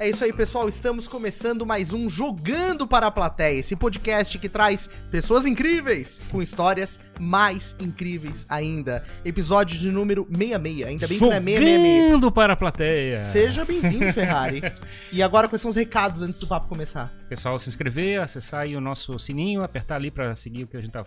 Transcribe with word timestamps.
É 0.00 0.08
isso 0.08 0.22
aí, 0.22 0.32
pessoal. 0.32 0.68
Estamos 0.68 1.08
começando 1.08 1.66
mais 1.66 1.92
um 1.92 2.08
Jogando 2.08 2.86
para 2.86 3.08
a 3.08 3.10
Plateia, 3.10 3.58
esse 3.58 3.74
podcast 3.74 4.38
que 4.38 4.48
traz 4.48 4.88
pessoas 5.10 5.44
incríveis 5.44 6.20
com 6.30 6.40
histórias 6.40 7.00
mais 7.18 7.74
incríveis 7.80 8.46
ainda. 8.48 9.04
Episódio 9.24 9.78
de 9.78 9.90
número 9.90 10.26
66. 10.30 10.86
Ainda 10.86 11.06
bem 11.06 11.18
que 11.18 11.24
não 11.24 11.32
é 11.32 11.40
666. 11.40 12.08
Jogando 12.08 12.32
para 12.32 12.52
a 12.52 12.56
plateia. 12.56 13.18
Seja 13.20 13.64
bem-vindo, 13.64 14.12
Ferrari. 14.12 14.62
e 15.12 15.22
agora, 15.22 15.48
quais 15.48 15.60
são 15.60 15.68
os 15.68 15.76
recados 15.76 16.22
antes 16.22 16.40
do 16.40 16.46
papo 16.46 16.68
começar? 16.68 17.12
Pessoal, 17.28 17.58
se 17.58 17.68
inscrever, 17.68 18.20
acessar 18.20 18.62
aí 18.62 18.76
o 18.76 18.80
nosso 18.80 19.18
sininho, 19.18 19.62
apertar 19.62 19.96
ali 19.96 20.10
para 20.10 20.34
seguir 20.34 20.64
o 20.64 20.66
que 20.66 20.76
a 20.76 20.80
gente 20.80 20.92
tá 20.92 21.04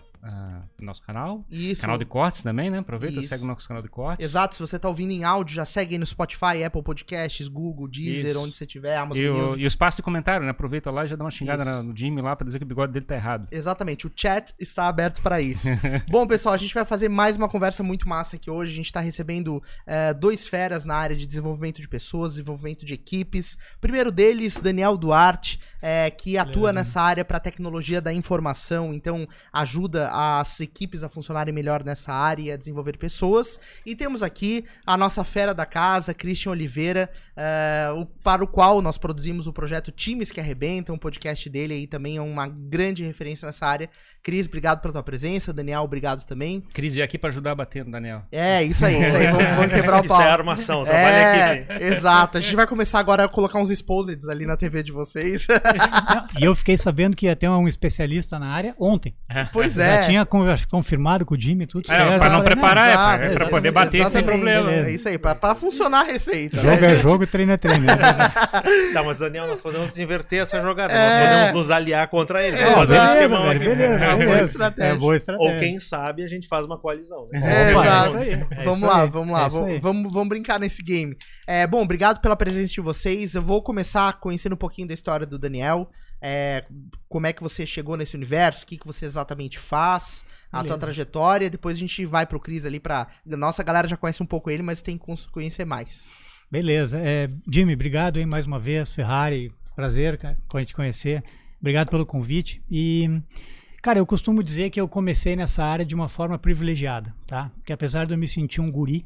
no 0.78 0.86
nosso 0.86 1.02
canal. 1.02 1.44
Isso. 1.50 1.80
Canal 1.80 1.98
de 1.98 2.04
cortes 2.04 2.42
também, 2.42 2.70
né? 2.70 2.78
Aproveita, 2.78 3.18
Isso. 3.18 3.28
segue 3.28 3.42
o 3.42 3.46
nosso 3.46 3.66
canal 3.66 3.82
de 3.82 3.88
cortes. 3.88 4.24
Exato, 4.24 4.54
se 4.54 4.60
você 4.60 4.78
tá 4.78 4.88
ouvindo 4.88 5.10
em 5.10 5.24
áudio, 5.24 5.54
já 5.56 5.64
segue 5.64 5.94
aí 5.94 5.98
no 5.98 6.06
Spotify, 6.06 6.62
Apple 6.64 6.82
Podcasts, 6.82 7.48
Google, 7.48 7.88
Deezer, 7.88 8.30
Isso. 8.30 8.40
onde 8.40 8.56
você 8.56 8.64
tiver, 8.64 8.96
Amazon 8.96 9.22
E 9.22 9.28
o, 9.28 9.58
e 9.58 9.64
o 9.64 9.66
espaço 9.66 9.96
de 9.96 10.02
comentário, 10.02 10.44
né? 10.44 10.52
Aproveita 10.52 10.90
lá 10.90 11.04
e 11.04 11.08
já 11.08 11.16
dá 11.16 11.24
uma 11.24 11.30
xingada 11.30 11.64
Isso. 11.64 11.82
no 11.82 11.96
Jimmy 11.96 12.22
lá 12.22 12.36
pra 12.36 12.46
dizer 12.46 12.58
que 12.58 12.64
o 12.64 12.68
bigode 12.68 12.92
dele 12.92 13.04
tá 13.04 13.16
errado. 13.16 13.48
Exatamente, 13.50 14.06
o 14.06 14.12
chat 14.14 14.54
está 14.58 14.86
aberto 14.86 15.20
para 15.22 15.40
isso. 15.40 15.68
Bom, 16.10 16.26
pessoal, 16.26 16.54
a 16.54 16.58
gente 16.58 16.74
vai 16.74 16.84
fazer 16.84 17.08
mais 17.08 17.36
uma 17.36 17.48
conversa 17.48 17.82
muito 17.82 18.06
massa 18.06 18.36
aqui 18.36 18.50
hoje. 18.50 18.72
A 18.72 18.74
gente 18.76 18.86
está 18.86 19.00
recebendo 19.00 19.62
é, 19.86 20.12
dois 20.12 20.46
feras 20.46 20.84
na 20.84 20.94
área 20.94 21.16
de 21.16 21.26
desenvolvimento 21.26 21.80
de 21.80 21.88
pessoas, 21.88 22.32
desenvolvimento 22.32 22.84
de 22.84 22.92
equipes. 22.92 23.54
O 23.76 23.80
primeiro 23.80 24.12
deles, 24.12 24.60
Daniel 24.60 24.96
Duarte, 24.98 25.58
é, 25.80 26.10
que 26.10 26.36
atua 26.36 26.70
nessa 26.72 27.00
área 27.00 27.24
para 27.24 27.40
tecnologia 27.40 28.00
da 28.00 28.12
informação, 28.12 28.92
então 28.92 29.26
ajuda 29.52 30.10
as 30.12 30.60
equipes 30.60 31.02
a 31.02 31.08
funcionarem 31.08 31.54
melhor 31.54 31.82
nessa 31.82 32.12
área 32.12 32.42
e 32.42 32.52
a 32.52 32.56
desenvolver 32.58 32.98
pessoas. 32.98 33.58
E 33.86 33.96
temos 33.96 34.22
aqui 34.22 34.64
a 34.86 34.98
nossa 34.98 35.24
fera 35.24 35.54
da 35.54 35.64
casa, 35.64 36.12
Christian 36.12 36.52
Oliveira, 36.52 37.10
é, 37.34 37.88
o- 37.96 38.04
para 38.04 38.44
o 38.44 38.46
qual 38.46 38.82
nós 38.82 38.98
produzimos 38.98 39.46
o 39.46 39.52
projeto 39.52 39.90
Times 39.90 40.30
que 40.30 40.40
Arrebentam, 40.40 40.94
um 40.94 40.98
podcast 40.98 41.48
dele 41.48 41.72
aí 41.72 41.86
também 41.86 42.18
é 42.18 42.20
uma 42.20 42.46
grande 42.46 43.02
referência 43.02 43.46
nessa 43.46 43.66
área. 43.66 43.88
Cris, 44.24 44.46
obrigado 44.46 44.80
pela 44.80 44.92
tua 44.92 45.02
presença. 45.02 45.52
Daniel, 45.52 45.82
obrigado 45.82 46.24
também. 46.24 46.62
Cris 46.72 46.94
veio 46.94 47.04
aqui 47.04 47.18
pra 47.18 47.30
ajudar 47.30 47.50
a 47.50 47.54
bater 47.56 47.84
no 47.84 47.90
Daniel. 47.90 48.22
É, 48.30 48.62
isso 48.62 48.86
aí, 48.86 49.04
isso 49.04 49.16
aí. 49.16 49.26
Vamos, 49.32 49.44
vamos 49.56 49.72
quebrar 49.74 49.96
o 49.96 50.00
Isso 50.00 50.08
pau. 50.08 50.22
é 50.22 50.30
armação, 50.30 50.84
trabalho 50.84 51.06
em 51.08 51.18
É, 51.18 51.52
equipe. 51.54 51.84
exato. 51.84 52.38
A 52.38 52.40
gente 52.40 52.54
vai 52.54 52.66
começar 52.66 53.00
agora 53.00 53.24
a 53.24 53.28
colocar 53.28 53.58
uns 53.58 53.68
exposeds 53.70 54.28
ali 54.28 54.46
na 54.46 54.56
TV 54.56 54.82
de 54.84 54.92
vocês. 54.92 55.46
E 56.38 56.44
eu 56.44 56.54
fiquei 56.54 56.76
sabendo 56.76 57.16
que 57.16 57.26
ia 57.26 57.34
ter 57.34 57.48
um 57.48 57.66
especialista 57.66 58.38
na 58.38 58.46
área 58.52 58.74
ontem. 58.78 59.12
pois 59.52 59.74
Já 59.74 59.84
é. 59.84 60.06
tinha 60.06 60.26
acho 60.52 60.64
que 60.66 60.70
confirmado 60.70 61.26
com 61.26 61.34
o 61.34 61.40
Jimmy 61.40 61.66
tudo 61.66 61.84
É, 61.90 61.96
certo. 61.96 62.18
pra 62.18 62.30
não 62.30 62.42
preparar, 62.44 62.88
é 62.88 62.92
pra- 63.18 63.26
Exato, 63.26 63.42
é 63.42 63.48
poder 63.48 63.70
bater 63.72 64.08
sem 64.08 64.22
problema. 64.22 64.70
É 64.72 64.90
isso 64.92 65.08
aí, 65.08 65.18
pra, 65.18 65.34
pra 65.34 65.54
funcionar 65.56 66.02
a 66.02 66.04
receita. 66.04 66.56
Jogo 66.58 66.68
né, 66.68 66.86
é 66.86 66.94
gente? 66.94 67.02
jogo, 67.02 67.26
treino 67.26 67.52
é 67.52 67.56
treino. 67.56 67.86
Não, 68.94 69.04
mas 69.04 69.18
Daniel, 69.18 69.48
nós 69.48 69.60
podemos 69.60 69.96
inverter 69.98 70.42
essa 70.42 70.60
jogada. 70.60 70.92
É. 70.92 70.96
Nós 70.96 71.28
podemos 71.28 71.52
nos 71.66 71.70
aliar 71.72 72.06
contra 72.08 72.46
eles. 72.46 72.60
É, 72.60 72.72
fazer 72.72 72.98
um 73.00 73.04
esquemão 73.04 73.42
velho, 73.48 73.56
aqui. 73.60 73.68
beleza. 73.68 74.11
É 74.12 74.16
uma 74.16 74.24
boa 74.24 74.40
estratégia. 74.42 74.90
É 74.90 74.96
boa 74.96 75.16
estratégia. 75.16 75.54
Ou 75.54 75.60
quem 75.60 75.78
sabe 75.78 76.22
a 76.22 76.28
gente 76.28 76.48
faz 76.48 76.64
uma 76.64 76.78
coalizão. 76.78 77.28
Né? 77.32 77.40
É, 77.42 77.70
exato. 77.72 78.16
é 78.16 78.60
é 78.60 78.64
vamos 78.64 78.82
lá, 78.82 79.06
vamos 79.06 79.32
lá. 79.32 79.44
é 79.44 79.46
isso 79.46 79.56
vamos, 79.58 79.82
vamos, 79.82 80.12
vamos 80.12 80.28
brincar 80.28 80.58
nesse 80.60 80.82
game. 80.82 81.16
É, 81.46 81.66
bom, 81.66 81.82
obrigado 81.82 82.20
pela 82.20 82.36
presença 82.36 82.72
de 82.72 82.80
vocês. 82.80 83.34
Eu 83.34 83.42
vou 83.42 83.62
começar 83.62 84.20
conhecendo 84.20 84.54
um 84.54 84.58
pouquinho 84.58 84.88
da 84.88 84.94
história 84.94 85.26
do 85.26 85.38
Daniel. 85.38 85.90
É, 86.24 86.64
como 87.08 87.26
é 87.26 87.32
que 87.32 87.42
você 87.42 87.66
chegou 87.66 87.96
nesse 87.96 88.14
universo, 88.14 88.62
o 88.62 88.66
que, 88.66 88.78
que 88.78 88.86
você 88.86 89.04
exatamente 89.04 89.58
faz, 89.58 90.24
a 90.52 90.58
tua 90.58 90.62
Beleza. 90.62 90.78
trajetória. 90.78 91.50
Depois 91.50 91.76
a 91.76 91.80
gente 91.80 92.06
vai 92.06 92.24
pro 92.24 92.38
Cris 92.38 92.64
ali 92.64 92.78
pra. 92.78 93.08
Nossa 93.26 93.62
galera 93.64 93.88
já 93.88 93.96
conhece 93.96 94.22
um 94.22 94.26
pouco 94.26 94.48
ele, 94.48 94.62
mas 94.62 94.80
tem 94.80 94.96
que 94.96 95.04
conhecer 95.32 95.64
mais. 95.64 96.12
Beleza. 96.50 97.00
É, 97.00 97.28
Jimmy, 97.50 97.74
obrigado 97.74 98.18
aí 98.18 98.26
mais 98.26 98.46
uma 98.46 98.60
vez. 98.60 98.94
Ferrari, 98.94 99.52
prazer, 99.74 100.20
a 100.22 100.58
gente 100.60 100.74
conhecer. 100.74 101.24
Obrigado 101.60 101.88
pelo 101.90 102.06
convite. 102.06 102.62
E, 102.70 103.08
cara, 103.82 103.98
eu 103.98 104.06
costumo 104.06 104.42
dizer 104.42 104.70
que 104.70 104.80
eu 104.80 104.88
comecei 104.88 105.34
nessa 105.34 105.64
área 105.64 105.84
de 105.84 105.94
uma 105.94 106.08
forma 106.08 106.38
privilegiada, 106.38 107.12
tá? 107.26 107.50
Porque 107.56 107.72
apesar 107.72 108.06
de 108.06 108.14
eu 108.14 108.18
me 108.18 108.28
sentir 108.28 108.60
um 108.60 108.70
guri, 108.70 109.04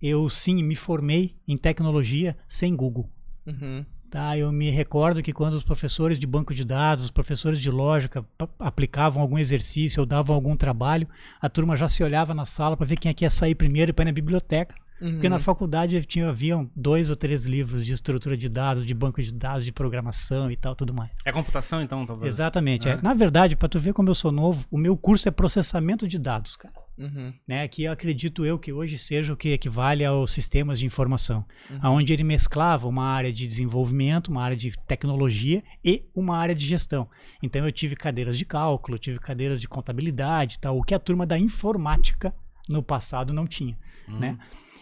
eu 0.00 0.28
sim 0.28 0.62
me 0.62 0.74
formei 0.74 1.36
em 1.46 1.56
tecnologia 1.56 2.36
sem 2.48 2.74
Google. 2.74 3.08
Uhum. 3.46 3.84
Tá, 4.10 4.38
eu 4.38 4.50
me 4.52 4.70
recordo 4.70 5.22
que 5.22 5.32
quando 5.32 5.54
os 5.54 5.64
professores 5.64 6.18
de 6.18 6.26
banco 6.26 6.54
de 6.54 6.64
dados, 6.64 7.04
os 7.04 7.10
professores 7.10 7.60
de 7.60 7.70
lógica 7.70 8.24
aplicavam 8.58 9.20
algum 9.20 9.36
exercício 9.36 10.00
ou 10.00 10.06
davam 10.06 10.34
algum 10.34 10.56
trabalho, 10.56 11.08
a 11.40 11.48
turma 11.48 11.76
já 11.76 11.88
se 11.88 12.02
olhava 12.02 12.32
na 12.32 12.46
sala 12.46 12.76
para 12.76 12.86
ver 12.86 12.96
quem 12.96 13.10
é 13.10 13.14
que 13.14 13.24
ia 13.24 13.30
sair 13.30 13.54
primeiro 13.54 13.90
e 13.90 13.92
para 13.92 14.04
ir 14.04 14.06
na 14.06 14.12
biblioteca. 14.12 14.74
Porque 14.98 15.26
Uhum. 15.26 15.30
na 15.30 15.38
faculdade 15.38 16.02
tinha, 16.06 16.28
haviam 16.30 16.70
dois 16.74 17.10
ou 17.10 17.16
três 17.16 17.44
livros 17.44 17.84
de 17.84 17.92
estrutura 17.92 18.34
de 18.36 18.48
dados, 18.48 18.86
de 18.86 18.94
banco 18.94 19.20
de 19.20 19.32
dados, 19.34 19.64
de 19.64 19.70
programação 19.72 20.50
e 20.50 20.56
tal, 20.56 20.74
tudo 20.74 20.94
mais. 20.94 21.10
É 21.24 21.30
computação, 21.32 21.82
então, 21.82 22.06
talvez? 22.06 22.34
Exatamente. 22.34 22.88
é. 22.88 22.92
Ah. 22.92 23.00
Na 23.02 23.12
verdade, 23.12 23.54
para 23.56 23.68
tu 23.68 23.78
ver 23.78 23.92
como 23.92 24.08
eu 24.08 24.14
sou 24.14 24.32
novo, 24.32 24.64
o 24.70 24.78
meu 24.78 24.96
curso 24.96 25.28
é 25.28 25.30
processamento 25.30 26.08
de 26.08 26.18
dados, 26.18 26.56
cara. 26.56 26.74
Uhum. 26.98 27.30
Né, 27.46 27.68
que 27.68 27.84
eu 27.84 27.92
acredito 27.92 28.42
eu 28.46 28.58
que 28.58 28.72
hoje 28.72 28.96
seja 28.96 29.30
o 29.30 29.36
que 29.36 29.50
equivale 29.50 30.02
aos 30.02 30.30
sistemas 30.32 30.78
de 30.78 30.86
informação, 30.86 31.44
Uhum. 31.70 31.90
onde 31.96 32.10
ele 32.14 32.24
mesclava 32.24 32.88
uma 32.88 33.04
área 33.04 33.30
de 33.30 33.46
desenvolvimento, 33.46 34.28
uma 34.28 34.42
área 34.42 34.56
de 34.56 34.72
tecnologia 34.86 35.62
e 35.84 36.04
uma 36.14 36.38
área 36.38 36.54
de 36.54 36.64
gestão. 36.64 37.06
Então 37.42 37.66
eu 37.66 37.70
tive 37.70 37.96
cadeiras 37.96 38.38
de 38.38 38.46
cálculo, 38.46 38.98
tive 38.98 39.18
cadeiras 39.18 39.60
de 39.60 39.68
contabilidade, 39.68 40.54
e 40.54 40.58
tal, 40.58 40.78
o 40.78 40.82
que 40.82 40.94
a 40.94 40.98
turma 40.98 41.26
da 41.26 41.38
informática 41.38 42.34
no 42.66 42.82
passado 42.82 43.30
não 43.34 43.46
tinha, 43.46 43.76
Hum. 44.08 44.18
né? 44.18 44.38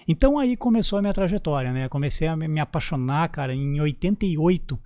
Então 0.07 0.39
aí 0.39 0.57
começou 0.57 0.99
a 0.99 1.03
minha 1.03 1.15
trajetória, 1.15 1.73
né? 1.73 1.89
Comecei 1.89 2.29
a 2.29 2.37
me 2.37 2.61
apaixonar, 2.61 3.29
cara, 3.29 3.55
em 3.55 3.81
88. 3.81 4.79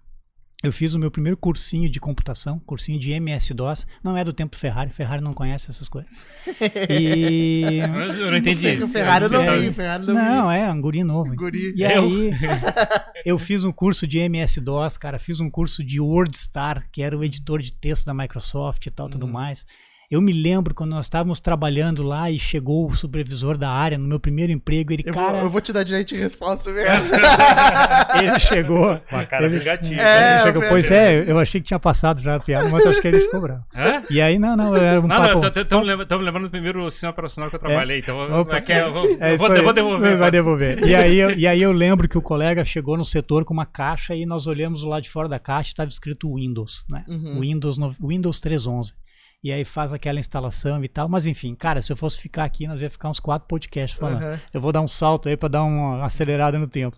Eu 0.60 0.72
fiz 0.72 0.92
o 0.92 0.98
meu 0.98 1.08
primeiro 1.08 1.36
cursinho 1.36 1.88
de 1.88 2.00
computação, 2.00 2.58
cursinho 2.58 2.98
de 2.98 3.12
MS-DOS. 3.12 3.86
Não 4.02 4.16
é 4.16 4.24
do 4.24 4.32
tempo 4.32 4.56
Ferrari, 4.56 4.90
Ferrari 4.90 5.22
não 5.22 5.32
conhece 5.32 5.70
essas 5.70 5.88
coisas. 5.88 6.10
E 6.90 7.78
Eu 7.78 7.94
eu 8.24 8.30
não 8.32 8.38
entendi 8.38 8.66
isso. 8.74 8.88
Ferrari 8.88 9.24
eu 9.26 9.30
não 9.30 9.42
É. 9.42 9.56
vi, 9.60 9.72
Ferrari 9.72 10.04
não, 10.06 10.14
não, 10.14 10.48
vi. 10.48 10.56
é, 10.56 10.72
um 10.72 10.80
guri 10.80 11.04
novo. 11.04 11.32
Guri. 11.36 11.72
E 11.76 11.82
Eu? 11.82 12.02
aí, 12.02 12.30
eu 13.24 13.38
fiz 13.38 13.62
um 13.62 13.70
curso 13.70 14.04
de 14.06 14.18
MS-DOS, 14.18 14.98
cara, 14.98 15.18
fiz 15.20 15.38
um 15.40 15.48
curso 15.48 15.84
de 15.84 16.00
WordStar, 16.00 16.88
que 16.90 17.02
era 17.02 17.16
o 17.16 17.22
editor 17.22 17.60
de 17.62 17.72
texto 17.72 18.06
da 18.06 18.14
Microsoft 18.14 18.84
e 18.86 18.90
tal, 18.90 19.08
tudo 19.08 19.26
Uhum. 19.26 19.32
mais. 19.32 19.64
Eu 20.10 20.22
me 20.22 20.32
lembro 20.32 20.74
quando 20.74 20.92
nós 20.92 21.04
estávamos 21.04 21.38
trabalhando 21.38 22.02
lá 22.02 22.30
e 22.30 22.38
chegou 22.38 22.90
o 22.90 22.96
supervisor 22.96 23.58
da 23.58 23.68
área 23.68 23.98
no 23.98 24.08
meu 24.08 24.18
primeiro 24.18 24.50
emprego, 24.50 24.90
ele, 24.90 25.02
Eu, 25.04 25.12
vou, 25.12 25.22
cara, 25.22 25.38
eu 25.40 25.50
vou 25.50 25.60
te 25.60 25.70
dar 25.70 25.82
direito 25.82 26.08
de 26.08 26.16
resposta 26.16 26.72
mesmo. 26.72 26.88
ele 28.22 28.40
chegou. 28.40 28.98
Uma 29.12 29.26
cara 29.26 29.44
ele, 29.44 29.58
vingativa. 29.58 30.00
É, 30.00 30.36
ele 30.36 30.42
chegou, 30.44 30.62
eu- 30.62 30.68
pois 30.70 30.90
é, 30.90 31.30
eu 31.30 31.38
achei 31.38 31.60
que 31.60 31.66
tinha 31.66 31.78
passado 31.78 32.22
já 32.22 32.36
a 32.36 32.40
piada, 32.40 32.70
mas 32.70 32.86
eu 32.86 32.90
acho 32.90 33.02
que 33.02 33.08
ele 33.08 33.20
ficou 33.20 33.38
bravo. 33.38 33.62
Hã? 33.76 34.02
E 34.08 34.18
aí, 34.22 34.38
não, 34.38 34.56
não, 34.56 34.74
era 34.74 34.98
um 34.98 35.06
Não, 35.06 35.14
papo... 35.14 35.40
não, 35.40 35.48
estamos 35.62 35.86
lembrando 36.24 36.44
do 36.44 36.50
primeiro 36.50 36.90
sistema 36.90 37.10
operacional 37.12 37.50
que 37.50 37.56
eu 37.56 37.60
trabalhei, 37.60 37.98
então 37.98 38.18
eu- 38.22 38.34
Opa. 38.40 38.56
é 38.56 38.60
que 38.62 38.72
eu 38.72 38.90
vou, 38.90 39.04
É 39.20 39.34
eu 39.34 39.36
vou, 39.38 39.54
eu 39.54 39.62
vou 39.62 39.72
devolver. 39.74 40.16
Vai 40.16 40.30
devolver. 40.30 40.86
E 40.88 40.94
aí, 40.94 41.18
eu, 41.18 41.30
e 41.32 41.46
aí 41.46 41.60
eu 41.60 41.70
lembro 41.72 42.08
que 42.08 42.16
o 42.16 42.22
colega 42.22 42.64
chegou 42.64 42.96
no 42.96 43.04
setor 43.04 43.44
com 43.44 43.52
uma 43.52 43.66
caixa 43.66 44.14
e 44.14 44.24
nós 44.24 44.46
olhamos 44.46 44.82
lado 44.82 45.02
de 45.02 45.10
fora 45.10 45.28
da 45.28 45.38
caixa 45.38 45.68
e 45.68 45.72
estava 45.72 45.90
escrito 45.90 46.34
Windows, 46.34 46.86
né? 46.90 47.02
Uhum. 47.06 47.40
Windows, 47.40 47.76
no- 47.76 47.94
Windows 48.02 48.40
3.11. 48.40 48.94
E 49.42 49.52
aí 49.52 49.64
faz 49.64 49.92
aquela 49.92 50.18
instalação 50.18 50.82
e 50.82 50.88
tal. 50.88 51.08
Mas 51.08 51.26
enfim, 51.26 51.54
cara, 51.54 51.80
se 51.80 51.92
eu 51.92 51.96
fosse 51.96 52.20
ficar 52.20 52.44
aqui, 52.44 52.66
nós 52.66 52.80
ia 52.80 52.90
ficar 52.90 53.08
uns 53.08 53.20
quatro 53.20 53.46
podcasts 53.46 53.98
falando. 53.98 54.22
Uhum. 54.22 54.38
Eu 54.52 54.60
vou 54.60 54.72
dar 54.72 54.80
um 54.80 54.88
salto 54.88 55.28
aí 55.28 55.36
para 55.36 55.48
dar 55.48 55.64
uma 55.64 56.04
acelerada 56.04 56.58
no 56.58 56.66
tempo. 56.66 56.96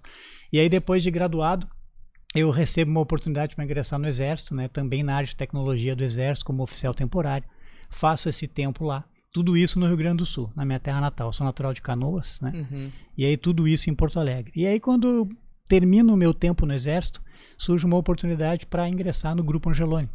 E 0.53 0.59
aí 0.59 0.69
depois 0.69 1.03
de 1.03 1.11
graduado, 1.11 1.69
eu 2.35 2.51
recebo 2.51 2.91
uma 2.91 3.01
oportunidade 3.01 3.55
para 3.55 3.65
ingressar 3.65 3.99
no 3.99 4.09
Exército, 4.09 4.55
né? 4.55 4.69
Também 4.69 5.03
na 5.03 5.15
área 5.15 5.27
de 5.27 5.37
tecnologia 5.37 5.95
do 5.95 6.05
Exército 6.05 6.47
como 6.47 6.63
oficial 6.63 6.95
temporário. 6.95 7.47
Faço 7.91 8.29
esse 8.29 8.47
tempo 8.49 8.85
lá. 8.85 9.05
Tudo 9.33 9.57
isso 9.57 9.79
no 9.79 9.87
Rio 9.87 9.97
Grande 9.97 10.19
do 10.19 10.27
Sul, 10.27 10.51
na 10.57 10.65
minha 10.65 10.81
terra 10.81 11.01
natal. 11.01 11.33
Sou 11.33 11.45
natural 11.45 11.75
de 11.75 11.83
Canoas, 11.83 12.41
né? 12.41 12.53
Uhum. 12.55 12.91
E 13.17 13.25
aí 13.25 13.37
tudo 13.37 13.69
isso 13.69 13.91
em 13.91 13.95
Porto 13.95 14.19
Alegre. 14.19 14.53
E 14.57 14.67
aí 14.67 14.81
quando 14.81 15.09
eu 15.09 15.29
termino 15.69 16.15
o 16.15 16.17
meu 16.17 16.33
tempo 16.33 16.67
no 16.67 16.73
Exército, 16.73 17.23
surge 17.57 17.85
uma 17.85 17.97
oportunidade 17.97 18.67
para 18.67 18.89
ingressar 18.89 19.37
no 19.37 19.45
Grupo 19.45 19.71
Angeloni, 19.71 20.09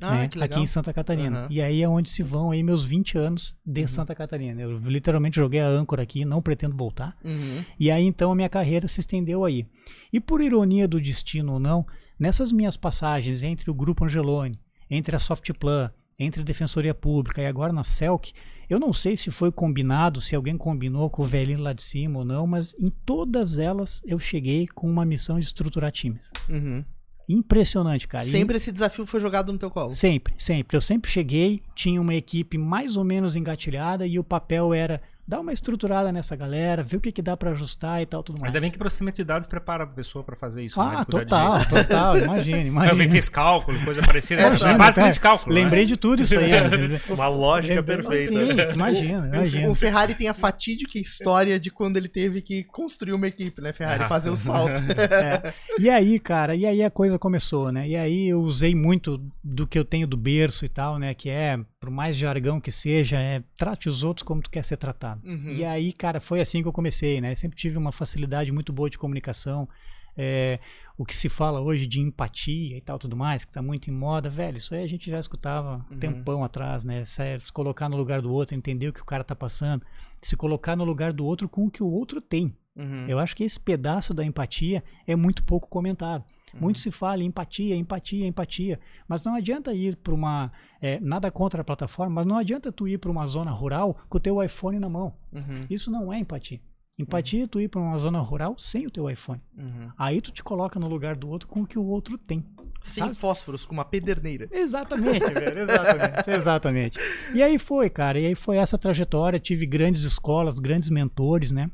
Ah, 0.00 0.14
né, 0.16 0.28
aqui 0.40 0.58
em 0.60 0.66
Santa 0.66 0.92
Catarina. 0.92 1.40
Aham. 1.40 1.48
E 1.50 1.60
aí 1.62 1.82
é 1.82 1.88
onde 1.88 2.10
se 2.10 2.22
vão 2.22 2.50
aí 2.50 2.62
meus 2.62 2.84
20 2.84 3.16
anos 3.16 3.56
de 3.64 3.82
Uhum. 3.82 3.88
Santa 3.88 4.14
Catarina. 4.14 4.60
Eu 4.60 4.76
literalmente 4.78 5.36
joguei 5.36 5.60
a 5.60 5.68
âncora 5.68 6.02
aqui, 6.02 6.24
não 6.24 6.42
pretendo 6.42 6.76
voltar. 6.76 7.16
Uhum. 7.24 7.64
E 7.78 7.90
aí 7.90 8.04
então 8.04 8.32
a 8.32 8.34
minha 8.34 8.48
carreira 8.48 8.88
se 8.88 9.00
estendeu 9.00 9.44
aí. 9.44 9.66
E 10.12 10.20
por 10.20 10.40
ironia 10.40 10.88
do 10.88 11.00
destino 11.00 11.54
ou 11.54 11.60
não, 11.60 11.86
nessas 12.18 12.50
minhas 12.52 12.76
passagens 12.76 13.42
entre 13.42 13.70
o 13.70 13.74
Grupo 13.74 14.04
Angeloni, 14.04 14.58
entre 14.90 15.14
a 15.14 15.18
Softplan, 15.18 15.90
entre 16.18 16.42
a 16.42 16.44
Defensoria 16.44 16.94
Pública 16.94 17.40
e 17.42 17.46
agora 17.46 17.72
na 17.72 17.84
CELC, 17.84 18.32
eu 18.68 18.80
não 18.80 18.92
sei 18.92 19.16
se 19.16 19.30
foi 19.30 19.52
combinado, 19.52 20.20
se 20.20 20.34
alguém 20.34 20.56
combinou 20.56 21.10
com 21.10 21.22
o 21.22 21.26
velhinho 21.26 21.60
lá 21.60 21.72
de 21.72 21.82
cima 21.82 22.20
ou 22.20 22.24
não, 22.24 22.46
mas 22.46 22.74
em 22.80 22.88
todas 23.04 23.58
elas 23.58 24.00
eu 24.06 24.18
cheguei 24.18 24.66
com 24.66 24.90
uma 24.90 25.04
missão 25.04 25.38
de 25.38 25.44
estruturar 25.46 25.92
times. 25.92 26.30
Uhum. 26.48 26.84
Impressionante, 27.28 28.06
cara. 28.06 28.24
E- 28.24 28.30
Sempre 28.30 28.56
esse 28.56 28.70
desafio 28.72 29.06
foi 29.06 29.20
jogado 29.20 29.52
no 29.52 29.58
teu 29.58 29.70
colo. 29.70 29.94
Sempre, 29.94 30.34
sempre. 30.38 30.76
Eu 30.76 30.80
sempre 30.80 31.10
cheguei, 31.10 31.62
tinha 31.74 32.00
uma 32.00 32.14
equipe 32.14 32.58
mais 32.58 32.96
ou 32.96 33.04
menos 33.04 33.34
engatilhada 33.36 34.06
e 34.06 34.18
o 34.18 34.24
papel 34.24 34.72
era 34.74 35.00
dá 35.26 35.40
uma 35.40 35.52
estruturada 35.52 36.12
nessa 36.12 36.36
galera, 36.36 36.82
vê 36.82 36.96
o 36.96 37.00
que, 37.00 37.10
que 37.12 37.22
dá 37.22 37.36
pra 37.36 37.50
ajustar 37.52 38.02
e 38.02 38.06
tal, 38.06 38.22
tudo 38.22 38.40
mais. 38.40 38.48
Ainda 38.50 38.60
bem 38.60 38.70
que 38.70 38.78
processamento 38.78 39.16
de 39.16 39.24
dados 39.24 39.46
prepara 39.46 39.84
a 39.84 39.86
pessoa 39.86 40.22
pra 40.24 40.36
fazer 40.36 40.64
isso. 40.64 40.78
né? 40.78 40.96
Ah, 40.98 41.04
Cuidar 41.04 41.58
de- 41.58 41.64
total, 41.68 41.84
total, 41.84 42.18
imagina, 42.18 42.58
Eu 42.60 42.66
imagina. 42.66 43.10
fiz 43.10 43.28
cálculo, 43.28 43.78
coisa 43.84 44.02
parecida. 44.02 44.42
É, 44.42 44.44
É, 44.44 44.48
imagina, 44.48 44.78
basicamente 44.78 45.20
cara. 45.20 45.36
cálculo. 45.36 45.54
né? 45.54 45.62
Lembrei 45.62 45.86
de 45.86 45.96
tudo 45.96 46.22
isso 46.22 46.38
aí. 46.38 46.52
assim. 46.56 47.12
Uma 47.12 47.28
lógica 47.28 47.74
Lembrei- 47.74 47.96
perfeita. 47.96 48.64
Sim, 48.66 48.74
imagina, 48.74 49.22
O- 49.22 49.26
imagina. 49.34 49.70
O, 49.70 49.74
Ferrari 49.74 50.14
tem 50.14 50.28
a 50.28 50.34
fatídica 50.34 50.98
história 50.98 51.58
de 51.58 51.70
quando 51.70 51.96
ele 51.96 52.08
teve 52.08 52.40
que 52.42 52.62
construir 52.64 53.12
uma 53.12 53.26
equipe, 53.26 53.60
né, 53.62 53.72
Ferrari? 53.72 54.04
Ah. 54.04 54.08
Fazer 54.08 54.30
o 54.30 54.36
salto. 54.36 54.74
E 55.78 55.88
aí, 55.90 56.18
cara, 56.18 56.54
e 56.54 56.64
aí 56.66 56.82
a 56.82 56.90
coisa 56.90 57.18
começou, 57.18 57.72
né? 57.72 57.88
E 57.88 57.96
aí 57.96 58.28
eu 58.28 58.40
usei 58.40 58.74
muito 58.74 59.20
do 59.42 59.66
que 59.66 59.78
eu 59.78 59.84
tenho 59.84 60.06
do 60.06 60.16
berço 60.16 60.64
e 60.64 60.68
tal, 60.68 60.98
né? 60.98 61.14
Que 61.14 61.28
é, 61.30 61.58
por 61.84 61.90
mais 61.90 62.16
jargão 62.16 62.58
que 62.58 62.72
seja, 62.72 63.20
é 63.20 63.44
trate 63.58 63.90
os 63.90 64.02
outros 64.02 64.26
como 64.26 64.40
tu 64.40 64.48
quer 64.48 64.64
ser 64.64 64.78
tratado. 64.78 65.20
Uhum. 65.22 65.50
E 65.50 65.66
aí, 65.66 65.92
cara, 65.92 66.18
foi 66.18 66.40
assim 66.40 66.62
que 66.62 66.68
eu 66.68 66.72
comecei, 66.72 67.20
né? 67.20 67.34
Sempre 67.34 67.58
tive 67.58 67.76
uma 67.76 67.92
facilidade 67.92 68.50
muito 68.50 68.72
boa 68.72 68.88
de 68.88 68.96
comunicação. 68.96 69.68
É, 70.16 70.60
o 70.96 71.04
que 71.04 71.14
se 71.14 71.28
fala 71.28 71.60
hoje 71.60 71.86
de 71.86 72.00
empatia 72.00 72.78
e 72.78 72.80
tal, 72.80 72.98
tudo 72.98 73.14
mais, 73.14 73.44
que 73.44 73.52
tá 73.52 73.60
muito 73.60 73.90
em 73.90 73.92
moda, 73.92 74.30
velho, 74.30 74.56
isso 74.56 74.74
aí 74.74 74.82
a 74.82 74.86
gente 74.86 75.10
já 75.10 75.18
escutava 75.18 75.84
Uhum. 75.90 75.98
tempão 75.98 76.42
atrás, 76.42 76.84
né? 76.84 77.04
Se 77.04 77.38
se 77.40 77.52
colocar 77.52 77.90
no 77.90 77.98
lugar 77.98 78.22
do 78.22 78.32
outro, 78.32 78.54
entender 78.54 78.88
o 78.88 78.92
que 78.92 79.02
o 79.02 79.04
cara 79.04 79.22
tá 79.22 79.36
passando, 79.36 79.84
se 80.22 80.38
colocar 80.38 80.74
no 80.74 80.84
lugar 80.84 81.12
do 81.12 81.26
outro 81.26 81.50
com 81.50 81.66
o 81.66 81.70
que 81.70 81.82
o 81.82 81.90
outro 81.90 82.22
tem. 82.22 82.56
Uhum. 82.76 83.06
Eu 83.08 83.18
acho 83.18 83.36
que 83.36 83.44
esse 83.44 83.58
pedaço 83.58 84.12
da 84.12 84.24
empatia 84.24 84.82
é 85.06 85.14
muito 85.14 85.44
pouco 85.44 85.68
comentado. 85.68 86.24
Muito 86.60 86.78
se 86.78 86.90
fala 86.90 87.22
em 87.22 87.26
empatia, 87.26 87.74
empatia, 87.74 88.26
empatia, 88.26 88.80
mas 89.08 89.24
não 89.24 89.34
adianta 89.34 89.72
ir 89.72 89.96
para 89.96 90.14
uma 90.14 90.52
é, 90.80 91.00
nada 91.00 91.30
contra 91.30 91.60
a 91.60 91.64
plataforma, 91.64 92.14
mas 92.16 92.26
não 92.26 92.36
adianta 92.36 92.70
tu 92.70 92.86
ir 92.86 92.98
para 92.98 93.10
uma 93.10 93.26
zona 93.26 93.50
rural 93.50 93.98
com 94.08 94.18
o 94.18 94.20
teu 94.20 94.42
iPhone 94.42 94.78
na 94.78 94.88
mão. 94.88 95.14
Uhum. 95.32 95.66
Isso 95.68 95.90
não 95.90 96.12
é 96.12 96.18
empatia. 96.18 96.60
Empatia 96.96 97.44
é 97.44 97.46
tu 97.48 97.60
ir 97.60 97.68
para 97.68 97.80
uma 97.80 97.98
zona 97.98 98.20
rural 98.20 98.54
sem 98.56 98.86
o 98.86 98.90
teu 98.90 99.10
iPhone. 99.10 99.40
Uhum. 99.56 99.90
Aí 99.98 100.20
tu 100.20 100.30
te 100.30 100.44
coloca 100.44 100.78
no 100.78 100.86
lugar 100.86 101.16
do 101.16 101.28
outro 101.28 101.48
com 101.48 101.62
o 101.62 101.66
que 101.66 101.78
o 101.78 101.84
outro 101.84 102.16
tem. 102.16 102.44
Sem 102.82 103.02
Sabe? 103.02 103.16
fósforos, 103.16 103.64
com 103.64 103.72
uma 103.72 103.84
pederneira. 103.84 104.48
Exatamente, 104.52 105.26
velho, 105.32 105.58
exatamente, 105.58 106.30
exatamente. 106.30 106.98
E 107.34 107.42
aí 107.42 107.58
foi, 107.58 107.90
cara, 107.90 108.20
e 108.20 108.26
aí 108.26 108.34
foi 108.34 108.58
essa 108.58 108.78
trajetória, 108.78 109.40
tive 109.40 109.66
grandes 109.66 110.04
escolas, 110.04 110.58
grandes 110.60 110.88
mentores, 110.88 111.50
né? 111.50 111.68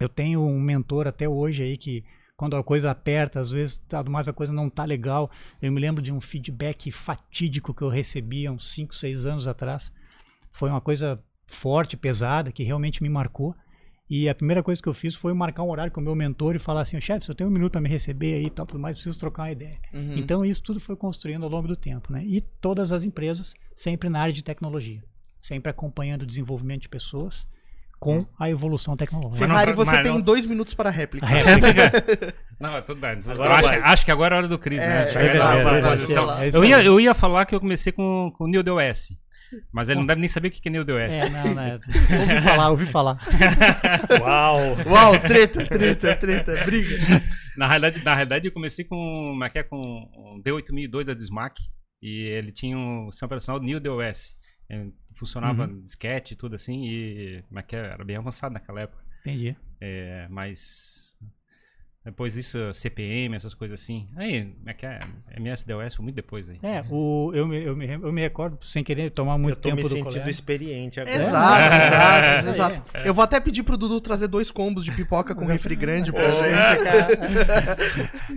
Eu 0.00 0.08
tenho 0.08 0.42
um 0.42 0.60
mentor 0.60 1.06
até 1.06 1.28
hoje 1.28 1.62
aí 1.62 1.76
que 1.76 2.04
quando 2.36 2.56
a 2.56 2.62
coisa 2.62 2.90
aperta, 2.90 3.40
às 3.40 3.50
vezes, 3.50 3.78
tá, 3.88 4.02
mais 4.04 4.28
a 4.28 4.32
coisa 4.32 4.52
não 4.52 4.70
tá 4.70 4.84
legal. 4.84 5.28
Eu 5.60 5.72
me 5.72 5.80
lembro 5.80 6.00
de 6.00 6.12
um 6.12 6.20
feedback 6.20 6.92
fatídico 6.92 7.74
que 7.74 7.82
eu 7.82 7.88
recebi 7.88 8.46
há 8.46 8.52
uns 8.52 8.70
5, 8.70 8.94
6 8.94 9.26
anos 9.26 9.48
atrás. 9.48 9.92
Foi 10.52 10.70
uma 10.70 10.80
coisa 10.80 11.20
forte, 11.48 11.96
pesada, 11.96 12.52
que 12.52 12.62
realmente 12.62 13.02
me 13.02 13.08
marcou. 13.08 13.56
E 14.08 14.28
a 14.28 14.34
primeira 14.34 14.62
coisa 14.62 14.80
que 14.80 14.88
eu 14.88 14.94
fiz 14.94 15.16
foi 15.16 15.34
marcar 15.34 15.64
um 15.64 15.70
horário 15.70 15.92
com 15.92 16.00
o 16.00 16.04
meu 16.04 16.14
mentor 16.14 16.54
e 16.54 16.60
falar 16.60 16.82
assim, 16.82 17.00
chefe, 17.00 17.24
se 17.24 17.30
eu 17.30 17.34
tenho 17.34 17.50
um 17.50 17.52
minuto 17.52 17.72
para 17.72 17.80
me 17.80 17.88
receber 17.88 18.34
aí 18.34 18.46
e 18.46 18.50
tal, 18.50 18.64
tudo 18.64 18.80
mais, 18.80 18.96
preciso 18.96 19.18
trocar 19.18 19.42
uma 19.42 19.50
ideia. 19.50 19.74
Uhum. 19.92 20.16
Então 20.16 20.44
isso 20.44 20.62
tudo 20.62 20.78
foi 20.78 20.96
construindo 20.96 21.42
ao 21.42 21.50
longo 21.50 21.68
do 21.68 21.76
tempo, 21.76 22.10
né? 22.12 22.22
E 22.24 22.40
todas 22.40 22.90
as 22.90 23.04
empresas 23.04 23.54
sempre 23.74 24.08
na 24.08 24.20
área 24.20 24.32
de 24.32 24.42
tecnologia, 24.42 25.02
sempre 25.42 25.70
acompanhando 25.70 26.22
o 26.22 26.26
desenvolvimento 26.26 26.82
de 26.82 26.88
pessoas 26.88 27.46
com 27.98 28.24
a 28.38 28.48
evolução 28.48 28.96
tecnológica. 28.96 29.46
Ferrari, 29.46 29.72
pra- 29.72 29.84
você 29.84 29.90
mas 29.92 30.02
tem 30.02 30.12
não- 30.12 30.20
dois 30.20 30.46
minutos 30.46 30.74
para 30.74 30.88
a 30.88 30.92
réplica. 30.92 31.26
A 31.26 31.28
réplica. 31.28 32.34
Não, 32.60 32.82
tudo 32.82 33.00
bem. 33.00 33.20
Agora 33.24 33.54
acho, 33.54 33.68
acho 33.68 34.04
que 34.04 34.10
agora 34.10 34.34
é 34.34 34.36
a 34.36 34.38
hora 34.38 34.48
do 34.48 34.58
Cris, 34.58 34.80
É, 34.80 34.88
né? 34.88 35.04
é 35.14 36.44
é. 36.44 36.48
É 36.48 36.50
eu, 36.52 36.64
ia, 36.64 36.82
eu 36.82 36.98
ia 37.00 37.14
falar 37.14 37.46
que 37.46 37.54
eu 37.54 37.60
comecei 37.60 37.92
com, 37.92 38.32
com 38.36 38.44
o 38.44 38.48
Neo 38.48 38.64
DOS. 38.64 39.10
Mas 39.72 39.88
ele 39.88 40.00
não 40.00 40.06
deve 40.06 40.20
nem 40.20 40.28
saber 40.28 40.48
o 40.48 40.50
que 40.50 40.68
é 40.68 40.70
Neo 40.72 40.84
DOS. 40.84 41.12
É, 41.12 41.28
não, 41.30 41.54
não. 41.54 41.62
é. 41.62 41.74
Ouvi 41.78 42.42
falar, 42.42 42.70
ouvi 42.70 42.86
falar. 42.86 43.18
Uau! 44.20 44.58
Uau, 44.88 45.18
treta, 45.20 45.64
treta, 45.66 46.16
treta, 46.16 46.64
briga. 46.64 46.96
Na 47.56 47.66
realidade, 47.68 48.04
na 48.04 48.14
realidade, 48.14 48.48
eu 48.48 48.52
comecei 48.52 48.84
com, 48.84 48.96
como 48.96 49.44
é 49.44 49.48
que 49.48 49.58
é, 49.60 49.62
com 49.62 49.76
o 49.78 50.42
D8002 50.44 51.04
da 51.04 51.14
Dismac. 51.14 51.60
E 52.02 52.22
ele 52.26 52.52
tinha 52.52 52.76
um 52.76 53.08
sistema 53.10 53.26
operacional 53.28 53.60
Neo 53.62 53.80
DOS. 53.80 54.36
Funcionava 55.18 55.66
Uhum. 55.66 55.80
disquete 55.82 56.34
e 56.34 56.36
tudo 56.36 56.54
assim. 56.54 56.84
E 56.86 57.42
como 57.48 57.58
é 57.58 57.62
que 57.62 57.74
era 57.76 58.04
bem 58.04 58.16
avançado 58.16 58.52
naquela 58.54 58.80
época. 58.82 59.02
Entendi. 59.20 59.56
É, 59.80 60.26
mas 60.30 61.16
depois 62.04 62.34
disso, 62.34 62.72
CPM, 62.72 63.34
essas 63.36 63.52
coisas 63.52 63.78
assim. 63.80 64.08
Aí, 64.16 64.44
como 64.46 64.70
é 64.70 64.74
que 64.74 64.86
é? 64.86 64.98
MS-DOS 65.36 65.94
foi 65.96 66.02
muito 66.04 66.14
depois 66.14 66.48
aí. 66.48 66.58
É, 66.62 66.82
o, 66.88 67.30
eu, 67.34 67.46
me, 67.46 67.62
eu, 67.62 67.76
me, 67.76 67.86
eu 67.86 68.12
me 68.12 68.20
recordo, 68.22 68.58
sem 68.64 68.82
querer 68.82 69.10
tomar 69.10 69.34
Eu 69.34 69.38
muito 69.38 69.56
tô 69.56 69.68
tempo 69.68 69.76
me 69.76 69.82
do 69.82 69.88
sentindo 69.88 70.08
colega. 70.10 70.30
experiente 70.30 71.00
agora. 71.00 71.16
Exato, 71.16 71.74
É. 71.74 71.88
exato, 71.88 72.48
exato. 72.48 72.82
Eu 73.06 73.12
vou 73.12 73.22
até 73.22 73.38
pedir 73.40 73.62
pro 73.62 73.76
Dudu 73.76 74.00
trazer 74.00 74.26
dois 74.28 74.50
combos 74.50 74.84
de 74.86 74.92
pipoca 74.92 75.34
com 75.34 75.44
refri 75.44 75.76
grande 75.76 76.10
pra 76.10 76.30
gente. 76.34 76.80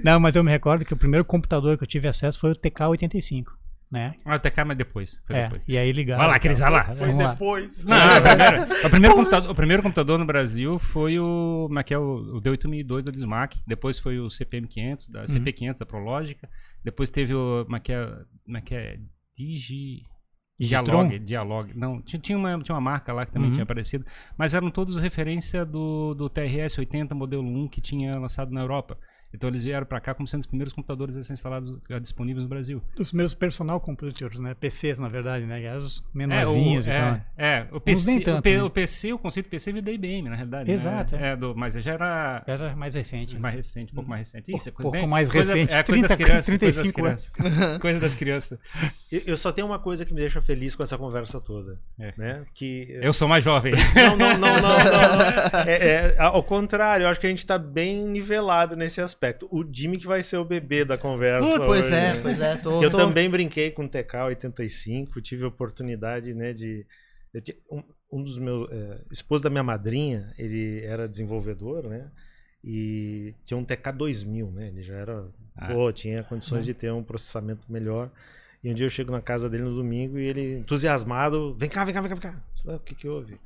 Não, 0.03 0.19
mas 0.19 0.35
eu 0.35 0.43
me 0.43 0.51
recordo 0.51 0.83
que 0.83 0.93
o 0.93 0.97
primeiro 0.97 1.23
computador 1.23 1.77
que 1.77 1.83
eu 1.83 1.87
tive 1.87 2.07
acesso 2.07 2.39
foi 2.39 2.51
o 2.51 2.55
TK-85, 2.55 3.45
né? 3.91 4.15
Ah, 4.23 4.35
até 4.35 4.49
cá, 4.49 4.63
mas 4.63 4.77
depois. 4.77 5.21
Foi 5.27 5.35
É, 5.35 5.43
depois. 5.43 5.63
e 5.67 5.77
aí 5.77 5.91
ligava. 5.91 6.23
Vai 6.23 6.31
lá, 6.31 6.39
Cris, 6.39 6.59
vai 6.59 6.71
lá. 6.71 6.83
Foi 6.85 6.95
Vamos 7.07 7.23
lá. 7.23 7.31
depois. 7.31 7.85
Não, 7.85 7.97
o 7.97 8.21
primeiro, 8.21 8.63
o, 8.85 8.89
primeiro 8.89 9.15
computador, 9.15 9.51
o 9.51 9.55
primeiro 9.55 9.83
computador 9.83 10.19
no 10.19 10.25
Brasil 10.25 10.79
foi 10.79 11.19
o, 11.19 11.65
como 11.67 11.79
é 11.79 11.83
que 11.83 11.93
é, 11.93 11.97
o, 11.97 12.37
o 12.37 12.41
D8002 12.41 13.03
da 13.03 13.11
Dismac, 13.11 13.59
depois 13.67 13.99
foi 13.99 14.17
o 14.19 14.27
CPM500, 14.27 15.11
da 15.11 15.23
CP500 15.25 15.79
da 15.79 15.85
Prologica, 15.85 16.49
depois 16.83 17.09
teve 17.09 17.33
o, 17.33 17.63
como 17.65 17.75
é 17.75 17.79
que 17.79 17.91
é, 17.91 18.05
como 18.45 18.57
é, 18.57 18.61
que 18.61 18.73
é 18.75 18.97
Digi... 19.37 20.03
Digitron? 20.59 21.07
Dialog, 21.07 21.19
Dialog. 21.19 21.71
Não, 21.75 22.01
tinha, 22.03 22.19
tinha, 22.19 22.37
uma, 22.37 22.59
tinha 22.61 22.75
uma 22.75 22.81
marca 22.81 23.11
lá 23.11 23.25
que 23.25 23.31
também 23.31 23.47
Uhum. 23.47 23.53
tinha 23.53 23.63
aparecido, 23.63 24.05
mas 24.37 24.53
eram 24.53 24.69
todos 24.69 24.95
referência 24.97 25.65
do, 25.65 26.13
do 26.13 26.29
TRS-80 26.29 27.13
modelo 27.15 27.43
1 27.43 27.67
que 27.67 27.81
tinha 27.81 28.19
lançado 28.19 28.51
na 28.51 28.61
Europa. 28.61 28.97
Então 29.33 29.49
eles 29.49 29.63
vieram 29.63 29.85
para 29.85 29.99
cá 29.99 30.13
como 30.13 30.27
sendo 30.27 30.41
os 30.41 30.45
primeiros 30.47 30.73
computadores 30.73 31.15
a 31.17 31.23
ser 31.23 31.33
instalados 31.33 31.77
disponíveis 32.01 32.43
no 32.43 32.49
Brasil. 32.49 32.81
Os 32.99 33.13
meus 33.13 33.33
personal 33.33 33.79
computers, 33.79 34.37
né? 34.39 34.53
PCs, 34.53 34.99
na 34.99 35.07
verdade, 35.07 35.45
né? 35.45 35.57
Os 35.77 35.99
É, 35.99 36.01
o, 36.13 36.17
menorzinhos 36.17 36.87
e 36.87 36.91
tal. 36.91 37.13
é, 37.13 37.23
é, 37.37 37.67
o 37.71 37.79
PC, 37.79 38.19
tanto, 38.21 38.39
o, 38.39 38.41
P- 38.41 38.57
né? 38.57 38.63
o 38.63 38.69
PC, 38.69 39.13
o 39.13 39.17
conceito 39.17 39.47
PC 39.49 39.71
veio 39.71 39.83
da 39.83 39.91
IBM, 39.91 40.29
na 40.29 40.35
realidade. 40.35 40.67
né? 40.69 40.73
Exato, 40.75 41.15
É. 41.15 41.35
do, 41.35 41.55
mas 41.55 41.73
já 41.75 41.93
era 41.93 42.43
Era 42.45 42.75
mais 42.75 42.95
recente. 42.95 43.35
né? 43.35 43.41
mais 43.41 43.55
recente, 43.55 43.91
um 43.91 43.95
pouco 43.95 44.09
mais 44.09 44.21
recente. 44.31 44.55
Isso, 44.55 44.69
é 44.69 44.71
coisa 44.71 44.83
pouco 44.83 44.97
bem- 44.97 45.07
mais 45.07 45.29
coisa- 45.29 45.53
recente, 45.53 45.73
É 45.73 45.83
coisa 45.83 46.01
das 46.01 46.11
30, 46.11 46.23
crianças. 46.25 46.45
35 46.45 46.99
coisa 47.01 47.15
das 47.15 47.29
crianças. 47.31 47.77
coisa 47.81 47.99
das 47.99 48.15
crianças. 48.15 48.59
Eu 49.11 49.21
eu 49.27 49.37
só 49.37 49.51
tenho 49.51 49.67
uma 49.67 49.79
coisa 49.79 50.03
que 50.05 50.13
me 50.13 50.19
deixa 50.19 50.41
feliz 50.41 50.75
com 50.75 50.83
essa 50.83 50.97
conversa 50.97 51.39
toda. 51.39 51.79
É. 51.99 52.13
Né? 52.17 52.43
Que, 52.53 52.99
Eu 53.01 53.13
sou 53.13 53.27
mais 53.27 53.43
jovem. 53.43 53.73
Não, 53.95 54.17
não, 54.17 54.37
não, 54.37 54.61
não, 54.61 54.61
não. 54.61 55.61
É, 55.65 55.73
é, 55.73 56.15
ao 56.19 56.43
contrário, 56.43 57.03
eu 57.03 57.09
acho 57.09 57.19
que 57.19 57.27
a 57.27 57.29
gente 57.29 57.45
tá 57.45 57.57
bem 57.57 58.03
nivelado 58.07 58.75
nesse 58.75 58.99
aspecto. 58.99 59.20
O 59.51 59.63
Jimmy 59.71 59.97
que 59.97 60.07
vai 60.07 60.23
ser 60.23 60.37
o 60.37 60.45
bebê 60.45 60.83
da 60.83 60.97
conversa. 60.97 61.47
Uh, 61.47 61.65
pois 61.65 61.85
hoje. 61.85 61.93
é, 61.93 62.21
pois 62.21 62.39
é. 62.41 62.55
Tô, 62.57 62.81
Eu 62.81 62.89
tô- 62.89 62.97
também 62.97 63.29
brinquei 63.29 63.69
com 63.71 63.85
o 63.85 63.89
TK-85, 63.89 65.21
tive 65.21 65.43
a 65.43 65.47
oportunidade, 65.47 66.33
né, 66.33 66.53
de... 66.53 66.85
eu 67.33 67.41
ti- 67.41 67.57
um, 67.71 67.83
um 68.11 68.23
dos 68.23 68.37
meus... 68.39 68.69
É, 68.71 69.01
esposo 69.11 69.43
da 69.43 69.49
minha 69.49 69.63
madrinha, 69.63 70.33
ele 70.37 70.83
era 70.83 71.07
desenvolvedor, 71.07 71.87
né, 71.87 72.09
e 72.63 73.35
tinha 73.45 73.57
um 73.57 73.65
TK-2000, 73.65 74.51
né, 74.51 74.67
ele 74.69 74.81
já 74.81 74.95
era... 74.95 75.27
Ah. 75.55 75.67
Pô, 75.73 75.91
tinha 75.91 76.23
condições 76.23 76.65
de 76.65 76.73
ter 76.73 76.91
um 76.91 77.03
processamento 77.03 77.71
melhor. 77.71 78.09
E 78.63 78.69
um 78.71 78.73
dia 78.73 78.85
eu 78.85 78.89
chego 78.89 79.11
na 79.11 79.21
casa 79.21 79.49
dele 79.49 79.63
no 79.63 79.75
domingo 79.75 80.17
e 80.17 80.25
ele, 80.25 80.57
entusiasmado, 80.59 81.53
vem 81.55 81.67
cá, 81.69 81.83
vem 81.83 81.93
cá, 81.93 81.99
vem 82.01 82.09
cá, 82.09 82.15
vem 82.15 82.31
cá. 82.31 82.43
O 82.75 82.79
que 82.79 82.95
que 82.95 83.07
houve? 83.07 83.39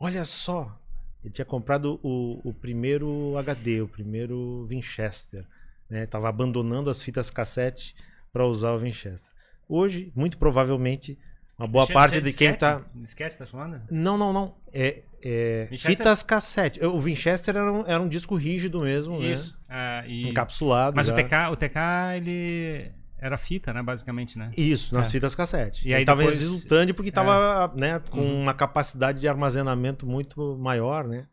Olha 0.00 0.24
só, 0.24 0.76
ele 1.24 1.32
tinha 1.32 1.44
comprado 1.44 1.98
o, 2.02 2.40
o 2.44 2.52
primeiro 2.52 3.36
HD, 3.38 3.80
o 3.80 3.88
primeiro 3.88 4.66
Winchester. 4.68 5.44
Né? 5.88 6.06
Tava 6.06 6.28
abandonando 6.28 6.90
as 6.90 7.02
fitas 7.02 7.30
cassete 7.30 7.96
para 8.32 8.46
usar 8.46 8.72
o 8.72 8.78
Winchester. 8.78 9.32
Hoje, 9.66 10.12
muito 10.14 10.36
provavelmente, 10.36 11.18
uma 11.58 11.66
boa 11.66 11.86
parte 11.86 12.20
de 12.20 12.32
quem 12.32 12.52
tá. 12.54 12.82
Disquete, 12.94 13.38
tá 13.38 13.46
falando? 13.46 13.80
Não, 13.90 14.18
não, 14.18 14.32
não. 14.32 14.54
É, 14.72 15.02
é 15.22 15.66
Winchester- 15.70 15.96
fitas 15.96 16.22
cassete. 16.22 16.84
O 16.84 17.00
Winchester 17.00 17.56
era 17.56 17.72
um, 17.72 17.86
era 17.86 18.02
um 18.02 18.08
disco 18.08 18.34
rígido 18.34 18.80
mesmo, 18.80 19.22
Isso. 19.22 19.58
Ah, 19.66 20.02
né? 20.02 20.08
e... 20.10 20.28
Encapsulado. 20.28 20.94
Mas 20.94 21.08
o 21.08 21.16
já. 21.16 21.22
TK, 21.22 21.52
o 21.52 21.56
TK, 21.56 21.78
ele 22.16 22.92
era 23.24 23.38
fita, 23.38 23.72
né, 23.72 23.82
basicamente, 23.82 24.38
né? 24.38 24.50
Isso, 24.56 24.94
nas 24.94 25.08
É. 25.08 25.12
fitas 25.12 25.34
cassete. 25.34 25.86
E 25.88 25.92
aí 25.94 26.00
aí 26.00 26.04
tava 26.04 26.20
depois- 26.22 26.40
exultante 26.42 26.92
porque 26.92 27.10
tava 27.10 27.72
né, 27.76 27.98
com 28.10 28.20
Uhum. 28.20 28.42
uma 28.42 28.54
capacidade 28.54 29.20
de 29.20 29.26
armazenamento 29.28 30.06
muito 30.06 30.56
maior, 30.58 31.06
né? 31.08 31.26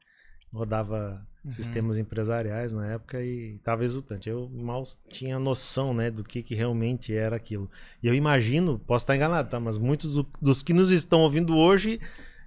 Rodava 0.53 1.21
Uhum. 1.43 1.51
sistemas 1.51 1.97
empresariais 1.97 2.71
na 2.73 2.85
época 2.93 3.21
e 3.23 3.57
tava 3.63 3.83
exultante. 3.83 4.29
Eu 4.29 4.49
mal 4.53 4.83
tinha 5.09 5.39
noção, 5.39 5.93
né, 5.93 6.11
do 6.11 6.23
que, 6.23 6.43
que 6.43 6.53
realmente 6.53 7.15
era 7.15 7.35
aquilo. 7.35 7.69
E 8.03 8.07
eu 8.07 8.13
imagino, 8.13 8.77
posso 8.79 9.03
estar 9.03 9.15
enganado, 9.15 9.49
tá? 9.49 9.59
Mas 9.59 9.77
muitos 9.77 10.13
do- 10.13 10.27
dos 10.41 10.61
que 10.61 10.73
nos 10.73 10.91
estão 10.91 11.21
ouvindo 11.21 11.55
hoje 11.57 11.99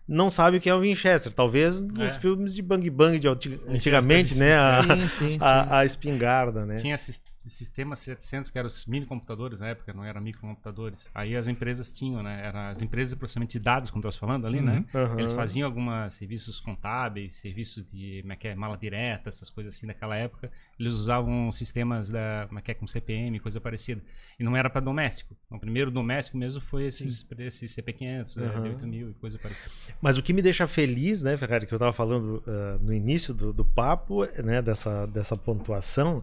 não 0.07 0.29
sabem 0.31 0.59
o 0.59 0.61
que 0.63 0.69
é 0.69 0.75
o 0.75 0.81
Winchester. 0.81 1.33
Talvez 1.33 1.83
nos 1.83 2.15
É. 2.15 2.19
filmes 2.21 2.55
de 2.55 2.61
Bang 2.63 2.89
Bang 2.91 3.19
de 3.19 3.27
anti- 3.27 3.59
antigamente, 3.69 4.35
né? 4.37 4.55
A, 4.55 4.83
Sim, 4.83 4.89
sim, 5.01 5.09
sim. 5.09 5.39
a, 5.41 5.79
a 5.79 5.85
espingarda, 5.85 6.65
né? 6.67 6.77
Tinha 6.77 6.97
Sistema 7.47 7.95
700, 7.95 8.51
que 8.51 8.59
eram 8.59 8.67
os 8.67 8.87
mini 8.87 9.07
computadores 9.07 9.61
na 9.61 9.69
época, 9.69 9.93
não 9.93 10.05
eram 10.05 10.21
microcomputadores. 10.21 11.09
Aí 11.15 11.37
as 11.37 11.47
empresas 11.49 11.93
tinham, 11.95 12.23
né? 12.23 12.47
Eram 12.47 12.61
as 12.61 12.83
empresas 12.83 13.15
de 13.15 13.19
processamento 13.19 13.53
de 13.53 13.59
dados, 13.59 13.91
como 13.91 14.01
estava 14.01 14.19
falando 14.19 14.47
ali, 14.47 14.61
né? 14.61 14.85
Uhum. 14.95 15.19
Eles 15.19 15.33
faziam 15.33 15.67
alguns 15.67 16.13
serviços 16.15 16.59
contábeis, 16.61 17.35
serviços 17.35 17.85
de 17.85 18.21
como 18.23 18.33
é 18.33 18.37
que 18.37 18.49
é, 18.49 18.55
mala 18.55 18.77
direta, 18.77 19.29
essas 19.29 19.51
coisas 19.51 19.75
assim 19.75 19.87
naquela 19.87 20.17
época. 20.17 20.51
Eles 20.79 20.95
usavam 20.95 21.51
sistemas 21.53 22.09
da, 22.09 22.45
como 22.49 22.59
é 22.59 22.63
que 22.63 22.71
é, 22.71 22.75
com 22.75 22.87
CPM, 22.87 23.39
coisa 23.41 23.61
parecida. 23.61 24.03
E 24.39 24.43
não 24.43 24.57
era 24.57 24.69
para 24.71 24.81
doméstico. 24.81 25.37
O 25.51 25.59
primeiro 25.59 25.91
doméstico 25.91 26.37
mesmo 26.37 26.61
foi 26.61 26.87
esses, 26.87 27.27
esses 27.39 27.77
CP500, 27.77 28.37
Uhum. 28.37 28.61
né, 28.63 28.77
D8000 28.77 29.11
e 29.11 29.15
coisa 29.15 29.39
parecida. 29.39 29.71
Mas 30.01 30.17
o 30.17 30.23
que 30.23 30.33
me 30.33 30.43
deixa 30.43 30.67
feliz, 30.67 31.23
né, 31.23 31.37
Ferrari, 31.37 31.67
que 31.67 31.75
eu 31.75 31.77
estava 31.77 31.93
falando 31.93 32.43
uh, 32.47 32.83
no 32.83 32.93
início 32.93 33.33
do, 33.35 33.53
do 33.53 33.65
papo, 33.65 34.25
né, 34.43 34.61
dessa, 34.63 35.07
dessa 35.07 35.37
pontuação, 35.37 36.23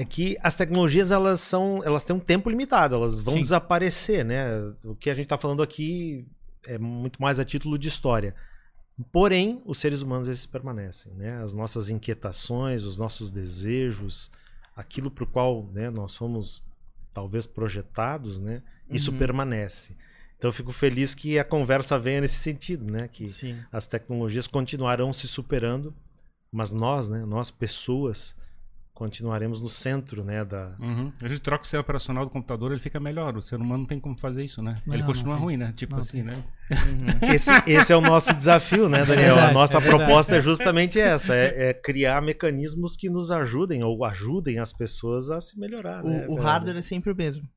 é 0.00 0.04
que 0.04 0.36
as 0.42 0.54
tecnologias 0.54 1.10
elas 1.10 1.40
são, 1.40 1.82
elas 1.84 2.04
têm 2.04 2.14
um 2.14 2.20
tempo 2.20 2.48
limitado, 2.48 2.94
elas 2.94 3.20
vão 3.20 3.34
Sim. 3.34 3.40
desaparecer, 3.40 4.24
né? 4.24 4.48
O 4.84 4.94
que 4.94 5.10
a 5.10 5.14
gente 5.14 5.24
está 5.24 5.36
falando 5.36 5.60
aqui 5.60 6.24
é 6.64 6.78
muito 6.78 7.20
mais 7.20 7.40
a 7.40 7.44
título 7.44 7.76
de 7.76 7.88
história. 7.88 8.32
Porém, 9.12 9.60
os 9.64 9.78
seres 9.78 10.00
humanos 10.00 10.28
esses 10.28 10.46
permanecem, 10.46 11.12
né? 11.14 11.42
As 11.42 11.52
nossas 11.52 11.88
inquietações, 11.88 12.84
os 12.84 12.96
nossos 12.96 13.32
desejos, 13.32 14.30
aquilo 14.76 15.10
para 15.10 15.24
o 15.24 15.26
qual 15.26 15.68
né, 15.72 15.90
nós 15.90 16.14
fomos 16.14 16.62
talvez 17.12 17.44
projetados, 17.46 18.38
né? 18.38 18.62
Isso 18.88 19.10
Uhum. 19.10 19.18
permanece. 19.18 19.96
Então 20.36 20.48
eu 20.48 20.52
fico 20.52 20.70
feliz 20.70 21.12
que 21.12 21.40
a 21.40 21.44
conversa 21.44 21.98
venha 21.98 22.20
nesse 22.20 22.36
sentido, 22.36 22.88
né? 22.88 23.08
Que 23.08 23.26
Sim. 23.26 23.58
as 23.72 23.88
tecnologias 23.88 24.46
continuarão 24.46 25.12
se 25.12 25.26
superando, 25.26 25.92
mas 26.52 26.72
nós, 26.72 27.08
né, 27.08 27.24
nós 27.26 27.50
pessoas, 27.50 28.36
continuaremos 28.98 29.62
no 29.62 29.68
centro, 29.68 30.24
né, 30.24 30.44
da 30.44 30.72
Uhum. 30.80 31.12
A 31.22 31.28
gente 31.28 31.40
troca 31.40 31.62
o 31.62 31.64
sistema 31.64 31.82
operacional 31.82 32.24
do 32.24 32.30
computador, 32.32 32.72
ele 32.72 32.80
fica 32.80 32.98
melhor. 32.98 33.36
O 33.36 33.40
ser 33.40 33.54
humano 33.54 33.78
não 33.78 33.86
tem 33.86 34.00
como 34.00 34.18
fazer 34.18 34.42
isso, 34.42 34.60
né? 34.60 34.82
Não, 34.84 34.94
ele 34.94 35.04
continua 35.04 35.36
ruim, 35.36 35.56
né? 35.56 35.72
Tipo 35.76 35.94
Não 35.94 36.00
assim, 36.00 36.24
tem. 36.24 36.24
né? 36.24 36.44
Uhum. 36.70 37.32
esse, 37.32 37.50
esse 37.68 37.92
é 37.92 37.96
o 37.96 38.00
nosso 38.00 38.34
desafio, 38.34 38.88
né, 38.88 39.04
Daniel? 39.04 39.36
verdade, 39.36 39.50
a 39.50 39.54
nossa 39.54 39.78
é 39.78 39.80
proposta 39.80 40.36
é 40.36 40.40
justamente 40.40 40.98
essa, 40.98 41.32
é, 41.32 41.68
é 41.68 41.74
criar 41.74 42.20
mecanismos 42.20 42.96
que 42.96 43.08
nos 43.08 43.30
ajudem 43.30 43.84
ou 43.84 44.04
ajudem 44.04 44.58
as 44.58 44.72
pessoas 44.72 45.30
a 45.30 45.40
se 45.40 45.58
melhorar. 45.60 46.04
O, 46.04 46.08
né, 46.08 46.26
o 46.28 46.34
hardware 46.34 46.76
é 46.76 46.82
sempre 46.82 47.12
o 47.12 47.16
mesmo. 47.16 47.48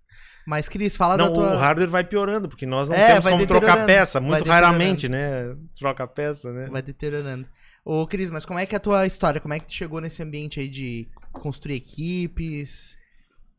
Mas, 0.46 0.70
Cris, 0.70 0.96
fala 0.96 1.18
Não, 1.18 1.28
da 1.28 1.34
tua. 1.34 1.56
o 1.56 1.58
hardware 1.58 1.90
vai 1.90 2.04
piorando, 2.04 2.48
porque 2.50 2.68
nós 2.68 2.88
não 2.88 2.96
É, 2.96 3.08
temos 3.08 3.26
como 3.26 3.48
trocar 3.48 3.86
peça, 3.88 4.20
muito 4.20 4.48
raramente, 4.48 5.10
né? 5.10 5.56
Troca 5.78 6.06
peça, 6.08 6.52
né? 6.52 6.68
Vai 6.72 6.82
deteriorando. 6.84 7.48
Ô, 7.84 8.06
Cris, 8.06 8.30
mas 8.30 8.46
como 8.46 8.60
é 8.60 8.66
que 8.66 8.76
é 8.76 8.78
a 8.78 8.80
tua 8.80 9.08
história? 9.08 9.42
Como 9.42 9.54
é 9.56 9.60
que 9.60 9.66
tu 9.66 9.74
chegou 9.74 10.00
nesse 10.00 10.22
ambiente 10.22 10.60
aí 10.60 10.70
de 10.70 11.08
construir 11.32 11.76
equipes? 11.76 12.98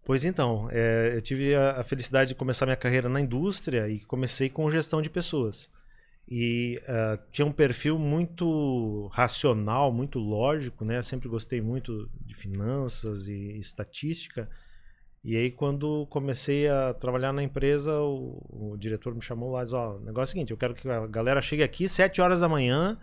Pois 0.05 0.25
então, 0.25 0.69
é, 0.71 1.13
eu 1.15 1.23
tive 1.23 1.55
a, 1.55 1.81
a 1.81 1.85
felicidade 1.85 2.29
de 2.29 2.35
começar 2.35 2.67
minha 2.67 2.77
carreira 2.77 3.09
na 3.09 3.21
indústria 3.21 3.89
e 3.89 4.01
comecei 4.01 4.49
com 4.49 4.71
gestão 4.71 5.01
de 5.01 5.09
pessoas. 5.09 5.71
E 6.29 6.81
ah, 6.89 7.19
tinha 7.31 7.47
um 7.47 7.53
perfil 7.53 7.99
muito 7.99 9.09
racional, 9.13 9.93
muito 9.93 10.19
lógico, 10.19 10.85
né? 10.85 10.99
Eu 10.99 11.03
sempre 11.03 11.29
gostei 11.29 11.61
muito 11.61 12.09
de 12.25 12.35
finanças 12.35 13.29
e 13.29 13.59
estatística. 13.59 14.49
E 15.25 15.37
aí, 15.37 15.51
quando 15.51 16.07
comecei 16.07 16.69
a 16.69 16.95
trabalhar 16.95 17.33
na 17.33 17.43
empresa, 17.43 17.95
o, 18.01 18.73
o 18.73 18.77
diretor 18.77 19.15
me 19.15 19.23
chamou 19.23 19.53
lá 19.53 19.61
e 19.61 19.65
disse: 19.65 19.77
Ó, 19.77 19.97
o 19.97 20.01
negócio 20.01 20.21
é 20.21 20.25
o 20.25 20.35
seguinte, 20.35 20.51
eu 20.51 20.57
quero 20.57 20.75
que 20.75 20.89
a 20.89 21.07
galera 21.07 21.43
chegue 21.43 21.63
aqui 21.63 21.89
7 21.89 22.21
horas 22.21 22.41
da 22.41 22.49
manhã 22.49 22.99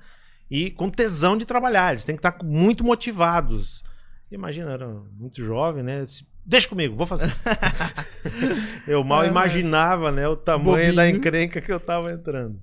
e 0.49 0.71
com 0.71 0.89
tesão 0.89 1.37
de 1.37 1.45
trabalhar. 1.45 1.91
Eles 1.91 2.05
têm 2.05 2.15
que 2.15 2.19
estar 2.19 2.43
muito 2.43 2.83
motivados. 2.83 3.83
Imagina, 4.31 4.71
era 4.71 4.87
muito 4.87 5.43
jovem, 5.43 5.83
né? 5.83 6.03
Disse, 6.03 6.25
Deixa 6.49 6.67
comigo, 6.67 6.95
vou 6.95 7.05
fazer. 7.05 7.31
eu 8.87 9.03
mal 9.03 9.21
Ah, 9.21 9.27
imaginava, 9.27 10.11
né, 10.11 10.27
o 10.27 10.35
tamanho 10.35 10.95
da 10.95 11.03
Bobinho. 11.03 11.17
encrenca 11.17 11.61
que 11.61 11.71
eu 11.71 11.79
tava 11.79 12.11
entrando. 12.11 12.59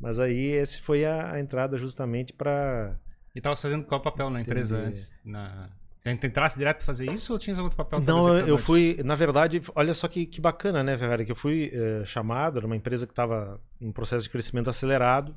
Mas 0.00 0.18
aí 0.18 0.50
esse 0.50 0.80
foi 0.80 1.04
a, 1.04 1.34
a 1.34 1.40
entrada 1.40 1.78
justamente 1.78 2.32
para 2.32 2.96
E 3.32 3.40
tava 3.40 3.54
fazendo 3.54 3.84
qual 3.84 4.00
papel 4.00 4.28
na 4.28 4.40
empresa 4.40 4.74
Entendi. 4.74 4.88
antes? 4.88 5.14
Na... 5.24 5.68
Entrasse 6.04 6.58
direto 6.58 6.78
pra 6.78 6.86
fazer 6.86 7.12
isso 7.12 7.32
ou 7.32 7.38
tinha 7.38 7.56
outro 7.62 7.76
papel? 7.76 8.00
Não, 8.00 8.36
eu, 8.36 8.58
fui, 8.58 9.00
na 9.04 9.14
verdade, 9.14 9.62
olha 9.76 9.94
só 9.94 10.08
que, 10.08 10.26
que 10.26 10.40
bacana, 10.40 10.82
né, 10.82 10.98
Ferrari, 10.98 11.24
que 11.24 11.30
eu 11.30 11.36
fui 11.36 11.70
eh, 11.72 12.02
chamado, 12.04 12.58
era 12.58 12.66
uma 12.66 12.74
empresa 12.74 13.06
que 13.06 13.12
estava 13.12 13.60
em 13.80 13.86
um 13.86 13.92
processo 13.92 14.24
de 14.24 14.30
crescimento 14.30 14.68
acelerado, 14.68 15.32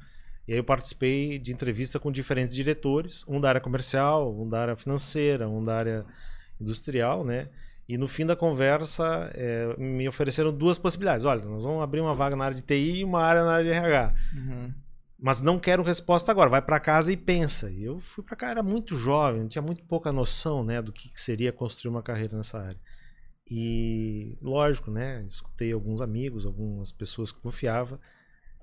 e 0.48 0.54
aí 0.54 0.60
eu 0.60 0.64
participei 0.64 1.40
de 1.40 1.52
entrevista 1.52 2.00
com 2.00 2.12
diferentes 2.12 2.54
diretores, 2.56 3.24
um 3.28 3.40
da 3.40 3.50
área 3.50 3.62
comercial, 3.62 4.34
um 4.40 4.48
da 4.48 4.62
área 4.62 4.76
financeira, 4.76 5.48
um 5.50 5.64
da 5.64 5.76
área 5.78 6.06
industrial, 6.62 7.24
né, 7.26 7.50
e 7.88 7.98
no 7.98 8.08
fim 8.08 8.26
da 8.26 8.36
conversa 8.36 9.30
eh, 9.36 9.76
me 9.78 10.08
ofereceram 10.08 10.52
duas 10.52 10.78
possibilidades, 10.80 11.26
olha, 11.26 11.44
nós 11.46 11.64
vamos 11.64 11.84
abrir 11.84 12.02
uma 12.02 12.14
vaga 12.16 12.36
na 12.36 12.46
área 12.46 12.56
de 12.56 12.62
TI 12.64 13.00
e 13.00 13.04
uma 13.04 13.22
área 13.22 13.44
na 13.44 13.54
área 13.54 13.66
de 13.66 13.78
RH, 13.78 14.14
Uhum. 14.34 14.74
mas 15.20 15.42
não 15.42 15.60
quero 15.60 15.84
resposta 15.84 16.32
agora, 16.32 16.50
vai 16.50 16.62
para 16.62 16.80
casa 16.80 17.12
e 17.12 17.18
pensa. 17.18 17.70
E 17.72 17.84
eu 17.84 18.00
fui 18.00 18.24
para 18.24 18.36
cá, 18.36 18.50
era 18.52 18.62
muito 18.64 18.96
jovem, 18.98 19.48
tinha 19.48 19.62
muito 19.62 19.84
pouca 19.86 20.12
noção, 20.12 20.64
né, 20.64 20.82
do 20.82 20.92
que 20.92 21.10
que 21.10 21.22
seria 21.22 21.52
construir 21.52 21.92
uma 21.92 22.04
carreira 22.04 22.36
nessa 22.38 22.60
área. 22.60 22.80
E 23.50 24.38
lógico, 24.42 24.90
né, 24.90 25.24
escutei 25.28 25.72
alguns 25.72 26.02
amigos, 26.02 26.46
algumas 26.46 26.92
pessoas 26.92 27.32
que 27.32 27.40
confiava, 27.42 28.00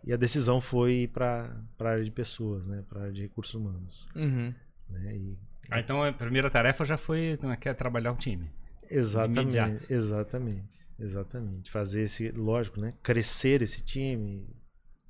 e 0.04 0.12
a 0.12 0.16
decisão 0.16 0.60
foi 0.60 1.08
para 1.12 1.54
a 1.78 1.84
área 1.88 2.04
de 2.04 2.10
pessoas, 2.10 2.66
né, 2.66 2.82
para 2.88 2.98
a 3.00 3.02
área 3.02 3.12
de 3.12 3.22
recursos 3.22 3.54
humanos, 3.54 4.08
Uhum. 4.14 4.52
né? 4.88 5.16
E 5.16 5.38
Ah, 5.70 5.80
então 5.80 6.02
a 6.02 6.12
primeira 6.12 6.50
tarefa 6.50 6.84
já 6.84 6.96
foi 6.96 7.36
como 7.40 7.52
é 7.52 7.56
que 7.56 7.72
trabalhar 7.74 8.12
o 8.12 8.16
time. 8.16 8.50
exatamente, 8.90 9.92
exatamente, 9.92 10.78
exatamente, 10.98 11.70
fazer 11.70 12.02
esse, 12.02 12.30
lógico, 12.30 12.80
né, 12.80 12.94
crescer 13.02 13.62
esse 13.62 13.82
time, 13.82 14.46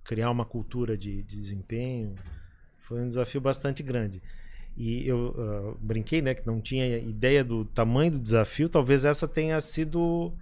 criar 0.04 0.30
uma 0.30 0.44
cultura 0.44 0.96
de, 0.96 1.22
de 1.22 1.36
desempenho, 1.36 2.14
foi 2.80 3.00
um 3.00 3.08
desafio 3.08 3.40
bastante 3.40 3.82
grande. 3.82 4.22
E 4.76 5.06
eu 5.06 5.34
ah, 5.38 5.76
brinquei, 5.80 6.22
né, 6.22 6.34
que 6.34 6.46
não 6.46 6.60
tinha 6.60 6.98
ideia 6.98 7.44
do 7.44 7.64
tamanho 7.64 8.12
do 8.12 8.18
desafio. 8.18 8.68
Talvez 8.68 9.04
essa 9.04 9.28
tenha 9.28 9.60
sido 9.60 10.32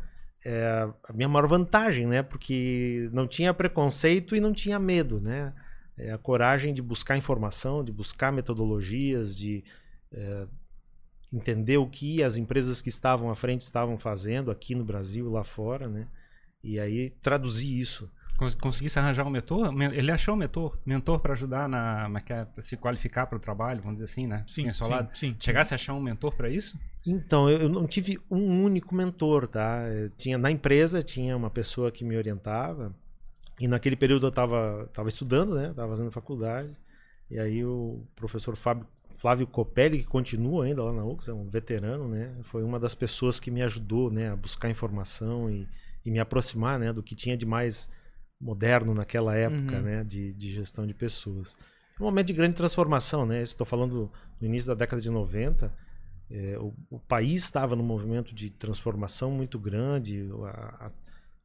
é, 0.44 0.88
a 1.04 1.12
minha 1.12 1.28
maior 1.28 1.46
vantagem, 1.46 2.06
né, 2.06 2.22
porque 2.22 3.08
não 3.12 3.26
tinha 3.26 3.52
preconceito 3.52 4.34
e 4.34 4.40
não 4.40 4.52
tinha 4.52 4.78
medo, 4.78 5.20
né. 5.20 5.52
É 5.96 6.12
a 6.12 6.18
coragem 6.18 6.72
de 6.72 6.80
buscar 6.80 7.18
informação, 7.18 7.84
de 7.84 7.92
buscar 7.92 8.32
metodologias, 8.32 9.36
de 9.36 9.62
é, 10.12 10.46
entender 11.32 11.76
o 11.76 11.86
que 11.86 12.22
as 12.22 12.36
empresas 12.36 12.80
que 12.80 12.88
estavam 12.88 13.30
à 13.30 13.36
frente 13.36 13.60
estavam 13.60 13.98
fazendo 13.98 14.50
aqui 14.50 14.74
no 14.74 14.84
Brasil 14.84 15.30
lá 15.30 15.44
fora, 15.44 15.88
né. 15.88 16.06
E 16.62 16.80
aí 16.80 17.10
traduzir 17.22 17.78
isso 17.78 18.10
Conseguisse 18.60 18.98
arranjar 18.98 19.26
um 19.26 19.30
mentor? 19.30 19.72
Men- 19.72 19.92
Ele 19.92 20.10
achou 20.10 20.34
um 20.34 20.36
mentor, 20.36 20.78
mentor 20.84 21.20
para 21.20 21.32
ajudar 21.32 21.68
na, 21.68 22.04
como 22.04 22.18
é 22.18 22.22
é, 22.28 22.44
pra 22.44 22.62
se 22.62 22.76
qualificar 22.76 23.26
para 23.26 23.36
o 23.36 23.40
trabalho, 23.40 23.80
vamos 23.80 23.94
dizer 23.96 24.04
assim, 24.06 24.26
né? 24.26 24.44
Sim, 24.46 24.72
sim, 24.72 24.84
lado. 24.84 25.10
sim. 25.16 25.36
Chegasse 25.38 25.74
a 25.74 25.76
achar 25.76 25.94
um 25.94 26.00
mentor 26.00 26.32
para 26.34 26.48
isso? 26.48 26.78
Então, 27.06 27.48
eu 27.48 27.60
eu 27.62 27.68
não 27.68 27.86
tive 27.86 28.18
um 28.30 28.64
único 28.64 28.94
mentor, 28.94 29.46
tá? 29.46 29.82
Eu 29.88 30.10
tinha 30.10 30.38
na 30.38 30.50
empresa 30.50 31.02
tinha 31.02 31.36
uma 31.36 31.50
pessoa 31.50 31.90
que 31.90 32.04
me 32.04 32.16
orientava. 32.16 32.94
E 33.60 33.68
naquele 33.68 33.94
período 33.96 34.26
eu 34.26 34.30
estava 34.30 34.88
tava 34.92 35.08
estudando, 35.08 35.54
né? 35.54 35.72
Tava 35.76 35.88
fazendo 35.90 36.10
faculdade. 36.10 36.74
E 37.30 37.38
aí 37.38 37.64
o 37.64 38.02
professor 38.16 38.56
Fábio, 38.56 38.86
Flávio 39.18 39.46
Copelli, 39.46 39.98
que 39.98 40.04
continua 40.04 40.64
ainda 40.64 40.82
lá 40.82 40.92
na 40.92 41.04
UX, 41.04 41.28
é 41.28 41.32
um 41.34 41.46
veterano, 41.48 42.08
né? 42.08 42.34
Foi 42.44 42.62
uma 42.64 42.80
das 42.80 42.94
pessoas 42.94 43.38
que 43.38 43.50
me 43.50 43.62
ajudou, 43.62 44.10
né, 44.10 44.30
a 44.30 44.36
buscar 44.36 44.70
informação 44.70 45.50
e, 45.50 45.68
e 46.04 46.10
me 46.10 46.18
aproximar, 46.18 46.78
né, 46.78 46.90
do 46.90 47.02
que 47.02 47.14
tinha 47.14 47.36
de 47.36 47.44
mais 47.44 47.90
moderno 48.40 48.94
naquela 48.94 49.34
época, 49.36 49.76
Uhum. 49.76 49.82
né, 49.82 50.04
de, 50.04 50.32
de 50.32 50.50
gestão 50.52 50.86
de 50.86 50.94
pessoas. 50.94 51.56
Um 52.00 52.04
momento 52.04 52.28
de 52.28 52.32
grande 52.32 52.54
transformação, 52.54 53.26
né? 53.26 53.42
Estou 53.42 53.66
falando 53.66 54.10
no 54.40 54.46
início 54.46 54.68
da 54.68 54.74
década 54.74 55.02
de 55.02 55.10
90, 55.10 55.70
é, 56.30 56.56
o, 56.58 56.72
o 56.88 56.98
país 56.98 57.42
estava 57.44 57.76
num 57.76 57.82
movimento 57.84 58.34
de 58.34 58.48
transformação 58.50 59.30
muito 59.30 59.58
grande. 59.58 60.28
a- 60.44 60.86
a- 60.86 60.90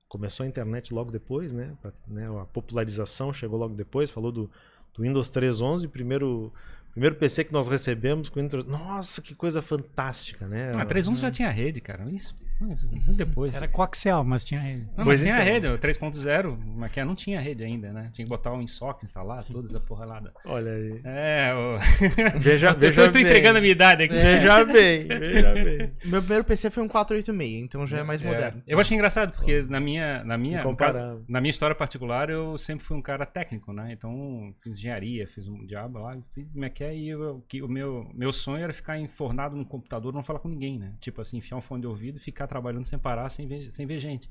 começou 0.08 0.46
a 0.46 0.48
internet 0.48 0.94
logo 0.94 1.12
depois, 1.12 1.52
né? 1.52 1.76
Pra- 1.82 1.92
né, 2.08 2.28
A 2.40 2.46
popularização 2.46 3.34
chegou 3.34 3.60
logo 3.60 3.74
depois. 3.76 4.10
Falou 4.10 4.32
do, 4.32 4.50
do 4.94 5.02
Windows 5.04 5.30
3.11, 5.30 5.90
primeiro 5.90 6.54
primeiro 6.92 7.16
PC 7.18 7.44
que 7.44 7.52
nós 7.52 7.68
recebemos 7.68 8.30
com 8.30 8.40
o 8.40 8.44
Windows. 8.44 8.64
Nossa, 8.64 9.22
que 9.22 9.36
coisa 9.36 9.62
fantástica, 9.62 10.48
né? 10.48 10.72
Ah, 10.74 10.86
3.11 10.86 11.16
já 11.20 11.30
tinha 11.32 11.50
rede, 11.50 11.82
cara. 11.82 12.06
Isso. 12.10 12.34
Muito 12.60 13.14
depois. 13.14 13.54
Era 13.56 13.68
coaxial, 13.68 14.24
mas 14.24 14.44
tinha 14.44 14.60
rede. 14.60 14.82
Não, 14.98 15.04
Pois 15.04 15.20
mas 15.20 15.22
tinha 15.22 15.36
então. 15.36 15.46
rede, 15.46 15.68
o 15.68 15.78
3.0, 15.78 16.58
mas 16.78 16.92
que 16.92 17.04
não 17.04 17.16
tinha 17.16 17.40
rede 17.40 17.64
ainda, 17.64 17.92
né? 17.92 18.10
Tinha 18.14 18.26
que 18.26 18.30
botar 18.30 18.54
o 18.54 18.62
InSock, 18.62 19.04
instalar, 19.04 19.44
toda 19.46 19.68
essa 19.68 19.80
porralada. 19.80 20.32
Olha 20.46 20.72
aí. 20.72 21.02
É, 21.04 21.54
o... 21.54 21.78
Veja, 22.40 22.70
eu 22.70 22.74
tô, 22.74 22.80
veja 22.80 23.02
eu 23.02 23.08
tô 23.08 23.14
bem. 23.14 23.24
entregando 23.24 23.58
a 23.58 23.62
minha 23.62 23.72
idade 23.72 24.04
aqui. 24.04 24.14
Veja 24.16 24.64
bem, 24.66 25.08
veja 25.08 25.54
bem. 25.54 25.92
Meu 26.06 26.22
primeiro 26.22 26.44
PC 26.44 26.70
foi 26.70 26.84
um 26.84 26.88
486, 26.88 27.64
então 27.64 27.86
já 27.86 28.00
é 28.00 28.04
mais 28.04 28.22
É, 28.22 28.26
moderno. 28.26 28.64
Eu 28.68 28.80
achei 28.80 28.96
engraçado, 28.96 29.34
porque 29.34 29.64
na 29.64 29.80
minha, 29.80 30.24
na 30.24 30.38
minha, 30.38 30.64
caso, 30.76 31.24
na 31.28 31.42
minha 31.42 31.52
história 31.52 31.76
particular, 31.76 32.30
eu 32.30 32.58
sempre 32.58 32.86
fui 32.86 32.96
um 32.96 33.02
cara 33.02 33.26
técnico, 33.26 33.74
né? 33.74 33.92
Então, 33.92 34.54
fiz 34.64 34.78
engenharia, 34.78 35.28
fiz 35.28 35.48
um 35.48 35.66
diabo 35.66 36.00
lá, 36.00 36.18
fiz 36.34 36.54
Mac 36.54 36.80
e 36.82 37.10
eu, 37.10 37.44
que 37.48 37.62
o 37.62 37.68
meu, 37.68 38.10
meu 38.14 38.32
sonho 38.32 38.64
era 38.64 38.74
ficar 38.74 38.98
enfornado 39.00 39.56
no 39.56 39.66
computador 39.66 40.14
e 40.14 40.16
não 40.16 40.24
falar 40.24 40.40
com 40.40 40.50
ninguém, 40.50 40.80
né? 40.80 40.94
Tipo 41.00 41.22
assim, 41.22 41.38
enfiar 41.38 41.58
um 41.58 41.62
fone 41.62 41.82
de 41.82 41.88
ouvido 41.88 42.18
e 42.18 42.20
ficar 42.20 42.45
trabalhando 42.48 42.86
sem 42.86 42.98
parar, 43.00 43.30
sem 43.30 43.48
ver, 43.48 43.72
sem 43.72 43.86
ver 43.86 44.00
gente. 44.00 44.30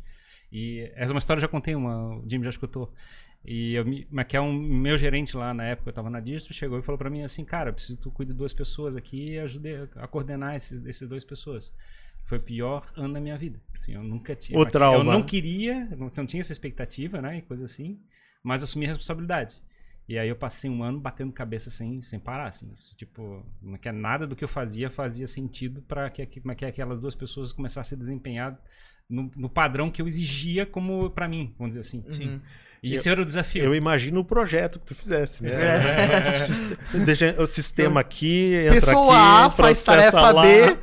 E 0.52 0.90
essa 0.94 1.12
é 1.12 1.14
uma 1.14 1.18
história 1.18 1.40
que 1.40 1.44
eu 1.44 1.48
já 1.48 1.50
contei, 1.50 1.74
uma, 1.74 2.16
o 2.18 2.24
Jimmy 2.28 2.44
já 2.44 2.50
escutou. 2.50 2.92
E 3.44 3.74
eu, 3.74 3.84
me- 3.84 4.06
mas 4.10 4.26
que 4.26 4.36
é 4.36 4.40
um 4.40 4.52
meu 4.52 4.96
gerente 4.96 5.36
lá 5.36 5.52
na 5.52 5.64
época, 5.64 5.90
eu 5.90 5.92
tava 5.92 6.08
na 6.08 6.20
distro, 6.20 6.54
chegou 6.54 6.78
e 6.78 6.82
falou 6.82 6.98
pra 6.98 7.10
mim 7.10 7.22
assim, 7.22 7.44
cara, 7.44 7.72
preciso 7.72 7.98
que 7.98 8.02
tu 8.04 8.10
cuide 8.10 8.32
de 8.32 8.38
duas 8.38 8.54
pessoas 8.54 8.96
aqui 8.96 9.32
e 9.32 9.38
ajude 9.38 9.68
a 9.96 10.06
coordenar 10.08 10.54
esses, 10.54 10.84
esses 10.86 11.06
duas 11.08 11.24
pessoas. 11.24 11.74
Foi 12.24 12.38
o 12.38 12.40
pior 12.42 12.90
ano 12.96 13.12
da 13.12 13.20
minha 13.20 13.36
vida. 13.36 13.60
Assim, 13.74 13.92
eu 13.92 14.02
nunca 14.02 14.34
tinha. 14.34 14.58
O 14.58 14.64
trauma. 14.64 15.12
Eu 15.12 15.18
não 15.18 15.22
queria, 15.22 15.84
não, 15.96 16.10
não 16.16 16.24
tinha 16.26 16.40
essa 16.40 16.52
expectativa, 16.52 17.20
né? 17.20 17.36
E 17.38 17.42
coisa 17.42 17.66
assim, 17.66 18.00
mas 18.42 18.62
assumi 18.62 18.86
a 18.86 18.88
responsabilidade. 18.88 19.60
E 20.08 20.18
aí 20.18 20.28
eu 20.28 20.36
passei 20.36 20.68
um 20.68 20.82
ano 20.82 21.00
batendo 21.00 21.32
cabeça 21.32 21.70
sem, 21.70 22.02
sem 22.02 22.20
parar, 22.20 22.48
assim. 22.48 22.70
Tipo, 22.96 23.44
não 23.62 23.78
quer 23.78 23.92
nada 23.92 24.26
do 24.26 24.36
que 24.36 24.44
eu 24.44 24.48
fazia 24.48 24.90
fazia 24.90 25.26
sentido 25.26 25.80
para 25.82 26.10
que, 26.10 26.24
que, 26.26 26.40
que 26.40 26.64
aquelas 26.64 27.00
duas 27.00 27.14
pessoas 27.14 27.52
começassem 27.52 27.96
a 27.96 27.98
desempenhar 27.98 28.60
no, 29.08 29.30
no 29.34 29.48
padrão 29.48 29.90
que 29.90 30.02
eu 30.02 30.06
exigia 30.06 30.66
como 30.66 31.10
para 31.10 31.28
mim, 31.28 31.54
vamos 31.58 31.74
dizer 31.74 31.80
assim. 31.80 32.04
Uhum. 32.06 32.40
E 32.84 32.94
esse 32.94 33.08
era 33.08 33.20
o 33.20 33.24
desafio. 33.24 33.64
Eu 33.64 33.74
imagino 33.74 34.20
o 34.20 34.24
projeto 34.24 34.78
que 34.78 34.86
tu 34.86 34.94
fizesse, 34.94 35.42
né? 35.42 35.50
É. 35.52 36.38
O 37.38 37.46
sistema 37.46 38.00
aqui, 38.00 38.54
entra 38.54 38.74
Pessoa 38.74 39.14
aqui, 39.14 39.46
A 39.46 39.50
faz 39.50 39.84
tarefa 39.84 40.30
lá. 40.30 40.42
B, 40.42 40.76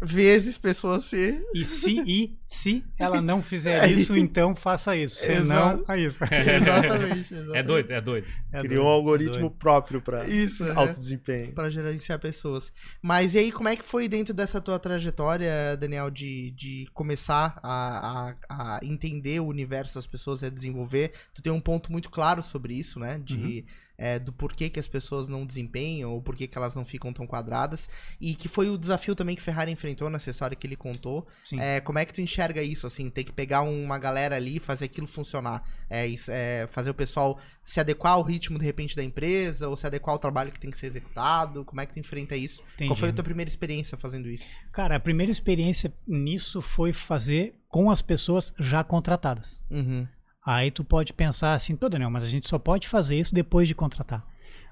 vezes 0.00 0.56
pessoa 0.56 1.00
C. 1.00 1.40
E 1.54 1.64
se, 1.64 2.00
e 2.06 2.38
se 2.46 2.84
ela 2.98 3.20
não 3.20 3.42
fizer 3.42 3.82
É 3.84 3.88
isso, 3.88 4.16
então 4.16 4.54
faça 4.54 4.96
isso. 4.96 5.16
Se 5.16 5.40
não, 5.40 5.84
é 5.88 6.00
isso. 6.00 6.22
Exatamente, 6.22 7.34
exatamente. 7.34 7.58
É 7.58 7.62
doido, 7.62 7.92
é 7.92 8.00
doido. 8.00 8.26
É 8.52 8.60
Criou 8.60 8.72
um 8.72 8.84
doido, 8.84 8.88
algoritmo 8.88 9.40
doido. 9.40 9.56
próprio 9.58 10.00
para 10.00 10.26
Isso, 10.28 10.64
é. 10.64 10.72
alto 10.72 10.98
desempenho. 10.98 11.52
Pra 11.52 11.68
gerenciar 11.70 12.18
pessoas. 12.18 12.72
Mas 13.02 13.34
e 13.34 13.38
aí, 13.38 13.52
como 13.52 13.68
é 13.68 13.76
que 13.76 13.84
foi 13.84 14.08
dentro 14.08 14.32
dessa 14.32 14.60
tua 14.60 14.78
trajetória, 14.78 15.76
Daniel, 15.78 16.10
de, 16.10 16.52
de 16.52 16.88
começar 16.94 17.58
a, 17.62 18.34
a, 18.48 18.76
a 18.76 18.80
entender 18.82 19.40
o 19.40 19.46
universo 19.46 19.96
das 19.96 20.06
pessoas 20.06 20.42
e 20.42 20.46
a 20.46 20.50
desenvolver? 20.50 21.12
Tu 21.34 21.42
tem 21.48 21.52
um 21.52 21.60
ponto 21.60 21.90
muito 21.90 22.10
claro 22.10 22.42
sobre 22.42 22.74
isso, 22.74 23.00
né? 23.00 23.18
De, 23.24 23.64
é, 23.96 24.18
do 24.18 24.32
porquê 24.32 24.68
que 24.68 24.78
as 24.78 24.86
pessoas 24.86 25.30
não 25.30 25.46
desempenham 25.46 26.12
ou 26.12 26.20
porquê 26.20 26.46
que 26.46 26.58
elas 26.58 26.74
não 26.74 26.84
ficam 26.84 27.10
tão 27.10 27.26
quadradas. 27.26 27.88
E 28.20 28.34
que 28.34 28.48
foi 28.48 28.68
o 28.68 28.76
desafio 28.76 29.14
também 29.14 29.34
que 29.34 29.40
Ferrari 29.40 29.72
enfrentou 29.72 30.10
nessa 30.10 30.28
história 30.28 30.54
que 30.54 30.66
ele 30.66 30.76
contou. 30.76 31.26
É, 31.58 31.80
como 31.80 31.98
é 31.98 32.04
que 32.04 32.12
tu 32.12 32.20
enxerga 32.20 32.62
isso, 32.62 32.86
assim? 32.86 33.08
Ter 33.08 33.24
que 33.24 33.32
pegar 33.32 33.62
uma 33.62 33.98
galera 33.98 34.36
ali 34.36 34.56
e 34.56 34.60
fazer 34.60 34.84
aquilo 34.84 35.06
funcionar. 35.06 35.64
É, 35.88 36.06
é, 36.28 36.68
fazer 36.70 36.90
o 36.90 36.94
pessoal 36.94 37.40
se 37.64 37.80
adequar 37.80 38.12
ao 38.12 38.22
ritmo, 38.22 38.58
de 38.58 38.64
repente, 38.64 38.94
da 38.94 39.02
empresa, 39.02 39.68
ou 39.68 39.76
se 39.76 39.86
adequar 39.86 40.12
ao 40.12 40.18
trabalho 40.18 40.52
que 40.52 40.60
tem 40.60 40.70
que 40.70 40.76
ser 40.76 40.86
executado. 40.86 41.64
Como 41.64 41.80
é 41.80 41.86
que 41.86 41.94
tu 41.94 41.98
enfrenta 41.98 42.36
isso? 42.36 42.62
Qual 42.76 42.94
foi 42.94 43.08
a 43.08 43.08
Entendi. 43.08 43.14
tua 43.14 43.24
primeira 43.24 43.48
experiência 43.48 43.96
fazendo 43.96 44.28
isso? 44.28 44.44
Cara, 44.70 44.96
a 44.96 45.00
primeira 45.00 45.32
experiência 45.32 45.90
nisso 46.06 46.60
foi 46.60 46.92
fazer 46.92 47.54
com 47.68 47.90
as 47.90 48.02
pessoas 48.02 48.54
já 48.58 48.84
contratadas. 48.84 49.62
Uhum. 49.70 50.06
Aí 50.50 50.70
tu 50.70 50.82
pode 50.82 51.12
pensar 51.12 51.52
assim, 51.52 51.76
pô, 51.76 51.90
Daniel, 51.90 52.10
mas 52.10 52.22
a 52.22 52.26
gente 52.26 52.48
só 52.48 52.58
pode 52.58 52.88
fazer 52.88 53.18
isso 53.20 53.34
depois 53.34 53.68
de 53.68 53.74
contratar. 53.74 54.24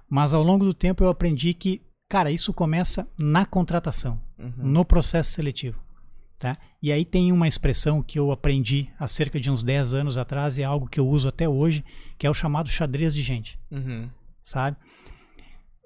Mas 0.09 0.33
ao 0.33 0.43
longo 0.43 0.65
do 0.65 0.73
tempo 0.73 1.05
eu 1.05 1.09
aprendi 1.11 1.53
que, 1.53 1.83
cara, 2.09 2.31
isso 2.31 2.51
começa 2.55 3.07
na 3.19 3.45
contratação, 3.45 4.19
Uhum. 4.39 4.53
no 4.59 4.85
processo 4.87 5.33
seletivo. 5.33 5.79
Tá? 6.39 6.57
E 6.83 6.91
aí 6.93 7.05
tem 7.05 7.31
uma 7.33 7.47
expressão 7.49 8.03
que 8.03 8.19
eu 8.19 8.31
aprendi 8.31 8.89
há 8.99 9.07
cerca 9.09 9.39
de 9.41 9.51
uns 9.51 9.63
10 9.63 9.93
anos 9.95 10.17
atrás 10.17 10.57
e 10.59 10.63
é 10.63 10.65
algo 10.65 10.87
que 10.89 11.01
eu 11.01 11.07
uso 11.09 11.29
até 11.29 11.49
hoje, 11.49 11.85
que 12.19 12.27
é 12.27 12.31
o 12.31 12.35
chamado 12.35 12.71
xadrez 12.71 13.13
de 13.15 13.21
gente, 13.23 13.59
Uhum. 13.71 14.09
sabe? 14.43 14.77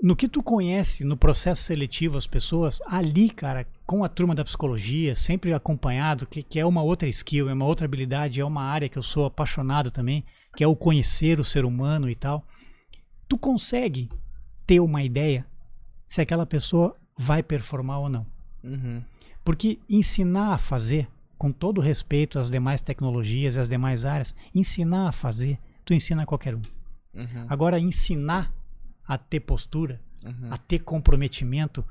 No 0.02 0.16
que 0.16 0.28
tu 0.28 0.42
conhece 0.42 1.04
no 1.04 1.16
processo 1.16 1.62
seletivo 1.62 2.16
as 2.16 2.26
pessoas, 2.26 2.80
ali, 2.86 3.28
cara, 3.28 3.66
com 3.86 4.02
a 4.02 4.08
turma 4.08 4.34
da 4.34 4.44
psicologia, 4.44 5.14
sempre 5.14 5.52
acompanhado, 5.52 6.26
que, 6.26 6.42
que 6.42 6.58
é 6.58 6.64
uma 6.64 6.82
outra 6.82 7.08
skill, 7.08 7.50
é 7.50 7.52
uma 7.52 7.66
outra 7.66 7.84
habilidade, 7.84 8.40
é 8.40 8.44
uma 8.44 8.62
área 8.62 8.88
que 8.88 8.96
eu 8.96 9.02
sou 9.02 9.26
apaixonado 9.26 9.90
também, 9.90 10.24
que 10.56 10.64
é 10.64 10.66
o 10.66 10.74
conhecer 10.74 11.38
o 11.38 11.44
ser 11.44 11.66
humano 11.66 12.08
e 12.08 12.14
tal. 12.14 12.44
Tu 13.28 13.36
consegue 13.36 14.08
ter 14.66 14.80
uma 14.80 15.02
ideia 15.02 15.44
se 16.08 16.22
aquela 16.22 16.46
pessoa 16.46 16.94
vai 17.16 17.42
performar 17.42 18.00
ou 18.00 18.08
não. 18.08 18.26
Uhum. 18.64 19.02
Porque 19.44 19.78
ensinar 19.88 20.54
a 20.54 20.58
fazer, 20.58 21.08
com 21.36 21.52
todo 21.52 21.80
respeito 21.80 22.38
às 22.38 22.50
demais 22.50 22.80
tecnologias 22.80 23.56
e 23.56 23.60
às 23.60 23.68
demais 23.68 24.04
áreas, 24.06 24.34
ensinar 24.54 25.08
a 25.08 25.12
fazer, 25.12 25.58
tu 25.84 25.92
ensina 25.92 26.22
a 26.22 26.26
qualquer 26.26 26.54
um. 26.54 26.62
Uhum. 27.14 27.46
Agora, 27.48 27.78
ensinar 27.78 28.52
a 29.12 29.18
ter 29.18 29.40
postura, 29.40 30.00
Uhum. 30.24 30.48
a 30.52 30.56
ter 30.58 30.78
comprometimento, 30.80 31.84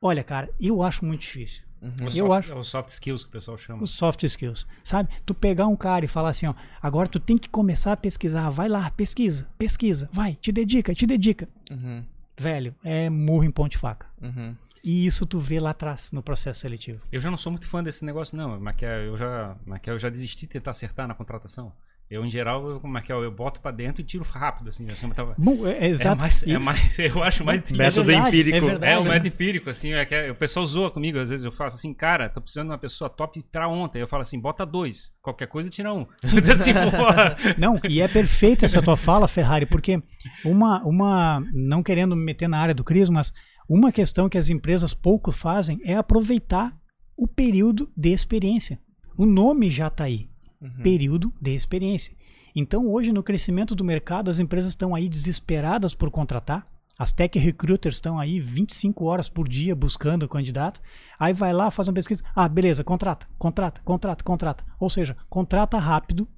olha, 0.00 0.22
cara, 0.22 0.48
eu 0.60 0.82
acho 0.82 1.04
muito 1.04 1.22
difícil. 1.22 1.64
Uhum. 1.80 1.92
Eu 2.04 2.10
soft, 2.12 2.44
acho- 2.44 2.52
é 2.52 2.54
o 2.60 2.62
soft 2.64 2.90
skills 2.90 3.24
que 3.24 3.30
o 3.30 3.32
pessoal 3.32 3.58
chama. 3.58 3.82
Os 3.82 3.90
soft 3.90 4.22
skills, 4.22 4.66
sabe? 4.84 5.08
Tu 5.26 5.34
pegar 5.34 5.66
um 5.66 5.74
cara 5.74 6.04
e 6.04 6.08
falar 6.08 6.28
assim, 6.30 6.46
ó, 6.46 6.54
agora 6.80 7.08
tu 7.08 7.18
tem 7.18 7.36
que 7.36 7.48
começar 7.48 7.92
a 7.92 7.96
pesquisar, 7.96 8.48
vai 8.50 8.68
lá, 8.68 8.88
pesquisa, 8.92 9.48
pesquisa, 9.58 10.08
vai, 10.12 10.34
te 10.36 10.52
dedica, 10.52 10.94
te 10.94 11.06
dedica. 11.06 11.48
Uhum. 11.70 12.04
Velho, 12.38 12.74
é 12.84 13.10
murro 13.10 13.42
em 13.44 13.50
ponte 13.50 13.76
faca. 13.78 14.06
Uhum. 14.22 14.54
E 14.84 15.04
isso 15.06 15.26
tu 15.26 15.40
vê 15.40 15.58
lá 15.58 15.70
atrás, 15.70 16.12
no 16.12 16.22
processo 16.22 16.60
seletivo. 16.60 17.00
Eu 17.10 17.20
já 17.20 17.30
não 17.30 17.36
sou 17.38 17.50
muito 17.50 17.66
fã 17.66 17.82
desse 17.82 18.04
negócio, 18.04 18.36
não. 18.36 18.60
É, 18.80 19.06
eu 19.08 19.16
já, 19.16 19.56
mas 19.66 19.80
que 19.80 19.90
eu 19.90 19.98
já 19.98 20.08
desisti 20.08 20.42
de 20.46 20.52
tentar 20.52 20.70
acertar 20.72 21.08
na 21.08 21.14
contratação. 21.14 21.72
Eu, 22.12 22.24
em 22.26 22.28
geral, 22.28 22.68
eu, 22.68 22.78
como 22.80 22.98
é 22.98 23.00
que 23.00 23.10
é, 23.10 23.14
eu 23.14 23.30
boto 23.30 23.58
pra 23.60 23.70
dentro 23.70 24.02
e 24.02 24.04
tiro 24.04 24.22
rápido, 24.22 24.68
assim. 24.68 24.86
assim 24.90 25.06
eu 25.08 25.14
tava- 25.14 25.34
Bom, 25.38 25.66
é, 25.66 25.72
é 25.72 25.84
é, 25.84 25.88
exato. 25.88 26.20
mais, 26.20 26.42
E- 26.42 26.52
é 26.52 26.58
mais, 26.58 26.98
eu 26.98 27.22
acho 27.22 27.42
mais 27.42 27.62
é 27.70 27.74
Método 27.74 28.04
verdade, 28.04 28.28
empírico. 28.28 28.56
É, 28.56 28.60
verdade, 28.60 28.92
É, 28.92 28.98
o 28.98 29.02
né? 29.04 29.08
método 29.10 29.28
empírico, 29.28 29.70
assim, 29.70 29.94
é 29.94 30.04
que 30.04 30.14
é- 30.14 30.30
o 30.30 30.34
pessoal 30.34 30.66
zoa 30.66 30.90
comigo, 30.90 31.18
às 31.18 31.30
vezes 31.30 31.44
eu 31.44 31.50
faço 31.50 31.76
assim, 31.76 31.94
cara, 31.94 32.28
tô 32.28 32.40
precisando 32.40 32.66
de 32.66 32.72
uma 32.72 32.78
pessoa 32.78 33.08
top 33.08 33.42
pra 33.50 33.66
ontem. 33.66 33.98
Eu 34.00 34.06
falo 34.06 34.22
assim, 34.22 34.38
bota 34.38 34.66
dois, 34.66 35.10
qualquer 35.22 35.46
coisa 35.46 35.70
tira 35.70 35.92
um. 35.94 36.06
assim, 36.22 36.74
porra. 36.74 37.34
Não, 37.56 37.80
e 37.88 38.02
é 38.02 38.06
perfeita 38.08 38.66
essa 38.66 38.82
tua 38.82 38.96
fala, 38.96 39.26
Ferrari, 39.26 39.64
porque 39.64 40.02
uma, 40.44 40.82
uma, 40.84 41.42
não 41.54 41.82
querendo 41.82 42.14
me 42.14 42.22
meter 42.24 42.46
na 42.48 42.58
área 42.58 42.74
do 42.74 42.84
Cris, 42.84 43.08
mas 43.08 43.32
uma 43.68 43.90
questão 43.90 44.28
que 44.28 44.36
as 44.36 44.50
empresas 44.50 44.92
pouco 44.92 45.32
fazem 45.32 45.80
é 45.82 45.94
aproveitar 45.96 46.72
o 47.16 47.26
período 47.26 47.90
de 47.96 48.10
experiência. 48.12 48.78
O 49.16 49.24
nome 49.24 49.70
já 49.70 49.86
está 49.86 50.04
aí, 50.04 50.28
Uhum. 50.62 50.82
período 50.82 51.32
de 51.40 51.54
experiência. 51.54 52.14
Então, 52.54 52.86
hoje, 52.88 53.12
no 53.12 53.22
crescimento 53.22 53.74
do 53.74 53.82
mercado, 53.84 54.30
as 54.30 54.38
empresas 54.38 54.70
estão 54.72 54.94
aí 54.94 55.08
desesperadas 55.08 55.94
por 55.94 56.10
contratar. 56.10 56.64
As 56.98 57.10
tech 57.10 57.36
recruiters 57.38 57.96
estão 57.96 58.18
aí 58.18 58.38
25 58.38 59.04
horas 59.06 59.28
por 59.28 59.48
dia 59.48 59.74
buscando 59.74 60.24
o 60.24 60.28
candidato. 60.28 60.80
Aí 61.18 61.32
vai 61.32 61.52
lá, 61.52 61.70
faz 61.70 61.88
uma 61.88 61.94
pesquisa. 61.94 62.22
Ah, 62.34 62.48
beleza, 62.48 62.84
contrata, 62.84 63.26
contrata, 63.38 63.80
contrata, 63.82 64.22
contrata. 64.22 64.64
Ou 64.78 64.90
seja, 64.90 65.16
contrata 65.28 65.78
rápido 65.78 66.28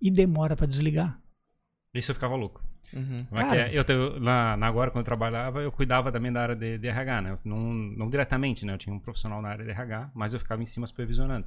e 0.00 0.10
demora 0.10 0.54
para 0.54 0.66
desligar. 0.66 1.18
Isso 1.94 2.10
eu 2.10 2.14
ficava 2.14 2.36
louco. 2.36 2.62
Uhum. 2.94 3.26
É 3.32 3.36
que 3.36 3.48
Cara. 3.48 3.68
é? 3.68 3.78
Eu, 3.78 3.84
te- 3.84 4.20
na, 4.20 4.56
na 4.56 4.66
agora, 4.66 4.90
quando 4.90 5.00
eu 5.00 5.06
trabalhava, 5.06 5.62
eu 5.62 5.72
cuidava 5.72 6.12
também 6.12 6.30
da 6.30 6.42
área 6.42 6.56
de, 6.56 6.76
de 6.78 6.88
RH, 6.88 7.22
né? 7.22 7.38
Não, 7.44 7.58
não 7.72 8.10
diretamente, 8.10 8.66
né? 8.66 8.74
Eu 8.74 8.78
tinha 8.78 8.94
um 8.94 8.98
profissional 8.98 9.40
na 9.40 9.48
área 9.48 9.64
de 9.64 9.70
RH, 9.70 10.10
mas 10.14 10.34
eu 10.34 10.40
ficava 10.40 10.62
em 10.62 10.66
cima 10.66 10.86
supervisionando. 10.86 11.46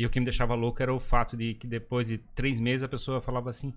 E 0.00 0.06
o 0.06 0.10
que 0.10 0.18
me 0.18 0.24
deixava 0.24 0.54
louco 0.54 0.82
era 0.82 0.92
o 0.94 0.98
fato 0.98 1.36
de 1.36 1.54
que 1.54 1.66
depois 1.66 2.08
de 2.08 2.18
três 2.34 2.58
meses 2.58 2.82
a 2.82 2.88
pessoa 2.88 3.20
falava 3.20 3.50
assim. 3.50 3.72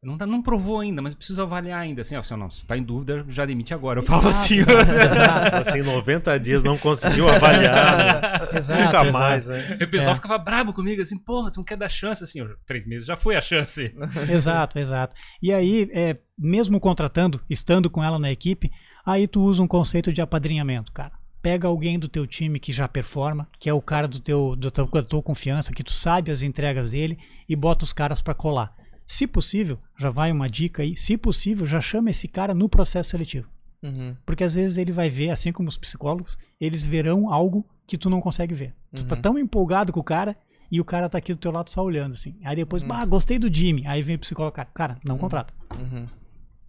Não, 0.00 0.16
tá- 0.16 0.24
não 0.26 0.40
provou 0.40 0.78
ainda, 0.78 1.02
mas 1.02 1.12
preciso 1.12 1.42
avaliar 1.42 1.80
ainda. 1.80 2.02
Assim, 2.02 2.14
ó, 2.14 2.20
assim, 2.20 2.36
não, 2.36 2.48
se 2.48 2.64
tá 2.64 2.78
em 2.78 2.82
dúvida, 2.84 3.24
já 3.28 3.44
demite 3.44 3.74
agora. 3.74 3.98
Eu 3.98 4.02
falava 4.04 4.28
assim. 4.28 4.60
Exato, 4.60 5.56
Assim, 5.56 5.82
90 5.82 6.38
dias 6.40 6.62
não 6.62 6.78
conseguiu 6.78 7.28
avaliar. 7.28 7.96
né? 7.96 8.20
exato, 8.58 8.80
Nunca 8.84 9.00
exato. 9.02 9.12
mais, 9.12 9.48
né? 9.48 9.76
E 9.80 9.84
o 9.84 9.90
pessoal 9.90 10.12
É. 10.12 10.16
ficava 10.16 10.38
brabo 10.38 10.72
comigo, 10.72 11.02
assim, 11.02 11.18
porra, 11.18 11.50
tu 11.50 11.56
não 11.56 11.64
quer 11.64 11.76
dar 11.76 11.88
chance, 11.88 12.22
assim, 12.22 12.38
três 12.64 12.86
meses 12.86 13.06
já 13.06 13.16
foi 13.16 13.34
a 13.36 13.40
chance. 13.40 13.92
Exato, 14.32 14.78
exato. 14.78 15.16
E 15.42 15.52
aí, 15.52 15.90
é, 15.92 16.16
mesmo 16.38 16.78
contratando, 16.78 17.40
estando 17.50 17.90
com 17.90 18.02
ela 18.02 18.18
na 18.20 18.30
equipe, 18.30 18.70
aí 19.04 19.26
tu 19.26 19.42
usa 19.42 19.60
um 19.62 19.66
conceito 19.68 20.12
de 20.12 20.20
apadrinhamento, 20.20 20.92
cara. 20.92 21.17
Pega 21.40 21.68
alguém 21.68 21.98
do 21.98 22.08
teu 22.08 22.26
time 22.26 22.58
que 22.58 22.72
já 22.72 22.88
performa, 22.88 23.48
que 23.60 23.68
é 23.68 23.72
o 23.72 23.80
cara 23.80 24.08
do 24.08 24.18
teu, 24.18 24.56
do 24.56 24.70
teu, 24.70 24.86
da 24.86 25.02
tua 25.02 25.22
confiança, 25.22 25.72
que 25.72 25.84
tu 25.84 25.92
sabe 25.92 26.30
as 26.30 26.42
entregas 26.42 26.90
dele, 26.90 27.18
e 27.48 27.54
bota 27.54 27.84
os 27.84 27.92
caras 27.92 28.20
pra 28.20 28.34
colar. 28.34 28.74
Se 29.06 29.26
possível, 29.26 29.78
já 29.98 30.10
vai 30.10 30.30
uma 30.32 30.48
dica 30.50 30.82
aí, 30.82 30.96
se 30.96 31.16
possível, 31.16 31.66
já 31.66 31.80
chama 31.80 32.10
esse 32.10 32.26
cara 32.28 32.52
no 32.52 32.68
processo 32.68 33.10
seletivo. 33.10 33.48
Uhum. 33.82 34.14
Porque 34.26 34.42
às 34.44 34.54
vezes 34.56 34.76
ele 34.76 34.90
vai 34.92 35.08
ver, 35.08 35.30
assim 35.30 35.52
como 35.52 35.68
os 35.68 35.78
psicólogos, 35.78 36.36
eles 36.60 36.82
verão 36.84 37.32
algo 37.32 37.64
que 37.86 37.96
tu 37.96 38.10
não 38.10 38.20
consegue 38.20 38.52
ver. 38.54 38.74
Tu 38.94 39.06
tá 39.06 39.14
Uhum. 39.16 39.22
tão 39.22 39.38
empolgado 39.38 39.92
com 39.92 40.00
o 40.00 40.04
cara 40.04 40.36
e 40.70 40.80
o 40.80 40.84
cara 40.84 41.08
tá 41.08 41.16
aqui 41.16 41.32
do 41.32 41.38
teu 41.40 41.52
lado 41.52 41.70
só 41.70 41.82
olhando, 41.82 42.14
assim. 42.14 42.36
Aí 42.44 42.56
depois, 42.56 42.82
Uhum. 42.82 42.88
bah, 42.88 43.04
gostei 43.04 43.38
do 43.38 43.52
Jimmy. 43.54 43.86
Aí 43.86 44.02
vem 44.02 44.16
o 44.16 44.18
psicólogo, 44.18 44.56
cara, 44.56 44.68
cara, 44.74 44.98
não 45.04 45.16
contrata. 45.16 45.54
Uhum. 45.78 46.06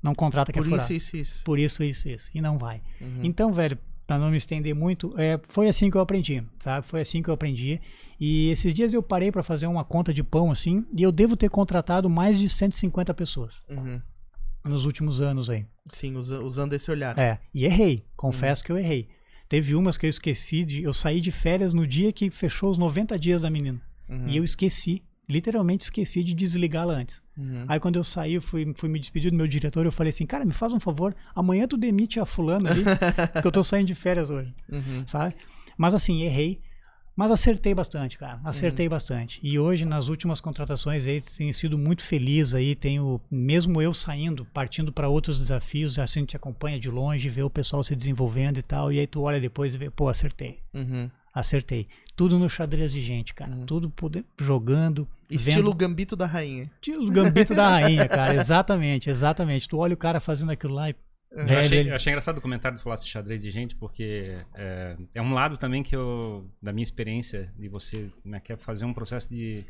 Não 0.01 0.15
contrata 0.15 0.53
que 0.53 0.59
Por 0.59 0.67
é 0.67 0.69
furar. 0.69 0.85
isso, 0.85 0.93
isso, 0.93 1.17
isso. 1.17 1.43
Por 1.43 1.59
isso, 1.59 1.83
isso, 1.83 2.07
isso. 2.07 2.29
E 2.33 2.39
não 2.39 2.57
vai. 2.57 2.81
Uhum. 3.01 3.19
Então, 3.23 3.51
velho, 3.51 3.77
pra 4.09 4.17
não 4.17 4.31
me 4.31 4.37
estender 4.37 4.73
muito, 4.73 5.13
é, 5.19 5.39
foi 5.49 5.67
assim 5.69 5.87
que 5.91 5.95
eu 5.95 6.01
aprendi, 6.01 6.43
sabe? 6.57 6.83
Foi 6.87 7.01
assim 7.01 7.21
que 7.21 7.29
eu 7.29 7.33
aprendi. 7.35 7.79
E 8.19 8.49
esses 8.49 8.73
dias 8.73 8.91
eu 8.91 9.03
parei 9.03 9.31
pra 9.31 9.43
fazer 9.43 9.67
uma 9.67 9.83
conta 9.85 10.11
de 10.11 10.23
pão, 10.23 10.49
assim, 10.51 10.83
e 10.97 11.03
eu 11.03 11.11
devo 11.11 11.37
ter 11.37 11.47
contratado 11.47 12.09
mais 12.09 12.39
de 12.39 12.49
150 12.49 13.13
pessoas 13.13 13.61
Uhum. 13.69 14.01
nos 14.65 14.83
últimos 14.85 15.21
anos 15.21 15.47
aí. 15.47 15.63
Sim, 15.91 16.15
usa- 16.15 16.41
usando 16.41 16.73
esse 16.73 16.89
olhar. 16.89 17.15
É, 17.19 17.37
e 17.53 17.65
errei. 17.65 18.03
Confesso 18.17 18.63
que 18.65 18.71
eu 18.71 18.79
errei. 18.79 19.09
Teve 19.47 19.75
umas 19.75 19.95
que 19.95 20.07
eu 20.07 20.09
esqueci 20.09 20.65
de. 20.65 20.81
Eu 20.81 20.91
saí 20.93 21.21
de 21.21 21.31
férias 21.31 21.71
no 21.71 21.85
dia 21.85 22.11
que 22.11 22.31
fechou 22.31 22.71
os 22.71 22.79
90 22.79 23.17
dias 23.19 23.43
da 23.43 23.49
menina. 23.51 23.79
Uhum. 24.09 24.27
E 24.27 24.37
eu 24.37 24.43
esqueci, 24.43 25.03
literalmente 25.29 25.83
esqueci 25.83 26.23
de 26.23 26.33
desligá-la 26.33 26.93
antes. 26.93 27.21
Uhum. 27.37 27.65
Aí 27.67 27.79
quando 27.79 27.97
eu 27.97 28.03
saí, 28.03 28.33
eu 28.33 28.41
fui, 28.41 28.73
fui 28.75 28.89
me 28.89 28.99
despedir 28.99 29.31
do 29.31 29.37
meu 29.37 29.47
diretor, 29.47 29.85
eu 29.85 29.91
falei 29.91 30.09
assim, 30.09 30.25
cara, 30.25 30.43
me 30.43 30.53
faz 30.53 30.73
um 30.73 30.79
favor, 30.79 31.15
amanhã 31.35 31.67
tu 31.67 31.77
demite 31.77 32.19
a 32.19 32.25
fulana 32.25 32.69
ali, 32.69 32.83
que 33.41 33.47
eu 33.47 33.51
tô 33.51 33.63
saindo 33.63 33.87
de 33.87 33.95
férias 33.95 34.29
hoje, 34.29 34.53
Uhum. 34.71 35.03
sabe? 35.05 35.35
Mas 35.77 35.93
assim, 35.93 36.21
errei, 36.23 36.61
mas 37.15 37.31
acertei 37.31 37.73
bastante, 37.75 38.17
cara, 38.17 38.39
acertei 38.43 38.87
Uhum. 38.87 38.91
bastante. 38.91 39.39
E 39.43 39.59
hoje, 39.59 39.85
nas 39.85 40.07
últimas 40.07 40.39
contratações 40.41 41.05
aí, 41.05 41.21
tenho 41.21 41.53
sido 41.53 41.77
muito 41.77 42.01
feliz 42.01 42.53
aí, 42.53 42.75
tenho, 42.75 43.19
mesmo 43.29 43.81
eu 43.81 43.93
saindo, 43.93 44.45
partindo 44.45 44.91
para 44.91 45.09
outros 45.09 45.37
desafios, 45.37 45.99
assim, 45.99 46.25
te 46.25 46.35
acompanha 46.37 46.79
de 46.79 46.89
longe, 46.89 47.27
vê 47.29 47.43
o 47.43 47.49
pessoal 47.49 47.83
se 47.83 47.95
desenvolvendo 47.95 48.57
e 48.57 48.63
tal, 48.63 48.91
e 48.91 48.99
aí 48.99 49.05
tu 49.07 49.21
olha 49.21 49.39
depois 49.39 49.75
e 49.75 49.77
vê, 49.77 49.89
pô, 49.89 50.07
acertei. 50.09 50.57
Uhum. 51.35 51.39
Acertei. 51.41 51.85
Tudo 52.15 52.37
no 52.37 52.49
xadrez 52.49 52.91
de 52.91 52.99
gente, 53.01 53.33
cara. 53.33 53.51
Uhum. 53.51 53.65
Tudo 53.65 53.89
poder, 53.89 54.25
jogando. 54.39 55.07
Estilo 55.29 55.55
vendo- 55.69 55.75
Gambito 55.75 56.15
da 56.15 56.25
Rainha. 56.25 56.63
Estilo 56.75 57.09
gambito 57.11 57.53
da 57.55 57.69
rainha, 57.79 58.07
cara. 58.07 58.35
Exatamente, 58.35 59.09
exatamente. 59.09 59.69
Tu 59.69 59.77
olha 59.77 59.93
o 59.93 59.97
cara 59.97 60.19
fazendo 60.19 60.51
aquilo 60.51 60.73
lá 60.73 60.89
e. 60.89 60.95
Eu 61.31 61.45
Velho, 61.45 61.59
achei, 61.59 61.89
eu 61.91 61.95
achei 61.95 62.11
engraçado 62.11 62.39
o 62.39 62.41
comentário 62.41 62.75
de 62.75 62.83
falar 62.83 62.95
esse 62.95 63.07
xadrez 63.07 63.43
de 63.43 63.51
gente, 63.51 63.75
porque 63.75 64.35
é, 64.55 64.97
é 65.13 65.21
um 65.21 65.31
lado 65.31 65.57
também 65.57 65.83
que 65.83 65.95
eu, 65.95 66.49
da 66.59 66.73
minha 66.73 66.81
experiência, 66.81 67.53
de 67.55 67.69
você 67.69 68.09
né, 68.25 68.39
quer 68.39 68.57
fazer 68.57 68.85
um 68.85 68.93
processo 68.93 69.29
de. 69.29 69.63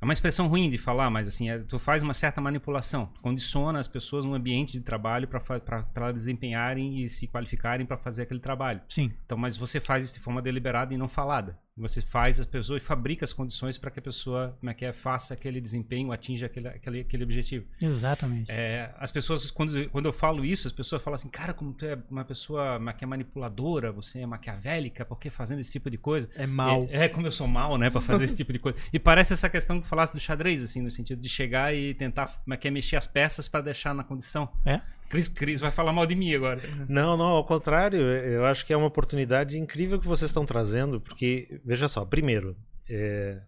É 0.00 0.04
uma 0.04 0.14
expressão 0.14 0.48
ruim 0.48 0.70
de 0.70 0.78
falar, 0.78 1.10
mas 1.10 1.28
assim, 1.28 1.50
é, 1.50 1.58
tu 1.58 1.78
faz 1.78 2.02
uma 2.02 2.14
certa 2.14 2.40
manipulação. 2.40 3.06
Tu 3.14 3.20
condiciona 3.20 3.78
as 3.78 3.86
pessoas 3.86 4.24
no 4.24 4.34
ambiente 4.34 4.72
de 4.72 4.80
trabalho 4.80 5.28
para 5.28 5.86
elas 5.94 6.14
desempenharem 6.14 7.02
e 7.02 7.08
se 7.08 7.26
qualificarem 7.26 7.84
para 7.84 7.98
fazer 7.98 8.22
aquele 8.22 8.40
trabalho. 8.40 8.80
Sim, 8.88 9.12
Então, 9.26 9.36
mas 9.36 9.58
você 9.58 9.78
faz 9.78 10.06
isso 10.06 10.14
de 10.14 10.20
forma 10.20 10.40
deliberada 10.40 10.94
e 10.94 10.96
não 10.96 11.08
falada. 11.08 11.58
Você 11.80 12.00
faz 12.02 12.38
as 12.38 12.46
pessoas 12.46 12.82
e 12.82 12.84
fabrica 12.84 13.24
as 13.24 13.32
condições 13.32 13.78
para 13.78 13.90
que 13.90 13.98
a 13.98 14.02
pessoa 14.02 14.56
como 14.60 14.70
é 14.70 14.74
que 14.74 14.84
é, 14.84 14.92
faça 14.92 15.34
aquele 15.34 15.60
desempenho, 15.60 16.12
atinja 16.12 16.46
aquele, 16.46 16.68
aquele, 16.68 17.00
aquele 17.00 17.24
objetivo. 17.24 17.66
exatamente. 17.82 18.50
É, 18.50 18.92
as 18.98 19.10
pessoas, 19.12 19.50
quando, 19.50 19.88
quando 19.90 20.06
eu 20.06 20.12
falo 20.12 20.44
isso, 20.44 20.66
as 20.66 20.72
pessoas 20.72 21.02
falam 21.02 21.14
assim, 21.14 21.28
cara, 21.28 21.52
como 21.52 21.72
tu 21.72 21.84
é 21.86 21.98
uma 22.10 22.24
pessoa 22.24 22.78
ma- 22.78 22.92
que 22.92 23.04
é 23.04 23.06
manipuladora, 23.06 23.90
você 23.92 24.20
é 24.20 24.26
maquiavélica, 24.26 25.04
por 25.04 25.18
que 25.18 25.30
fazendo 25.30 25.60
esse 25.60 25.72
tipo 25.72 25.90
de 25.90 25.98
coisa? 25.98 26.28
É 26.34 26.46
mal. 26.46 26.86
É, 26.90 27.04
é, 27.04 27.08
como 27.08 27.26
eu 27.26 27.32
sou 27.32 27.46
mal, 27.46 27.76
né, 27.78 27.90
pra 27.90 28.00
fazer 28.00 28.24
esse 28.24 28.36
tipo 28.36 28.52
de 28.52 28.58
coisa. 28.58 28.78
E 28.92 28.98
parece 28.98 29.32
essa 29.32 29.48
questão 29.48 29.76
que 29.76 29.86
tu 29.86 29.88
falasse 29.88 30.12
do 30.12 30.20
xadrez, 30.20 30.62
assim, 30.62 30.80
no 30.82 30.90
sentido 30.90 31.20
de 31.20 31.28
chegar 31.28 31.74
e 31.74 31.94
tentar, 31.94 32.26
como 32.44 32.54
é 32.54 32.56
que 32.56 32.68
é, 32.68 32.70
mexer 32.70 32.96
as 32.96 33.06
peças 33.06 33.48
pra 33.48 33.60
deixar 33.60 33.94
na 33.94 34.04
condição. 34.04 34.50
É. 34.64 34.80
Cris, 35.10 35.28
Cris 35.28 35.60
vai 35.60 35.70
falar 35.70 35.92
mal 35.92 36.06
de 36.06 36.14
mim 36.14 36.32
agora. 36.34 36.62
Não, 36.88 37.16
não, 37.16 37.26
ao 37.26 37.44
contrário, 37.44 38.00
eu 38.00 38.46
acho 38.46 38.64
que 38.64 38.72
é 38.72 38.76
uma 38.76 38.86
oportunidade 38.86 39.58
incrível 39.58 39.98
que 40.00 40.06
vocês 40.06 40.30
estão 40.30 40.46
trazendo, 40.46 41.00
porque, 41.00 41.60
veja 41.64 41.86
só, 41.88 42.04
primeiro, 42.04 42.56
é, 42.88 43.38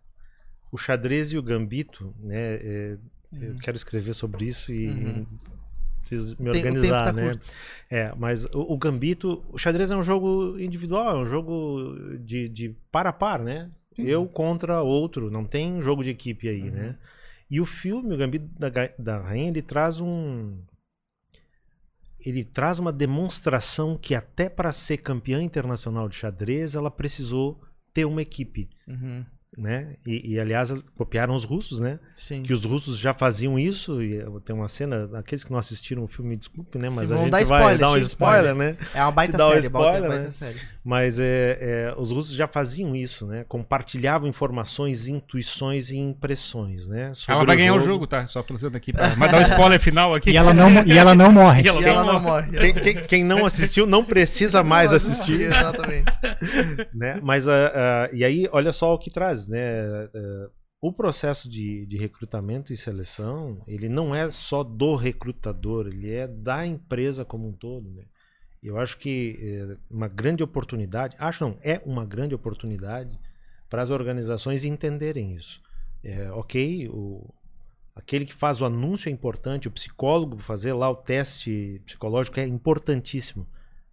o 0.70 0.76
xadrez 0.76 1.32
e 1.32 1.38
o 1.38 1.42
gambito, 1.42 2.12
né, 2.18 2.54
é, 2.54 2.96
eu 3.40 3.56
quero 3.62 3.76
escrever 3.76 4.12
sobre 4.12 4.44
isso 4.44 4.72
e 4.72 4.88
Uhum. 4.88 5.26
preciso 6.00 6.36
Tem- 6.36 6.44
me 6.44 6.50
o 6.50 6.52
tempo 6.52 6.66
organizar, 6.68 7.04
tá 7.04 7.12
né? 7.12 7.22
curto. 7.22 7.46
É, 7.90 8.12
mas 8.18 8.44
o, 8.46 8.74
o 8.74 8.76
gambito, 8.76 9.42
o 9.50 9.56
xadrez 9.56 9.90
é 9.92 9.96
um 9.96 10.02
jogo 10.02 10.58
individual, 10.58 11.16
é 11.16 11.20
um 11.22 11.26
jogo 11.26 11.94
de, 12.18 12.48
de 12.48 12.76
par 12.90 13.06
a 13.06 13.12
par, 13.12 13.40
né? 13.40 13.70
Eu 13.96 14.26
contra 14.26 14.82
outro, 14.82 15.30
não 15.30 15.44
tem 15.44 15.80
jogo 15.80 16.02
de 16.02 16.10
equipe 16.10 16.48
aí, 16.48 16.62
Uhum. 16.62 16.70
né? 16.70 16.96
E 17.50 17.60
o 17.60 17.66
filme, 17.66 18.14
o 18.14 18.16
Gambito 18.16 18.46
da, 18.58 18.68
da 18.98 19.18
Rainha, 19.20 19.48
ele 19.48 19.60
traz 19.62 20.00
um. 20.00 20.56
Ele 22.24 22.44
traz 22.44 22.78
uma 22.78 22.92
demonstração 22.92 23.96
que 23.96 24.14
até 24.14 24.48
para 24.48 24.72
ser 24.72 24.98
campeã 24.98 25.42
internacional 25.42 26.08
de 26.08 26.16
xadrez, 26.16 26.74
ela 26.74 26.90
precisou 26.90 27.60
ter 27.92 28.04
uma 28.04 28.22
equipe, 28.22 28.70
Uhum. 28.86 29.24
Né? 29.56 29.96
E, 30.06 30.34
e, 30.34 30.40
aliás, 30.40 30.72
copiaram 30.96 31.34
os 31.34 31.44
russos, 31.44 31.78
né? 31.78 31.98
Sim. 32.16 32.42
Que 32.42 32.52
os 32.52 32.64
russos 32.64 32.96
já 32.98 33.12
faziam 33.12 33.58
isso, 33.58 34.02
e 34.02 34.18
tem 34.44 34.54
uma 34.56 34.68
cena, 34.68 35.10
aqueles 35.14 35.44
que 35.44 35.50
não 35.50 35.58
assistiram 35.58 36.02
o 36.04 36.08
filme, 36.08 36.30
me 36.30 36.36
desculpe, 36.36 36.78
né? 36.78 36.88
Mas 36.88 37.08
Sim, 37.08 37.14
a 37.14 37.16
vão 37.16 37.24
gente 37.24 37.32
dar 37.32 37.36
vai 37.38 37.42
spoiler, 37.44 37.78
dar 37.78 37.90
um 37.90 37.96
spoiler, 37.98 38.44
spoiler. 38.52 38.54
né? 38.54 38.76
É 38.94 39.02
uma 39.02 39.10
baita 39.12 39.36
dá 39.36 39.44
série, 39.46 39.58
uma 39.60 39.66
spoiler, 39.66 40.08
baita 40.08 40.24
né? 40.24 40.30
série. 40.30 40.56
Mas 40.84 41.18
é, 41.20 41.58
é, 41.60 41.94
os 41.96 42.10
russos 42.10 42.34
já 42.34 42.48
faziam 42.48 42.96
isso, 42.96 43.26
né? 43.26 43.44
Compartilhavam 43.48 44.28
informações, 44.28 45.06
intuições 45.06 45.90
e 45.90 45.98
impressões, 45.98 46.88
né? 46.88 47.12
Sobre 47.14 47.34
Ela 47.34 47.44
vai 47.44 47.56
ganhar 47.56 47.74
o 47.74 47.80
jogo, 47.80 48.06
tá? 48.06 48.26
Só 48.26 48.42
falando 48.42 48.74
aqui, 48.76 48.92
pra, 48.92 49.14
mas 49.16 49.30
dar 49.30 49.38
um 49.38 49.42
spoiler 49.42 49.78
final 49.80 50.14
aqui. 50.14 50.30
E 50.30 50.36
ela 50.36 50.52
não, 50.54 50.84
e 50.84 50.92
ela 50.92 51.14
não 51.14 51.30
morre. 51.32 51.62
E 51.62 51.68
ela 51.68 51.80
E 51.80 51.84
ela 51.84 52.04
não 52.04 52.20
morre. 52.20 52.50
Quem, 52.58 52.74
quem- 52.74 53.06
quem 53.06 53.24
não 53.24 53.44
assistiu 53.46 53.86
não 53.86 54.02
precisa 54.04 54.62
mais 54.62 54.92
assistir, 54.92 55.42
Exatamente. 55.42 56.04
né? 56.94 57.20
Mas 57.22 57.46
ah, 57.46 57.72
ah, 57.74 58.10
e 58.12 58.24
aí 58.24 58.48
olha 58.52 58.72
só 58.72 58.94
o 58.94 58.98
que 58.98 59.10
traz, 59.10 59.41
né? 59.48 60.04
Ah, 60.14 60.50
o 60.82 60.92
processo 60.92 61.48
de, 61.48 61.86
de 61.86 61.96
recrutamento 61.96 62.72
e 62.72 62.76
seleção 62.76 63.62
ele 63.68 63.88
não 63.88 64.12
é 64.12 64.28
só 64.32 64.64
do 64.64 64.96
recrutador, 64.96 65.86
ele 65.86 66.10
é 66.12 66.26
da 66.26 66.66
empresa 66.66 67.24
como 67.24 67.48
um 67.48 67.52
todo, 67.52 67.88
né? 67.88 68.02
Eu 68.60 68.78
acho 68.78 68.98
que 68.98 69.38
é 69.40 69.76
uma 69.88 70.08
grande 70.08 70.42
oportunidade, 70.42 71.16
acho 71.18 71.44
não, 71.44 71.56
é 71.62 71.80
uma 71.84 72.04
grande 72.04 72.34
oportunidade 72.34 73.18
para 73.70 73.82
as 73.82 73.90
organizações 73.90 74.64
entenderem 74.64 75.34
isso. 75.34 75.62
É, 76.02 76.30
ok, 76.32 76.88
o, 76.88 77.32
aquele 77.94 78.24
que 78.24 78.34
faz 78.34 78.60
o 78.60 78.64
anúncio 78.64 79.08
é 79.08 79.12
importante, 79.12 79.68
o 79.68 79.72
psicólogo 79.72 80.38
fazer 80.38 80.72
lá 80.72 80.90
o 80.90 80.96
teste 80.96 81.80
psicológico 81.86 82.40
é 82.40 82.46
importantíssimo, 82.46 83.46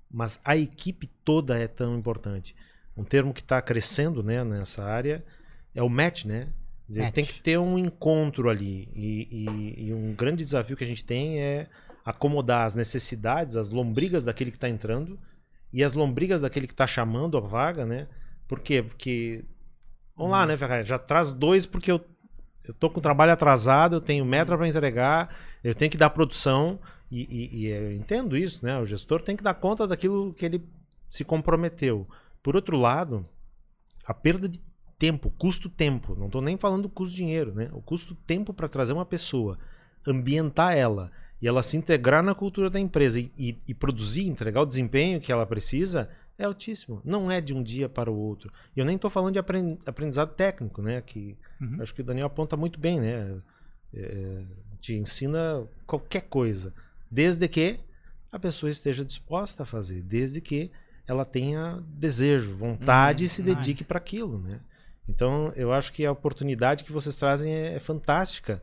mas 0.10 0.40
a 0.44 0.58
equipe 0.58 1.08
toda 1.24 1.58
é 1.58 1.68
tão 1.68 1.98
importante. 1.98 2.56
Um 2.98 3.04
termo 3.04 3.34
que 3.34 3.42
está 3.42 3.62
crescendo 3.62 4.24
né, 4.24 4.44
nessa 4.44 4.84
área 4.84 5.24
é 5.75 5.82
o 5.84 5.89
match, 5.89 6.25
né? 6.25 6.47
Dizer, 6.88 7.01
Match. 7.03 7.13
Tem 7.13 7.25
que 7.25 7.41
ter 7.41 7.58
um 7.60 7.77
encontro 7.77 8.49
ali. 8.49 8.89
E, 8.95 9.27
e- 9.32 9.88
e 9.88 9.93
um 9.93 10.13
grande 10.15 10.43
desafio 10.43 10.75
que 10.75 10.84
a 10.84 10.88
gente 10.88 11.03
tem 11.05 11.39
é 11.39 11.67
acomodar 12.03 12.65
as 12.65 12.75
necessidades, 12.75 13.55
as 13.55 13.69
lombrigas 13.69 14.25
daquele 14.25 14.49
que 14.49 14.58
está 14.58 14.67
entrando 14.67 15.19
e 15.71 15.84
as 15.84 15.93
lombrigas 15.93 16.41
daquele 16.41 16.65
que 16.65 16.73
está 16.73 16.88
chamando 16.88 17.38
a 17.38 17.41
vaga, 17.41 17.86
né? 17.86 18.08
Por 18.47 18.60
quê? 18.60 18.82
Porque. 18.82 19.45
Vamos 20.15 20.32
lá, 20.32 20.45
né, 20.47 20.58
Ferrari? 20.58 20.84
Já 20.84 20.97
traz 20.97 21.32
dois 21.32 21.65
porque 21.65 21.91
eu, 21.91 22.03
eu 22.63 22.73
tô 22.73 22.89
com 22.89 22.99
o 22.99 23.03
trabalho 23.03 23.32
atrasado, 23.32 23.95
eu 23.97 24.01
tenho 24.01 24.25
meta 24.25 24.58
para 24.58 24.67
entregar, 24.67 25.34
eu 25.63 25.75
tenho 25.75 25.91
que 25.91 25.97
dar 25.97 26.10
produção. 26.10 26.79
E, 27.12 27.21
e- 27.21 27.58
e 27.62 27.65
eu 27.67 27.91
entendo 27.93 28.36
isso, 28.36 28.65
né? 28.65 28.77
O 28.79 28.86
gestor 28.86 29.21
tem 29.21 29.36
que 29.38 29.43
dar 29.43 29.53
conta 29.53 29.88
daquilo 29.88 30.34
que 30.34 30.45
ele 30.45 30.63
se 31.08 31.23
comprometeu. 31.23 32.08
Por 32.41 32.55
outro 32.55 32.77
lado, 32.77 33.25
a 34.05 34.13
perda 34.13 34.47
de 34.49 34.60
tempo, 35.00 35.32
custo 35.38 35.70
tempo, 35.70 36.14
não 36.16 36.26
estou 36.28 36.42
nem 36.42 36.58
falando 36.58 36.84
do 36.84 36.90
custo 36.90 37.16
dinheiro, 37.16 37.54
né? 37.56 37.70
O 37.72 37.82
custo 37.82 38.14
tempo 38.28 38.54
para 38.54 38.68
trazer 38.68 38.94
uma 38.94 39.06
pessoa, 39.06 39.58
ambientar 40.06 40.76
ela 40.78 41.10
e 41.42 41.48
ela 41.48 41.64
se 41.64 41.78
integrar 41.78 42.22
na 42.22 42.36
cultura 42.36 42.70
da 42.70 42.80
empresa 42.80 43.20
e, 43.20 43.32
e- 43.38 43.58
e 43.70 43.74
produzir, 43.74 44.28
entregar 44.28 44.62
o 44.62 44.66
desempenho 44.66 45.22
que 45.22 45.32
ela 45.32 45.46
precisa 45.46 46.10
é 46.38 46.44
altíssimo. 46.44 47.02
Não 47.04 47.32
é 47.32 47.40
de 47.42 47.54
um 47.54 47.64
dia 47.64 47.88
para 47.90 48.12
o 48.12 48.16
outro. 48.18 48.52
E 48.76 48.80
eu 48.80 48.86
nem 48.86 48.96
estou 48.98 49.10
falando 49.10 49.34
de 49.34 49.40
apren- 49.40 49.78
aprendizado 49.86 50.34
técnico, 50.36 50.82
né? 50.82 51.02
Que 51.02 51.38
Uhum. 51.62 51.78
acho 51.82 51.94
que 51.94 52.02
o 52.02 52.04
Daniel 52.04 52.28
aponta 52.28 52.56
muito 52.58 52.80
bem, 52.80 53.00
né? 53.00 53.38
É, 53.94 54.44
te 54.82 54.94
ensina 54.96 55.66
qualquer 55.88 56.22
coisa, 56.24 56.74
desde 57.10 57.48
que 57.48 57.80
a 58.32 58.38
pessoa 58.38 58.70
esteja 58.70 59.04
disposta 59.04 59.64
a 59.64 59.66
fazer, 59.66 60.02
desde 60.04 60.40
que 60.42 60.70
ela 61.08 61.26
tenha 61.26 61.82
desejo, 61.88 62.56
vontade 62.56 63.24
Uhum, 63.24 63.26
e 63.26 63.30
se 63.30 63.42
dedique 63.42 63.84
para 63.84 63.98
aquilo, 63.98 64.40
né? 64.40 64.60
Então, 65.10 65.52
eu 65.56 65.74
acho 65.74 65.91
que 65.91 66.06
a 66.06 66.12
oportunidade 66.12 66.84
que 66.84 66.91
vocês 66.91 67.17
trazem 67.17 67.52
é, 67.52 67.76
é 67.76 67.80
fantástica 67.80 68.62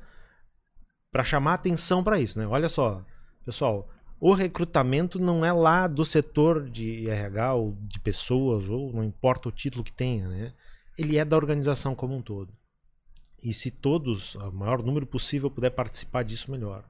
para 1.11 1.25
chamar 1.25 1.55
atenção 1.55 2.05
para 2.05 2.21
isso, 2.21 2.39
né? 2.39 2.47
Olha 2.47 2.69
só, 2.69 3.03
pessoal, 3.45 3.89
o 4.21 4.33
recrutamento 4.33 5.19
não 5.19 5.45
é 5.45 5.53
lá 5.53 5.89
do 5.89 6.05
setor 6.05 6.71
de 6.71 7.09
RH 7.11 7.55
ou 7.55 7.77
de 7.81 7.99
pessoas 7.99 8.69
ou 8.69 8.93
não 8.93 9.03
importa 9.03 9.49
o 9.49 9.53
título 9.53 9.83
que 9.83 9.93
tenha, 9.93 10.29
né? 10.29 10.53
Ele 10.97 11.19
é 11.19 11.25
da 11.25 11.37
organização 11.37 11.95
como 11.97 12.15
um 12.15 12.23
todo. 12.23 12.53
E 13.43 13.53
se 13.53 13.71
todos, 13.71 14.37
o 14.37 14.53
maior 14.53 14.83
número 14.83 15.05
possível, 15.05 15.51
puder 15.51 15.71
participar 15.71 16.23
disso, 16.23 16.51
melhor. 16.51 16.85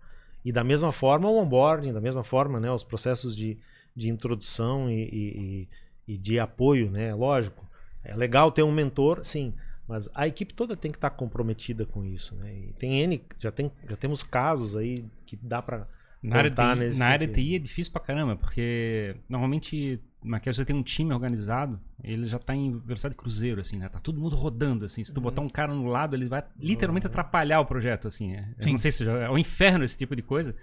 E 0.45 0.53
da 0.53 0.63
mesma 0.63 0.93
forma 0.93 1.29
o 1.29 1.39
onboarding, 1.39 1.93
da 1.93 2.01
mesma 2.01 2.23
forma, 2.23 2.61
né, 2.61 2.71
os 2.71 2.85
processos 2.85 3.35
de, 3.35 3.59
de 3.97 4.09
introdução 4.11 4.89
e, 4.89 5.03
e- 5.03 5.69
e- 6.07 6.17
de 6.19 6.39
apoio, 6.39 6.91
né? 6.91 7.13
Lógico, 7.15 7.66
é 8.11 8.17
legal 8.17 8.51
ter 8.53 8.63
um 8.63 8.73
mentor, 8.73 9.25
sim, 9.25 9.53
Mas 9.89 10.09
a 10.15 10.27
equipe 10.27 10.53
toda 10.53 10.77
tem 10.77 10.91
que 10.91 10.97
estar 10.97 11.11
comprometida 11.11 11.87
com 11.87 12.05
isso, 12.05 12.35
né? 12.37 12.53
E 12.53 12.73
tem 12.79 13.01
N, 13.03 13.23
já, 13.39 13.53
tem, 13.53 13.71
já 13.89 13.95
temos 13.97 14.23
casos 14.23 14.75
aí 14.75 14.97
que 15.25 15.37
dá 15.37 15.63
para 15.63 15.87
Na 16.23 16.37
área, 16.39 16.51
TI, 16.51 16.75
nesse 16.77 16.99
na 16.99 17.07
área. 17.07 17.29
TI 17.29 17.55
é 17.55 17.59
difícil 17.59 17.93
pra 17.93 18.01
caramba, 18.03 18.35
porque 18.37 19.15
normalmente 19.29 20.01
mas 20.29 20.41
que 20.43 20.53
você 20.53 20.65
tem 20.65 20.75
um 20.75 20.83
time 20.83 21.13
organizado, 21.15 21.79
ele 22.03 22.27
já 22.27 22.37
tá 22.37 22.53
em 22.53 22.73
velocidade 22.81 23.15
cruzeiro, 23.15 23.61
assim, 23.61 23.77
né? 23.77 23.89
Tá 23.89 24.01
todo 24.01 24.21
mundo 24.21 24.35
rodando, 24.35 24.85
assim. 24.85 25.05
Se 25.05 25.13
tu 25.15 25.21
botar 25.21 25.41
um 25.41 25.49
cara 25.49 25.73
no 25.73 25.87
lado, 25.87 26.17
ele 26.17 26.27
vai 26.27 26.43
literalmente 26.59 27.07
atrapalhar 27.07 27.61
o 27.61 27.65
projeto, 27.65 28.09
assim. 28.09 28.33
É, 28.35 28.45
não 28.67 28.77
sei 28.77 28.91
se 28.91 29.05
já- 29.05 29.13
é 29.21 29.31
o 29.31 29.39
inferno 29.39 29.85
esse 29.85 29.97
tipo 29.97 30.17
de 30.17 30.23
coisa. 30.23 30.57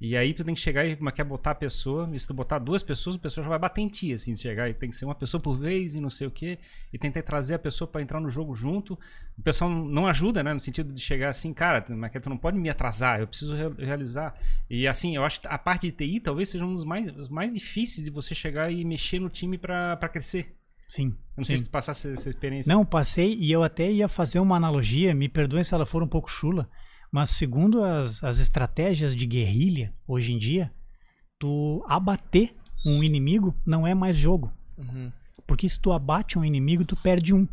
E 0.00 0.16
aí 0.16 0.32
tu 0.32 0.42
tem 0.42 0.54
que 0.54 0.60
chegar 0.60 0.86
e 0.86 0.96
quer 1.12 1.24
botar 1.24 1.50
a 1.50 1.54
pessoa, 1.54 2.08
e 2.10 2.18
se 2.18 2.26
tu 2.26 2.32
botar 2.32 2.58
duas 2.58 2.82
pessoas, 2.82 3.16
a 3.16 3.18
pessoa 3.18 3.44
já 3.44 3.50
vai 3.50 3.58
bater 3.58 3.82
em 3.82 3.88
ti, 3.88 4.14
assim, 4.14 4.34
chegar 4.34 4.70
e 4.70 4.72
tem 4.72 4.88
que 4.88 4.96
ser 4.96 5.04
uma 5.04 5.14
pessoa 5.14 5.38
por 5.42 5.58
vez 5.58 5.94
e 5.94 6.00
não 6.00 6.08
sei 6.08 6.26
o 6.26 6.30
quê, 6.30 6.58
e 6.90 6.98
tentar 6.98 7.22
trazer 7.22 7.54
a 7.54 7.58
pessoa 7.58 7.86
para 7.86 8.00
entrar 8.00 8.18
no 8.18 8.30
jogo 8.30 8.54
junto. 8.54 8.98
O 9.36 9.42
pessoal 9.42 9.68
não 9.68 10.06
ajuda, 10.06 10.42
né, 10.42 10.54
no 10.54 10.60
sentido 10.60 10.90
de 10.90 11.00
chegar 11.00 11.28
assim, 11.28 11.52
cara, 11.52 11.84
mas 11.90 12.10
tu 12.12 12.30
não 12.30 12.38
pode 12.38 12.58
me 12.58 12.70
atrasar, 12.70 13.20
eu 13.20 13.26
preciso 13.26 13.54
re- 13.54 13.84
realizar. 13.84 14.34
E 14.70 14.88
assim, 14.88 15.16
eu 15.16 15.22
acho 15.22 15.42
que 15.42 15.46
a 15.46 15.58
parte 15.58 15.90
de 15.90 15.92
TI 15.92 16.18
talvez 16.20 16.48
seja 16.48 16.64
um 16.64 16.74
dos 16.74 16.84
mais, 16.84 17.14
os 17.14 17.28
mais 17.28 17.52
difíceis 17.52 18.02
de 18.02 18.10
você 18.10 18.34
chegar 18.34 18.72
e 18.72 18.82
mexer 18.86 19.18
no 19.18 19.28
time 19.28 19.58
para 19.58 20.08
crescer. 20.10 20.56
Sim. 20.88 21.08
Eu 21.08 21.16
não 21.36 21.44
sei 21.44 21.56
sim. 21.56 21.62
se 21.62 21.68
tu 21.68 21.72
passasse 21.72 22.08
essa, 22.08 22.20
essa 22.20 22.28
experiência. 22.30 22.74
Não, 22.74 22.84
passei 22.86 23.34
e 23.34 23.52
eu 23.52 23.62
até 23.62 23.90
ia 23.92 24.08
fazer 24.08 24.40
uma 24.40 24.56
analogia, 24.56 25.14
me 25.14 25.28
perdoem 25.28 25.62
se 25.62 25.72
ela 25.74 25.86
for 25.86 26.02
um 26.02 26.08
pouco 26.08 26.30
chula, 26.30 26.68
mas 27.10 27.30
segundo 27.30 27.82
as, 27.82 28.22
as 28.22 28.38
estratégias 28.38 29.16
de 29.16 29.26
guerrilha 29.26 29.92
hoje 30.06 30.32
em 30.32 30.38
dia, 30.38 30.72
tu 31.38 31.84
abater 31.88 32.54
um 32.84 33.02
inimigo 33.02 33.54
não 33.66 33.86
é 33.86 33.94
mais 33.94 34.16
jogo. 34.16 34.52
Uhum. 34.78 35.12
Porque 35.46 35.68
se 35.68 35.80
tu 35.80 35.92
abate 35.92 36.38
um 36.38 36.44
inimigo, 36.44 36.84
tu 36.84 36.96
perde 36.96 37.34
um. 37.34 37.46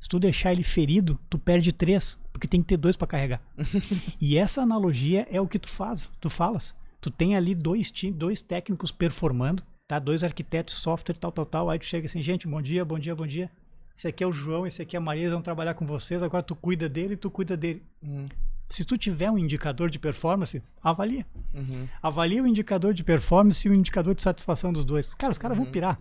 Se 0.00 0.08
tu 0.08 0.18
deixar 0.18 0.52
ele 0.52 0.62
ferido, 0.62 1.18
tu 1.28 1.38
perde 1.38 1.72
três, 1.72 2.18
porque 2.32 2.48
tem 2.48 2.62
que 2.62 2.68
ter 2.68 2.76
dois 2.76 2.96
pra 2.96 3.06
carregar. 3.06 3.40
e 4.20 4.38
essa 4.38 4.62
analogia 4.62 5.26
é 5.30 5.40
o 5.40 5.48
que 5.48 5.58
tu 5.58 5.68
faz, 5.68 6.10
tu 6.20 6.30
falas. 6.30 6.74
Tu 7.00 7.10
tem 7.10 7.36
ali 7.36 7.54
dois 7.54 7.90
time, 7.90 8.12
dois 8.12 8.40
técnicos 8.40 8.90
performando, 8.90 9.62
tá? 9.86 9.98
Dois 9.98 10.24
arquitetos, 10.24 10.74
software, 10.74 11.16
tal, 11.16 11.30
tal, 11.30 11.46
tal. 11.46 11.70
Aí 11.70 11.78
tu 11.78 11.84
chega 11.84 12.06
assim, 12.06 12.22
gente, 12.22 12.48
bom 12.48 12.62
dia, 12.62 12.84
bom 12.84 12.98
dia, 12.98 13.14
bom 13.14 13.26
dia. 13.26 13.50
Esse 13.94 14.08
aqui 14.08 14.22
é 14.22 14.26
o 14.26 14.32
João, 14.32 14.66
esse 14.66 14.80
aqui 14.80 14.96
é 14.96 14.98
a 14.98 15.00
Maria, 15.00 15.22
eles 15.22 15.32
vão 15.32 15.42
trabalhar 15.42 15.74
com 15.74 15.84
vocês. 15.84 16.22
Agora 16.22 16.42
tu 16.42 16.54
cuida 16.54 16.88
dele, 16.88 17.16
tu 17.16 17.30
cuida 17.30 17.56
dele. 17.56 17.82
Uhum. 18.00 18.26
Se 18.70 18.84
tu 18.84 18.98
tiver 18.98 19.30
um 19.30 19.38
indicador 19.38 19.88
de 19.90 19.98
performance, 19.98 20.62
avalia. 20.82 21.24
Uhum. 21.54 21.88
Avalia 22.02 22.42
o 22.42 22.46
indicador 22.46 22.92
de 22.92 23.02
performance 23.02 23.66
e 23.66 23.70
o 23.70 23.74
indicador 23.74 24.14
de 24.14 24.22
satisfação 24.22 24.72
dos 24.72 24.84
dois. 24.84 25.14
Cara, 25.14 25.32
os 25.32 25.38
caras 25.38 25.56
vão 25.56 25.66
pirar. 25.66 25.98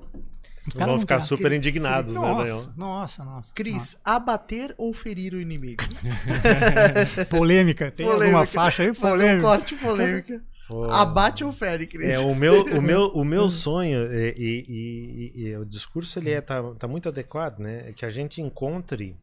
Os 0.68 0.74
caras 0.74 0.92
Vão 0.92 1.00
ficar 1.00 1.16
pirar. 1.16 1.28
super 1.28 1.54
indignados, 1.54 2.14
né, 2.14 2.20
Nossa, 2.20 2.44
Daniel? 2.54 2.74
nossa, 2.76 3.24
nossa. 3.24 3.54
Cris, 3.54 3.98
abater 4.04 4.76
ou 4.78 4.92
ferir 4.92 5.34
o 5.34 5.40
inimigo? 5.40 5.82
nossa. 6.04 7.26
Polêmica. 7.32 7.90
Tem 7.90 8.06
alguma 8.06 8.26
Polêmica. 8.26 8.48
faixa 8.48 8.84
aí? 8.84 8.94
Fazer 8.94 9.14
um 9.14 9.18
Polêmica. 9.18 9.48
corte 9.48 9.76
polêmica. 9.78 10.44
Pô. 10.68 10.84
Abate 10.92 11.46
ou 11.46 11.54
fere, 11.54 11.88
Cris? 11.88 12.10
É, 12.10 12.20
o 12.20 12.36
meu, 12.36 12.64
o 12.66 12.82
meu, 12.82 13.06
o 13.14 13.24
meu 13.24 13.48
sonho 13.50 14.12
é, 14.12 14.34
e, 14.38 14.66
e- 14.68 15.32
e- 15.42 15.48
e 15.48 15.56
o 15.58 15.64
discurso 15.66 16.20
ele 16.20 16.32
é, 16.32 16.42
tá, 16.42 16.62
tá 16.78 16.86
muito 16.86 17.08
adequado, 17.08 17.60
né? 17.60 17.88
É 17.88 17.94
que 17.94 18.06
a 18.06 18.10
gente 18.10 18.42
encontre 18.42 19.16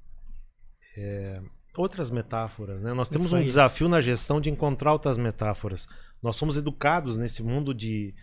é, 0.96 1.40
outras 1.76 2.10
metáforas, 2.10 2.82
né? 2.82 2.92
Nós 2.92 3.08
temos 3.08 3.32
um 3.32 3.42
desafio 3.42 3.88
na 3.88 4.00
gestão 4.00 4.40
de 4.40 4.50
encontrar 4.50 4.92
outras 4.92 5.18
metáforas. 5.18 5.88
Nós 6.22 6.36
somos 6.36 6.56
educados 6.56 7.18
nesse 7.18 7.42
mundo 7.42 7.74
de 7.74 8.14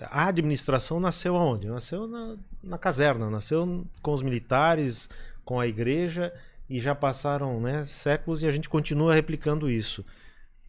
a 0.00 0.26
administração 0.26 1.00
nasceu 1.00 1.36
aonde? 1.36 1.68
Nasceu 1.68 2.06
na, 2.06 2.36
na 2.62 2.78
caserna, 2.78 3.30
nasceu 3.30 3.86
com 4.02 4.12
os 4.12 4.22
militares, 4.22 5.08
com 5.44 5.58
a 5.58 5.66
igreja 5.66 6.32
e 6.68 6.80
já 6.80 6.94
passaram 6.94 7.60
né, 7.60 7.84
séculos 7.86 8.42
e 8.42 8.46
a 8.46 8.50
gente 8.50 8.68
continua 8.68 9.14
replicando 9.14 9.70
isso. 9.70 10.04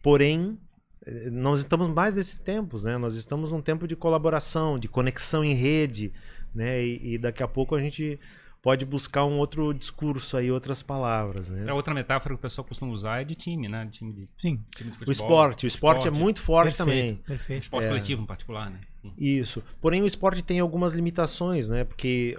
Porém, 0.02 0.58
eh, 1.04 1.28
nós 1.30 1.60
estamos 1.60 1.88
mais 1.88 2.16
nesses 2.16 2.38
tempos, 2.38 2.84
né? 2.84 2.96
Nós 2.96 3.14
estamos 3.14 3.52
num 3.52 3.60
tempo 3.60 3.86
de 3.86 3.96
colaboração, 3.96 4.78
de 4.78 4.88
conexão 4.88 5.44
em 5.44 5.54
rede, 5.54 6.12
né? 6.54 6.82
E, 6.82 7.14
e 7.14 7.18
daqui 7.18 7.42
a 7.42 7.48
pouco 7.48 7.74
a 7.74 7.80
gente 7.80 8.18
pode 8.62 8.84
buscar 8.84 9.24
um 9.24 9.38
outro 9.38 9.72
discurso 9.72 10.36
aí, 10.36 10.50
outras 10.50 10.82
palavras, 10.82 11.48
né? 11.48 11.64
É 11.68 11.72
outra 11.72 11.94
metáfora 11.94 12.34
que 12.34 12.38
o 12.38 12.42
pessoal 12.42 12.66
costuma 12.66 12.92
usar 12.92 13.20
é 13.20 13.24
de 13.24 13.34
time, 13.34 13.68
né? 13.68 13.84
De 13.84 13.92
time 13.92 14.12
de, 14.12 14.28
Sim, 14.36 14.62
time 14.76 14.90
de 14.90 14.98
futebol. 14.98 15.08
O 15.08 15.12
esporte, 15.12 15.66
o 15.66 15.68
esporte, 15.68 16.08
é 16.08 16.10
muito 16.10 16.40
forte 16.40 16.76
perfeito, 16.76 16.78
também. 16.78 17.16
perfeito. 17.16 17.62
Esporte 17.62 17.86
É. 17.86 17.88
coletivo 17.88 18.22
em 18.22 18.26
particular, 18.26 18.70
né? 18.70 18.80
Isso. 19.16 19.62
Porém, 19.80 20.02
o 20.02 20.06
esporte 20.06 20.42
tem 20.42 20.60
algumas 20.60 20.92
limitações, 20.92 21.68
né? 21.68 21.84
Porque 21.84 22.36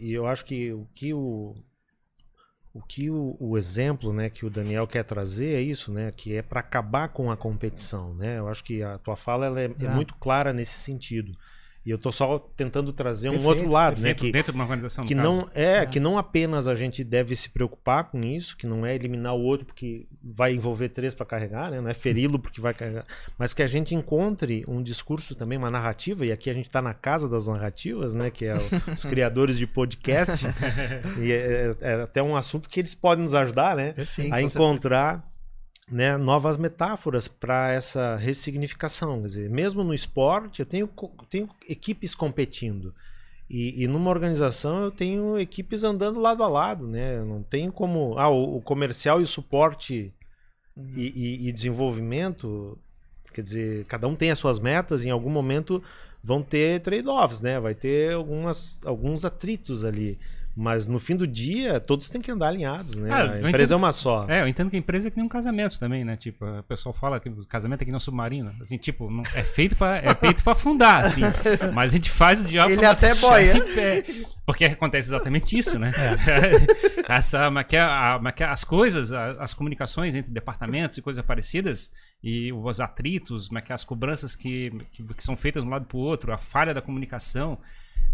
e 0.00 0.12
eu 0.12 0.26
acho 0.26 0.44
que 0.44 0.72
o 0.72 0.86
que 0.94 1.12
o 1.14 1.56
o 2.72 2.80
que 2.80 3.10
o, 3.10 3.36
o 3.40 3.58
exemplo, 3.58 4.12
né, 4.12 4.30
que 4.30 4.46
o 4.46 4.50
Daniel 4.50 4.86
quer 4.86 5.02
trazer 5.02 5.56
é 5.56 5.60
isso, 5.60 5.92
né, 5.92 6.12
que 6.12 6.36
é 6.36 6.42
para 6.42 6.60
acabar 6.60 7.08
com 7.08 7.28
a 7.28 7.36
competição, 7.36 8.14
né? 8.14 8.38
Eu 8.38 8.46
acho 8.48 8.62
que 8.62 8.80
a 8.80 8.96
tua 8.98 9.16
fala 9.16 9.46
ela 9.46 9.60
é, 9.60 9.64
é 9.64 9.88
muito 9.88 10.14
clara 10.14 10.52
nesse 10.52 10.78
sentido. 10.78 11.32
E 11.84 11.90
eu 11.90 11.96
tô 11.96 12.12
só 12.12 12.38
tentando 12.56 12.92
trazer 12.92 13.30
um 13.30 13.32
Perfeito, 13.32 13.48
outro 13.56 13.72
lado, 13.72 14.00
né, 14.02 14.08
Dentro, 14.08 14.26
que 14.26 14.32
dentro 14.32 14.52
de 14.52 14.58
uma 14.58 14.64
organização, 14.64 15.02
que 15.06 15.14
não 15.14 15.48
é, 15.54 15.78
É. 15.78 15.86
que 15.86 15.98
não 15.98 16.18
apenas 16.18 16.68
a 16.68 16.74
gente 16.74 17.02
deve 17.02 17.34
se 17.34 17.48
preocupar 17.48 18.04
com 18.10 18.20
isso, 18.20 18.54
que 18.54 18.66
não 18.66 18.84
é 18.84 18.94
eliminar 18.94 19.34
o 19.34 19.40
outro 19.40 19.64
porque 19.64 20.06
vai 20.22 20.52
envolver 20.54 20.90
três 20.90 21.14
para 21.14 21.24
carregar, 21.24 21.70
né? 21.70 21.80
Não 21.80 21.88
é 21.88 21.94
feri-lo 21.94 22.38
porque 22.38 22.60
vai 22.60 22.74
carregar, 22.74 23.06
mas 23.38 23.54
que 23.54 23.62
a 23.62 23.66
gente 23.66 23.94
encontre 23.94 24.62
um 24.68 24.82
discurso 24.82 25.34
também, 25.34 25.56
uma 25.56 25.70
narrativa 25.70 26.26
e 26.26 26.30
aqui 26.30 26.50
a 26.50 26.54
gente 26.54 26.66
está 26.66 26.82
na 26.82 26.92
casa 26.92 27.26
das 27.26 27.46
narrativas, 27.46 28.14
né? 28.14 28.30
Que 28.30 28.44
é 28.44 28.54
o- 28.56 28.60
os 28.94 29.04
criadores 29.06 29.56
de 29.56 29.66
podcast 29.66 30.44
e 31.18 31.32
é, 31.32 31.76
é 31.80 31.94
até 32.02 32.22
um 32.22 32.36
assunto 32.36 32.68
que 32.68 32.78
eles 32.78 32.94
podem 32.94 33.24
nos 33.24 33.34
ajudar, 33.34 33.74
né? 33.74 33.94
Sim, 34.04 34.30
a 34.30 34.42
encontrar 34.42 35.29
né, 35.90 36.16
novas 36.16 36.56
metáforas 36.56 37.26
para 37.28 37.72
essa 37.72 38.16
ressignificação. 38.16 39.20
Quer 39.20 39.26
dizer, 39.26 39.50
mesmo 39.50 39.82
no 39.84 39.94
esporte, 39.94 40.60
eu 40.60 40.66
tenho, 40.66 40.88
tenho 41.28 41.48
equipes 41.68 42.14
competindo. 42.14 42.94
E, 43.48 43.82
e 43.82 43.88
numa 43.88 44.10
organização 44.10 44.84
eu 44.84 44.90
tenho 44.92 45.38
equipes 45.38 45.82
andando 45.82 46.20
lado 46.20 46.42
a 46.44 46.48
lado, 46.48 46.86
né? 46.86 47.18
Eu 47.18 47.24
não 47.26 47.42
tenho 47.42 47.72
como. 47.72 48.16
Ah, 48.18 48.28
o, 48.28 48.58
o 48.58 48.62
comercial 48.62 49.20
e 49.20 49.24
o 49.24 49.26
suporte 49.26 50.12
Uhum. 50.76 50.88
e, 50.96 51.46
e- 51.46 51.48
e 51.48 51.52
desenvolvimento, 51.52 52.78
quer 53.32 53.42
dizer, 53.42 53.84
cada 53.86 54.06
um 54.08 54.14
tem 54.16 54.30
as 54.30 54.38
suas 54.38 54.58
metas, 54.58 55.04
em 55.04 55.10
algum 55.10 55.30
momento 55.30 55.82
vão 56.22 56.42
ter 56.42 56.80
trade-offs, 56.80 57.40
né? 57.40 57.58
Vai 57.58 57.74
ter 57.74 58.12
algumas, 58.12 58.80
alguns 58.84 59.24
atritos 59.24 59.84
ali. 59.84 60.18
Mas 60.56 60.88
no 60.88 60.98
fim 60.98 61.14
do 61.16 61.26
dia, 61.26 61.78
todos 61.80 62.10
têm 62.10 62.20
que 62.20 62.30
andar 62.30 62.48
alinhados, 62.48 62.96
né? 62.96 63.08
Ah, 63.12 63.20
a 63.22 63.26
entendo 63.26 63.48
empresa 63.48 63.74
é 63.74 63.76
uma 63.76 63.92
só. 63.92 64.26
É, 64.28 64.42
eu 64.42 64.48
entendo 64.48 64.68
que 64.68 64.76
a 64.76 64.78
empresa 64.78 65.08
é 65.08 65.10
que 65.10 65.16
nem 65.16 65.24
um 65.24 65.28
casamento 65.28 65.78
também, 65.78 66.04
né? 66.04 66.16
Tipo, 66.16 66.44
o 66.44 66.62
pessoal 66.64 66.92
fala 66.92 67.20
que 67.20 67.28
o 67.28 67.46
casamento 67.46 67.82
é 67.82 67.84
que 67.84 67.90
nem 67.90 67.96
um 67.96 68.00
submarino. 68.00 68.52
Assim, 68.60 68.76
tipo, 68.76 69.08
não- 69.10 69.22
é 69.34 69.42
feito 69.42 69.76
pra, 69.76 69.96
é 69.98 70.14
feito 70.14 70.42
pra 70.42 70.52
afundar, 70.52 71.04
assim. 71.04 71.20
Mas 71.72 71.92
a 71.92 71.94
gente 71.96 72.10
faz 72.10 72.40
o 72.40 72.44
diabo 72.44 72.70
Ele 72.72 72.84
até 72.84 73.14
boia. 73.14 73.54
Porque 74.44 74.64
acontece 74.64 75.08
exatamente 75.08 75.56
isso, 75.56 75.78
né? 75.78 75.92
Essa, 77.08 77.50
mas 77.50 77.64
que 77.66 77.76
a- 77.76 78.18
mas 78.20 78.32
que 78.34 78.42
as 78.44 78.64
coisas, 78.64 79.12
as 79.12 79.54
comunicações 79.54 80.14
entre 80.14 80.30
departamentos 80.32 80.96
e 80.98 81.02
coisas 81.02 81.24
parecidas, 81.24 81.90
e 82.22 82.52
os 82.52 82.80
atritos, 82.80 83.48
mas 83.48 83.62
que 83.64 83.72
as 83.72 83.84
cobranças 83.84 84.34
que, 84.36 84.72
que, 84.92 85.02
que 85.02 85.22
são 85.22 85.36
feitas 85.36 85.62
de 85.62 85.68
um 85.68 85.72
lado 85.72 85.86
pro 85.86 85.98
outro, 85.98 86.32
a 86.32 86.38
falha 86.38 86.74
da 86.74 86.82
comunicação. 86.82 87.58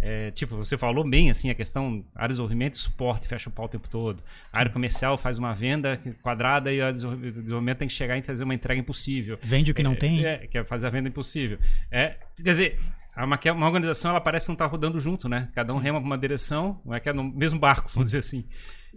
É, 0.00 0.30
tipo, 0.30 0.56
você 0.56 0.76
falou 0.76 1.08
bem 1.08 1.30
assim 1.30 1.48
a 1.50 1.54
questão 1.54 2.04
área 2.14 2.28
de 2.28 2.34
desenvolvimento 2.34 2.74
e 2.74 2.78
suporte 2.78 3.26
fecha 3.26 3.48
o 3.48 3.52
pau 3.52 3.66
o 3.66 3.68
tempo 3.68 3.88
todo. 3.88 4.22
A 4.52 4.58
área 4.58 4.70
comercial 4.70 5.16
faz 5.16 5.38
uma 5.38 5.54
venda 5.54 5.98
quadrada 6.22 6.72
e 6.72 6.82
o 6.82 6.92
desenvolvimento 6.92 7.78
tem 7.78 7.88
que 7.88 7.94
chegar 7.94 8.16
e 8.18 8.22
fazer 8.22 8.44
uma 8.44 8.54
entrega 8.54 8.80
impossível. 8.80 9.38
Vende 9.42 9.70
o 9.70 9.74
que 9.74 9.82
não 9.82 9.92
É, 9.92 9.96
tem. 9.96 10.24
É, 10.24 10.38
que 10.46 10.58
é 10.58 10.64
fazer 10.64 10.86
a 10.86 10.90
venda 10.90 11.08
impossível. 11.08 11.58
É, 11.90 12.16
quer 12.36 12.50
dizer, 12.50 12.78
uma, 13.16 13.40
é 13.42 13.52
uma 13.52 13.66
organização 13.66 14.10
ela 14.10 14.20
parece 14.20 14.46
que 14.46 14.50
não 14.50 14.54
está 14.54 14.66
rodando 14.66 15.00
junto, 15.00 15.28
né? 15.28 15.46
Cada 15.54 15.72
um 15.72 15.78
rema 15.78 15.98
para 15.98 16.06
uma 16.06 16.18
direção, 16.18 16.80
não 16.84 16.94
é 16.94 17.00
que 17.00 17.08
é 17.08 17.12
no 17.12 17.24
mesmo 17.24 17.58
barco, 17.58 17.88
vamos 17.94 18.08
dizer 18.10 18.18
assim. 18.18 18.44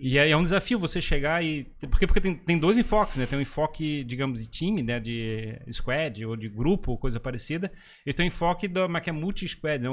E 0.01 0.17
aí 0.17 0.31
é 0.31 0.37
um 0.37 0.43
desafio 0.43 0.79
você 0.79 1.01
chegar 1.01 1.43
e. 1.43 1.65
Porque, 1.89 2.07
porque 2.07 2.21
tem, 2.21 2.33
tem 2.33 2.57
dois 2.57 2.77
enfoques, 2.77 3.17
né? 3.17 3.25
Tem 3.25 3.37
um 3.37 3.41
enfoque, 3.41 4.05
digamos, 4.05 4.39
de 4.39 4.47
time, 4.47 4.81
né? 4.81 4.97
De 4.97 5.59
squad 5.73 6.25
ou 6.25 6.37
de 6.37 6.47
grupo, 6.47 6.91
ou 6.91 6.97
coisa 6.97 7.19
parecida. 7.19 7.69
E 8.05 8.13
tem 8.13 8.25
o 8.25 8.27
enfoque 8.27 8.67
da 8.67 8.87
mas 8.87 9.03
que 9.03 9.09
é 9.09 9.13
multi-squad, 9.13 9.83
né? 9.83 9.89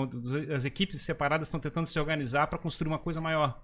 As 0.55 0.65
equipes 0.65 1.03
separadas 1.03 1.49
estão 1.49 1.59
tentando 1.59 1.87
se 1.87 1.99
organizar 1.99 2.47
para 2.47 2.57
construir 2.57 2.89
uma 2.89 3.01
coisa 3.01 3.21
maior. 3.21 3.61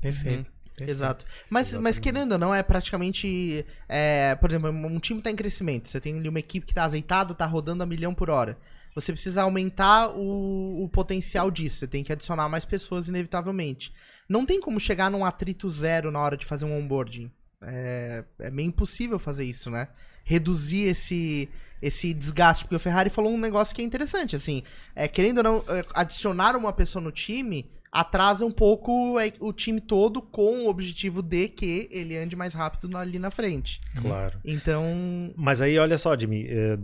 Perfeito. 0.00 0.52
perfeito. 0.76 0.90
Exato. 0.90 1.26
Mas, 1.50 1.74
mas 1.74 1.98
querendo 1.98 2.32
ou 2.32 2.38
não, 2.38 2.54
é 2.54 2.62
praticamente. 2.62 3.66
é, 3.88 4.36
por 4.36 4.50
exemplo, 4.50 4.70
um 4.70 5.00
time 5.00 5.20
tá 5.20 5.30
em 5.30 5.36
crescimento. 5.36 5.88
Você 5.88 6.00
tem 6.00 6.16
ali 6.16 6.28
uma 6.28 6.38
equipe 6.38 6.64
que 6.64 6.74
tá 6.74 6.84
azeitada, 6.84 7.34
tá 7.34 7.46
rodando 7.46 7.82
a 7.82 7.86
milhão 7.86 8.14
por 8.14 8.30
hora. 8.30 8.56
Você 8.94 9.12
precisa 9.12 9.42
aumentar 9.42 10.10
o, 10.10 10.84
o 10.84 10.88
potencial 10.88 11.50
disso. 11.50 11.78
Você 11.78 11.88
tem 11.88 12.04
que 12.04 12.12
adicionar 12.12 12.48
mais 12.48 12.64
pessoas, 12.64 13.08
inevitavelmente. 13.08 13.92
Não 14.28 14.46
tem 14.46 14.60
como 14.60 14.78
chegar 14.78 15.10
num 15.10 15.24
atrito 15.24 15.68
zero 15.68 16.10
na 16.10 16.20
hora 16.20 16.36
de 16.36 16.46
fazer 16.46 16.64
um 16.64 16.78
onboarding. 16.78 17.30
É, 17.60 18.24
é 18.38 18.50
meio 18.50 18.68
impossível 18.68 19.18
fazer 19.18 19.44
isso, 19.44 19.70
né? 19.70 19.88
Reduzir 20.24 20.84
esse, 20.84 21.48
esse 21.82 22.14
desgaste. 22.14 22.64
Porque 22.64 22.76
o 22.76 22.80
Ferrari 22.80 23.10
falou 23.10 23.32
um 23.32 23.38
negócio 23.38 23.74
que 23.74 23.82
é 23.82 23.84
interessante, 23.84 24.36
assim. 24.36 24.62
É, 24.94 25.08
querendo 25.08 25.38
ou 25.38 25.44
não, 25.44 25.64
é, 25.68 25.84
adicionar 25.94 26.56
uma 26.56 26.72
pessoa 26.72 27.02
no 27.02 27.10
time 27.10 27.68
atrasa 27.94 28.44
um 28.44 28.50
pouco 28.50 29.20
é, 29.20 29.32
o 29.38 29.52
time 29.52 29.80
todo 29.80 30.20
com 30.20 30.64
o 30.64 30.68
objetivo 30.68 31.22
de 31.22 31.48
que 31.48 31.88
ele 31.92 32.16
ande 32.16 32.34
mais 32.34 32.52
rápido 32.52 32.96
ali 32.96 33.20
na 33.20 33.30
frente. 33.30 33.80
Claro. 34.02 34.40
Então, 34.44 35.32
Mas 35.36 35.60
aí, 35.60 35.78
olha 35.78 35.96
só, 35.96 36.18
Jimmy, 36.18 36.44
é, 36.48 36.76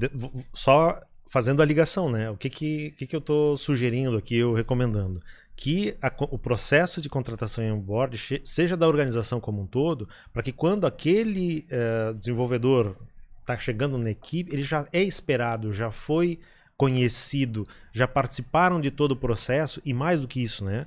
só 0.55 1.01
fazendo 1.31 1.63
a 1.63 1.65
ligação, 1.65 2.11
né? 2.11 2.29
O 2.29 2.37
que 2.37 2.51
que, 2.51 2.91
que, 2.91 3.07
que 3.07 3.17
eu 3.17 3.21
tô 3.21 3.57
sugerindo 3.57 4.19
aqui, 4.19 4.37
eu 4.37 4.53
recomendando? 4.53 5.23
Que 5.57 5.97
a 6.03 6.13
o 6.31 6.39
processo 6.39 7.01
de 7.01 7.09
contratação 7.09 7.63
em 7.63 7.71
onboard 7.71 8.43
seja 8.45 8.77
da 8.77 8.89
organização 8.89 9.41
como 9.41 9.63
um 9.63 9.67
todo, 9.67 10.09
para 10.33 10.43
que 10.43 10.53
quando 10.53 10.87
aquele 10.87 11.67
eh, 11.71 12.13
desenvolvedor 12.15 12.97
está 13.41 13.57
chegando 13.57 13.97
na 13.97 14.11
equipe, 14.11 14.53
ele 14.53 14.63
já 14.63 14.87
é 14.93 15.03
esperado, 15.03 15.73
já 15.73 15.91
foi 15.91 16.39
conhecido, 16.77 17.67
já 17.93 18.09
participaram 18.09 18.81
de 18.81 18.91
todo 18.91 19.13
o 19.13 19.17
processo 19.17 19.81
e 19.85 19.95
mais 19.95 20.21
do 20.21 20.27
que 20.27 20.43
isso, 20.43 20.65
né? 20.65 20.87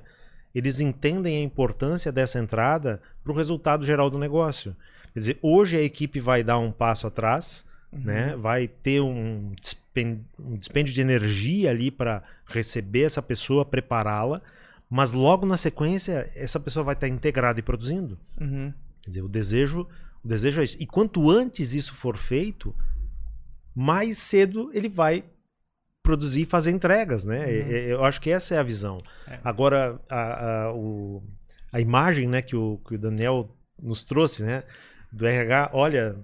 Eles 0.54 0.78
entendem 0.78 1.38
a 1.38 1.42
importância 1.42 2.12
dessa 2.12 2.38
entrada 2.38 3.00
para 3.22 3.32
o 3.32 3.36
resultado 3.36 3.86
geral 3.86 4.10
do 4.10 4.18
negócio. 4.18 4.76
Quer 5.12 5.18
dizer, 5.20 5.38
hoje 5.40 5.76
a 5.76 5.82
equipe 5.82 6.20
vai 6.20 6.42
dar 6.42 6.58
um 6.58 6.70
passo 6.70 7.06
atrás, 7.06 7.64
né? 7.98 8.36
Vai 8.36 8.68
ter 8.68 9.00
um, 9.00 9.52
um 10.38 10.56
dispêndio 10.56 10.92
de 10.94 11.00
energia 11.00 11.70
ali 11.70 11.90
para 11.90 12.22
receber 12.46 13.02
essa 13.02 13.22
pessoa, 13.22 13.64
prepará-la, 13.64 14.40
mas 14.90 15.12
logo 15.12 15.46
na 15.46 15.56
sequência 15.56 16.30
essa 16.34 16.58
pessoa 16.60 16.84
vai 16.84 16.94
estar 16.94 17.08
integrada 17.08 17.58
e 17.58 17.62
produzindo. 17.62 18.18
uhum, 18.40 18.72
Quer 19.02 19.10
dizer, 19.10 19.22
o 19.22 19.28
desejo, 19.28 19.86
o 20.24 20.28
desejo 20.28 20.60
é 20.60 20.64
isso. 20.64 20.76
E 20.80 20.86
quanto 20.86 21.30
antes 21.30 21.74
isso 21.74 21.94
for 21.94 22.16
feito, 22.16 22.74
mais 23.74 24.18
cedo 24.18 24.70
ele 24.72 24.88
vai 24.88 25.24
produzir 26.02 26.42
e 26.42 26.46
fazer 26.46 26.70
entregas, 26.70 27.24
né? 27.24 27.50
É- 27.50 27.72
é- 27.88 27.92
Eu 27.92 28.04
acho 28.04 28.20
que 28.20 28.30
essa 28.30 28.54
é 28.54 28.58
a 28.58 28.62
visão. 28.62 29.00
É. 29.26 29.38
Agora, 29.42 29.98
a, 30.08 30.64
a, 30.66 30.72
o- 30.74 31.22
a 31.72 31.80
imagem 31.80 32.28
né, 32.28 32.42
que, 32.42 32.54
o, 32.54 32.78
que 32.86 32.94
o 32.94 32.98
Daniel 32.98 33.50
nos 33.82 34.04
trouxe, 34.04 34.42
né? 34.44 34.62
Do 35.10 35.26
RH, 35.26 35.70
olha, 35.72 36.16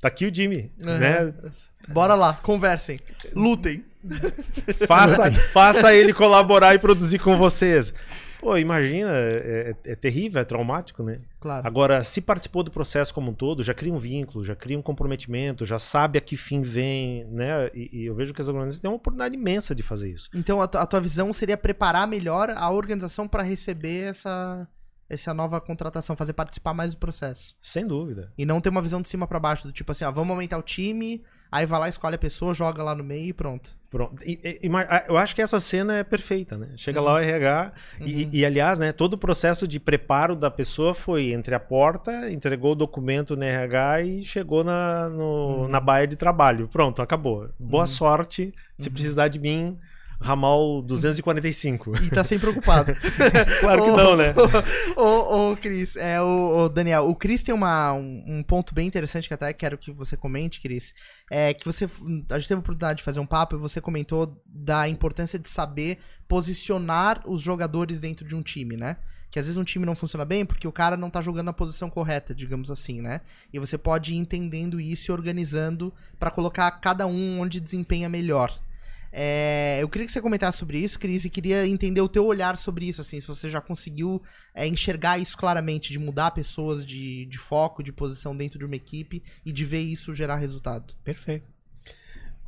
tá 0.00 0.08
aqui 0.08 0.26
o 0.26 0.34
Jimmy, 0.34 0.72
né? 0.78 1.24
uhum. 1.24 1.50
Bora 1.88 2.14
lá, 2.14 2.34
conversem, 2.34 3.00
lutem. 3.34 3.84
Faça, 4.86 5.32
faça 5.52 5.92
ele 5.92 6.12
colaborar 6.12 6.74
e 6.74 6.78
produzir 6.78 7.18
com 7.18 7.36
vocês. 7.36 7.92
Pô, 8.38 8.56
imagina, 8.56 9.10
é, 9.12 9.74
é- 9.84 9.92
é 9.92 9.94
terrível, 9.96 10.40
é 10.40 10.44
traumático, 10.44 11.02
né? 11.02 11.18
Claro. 11.40 11.66
Agora, 11.66 12.04
se 12.04 12.20
participou 12.20 12.62
do 12.62 12.70
processo 12.70 13.12
como 13.12 13.30
um 13.30 13.34
todo, 13.34 13.62
já 13.62 13.74
cria 13.74 13.92
um 13.92 13.98
vínculo, 13.98 14.44
já 14.44 14.54
cria 14.54 14.78
um 14.78 14.82
comprometimento, 14.82 15.64
já 15.64 15.78
sabe 15.78 16.18
a 16.18 16.20
que 16.20 16.36
fim 16.36 16.62
vem, 16.62 17.24
né? 17.24 17.68
E, 17.74 18.02
e 18.02 18.06
eu 18.06 18.14
vejo 18.14 18.32
que 18.32 18.40
as 18.40 18.48
organizações 18.48 18.80
têm 18.80 18.90
uma 18.90 18.96
oportunidade 18.96 19.34
imensa 19.34 19.74
de 19.74 19.82
fazer 19.82 20.10
isso. 20.12 20.28
Então 20.34 20.60
a, 20.60 20.64
a 20.64 20.86
tua 20.86 21.00
visão 21.00 21.32
seria 21.32 21.56
preparar 21.56 22.06
melhor 22.06 22.50
a 22.50 22.70
organização 22.70 23.26
para 23.26 23.42
receber 23.42 24.10
essa 24.10 24.68
essa 25.08 25.32
nova 25.32 25.60
contratação, 25.60 26.16
fazer 26.16 26.32
participar 26.32 26.74
mais 26.74 26.92
do 26.92 26.98
processo. 26.98 27.54
Sem 27.60 27.86
dúvida. 27.86 28.32
E 28.36 28.44
não 28.44 28.60
ter 28.60 28.68
uma 28.70 28.82
visão 28.82 29.00
de 29.00 29.08
cima 29.08 29.26
para 29.26 29.38
baixo, 29.38 29.66
do 29.66 29.72
tipo 29.72 29.92
assim, 29.92 30.04
ó, 30.04 30.10
vamos 30.10 30.30
aumentar 30.30 30.58
o 30.58 30.62
time, 30.62 31.22
aí 31.50 31.64
vai 31.64 31.78
lá, 31.80 31.88
escolhe 31.88 32.16
a 32.16 32.18
pessoa, 32.18 32.52
joga 32.52 32.82
lá 32.82 32.94
no 32.94 33.04
meio 33.04 33.28
e 33.28 33.32
pronto. 33.32 33.70
Pronto. 33.88 34.20
E- 34.26 34.40
e- 34.42 34.68
eu 35.08 35.16
acho 35.16 35.34
que 35.34 35.40
essa 35.40 35.60
cena 35.60 35.96
é 35.96 36.04
perfeita, 36.04 36.58
né? 36.58 36.70
Chega 36.76 37.00
lá 37.00 37.14
o 37.14 37.18
RH 37.18 37.72
e, 38.00 38.24
Uhum. 38.24 38.30
e, 38.32 38.44
aliás, 38.44 38.78
né, 38.80 38.92
todo 38.92 39.14
o 39.14 39.18
processo 39.18 39.66
de 39.66 39.78
preparo 39.78 40.34
da 40.34 40.50
pessoa 40.50 40.92
foi 40.92 41.32
entre 41.32 41.54
a 41.54 41.60
porta, 41.60 42.30
entregou 42.30 42.72
o 42.72 42.74
documento 42.74 43.36
no 43.36 43.44
RH 43.44 44.02
e 44.02 44.24
chegou 44.24 44.64
na, 44.64 45.08
no- 45.08 45.62
Uhum. 45.62 45.68
na 45.68 45.78
baia 45.80 46.06
de 46.06 46.16
trabalho. 46.16 46.68
Pronto, 46.68 47.00
acabou. 47.00 47.48
Boa 47.58 47.84
Uhum. 47.84 47.86
sorte. 47.86 48.52
Se 48.76 48.88
Uhum. 48.88 48.94
precisar 48.94 49.28
de 49.28 49.38
mim, 49.38 49.78
ramal 50.20 50.82
245. 50.82 52.02
E 52.02 52.10
tá 52.10 52.24
sempre 52.24 52.50
preocupado. 52.50 52.92
claro 53.60 53.82
que 53.82 53.90
Ô, 53.90 53.96
não, 53.96 54.16
né? 54.16 54.34
Ô, 54.96 55.52
ô, 55.52 55.56
Cris, 55.56 55.96
é, 55.96 56.20
o, 56.20 56.64
o 56.64 56.68
Daniel, 56.68 57.08
o 57.08 57.14
Cris 57.14 57.42
tem 57.42 57.54
uma, 57.54 57.92
um, 57.92 58.24
um 58.26 58.42
ponto 58.42 58.74
bem 58.74 58.86
interessante 58.86 59.28
que 59.28 59.34
até 59.34 59.52
quero 59.52 59.78
que 59.78 59.92
você 59.92 60.16
comente, 60.16 60.60
Cris. 60.60 60.94
É 61.30 61.54
que 61.54 61.64
você. 61.64 61.84
A 62.30 62.38
gente 62.38 62.48
teve 62.48 62.58
a 62.58 62.60
oportunidade 62.60 62.98
de 62.98 63.04
fazer 63.04 63.20
um 63.20 63.26
papo 63.26 63.56
e 63.56 63.58
você 63.58 63.80
comentou 63.80 64.42
da 64.46 64.88
importância 64.88 65.38
de 65.38 65.48
saber 65.48 65.98
posicionar 66.28 67.22
os 67.26 67.40
jogadores 67.40 68.00
dentro 68.00 68.26
de 68.26 68.34
um 68.34 68.42
time, 68.42 68.76
né? 68.76 68.96
Que 69.30 69.38
às 69.38 69.46
vezes 69.46 69.58
um 69.58 69.64
time 69.64 69.84
não 69.84 69.94
funciona 69.94 70.24
bem 70.24 70.46
porque 70.46 70.66
o 70.66 70.72
cara 70.72 70.96
não 70.96 71.10
tá 71.10 71.20
jogando 71.20 71.46
na 71.46 71.52
posição 71.52 71.90
correta, 71.90 72.34
digamos 72.34 72.70
assim, 72.70 73.00
né? 73.00 73.20
E 73.52 73.58
você 73.58 73.76
pode 73.76 74.12
ir 74.12 74.16
entendendo 74.16 74.80
isso 74.80 75.10
e 75.10 75.12
organizando 75.12 75.92
pra 76.18 76.30
colocar 76.30 76.70
cada 76.70 77.06
um 77.06 77.40
onde 77.40 77.60
desempenha 77.60 78.08
melhor. 78.08 78.58
É, 79.18 79.78
eu 79.80 79.88
queria 79.88 80.06
que 80.06 80.12
você 80.12 80.20
comentasse 80.20 80.58
sobre 80.58 80.78
isso, 80.78 80.98
Cris, 80.98 81.24
e 81.24 81.30
queria 81.30 81.66
entender 81.66 82.02
o 82.02 82.08
teu 82.08 82.26
olhar 82.26 82.58
sobre 82.58 82.84
isso, 82.84 83.00
assim, 83.00 83.18
se 83.18 83.26
você 83.26 83.48
já 83.48 83.62
conseguiu 83.62 84.22
é, 84.54 84.66
enxergar 84.66 85.18
isso 85.18 85.38
claramente, 85.38 85.90
de 85.90 85.98
mudar 85.98 86.32
pessoas 86.32 86.84
de, 86.84 87.24
de 87.24 87.38
foco, 87.38 87.82
de 87.82 87.94
posição 87.94 88.36
dentro 88.36 88.58
de 88.58 88.66
uma 88.66 88.76
equipe 88.76 89.22
e 89.42 89.54
de 89.54 89.64
ver 89.64 89.80
isso 89.80 90.14
gerar 90.14 90.36
resultado. 90.36 90.92
Perfeito. 91.02 91.48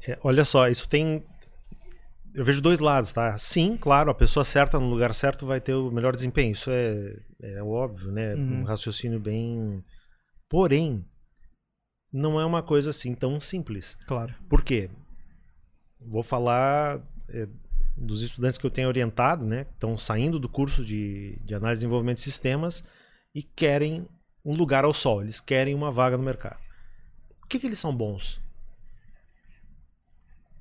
É, 0.07 0.18
olha 0.22 0.44
só, 0.44 0.68
isso 0.68 0.87
tem. 0.87 1.24
Eu 2.35 2.44
vejo 2.44 2.61
dois 2.61 2.81
lados, 2.81 3.14
tá? 3.14 3.38
Sim, 3.38 3.78
claro, 3.78 4.11
a 4.11 4.14
pessoa 4.14 4.44
certa 4.44 4.78
no 4.78 4.90
lugar 4.90 5.14
certo 5.14 5.46
vai 5.46 5.62
ter 5.62 5.72
o 5.72 5.90
melhor 5.90 6.14
desempenho. 6.14 6.52
Isso 6.52 6.70
é, 6.70 7.16
é 7.44 7.62
óbvio, 7.62 8.12
né? 8.12 8.35
Uhum. 8.35 8.61
Um 8.61 8.64
raciocínio 8.64 9.18
bem. 9.18 9.83
Porém, 10.50 11.02
não 12.12 12.38
é 12.38 12.44
uma 12.44 12.62
coisa 12.62 12.90
assim 12.90 13.14
tão 13.14 13.40
simples. 13.40 13.96
Claro. 14.07 14.35
Por 14.50 14.62
quê? 14.62 14.90
Vou 16.00 16.22
falar 16.22 17.00
é, 17.28 17.48
dos 17.96 18.22
estudantes 18.22 18.56
que 18.58 18.64
eu 18.66 18.70
tenho 18.70 18.88
orientado, 18.88 19.44
né? 19.44 19.64
Que 19.64 19.72
estão 19.72 19.96
saindo 19.98 20.38
do 20.38 20.48
curso 20.48 20.84
de, 20.84 21.37
de 21.44 21.54
análise 21.54 21.80
e 21.80 21.82
desenvolvimento 21.82 22.16
de 22.18 22.22
sistemas 22.22 22.84
e 23.34 23.42
querem 23.42 24.06
um 24.44 24.54
lugar 24.54 24.84
ao 24.84 24.94
sol. 24.94 25.20
Eles 25.22 25.40
querem 25.40 25.74
uma 25.74 25.90
vaga 25.90 26.16
no 26.16 26.22
mercado. 26.22 26.58
O 27.42 27.46
que, 27.46 27.58
que 27.58 27.66
eles 27.66 27.78
são 27.78 27.94
bons? 27.94 28.40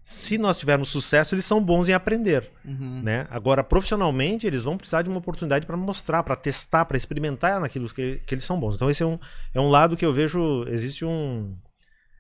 Se 0.02 0.38
nós 0.38 0.58
tivermos 0.58 0.88
sucesso, 0.88 1.36
eles 1.36 1.44
são 1.44 1.62
bons 1.62 1.90
em 1.90 1.94
aprender, 1.94 2.50
Uhum. 2.64 3.02
né? 3.04 3.28
Agora, 3.30 3.62
profissionalmente, 3.62 4.48
eles 4.48 4.64
vão 4.64 4.78
precisar 4.78 5.02
de 5.02 5.10
uma 5.10 5.18
oportunidade 5.20 5.66
para 5.66 5.76
mostrar, 5.76 6.24
para 6.24 6.36
testar, 6.38 6.86
para 6.86 6.96
experimentar 6.96 7.60
naquilo 7.60 7.90
que, 7.94 8.20
que 8.26 8.34
eles 8.34 8.46
são 8.46 8.58
bons. 8.58 8.76
Então, 8.76 8.90
esse 8.90 9.04
é 9.04 9.06
um, 9.06 9.20
é 9.54 9.60
um 9.60 9.70
lado 9.70 9.98
que 9.98 10.06
eu 10.06 10.14
vejo. 10.14 10.64
Existe 10.70 11.04
um. 11.04 11.54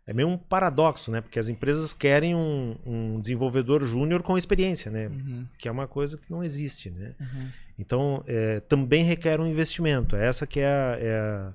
É 0.07 0.13
meio 0.13 0.29
um 0.29 0.37
paradoxo, 0.37 1.11
né? 1.11 1.19
Porque 1.19 1.37
as 1.37 1.49
empresas 1.49 1.93
querem 1.93 2.33
um, 2.33 2.77
um 2.85 3.19
desenvolvedor 3.19 3.85
júnior 3.85 4.23
com 4.23 4.37
experiência, 4.37 4.89
né? 4.89 5.07
Uhum. 5.07 5.45
Que 5.57 5.67
é 5.67 5.71
uma 5.71 5.85
coisa 5.85 6.17
que 6.17 6.31
não 6.31 6.41
existe, 6.43 6.89
né? 6.89 7.11
Uhum. 7.19 7.47
Então, 7.77 8.23
é, 8.25 8.61
também 8.61 9.03
requer 9.03 9.39
um 9.41 9.45
investimento. 9.45 10.15
Essa 10.15 10.47
que 10.47 10.61
é 10.61 10.65
a, 10.65 10.97
é 10.99 11.19
a- 11.19 11.53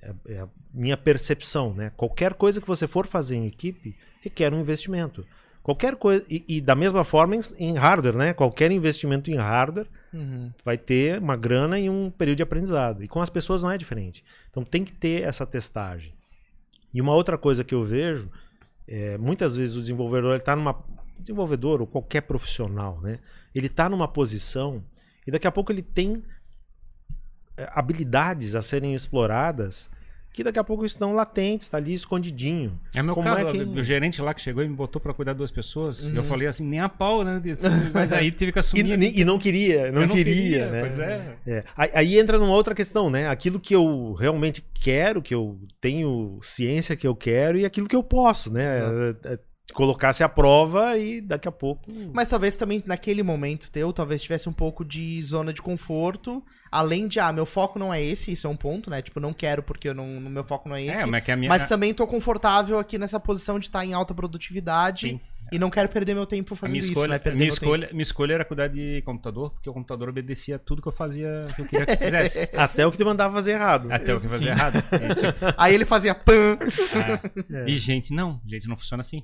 é 0.00 0.08
a- 0.08 0.14
é 0.34 0.38
a 0.40 0.48
minha 0.72 0.96
percepção, 0.96 1.74
né? 1.74 1.92
Qualquer 1.94 2.32
coisa 2.34 2.58
que 2.58 2.66
você 2.66 2.86
for 2.88 3.06
fazer 3.06 3.36
em 3.36 3.46
equipe 3.46 3.94
requer 4.22 4.54
um 4.54 4.60
investimento. 4.60 5.24
Qualquer 5.62 5.96
coisa 5.96 6.24
e, 6.30 6.42
e 6.48 6.60
da 6.62 6.74
mesma 6.74 7.04
forma 7.04 7.36
em, 7.36 7.40
em 7.58 7.74
hardware, 7.74 8.16
né? 8.16 8.32
Qualquer 8.32 8.70
investimento 8.72 9.30
em 9.30 9.36
hardware 9.36 9.86
Uhum. 10.12 10.50
vai 10.64 10.78
ter 10.78 11.18
uma 11.18 11.36
grana 11.36 11.78
e 11.78 11.90
um 11.90 12.08
período 12.08 12.36
de 12.38 12.42
aprendizado. 12.44 13.02
E 13.04 13.08
com 13.08 13.20
as 13.20 13.28
pessoas 13.28 13.62
não 13.62 13.70
é 13.70 13.76
diferente. 13.76 14.24
Então 14.50 14.62
tem 14.64 14.84
que 14.84 14.92
ter 14.92 15.22
essa 15.22 15.44
testagem. 15.44 16.13
E 16.94 17.00
uma 17.00 17.12
outra 17.12 17.36
coisa 17.36 17.64
que 17.64 17.74
eu 17.74 17.82
vejo, 17.82 18.30
é, 18.86 19.18
muitas 19.18 19.56
vezes 19.56 19.74
o 19.74 19.80
desenvolvedor 19.80 20.36
está 20.36 20.54
numa 20.54 20.82
desenvolvedor 21.18 21.80
ou 21.80 21.86
qualquer 21.86 22.20
profissional, 22.22 23.00
né? 23.00 23.18
Ele 23.54 23.66
está 23.66 23.88
numa 23.88 24.06
posição 24.06 24.82
e 25.26 25.30
daqui 25.30 25.46
a 25.46 25.52
pouco 25.52 25.72
ele 25.72 25.82
tem 25.82 26.22
é, 27.56 27.68
habilidades 27.72 28.54
a 28.54 28.62
serem 28.62 28.94
exploradas 28.94 29.90
que 30.34 30.42
daqui 30.42 30.58
a 30.58 30.64
pouco 30.64 30.84
estão 30.84 31.14
latentes, 31.14 31.68
está 31.68 31.78
ali 31.78 31.94
escondidinho. 31.94 32.76
É 32.92 33.00
meu 33.00 33.14
Como 33.14 33.24
caso, 33.26 33.46
é 33.46 33.52
que- 33.52 33.62
o 33.62 33.84
gerente 33.84 34.20
lá 34.20 34.34
que 34.34 34.40
chegou 34.40 34.64
e 34.64 34.68
me 34.68 34.74
botou 34.74 35.00
pra 35.00 35.14
cuidar 35.14 35.32
de 35.32 35.38
duas 35.38 35.52
pessoas. 35.52 36.06
Uhum. 36.08 36.16
Eu 36.16 36.24
falei 36.24 36.48
assim, 36.48 36.66
nem 36.66 36.80
a 36.80 36.88
pau, 36.88 37.22
né? 37.22 37.40
Mas 37.94 38.12
aí 38.12 38.32
tive 38.32 38.50
que 38.50 38.58
assumir. 38.58 39.00
e- 39.00 39.20
e 39.20 39.24
não 39.24 39.38
queria, 39.38 39.92
não, 39.92 40.02
Eu 40.02 40.08
queria, 40.08 40.68
né? 40.70 40.80
Pois 40.80 40.98
é. 40.98 41.36
É, 41.46 41.64
aí, 41.76 41.90
aí 41.94 42.18
entra 42.18 42.36
numa 42.36 42.52
outra 42.52 42.74
questão, 42.74 43.08
né? 43.08 43.28
Aquilo 43.28 43.60
que 43.60 43.74
eu 43.76 44.12
realmente 44.14 44.62
quero, 44.74 45.22
que 45.22 45.32
eu 45.34 45.56
tenho 45.80 46.38
ciência 46.42 46.96
que 46.96 47.06
eu 47.06 47.14
quero 47.14 47.56
e 47.56 47.64
aquilo 47.64 47.86
que 47.86 47.94
eu 47.94 48.02
posso, 48.02 48.52
né? 48.52 48.80
É, 48.80 49.34
é, 49.34 49.38
Colocasse 49.72 50.22
à 50.22 50.28
prova 50.28 50.98
e 50.98 51.22
daqui 51.22 51.48
a 51.48 51.52
pouco. 51.52 51.90
Mas 52.12 52.28
talvez 52.28 52.54
também 52.56 52.82
naquele 52.86 53.22
momento 53.22 53.70
teu, 53.72 53.92
talvez 53.92 54.22
tivesse 54.22 54.46
um 54.48 54.52
pouco 54.52 54.84
de 54.84 55.22
zona 55.22 55.54
de 55.54 55.62
conforto, 55.62 56.44
além 56.70 57.08
de, 57.08 57.18
ah, 57.18 57.32
meu 57.32 57.46
foco 57.46 57.78
não 57.78 57.92
é 57.92 58.02
esse, 58.02 58.32
isso 58.32 58.46
é 58.46 58.50
um 58.50 58.56
ponto, 58.56 58.90
né? 58.90 59.00
Tipo, 59.00 59.20
não 59.20 59.32
quero 59.32 59.62
porque 59.62 59.88
eu 59.88 59.94
não, 59.94 60.20
no 60.20 60.28
meu 60.28 60.44
foco 60.44 60.68
não 60.68 60.76
é 60.76 60.82
esse. 60.82 60.98
É, 60.98 61.06
mas 61.06 61.24
que 61.24 61.30
a 61.30 61.36
minha. 61.36 61.48
Mas 61.48 61.66
também 61.66 61.94
tô 61.94 62.06
confortável 62.06 62.78
aqui 62.78 62.98
nessa 62.98 63.18
posição 63.18 63.58
de 63.58 63.66
estar 63.66 63.84
em 63.86 63.94
alta 63.94 64.12
produtividade 64.12 65.08
Sim. 65.08 65.20
e 65.50 65.58
não 65.58 65.70
quero 65.70 65.88
perder 65.88 66.14
meu 66.14 66.26
tempo 66.26 66.52
a 66.52 66.56
fazendo 66.56 66.72
minha 66.72 66.80
isso, 66.80 66.92
escolha, 66.92 67.08
né? 67.12 67.18
Perder 67.18 67.38
minha, 67.38 67.46
meu 67.46 67.52
escolha, 67.54 67.88
minha 67.90 68.02
escolha 68.02 68.34
era 68.34 68.44
cuidar 68.44 68.68
de 68.68 69.00
computador, 69.02 69.50
porque 69.50 69.70
o 69.70 69.72
computador 69.72 70.08
obedecia 70.08 70.58
tudo 70.58 70.82
que 70.82 70.88
eu 70.88 70.92
fazia, 70.92 71.46
que 71.56 71.62
eu 71.62 71.66
queria 71.66 71.86
que 71.86 71.96
fizesse. 72.04 72.50
Até 72.54 72.86
o 72.86 72.92
que 72.92 72.98
te 72.98 73.04
mandava 73.04 73.32
fazer 73.32 73.52
errado. 73.52 73.90
Até 73.90 74.14
o 74.14 74.20
que 74.20 74.26
eu 74.26 74.30
fazia 74.30 74.50
errado. 74.50 74.74
Tempo. 74.82 75.54
Aí 75.56 75.74
ele 75.74 75.84
fazia 75.84 76.14
pan. 76.14 76.58
ah, 76.94 77.20
É. 77.50 77.64
E 77.66 77.78
gente, 77.78 78.12
não, 78.12 78.40
gente, 78.44 78.68
não 78.68 78.76
funciona 78.76 79.00
assim. 79.00 79.22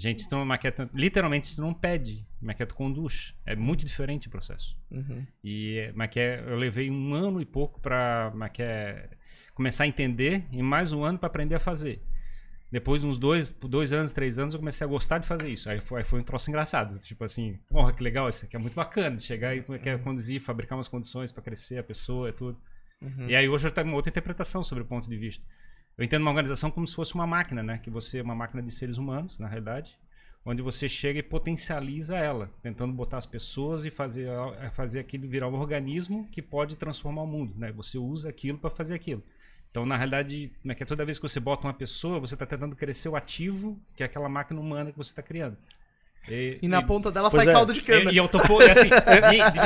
Gente, 0.00 0.26
não 0.30 0.46
maqueta, 0.46 0.88
literalmente 0.94 1.54
tu 1.54 1.60
não 1.60 1.74
pede, 1.74 2.22
maqueta 2.40 2.74
conduz. 2.74 3.34
É 3.44 3.54
muito 3.54 3.84
diferente 3.84 4.28
o 4.28 4.30
processo. 4.30 4.74
Uhum. 4.90 5.26
E 5.44 5.92
maquete, 5.94 6.42
eu 6.48 6.56
levei 6.56 6.90
um 6.90 7.12
ano 7.12 7.38
e 7.38 7.44
pouco 7.44 7.78
para 7.82 8.32
maquete 8.34 9.10
começar 9.54 9.84
a 9.84 9.86
entender 9.86 10.46
e 10.50 10.62
mais 10.62 10.90
um 10.90 11.04
ano 11.04 11.18
para 11.18 11.26
aprender 11.26 11.54
a 11.56 11.60
fazer. 11.60 12.02
Depois 12.72 13.02
de 13.02 13.06
uns 13.06 13.18
dois, 13.18 13.52
dois 13.52 13.92
anos, 13.92 14.10
três 14.14 14.38
anos, 14.38 14.54
eu 14.54 14.58
comecei 14.58 14.86
a 14.86 14.88
gostar 14.88 15.18
de 15.18 15.26
fazer 15.26 15.50
isso. 15.50 15.68
Aí 15.68 15.82
foi, 15.82 15.98
aí 15.98 16.04
foi 16.04 16.20
um 16.20 16.22
troço 16.22 16.48
engraçado. 16.48 16.98
Tipo 17.00 17.24
assim, 17.24 17.58
porra, 17.68 17.92
que 17.92 18.02
legal, 18.02 18.26
isso 18.26 18.46
aqui 18.46 18.56
é 18.56 18.58
muito 18.58 18.74
bacana. 18.74 19.18
Chegar 19.18 19.54
e 19.54 19.62
quer 19.80 20.00
conduzir, 20.02 20.40
fabricar 20.40 20.78
umas 20.78 20.88
condições 20.88 21.30
para 21.30 21.42
crescer 21.42 21.76
a 21.76 21.82
pessoa 21.82 22.30
e 22.30 22.32
tudo. 22.32 22.58
Uhum. 23.02 23.28
E 23.28 23.36
aí 23.36 23.46
hoje 23.46 23.68
eu 23.68 23.70
tenho 23.70 23.86
uma 23.86 23.96
outra 23.96 24.08
interpretação 24.08 24.64
sobre 24.64 24.82
o 24.82 24.86
ponto 24.86 25.10
de 25.10 25.16
vista. 25.18 25.44
Eu 26.00 26.04
entendo 26.04 26.22
uma 26.22 26.30
organização 26.30 26.70
como 26.70 26.86
se 26.86 26.96
fosse 26.96 27.14
uma 27.14 27.26
máquina, 27.26 27.62
né? 27.62 27.76
Que 27.76 27.90
você 27.90 28.20
é 28.20 28.22
uma 28.22 28.34
máquina 28.34 28.62
de 28.62 28.72
seres 28.72 28.96
humanos, 28.96 29.38
na 29.38 29.46
realidade, 29.46 29.98
onde 30.46 30.62
você 30.62 30.88
chega 30.88 31.18
e 31.18 31.22
potencializa 31.22 32.16
ela, 32.16 32.50
tentando 32.62 32.90
botar 32.90 33.18
as 33.18 33.26
pessoas 33.26 33.84
e 33.84 33.90
fazer, 33.90 34.26
fazer 34.72 35.00
aquilo 35.00 35.28
virar 35.28 35.48
um 35.48 35.54
organismo 35.56 36.26
que 36.32 36.40
pode 36.40 36.76
transformar 36.76 37.20
o 37.20 37.26
mundo, 37.26 37.52
né? 37.54 37.70
Você 37.72 37.98
usa 37.98 38.30
aquilo 38.30 38.56
para 38.56 38.70
fazer 38.70 38.94
aquilo. 38.94 39.22
Então, 39.70 39.84
na 39.84 39.94
realidade, 39.94 40.50
né, 40.64 40.74
que 40.74 40.86
toda 40.86 41.04
vez 41.04 41.18
que 41.18 41.28
você 41.28 41.38
bota 41.38 41.66
uma 41.66 41.74
pessoa, 41.74 42.18
você 42.18 42.34
está 42.34 42.46
tentando 42.46 42.74
crescer 42.74 43.10
o 43.10 43.14
ativo, 43.14 43.78
que 43.94 44.02
é 44.02 44.06
aquela 44.06 44.26
máquina 44.26 44.58
humana 44.58 44.92
que 44.92 44.96
você 44.96 45.12
está 45.12 45.22
criando. 45.22 45.58
E, 46.28 46.58
e 46.62 46.68
na 46.68 46.80
e, 46.80 46.86
ponta 46.86 47.10
dela 47.10 47.30
sai 47.30 47.48
é. 47.48 47.52
caldo 47.52 47.72
de 47.72 47.80
cana. 47.80 48.10
e, 48.10 48.14
e 48.14 48.16
eu 48.18 48.28
tô 48.28 48.38
assim, 48.38 48.90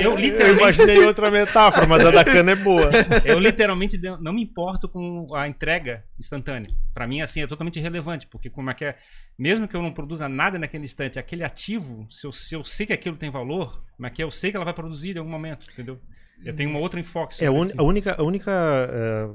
eu 0.02 0.12
Eu 0.12 0.16
literalmente 0.16 0.60
imaginei 0.60 1.04
outra 1.04 1.30
metáfora, 1.30 1.86
mas 1.86 2.04
a 2.04 2.10
da 2.10 2.24
cana 2.24 2.52
é 2.52 2.54
boa. 2.54 2.90
eu 3.24 3.38
literalmente 3.38 3.98
não 4.20 4.32
me 4.32 4.42
importo 4.42 4.88
com 4.88 5.26
a 5.34 5.48
entrega 5.48 6.04
instantânea. 6.18 6.68
Pra 6.92 7.06
mim, 7.06 7.20
assim, 7.20 7.42
é 7.42 7.46
totalmente 7.46 7.78
irrelevante, 7.78 8.26
porque 8.26 8.48
como 8.48 8.70
é 8.70 8.74
que 8.74 8.84
é, 8.84 8.96
mesmo 9.38 9.66
que 9.66 9.74
eu 9.74 9.82
não 9.82 9.92
produza 9.92 10.28
nada 10.28 10.58
naquele 10.58 10.84
instante, 10.84 11.18
aquele 11.18 11.42
ativo, 11.42 12.06
se 12.10 12.26
eu, 12.26 12.32
se 12.32 12.54
eu 12.54 12.64
sei 12.64 12.86
que 12.86 12.92
aquilo 12.92 13.16
tem 13.16 13.30
valor, 13.30 13.82
como 13.96 14.06
é 14.06 14.10
que 14.10 14.22
é, 14.22 14.24
eu 14.24 14.30
sei 14.30 14.50
que 14.50 14.56
ela 14.56 14.64
vai 14.64 14.74
produzir 14.74 15.16
em 15.16 15.18
algum 15.18 15.30
momento, 15.30 15.66
entendeu? 15.72 15.98
Eu 16.44 16.54
tenho 16.54 16.70
um 16.70 16.76
outro 16.76 17.00
enfoque 17.00 17.42
É 17.42 17.48
a, 17.48 17.50
assim. 17.50 17.72
a 17.76 17.82
única, 17.82 18.20
a 18.20 18.22
única 18.22 18.50
eh, 18.50 19.28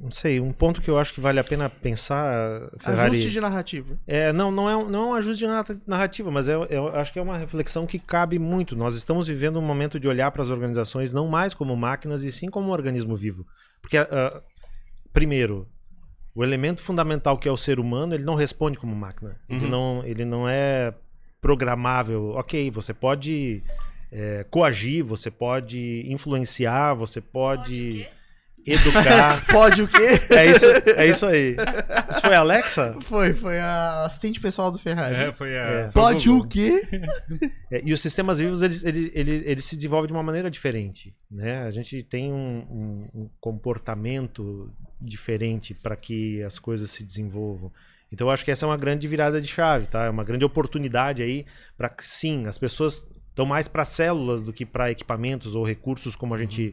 não 0.00 0.10
sei, 0.10 0.38
um 0.40 0.52
ponto 0.52 0.80
que 0.80 0.88
eu 0.90 0.98
acho 0.98 1.12
que 1.14 1.20
vale 1.20 1.38
a 1.40 1.44
pena 1.44 1.68
pensar, 1.68 2.68
Ferrari. 2.80 3.10
Ajuste 3.10 3.30
de 3.30 3.40
narrativa. 3.40 3.98
É, 4.06 4.32
não, 4.32 4.50
não 4.50 4.68
é, 4.70 4.76
um- 4.76 4.88
não 4.88 5.00
é 5.00 5.06
um 5.06 5.14
ajuste 5.14 5.38
de 5.44 5.46
narra- 5.46 5.76
narrativa, 5.86 6.30
mas 6.30 6.48
é, 6.48 6.54
eu 6.54 6.88
acho 6.96 7.12
que 7.12 7.18
é 7.18 7.22
uma 7.22 7.36
reflexão 7.36 7.86
que 7.86 7.98
cabe 7.98 8.38
muito. 8.38 8.76
Nós 8.76 8.94
estamos 8.96 9.26
vivendo 9.26 9.58
um 9.58 9.62
momento 9.62 9.98
de 9.98 10.06
olhar 10.08 10.30
para 10.30 10.42
as 10.42 10.48
organizações 10.50 11.12
não 11.12 11.26
mais 11.28 11.54
como 11.54 11.76
máquinas 11.76 12.22
e 12.22 12.30
sim 12.30 12.48
como 12.48 12.68
um 12.68 12.72
organismo 12.72 13.16
vivo. 13.16 13.46
Porque, 13.80 13.96
ah, 13.98 14.42
primeiro, 15.12 15.66
o 16.34 16.44
elemento 16.44 16.82
fundamental 16.82 17.38
que 17.38 17.48
é 17.48 17.52
o 17.52 17.56
ser 17.56 17.80
humano, 17.80 18.14
ele 18.14 18.24
não 18.24 18.34
responde 18.34 18.78
como 18.78 18.94
máquina. 18.94 19.36
Ele, 19.48 19.64
Uhum. 19.64 19.70
não, 19.70 20.02
ele 20.04 20.24
não 20.24 20.48
é 20.48 20.92
programável. 21.40 22.30
Ok, 22.36 22.70
você 22.70 22.92
pode 22.92 23.62
é, 24.12 24.44
coagir, 24.50 25.04
você 25.04 25.30
pode 25.30 26.04
influenciar, 26.06 26.94
você 26.94 27.20
pode 27.20 28.06
educar. 28.66 29.44
Pode 29.50 29.82
o 29.82 29.88
quê? 29.88 30.18
é, 30.30 30.46
isso, 30.46 30.66
é 30.96 31.06
isso 31.06 31.26
aí. 31.26 31.56
Isso 32.10 32.20
foi 32.20 32.34
a 32.34 32.40
Alexa? 32.40 32.96
Foi, 33.00 33.32
foi 33.34 33.58
a 33.60 34.04
assistente 34.06 34.40
pessoal 34.40 34.70
do 34.72 34.78
Ferrari. 34.78 35.14
É, 35.14 35.32
foi 35.32 35.56
a, 35.58 35.62
É. 35.62 35.88
Pode 35.88 36.28
o 36.28 36.46
quê? 36.46 36.82
É, 37.70 37.82
e 37.84 37.92
os 37.92 38.00
sistemas 38.00 38.38
vivos 38.38 38.62
eles, 38.62 38.84
ele, 38.84 39.10
ele, 39.12 39.42
ele 39.44 39.60
se 39.60 39.74
desenvolvem 39.74 40.06
de 40.06 40.12
uma 40.12 40.22
maneira 40.22 40.48
diferente. 40.48 41.12
Né? 41.28 41.64
A 41.64 41.70
gente 41.72 42.00
tem 42.02 42.32
um, 42.32 42.36
um- 42.70 43.08
um 43.22 43.28
comportamento 43.40 44.70
diferente 45.00 45.74
para 45.74 45.96
que 45.96 46.42
as 46.44 46.58
coisas 46.58 46.90
se 46.90 47.02
desenvolvam. 47.04 47.72
Então 48.12 48.28
eu 48.28 48.30
acho 48.30 48.44
que 48.44 48.50
essa 48.52 48.64
é 48.64 48.68
uma 48.68 48.76
grande 48.76 49.08
virada 49.08 49.40
de 49.40 49.48
chave, 49.48 49.86
tá? 49.86 50.04
É 50.04 50.10
uma 50.10 50.22
grande 50.22 50.44
oportunidade 50.44 51.22
aí 51.24 51.44
para 51.76 51.88
que 51.88 52.06
sim, 52.06 52.46
as 52.46 52.56
pessoas 52.56 53.06
estão 53.30 53.44
mais 53.44 53.66
para 53.68 53.84
células 53.84 54.42
do 54.42 54.52
que 54.52 54.64
para 54.64 54.90
equipamentos 54.90 55.54
ou 55.56 55.64
recursos 55.64 56.14
como 56.14 56.32
a 56.34 56.38
gente 56.38 56.72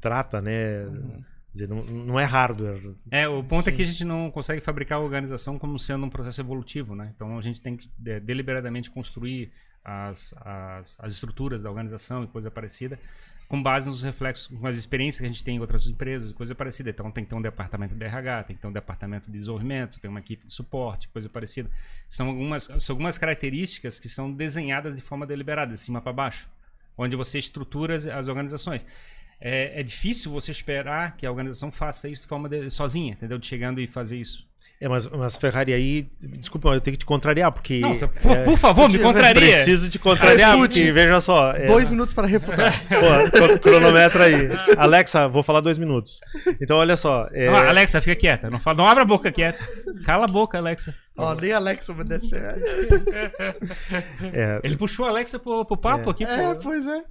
trata, 0.00 0.40
né? 0.42 0.86
Quer 0.90 1.33
dizer, 1.54 1.68
não, 1.68 1.82
não 1.84 2.20
é 2.20 2.24
hardware. 2.24 2.94
É, 3.10 3.26
o 3.28 3.42
ponto 3.42 3.68
é 3.68 3.72
Sim. 3.72 3.76
que 3.76 3.82
a 3.82 3.86
gente 3.86 4.04
não 4.04 4.30
consegue 4.30 4.60
fabricar 4.60 4.98
a 4.98 5.00
organização 5.00 5.58
como 5.58 5.78
sendo 5.78 6.04
um 6.04 6.10
processo 6.10 6.40
evolutivo, 6.40 6.94
né? 6.94 7.12
Então 7.14 7.38
a 7.38 7.40
gente 7.40 7.62
tem 7.62 7.76
que 7.76 7.88
de- 7.96 8.20
deliberadamente 8.20 8.90
construir 8.90 9.52
as, 9.84 10.34
as, 10.40 10.98
as 11.00 11.12
estruturas 11.12 11.62
da 11.62 11.70
organização 11.70 12.24
e 12.24 12.26
coisa 12.26 12.50
parecida 12.50 12.98
com 13.48 13.62
base 13.62 13.88
nos 13.88 14.02
reflexos, 14.02 14.46
com 14.46 14.66
as 14.66 14.76
experiências 14.76 15.20
que 15.20 15.26
a 15.26 15.28
gente 15.28 15.44
tem 15.44 15.56
em 15.56 15.60
outras 15.60 15.86
empresas, 15.86 16.32
coisa 16.32 16.54
parecida. 16.54 16.90
Então 16.90 17.10
tem 17.10 17.24
que 17.24 17.30
ter 17.30 17.36
um 17.36 17.42
departamento 17.42 17.94
de 17.94 18.04
RH, 18.04 18.44
tem 18.44 18.56
que 18.56 18.62
ter 18.62 18.68
um 18.68 18.72
departamento 18.72 19.30
de 19.30 19.38
desenvolvimento, 19.38 20.00
tem 20.00 20.10
uma 20.10 20.20
equipe 20.20 20.46
de 20.46 20.52
suporte, 20.52 21.08
coisa 21.08 21.28
parecida. 21.28 21.70
São 22.08 22.28
algumas, 22.28 22.64
são 22.64 22.94
algumas 22.94 23.18
características 23.18 24.00
que 24.00 24.08
são 24.08 24.32
desenhadas 24.32 24.96
de 24.96 25.02
forma 25.02 25.26
deliberada, 25.26 25.72
de 25.72 25.78
cima 25.78 26.00
para 26.00 26.12
baixo, 26.12 26.50
onde 26.96 27.16
você 27.16 27.38
estrutura 27.38 27.94
as, 27.94 28.06
as 28.06 28.28
organizações. 28.28 28.84
É, 29.40 29.80
é 29.80 29.82
difícil 29.82 30.30
você 30.30 30.50
esperar 30.50 31.16
que 31.16 31.26
a 31.26 31.30
organização 31.30 31.70
faça 31.70 32.08
isso 32.08 32.22
de 32.22 32.28
forma 32.28 32.48
de- 32.48 32.70
sozinha, 32.70 33.12
entendeu? 33.12 33.38
De 33.38 33.46
chegando 33.46 33.80
e 33.80 33.86
fazer 33.86 34.16
isso. 34.16 34.46
É, 34.80 34.88
mas, 34.88 35.06
mas 35.06 35.36
Ferrari 35.36 35.72
aí, 35.72 36.08
desculpa, 36.20 36.68
eu 36.70 36.80
tenho 36.80 36.94
que 36.94 36.98
te 36.98 37.06
contrariar 37.06 37.50
porque 37.52 37.78
Não, 37.78 37.96
por, 37.96 38.36
por 38.44 38.58
favor, 38.58 38.90
me 38.90 38.96
eu 38.96 39.02
contraria. 39.02 39.40
preciso 39.40 39.88
te 39.88 39.98
contrariar 39.98 40.50
Escute. 40.54 40.74
porque 40.80 40.92
veja 40.92 41.20
só, 41.20 41.52
é, 41.52 41.66
Dois 41.68 41.88
minutos 41.88 42.12
para 42.12 42.26
refutar. 42.26 42.72
Pô, 42.90 43.30
cro- 43.38 43.58
cronometra 43.60 44.24
aí. 44.24 44.48
Alexa, 44.76 45.28
vou 45.28 45.42
falar 45.44 45.60
dois 45.60 45.78
minutos. 45.78 46.20
Então, 46.60 46.76
olha 46.78 46.96
só. 46.96 47.28
é, 47.32 47.46
Não, 47.46 47.56
Alexa, 47.56 48.00
fica 48.02 48.16
quieta. 48.16 48.50
Não, 48.50 48.58
fala, 48.58 48.76
não 48.76 48.86
abre 48.86 49.02
a 49.04 49.06
boca 49.06 49.30
quieta. 49.30 49.64
Cala 50.04 50.24
a 50.24 50.28
boca, 50.28 50.58
Alexa. 50.58 50.94
Ó, 51.16 51.34
nem 51.36 51.52
Alex 51.52 51.88
obedece 51.88 52.28
Ferrari. 52.28 52.60
é, 54.32 54.60
Ele 54.64 54.76
puxou 54.76 55.06
a 55.06 55.08
Alexa 55.08 55.38
pro, 55.38 55.64
pro 55.64 55.76
papo 55.76 56.08
É. 56.08 56.12
aqui, 56.12 56.24
É, 56.24 56.54
pô. 56.54 56.60
pois 56.60 56.86
é. 56.86 57.02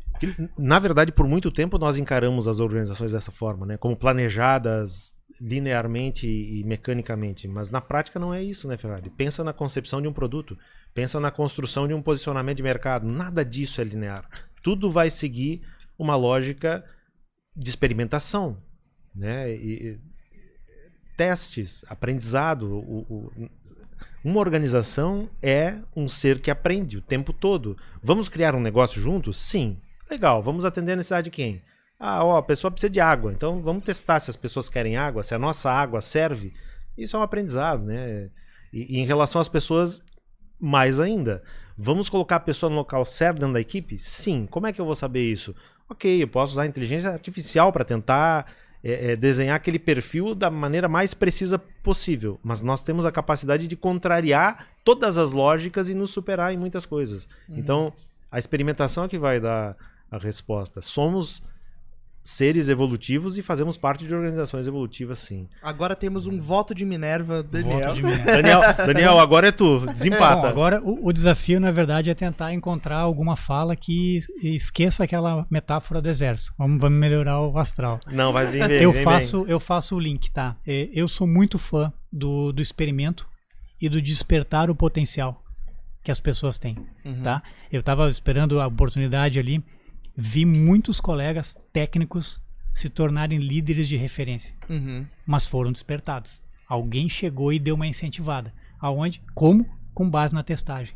Na 0.57 0.80
verdade, 0.80 1.11
por 1.11 1.28
muito 1.28 1.51
tempo 1.51 1.78
nós 1.78 1.97
encaramos 1.97 2.47
as 2.47 2.59
organizações 2.59 3.11
dessa 3.11 3.32
forma, 3.32 3.66
né? 3.66 3.78
Como 3.78 3.95
planejadas 3.95 5.16
linearmente 5.41 6.28
e 6.28 6.64
mecanicamente. 6.64 7.47
Mas 7.47 7.70
na 7.70 7.82
prática 7.82 8.20
não 8.20 8.34
é 8.34 8.41
isso, 8.41 8.68
né, 8.68 8.78
Ferrari? 8.78 9.09
Pensa 9.09 9.43
na 9.43 9.51
concepção 9.53 10.01
de 10.01 10.07
um 10.07 10.14
produto. 10.14 10.57
Pensa 10.93 11.20
na 11.20 11.32
construção 11.32 11.88
de 11.88 11.93
um 11.93 12.01
posicionamento 12.01 12.57
de 12.57 12.64
mercado. 12.64 13.05
Nada 13.07 13.43
disso 13.43 13.82
é 13.82 13.84
linear. 13.84 14.28
Tudo 14.61 14.89
vai 14.91 15.09
seguir 15.09 15.61
uma 15.97 16.16
lógica 16.16 16.84
de 17.55 17.70
experimentação, 17.70 18.57
né? 19.14 19.51
E- 19.53 19.99
testes, 21.18 21.86
aprendizado. 21.89 22.64
o- 22.72 23.05
o- 23.09 23.49
uma 24.24 24.39
organização 24.39 25.30
é 25.41 25.78
um 25.95 26.07
ser 26.07 26.39
que 26.39 26.49
aprende 26.49 26.97
o 26.97 27.01
tempo 27.01 27.32
todo. 27.34 27.78
Vamos 28.01 28.30
criar 28.30 28.55
um 28.55 28.61
negócio 28.61 29.01
juntos? 29.01 29.39
Sim. 29.41 29.78
Legal. 30.14 30.43
Vamos 30.43 30.64
atender 30.64 30.91
a 30.91 30.95
necessidade 30.95 31.26
de 31.26 31.32
quem? 31.32 31.61
Ah, 31.99 32.24
ó, 32.24 32.38
a 32.38 32.43
pessoa 32.43 32.70
precisa 32.70 32.89
de 32.89 32.99
água. 32.99 33.32
Então 33.32 33.61
vamos 33.61 33.84
testar 33.84 34.20
se 34.20 34.30
as 34.30 34.36
pessoas 34.36 34.70
querem 34.70 34.95
água, 34.95 35.24
se 35.24 35.34
a 35.34 35.39
nossa 35.39 35.72
água 35.72 36.01
serve. 36.01 36.53
Isso 36.95 37.16
é 37.16 37.20
um 37.20 37.24
aprendizado, 37.24 37.84
né? 37.84 38.30
E, 38.72 38.97
e 38.97 38.99
em 38.99 39.05
relação 39.05 39.41
às 39.41 39.49
pessoas, 39.49 40.03
mais 40.59 40.99
ainda. 40.99 41.41
Vamos 41.76 42.09
colocar 42.09 42.36
a 42.36 42.39
pessoa 42.39 42.70
no 42.70 42.76
local 42.76 43.03
certo 43.05 43.39
dentro 43.39 43.53
da 43.53 43.61
equipe? 43.61 43.97
Sim. 43.97 44.47
Como 44.51 44.68
é 44.68 44.72
que 44.72 44.80
eu 44.80 44.86
vou 44.86 44.93
saber 44.93 45.24
isso? 45.24 45.55
Ok, 45.89 46.22
eu 46.22 46.28
posso 46.28 46.53
usar 46.53 46.64
a 46.64 46.68
inteligência 46.68 47.09
artificial 47.09 47.74
para 47.74 47.84
tentar 47.84 48.53
é, 48.84 49.14
é, 49.14 49.16
desenhar 49.16 49.55
aquele 49.55 49.80
perfil 49.80 50.36
da 50.36 50.51
maneira 50.51 50.88
mais 50.88 51.16
precisa 51.16 51.57
possível. 51.57 52.39
Mas 52.43 52.61
nós 52.61 52.84
temos 52.84 53.03
a 53.03 53.11
capacidade 53.11 53.68
de 53.68 53.76
contrariar 53.76 54.68
todas 54.84 55.18
as 55.18 55.32
lógicas 55.32 55.89
e 55.89 55.95
nos 55.95 56.11
superar 56.11 56.53
em 56.53 56.57
muitas 56.57 56.86
coisas. 56.86 57.28
Então, 57.49 57.91
a 58.32 58.38
experimentação 58.38 59.05
é 59.05 59.07
que 59.07 59.18
vai 59.18 59.39
dar 59.39 59.76
a 60.16 60.18
resposta. 60.18 60.82
Somos 60.82 61.41
seres 62.26 62.70
evolutivos 62.70 63.38
e 63.38 63.41
fazemos 63.41 63.76
parte 63.76 64.07
de 64.07 64.14
organizações 64.16 64.66
evolutivas, 64.66 65.20
sim. 65.20 65.45
Agora 65.61 65.93
temos 65.93 66.26
um 66.26 66.39
voto 66.39 66.74
de 66.74 66.86
Minerva, 66.86 67.43
Daniel. 67.43 67.80
Voto 67.89 67.95
de 67.95 68.03
Minerva. 68.03 68.24
Daniel, 68.32 68.61
Daniel 68.88 69.20
agora 69.20 69.49
é 69.49 69.51
tu. 69.51 69.86
Desempata. 69.88 70.41
Bom, 70.43 70.47
agora 70.47 70.82
o, 70.82 71.07
o 71.09 71.11
desafio, 71.11 71.59
na 71.59 71.70
verdade, 71.70 72.09
é 72.09 72.14
tentar 72.14 72.53
encontrar 72.53 72.99
alguma 72.99 73.36
fala 73.36 73.76
que 73.76 74.16
es- 74.16 74.30
esqueça 74.41 75.03
aquela 75.03 75.45
metáfora 75.51 76.01
do 76.01 76.07
exército. 76.07 76.53
Vamos, 76.57 76.80
vamos 76.80 76.97
melhorar 76.97 77.41
o 77.41 77.57
astral. 77.57 77.99
Não, 78.09 78.32
vai 78.32 78.45
vir 78.47 78.66
bem. 78.70 78.82
eu 78.82 78.93
vem 78.93 79.03
faço, 79.03 79.43
eu 79.45 79.59
faço 79.59 79.97
o 79.97 79.99
link, 79.99 80.32
tá? 80.32 80.55
É, 80.66 80.89
Eu 80.93 81.09
sou 81.09 81.28
muito 81.28 81.59
fã 81.59 81.91
do, 82.09 82.53
do 82.53 82.61
experimento 82.61 83.28
e 83.82 83.89
do 83.89 84.01
despertar 84.01 84.70
o 84.70 84.76
potencial 84.76 85.43
que 86.01 86.11
as 86.11 86.22
pessoas 86.22 86.57
têm, 86.57 86.78
Uhum. 87.03 87.22
tá? 87.22 87.43
Eu 87.70 87.82
estava 87.82 88.07
esperando 88.09 88.61
a 88.61 88.68
oportunidade 88.68 89.38
ali, 89.39 89.61
vi 90.16 90.45
muitos 90.45 90.99
colegas 90.99 91.55
técnicos 91.72 92.41
se 92.74 92.89
tornarem 92.89 93.39
líderes 93.39 93.88
de 93.88 93.95
referência, 93.95 94.53
Uhum. 94.70 95.05
mas 95.26 95.45
foram 95.45 95.72
despertados. 95.72 96.41
Alguém 96.68 97.07
chegou 97.09 97.53
e 97.53 97.59
deu 97.59 97.76
uma 97.76 97.86
incentivada. 97.88 98.53
Aonde? 98.80 99.22
Como? 99.36 99.66
Com 99.93 100.09
base 100.09 100.34
na 100.34 100.43
testagem. 100.43 100.95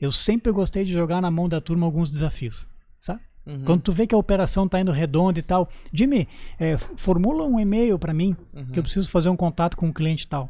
Eu 0.00 0.12
sempre 0.12 0.52
gostei 0.52 0.84
de 0.84 0.92
jogar 0.92 1.20
na 1.20 1.30
mão 1.30 1.48
da 1.48 1.60
turma 1.60 1.84
alguns 1.84 2.10
desafios, 2.10 2.68
sabe? 3.00 3.20
Uhum. 3.44 3.64
Quando 3.64 3.82
tu 3.82 3.90
vê 3.92 4.06
que 4.06 4.14
a 4.14 4.18
operação 4.18 4.68
tá 4.68 4.80
indo 4.80 4.92
redonda 4.92 5.38
e 5.38 5.42
tal, 5.42 5.68
Jimmy, 5.92 6.28
é, 6.58 6.78
formula 6.78 7.44
um 7.46 7.58
e-mail 7.58 7.98
para 7.98 8.14
mim 8.14 8.36
Uhum. 8.54 8.66
que 8.68 8.78
eu 8.78 8.82
preciso 8.82 9.10
fazer 9.10 9.28
um 9.28 9.36
contato 9.36 9.76
com 9.76 9.86
um 9.86 9.92
cliente 9.92 10.26
tal. 10.28 10.48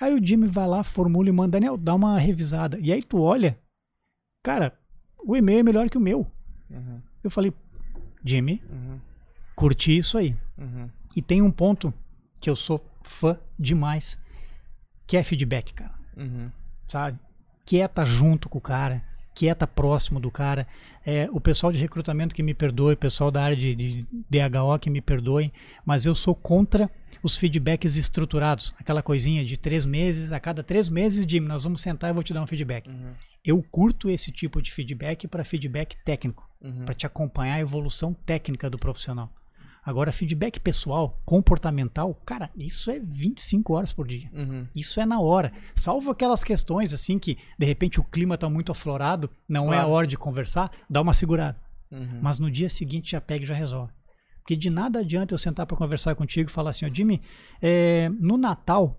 Aí 0.00 0.14
o 0.14 0.24
Jimmy 0.24 0.46
vai 0.46 0.66
lá, 0.66 0.82
formula 0.82 1.28
e 1.28 1.32
manda, 1.32 1.52
Daniel, 1.60 1.76
dá 1.76 1.94
uma 1.94 2.18
revisada. 2.18 2.78
E 2.80 2.90
aí 2.90 3.02
tu 3.02 3.20
olha, 3.20 3.58
cara, 4.42 4.72
o 5.22 5.36
e-mail 5.36 5.58
é 5.58 5.62
melhor 5.62 5.90
que 5.90 5.98
o 5.98 6.00
meu. 6.00 6.26
Uhum, 6.70 7.02
Eu 7.22 7.30
falei, 7.30 7.52
Jimmy, 8.24 8.62
uhum, 8.70 8.98
curti 9.54 9.96
isso 9.96 10.16
aí. 10.18 10.36
uhum. 10.58 10.88
E 11.14 11.20
tem 11.20 11.42
um 11.42 11.50
ponto 11.50 11.92
que 12.40 12.48
eu 12.48 12.56
sou 12.56 12.84
fã 13.02 13.36
demais, 13.58 14.18
que 15.06 15.16
é 15.16 15.24
feedback, 15.24 15.74
cara. 15.74 15.94
Uhum. 16.16 16.50
Sabe? 16.88 17.18
Que 17.66 17.80
é 17.80 17.88
tá 17.88 18.04
junto 18.04 18.48
com 18.48 18.58
o 18.58 18.60
cara, 18.60 19.02
que 19.34 19.48
é 19.48 19.54
tá 19.54 19.66
próximo 19.66 20.20
do 20.20 20.30
cara. 20.30 20.66
É, 21.04 21.28
o 21.32 21.40
pessoal 21.40 21.72
de 21.72 21.78
recrutamento 21.78 22.34
que 22.34 22.42
me 22.42 22.54
perdoe, 22.54 22.94
o 22.94 22.96
pessoal 22.96 23.30
da 23.30 23.42
área 23.42 23.56
de, 23.56 23.74
de 23.74 24.06
DHO 24.28 24.78
que 24.80 24.90
me 24.90 25.00
perdoe, 25.00 25.50
mas 25.84 26.06
eu 26.06 26.14
sou 26.14 26.34
contra 26.34 26.90
os 27.22 27.36
feedbacks 27.36 27.96
estruturados. 27.96 28.74
Aquela 28.78 29.02
coisinha 29.02 29.44
de 29.44 29.56
três 29.56 29.84
meses, 29.84 30.32
a 30.32 30.40
cada 30.40 30.62
três 30.62 30.88
meses, 30.88 31.24
Jimmy, 31.28 31.46
nós 31.48 31.64
vamos 31.64 31.80
sentar 31.80 32.10
e 32.10 32.12
vou 32.12 32.22
te 32.22 32.32
dar 32.32 32.42
um 32.42 32.46
feedback. 32.46 32.88
Uhum. 32.88 33.12
Eu 33.44 33.62
curto 33.62 34.10
esse 34.10 34.30
tipo 34.30 34.60
de 34.60 34.70
feedback 34.70 35.26
para 35.28 35.44
feedback 35.44 35.96
técnico 36.04 36.48
Uhum. 36.62 36.84
para 36.84 36.94
te 36.94 37.06
acompanhar 37.06 37.54
a 37.54 37.60
evolução 37.60 38.12
técnica 38.12 38.68
do 38.68 38.78
profissional. 38.78 39.32
Agora, 39.82 40.12
feedback 40.12 40.60
pessoal, 40.60 41.18
comportamental, 41.24 42.14
cara, 42.26 42.50
isso 42.54 42.90
é 42.90 43.00
25 43.00 43.72
horas 43.72 43.94
por 43.94 44.06
dia. 44.06 44.28
Uhum. 44.32 44.66
Isso 44.76 45.00
é 45.00 45.06
na 45.06 45.18
hora. 45.20 45.52
Salvo 45.74 46.10
aquelas 46.10 46.44
questões 46.44 46.92
assim 46.92 47.18
que, 47.18 47.38
de 47.58 47.64
repente, 47.64 47.98
o 47.98 48.02
clima 48.02 48.36
tá 48.36 48.48
muito 48.50 48.70
aflorado, 48.70 49.30
não 49.48 49.72
é 49.72 49.76
a 49.76 49.80
Claro. 49.80 49.92
hora 49.92 50.06
de 50.06 50.18
conversar, 50.18 50.70
dá 50.88 51.00
uma 51.00 51.14
segurada. 51.14 51.56
Uhum. 51.90 52.18
Mas 52.20 52.38
no 52.38 52.50
dia 52.50 52.68
seguinte 52.68 53.12
já 53.12 53.20
pega 53.22 53.42
e 53.44 53.46
já 53.46 53.54
resolve. 53.54 53.90
Porque 54.50 54.56
de 54.58 54.68
nada 54.68 54.98
adianta 54.98 55.32
eu 55.32 55.38
sentar 55.38 55.64
para 55.64 55.76
conversar 55.76 56.16
contigo 56.16 56.50
e 56.50 56.52
falar 56.52 56.70
assim, 56.70 56.84
ó, 56.84 56.88
Jimmy, 56.92 57.22
é, 57.62 58.08
no 58.18 58.36
Natal, 58.36 58.94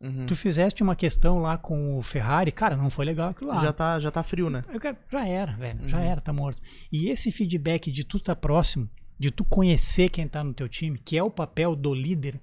Uhum. 0.00 0.24
tu 0.26 0.36
fizeste 0.36 0.80
uma 0.80 0.94
questão 0.94 1.38
lá 1.38 1.58
com 1.58 1.98
o 1.98 2.02
Ferrari, 2.02 2.52
cara, 2.52 2.76
não 2.76 2.88
foi 2.88 3.04
legal 3.04 3.30
aquilo 3.30 3.50
lá. 3.50 3.60
Já, 3.60 3.72
tá, 3.72 3.98
já 3.98 4.10
tá 4.12 4.22
frio, 4.22 4.48
né? 4.48 4.62
Quero, 4.80 4.96
já 5.10 5.26
era, 5.26 5.52
velho. 5.56 5.88
Já 5.88 5.98
Uhum. 5.98 6.04
era, 6.04 6.20
tá 6.20 6.32
morto. 6.32 6.62
E 6.92 7.08
esse 7.08 7.32
feedback 7.32 7.90
de 7.90 8.04
tu 8.04 8.20
tá 8.20 8.34
próximo, 8.36 8.88
de 9.18 9.32
tu 9.32 9.42
conhecer 9.44 10.08
quem 10.08 10.28
tá 10.28 10.44
no 10.44 10.54
teu 10.54 10.68
time, 10.68 10.96
que 10.98 11.18
é 11.18 11.22
o 11.22 11.30
papel 11.30 11.74
do 11.74 11.92
líder, 11.92 12.40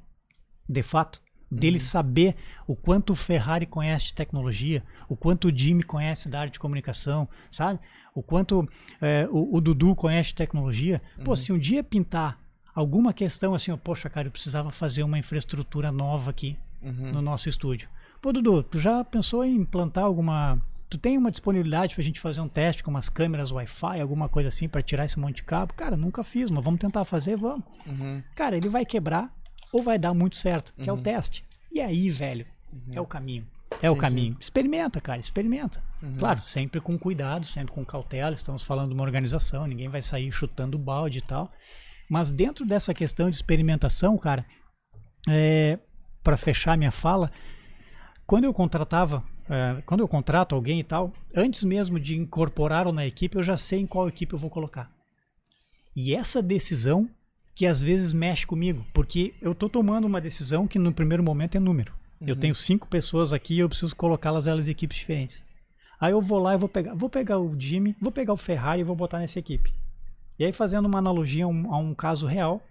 de 0.67 0.83
fato, 0.83 1.21
dele 1.49 1.79
saber 1.79 2.35
o 2.67 2.75
quanto 2.75 3.13
o 3.13 3.15
Ferrari 3.15 3.65
conhece 3.65 4.07
de 4.07 4.13
tecnologia, 4.15 4.83
o 5.07 5.15
quanto 5.15 5.47
o 5.47 5.57
Jimmy 5.57 5.81
conhece 5.81 6.27
da 6.27 6.41
área 6.41 6.51
de 6.51 6.59
comunicação, 6.59 7.27
sabe? 7.49 7.79
O 8.17 8.23
quanto 8.23 8.65
é, 8.99 9.27
o, 9.29 9.57
o 9.57 9.61
Dudu 9.61 9.93
conhece 9.93 10.33
tecnologia. 10.33 10.99
Pô, 11.23 11.35
se 11.35 11.53
um 11.53 11.59
dia 11.59 11.83
pintar 11.83 12.39
alguma 12.73 13.13
questão 13.13 13.53
assim, 13.53 13.71
ó, 13.71 13.77
poxa, 13.77 14.09
cara, 14.09 14.27
eu 14.27 14.31
precisava 14.31 14.71
fazer 14.71 15.03
uma 15.03 15.19
infraestrutura 15.19 15.91
nova 15.91 16.31
aqui 16.31 16.57
Uhum. 16.81 17.11
no 17.11 17.21
nosso 17.21 17.47
estúdio. 17.49 17.87
Pô, 18.21 18.31
Dudu, 18.33 18.63
tu 18.63 18.79
já 18.79 19.03
pensou 19.03 19.43
em 19.45 19.55
implantar 19.55 20.03
alguma. 20.05 20.59
Tu 20.89 20.97
tem 20.97 21.17
uma 21.17 21.29
disponibilidade 21.29 21.93
pra 21.95 22.03
gente 22.03 22.19
fazer 22.19 22.39
um 22.41 22.47
teste 22.47 22.83
com 22.83 22.89
umas 22.89 23.09
câmeras 23.09 23.51
Wi-Fi, 23.51 23.99
alguma 24.01 24.27
coisa 24.29 24.49
assim, 24.49 24.67
pra 24.67 24.81
tirar 24.81 25.05
esse 25.05 25.19
monte 25.19 25.37
de 25.37 25.43
cabo? 25.43 25.73
Cara, 25.75 25.95
nunca 25.97 26.23
fiz, 26.23 26.49
mas 26.49 26.63
vamos 26.63 26.79
tentar 26.79 27.03
fazer, 27.05 27.35
vamos. 27.37 27.63
Uhum. 27.85 28.23
Cara, 28.35 28.55
ele 28.57 28.69
vai 28.69 28.83
quebrar 28.85 29.31
ou 29.71 29.83
vai 29.83 29.99
dar 29.99 30.13
muito 30.15 30.37
certo, 30.37 30.73
que 30.81 30.89
é 30.89 30.93
o 30.93 30.95
Uhum. 30.95 31.03
teste. 31.03 31.43
E 31.71 31.81
aí, 31.81 32.09
velho, 32.09 32.45
é 32.91 33.01
o 33.01 33.05
caminho. 33.05 33.45
É 33.81 33.87
Sim, 33.87 33.93
o 33.93 33.95
caminho. 33.95 34.37
Experimenta, 34.39 34.99
cara, 34.99 35.19
experimenta. 35.19 35.83
Uhum. 36.01 36.15
Claro, 36.17 36.41
sempre 36.43 36.79
com 36.79 36.97
cuidado, 36.97 37.45
sempre 37.45 37.73
com 37.73 37.85
cautela. 37.85 38.35
Estamos 38.35 38.63
falando 38.63 38.89
de 38.89 38.93
uma 38.93 39.03
organização, 39.03 39.67
ninguém 39.67 39.89
vai 39.89 40.01
sair 40.01 40.31
chutando 40.31 40.77
balde 40.77 41.19
e 41.19 41.21
tal. 41.21 41.51
Mas 42.09 42.31
dentro 42.31 42.65
dessa 42.65 42.93
questão 42.93 43.29
de 43.29 43.35
experimentação, 43.35 44.17
cara, 44.17 44.45
é, 45.27 45.79
para 46.23 46.37
fechar 46.37 46.77
minha 46.77 46.91
fala, 46.91 47.29
quando 48.25 48.45
eu 48.45 48.53
contratava, 48.53 49.23
é, 49.49 49.81
quando 49.85 49.99
eu 49.99 50.07
contrato 50.07 50.55
alguém 50.55 50.79
e 50.79 50.83
tal, 50.83 51.13
antes 51.35 51.63
mesmo 51.63 51.99
de 51.99 52.17
incorporá-lo 52.17 52.91
na 52.91 53.05
equipe, 53.05 53.37
eu 53.37 53.43
já 53.43 53.57
sei 53.57 53.79
em 53.81 53.87
qual 53.87 54.07
equipe 54.07 54.33
eu 54.33 54.39
vou 54.39 54.49
colocar. 54.49 54.89
E 55.95 56.13
essa 56.15 56.41
decisão 56.41 57.09
que 57.55 57.65
às 57.65 57.81
vezes 57.81 58.13
mexe 58.13 58.45
comigo, 58.45 58.85
porque 58.93 59.33
eu 59.41 59.55
tô 59.55 59.67
tomando 59.67 60.05
uma 60.05 60.21
decisão 60.21 60.67
que 60.67 60.77
no 60.77 60.93
primeiro 60.93 61.23
momento 61.23 61.55
é 61.55 61.59
número. 61.59 61.93
Eu 62.19 62.35
tenho 62.35 62.55
cinco 62.55 62.87
pessoas 62.87 63.31
aqui 63.33 63.55
e 63.55 63.59
eu 63.59 63.69
preciso 63.69 63.95
colocá-las 63.95 64.47
elas 64.47 64.67
em 64.67 64.71
equipes 64.71 64.97
diferentes. 64.97 65.43
Aí 65.99 66.11
eu 66.11 66.21
vou 66.21 66.39
lá 66.39 66.53
e 66.53 66.57
vou 66.57 66.69
pegar, 66.69 66.93
vou 66.93 67.09
pegar 67.09 67.39
o 67.39 67.59
Jimmy, 67.59 67.95
vou 68.01 68.11
pegar 68.11 68.33
o 68.33 68.37
Ferrari 68.37 68.81
e 68.81 68.83
vou 68.83 68.95
botar 68.95 69.19
nessa 69.19 69.39
equipe. 69.39 69.73
E 70.39 70.45
aí 70.45 70.51
fazendo 70.51 70.85
uma 70.85 70.99
analogia 70.99 71.45
a 71.45 71.47
um, 71.47 71.73
a 71.73 71.77
um 71.77 71.93
caso 71.95 72.27
real, 72.27 72.61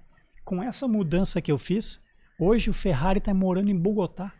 com 0.44 0.62
essa 0.62 0.86
mudança 0.86 1.40
que 1.40 1.50
eu 1.50 1.58
fiz, 1.58 2.00
hoje 2.38 2.70
o 2.70 2.74
Ferrari 2.74 3.18
está 3.18 3.34
morando 3.34 3.70
em 3.70 3.76
Bogotá, 3.78 4.32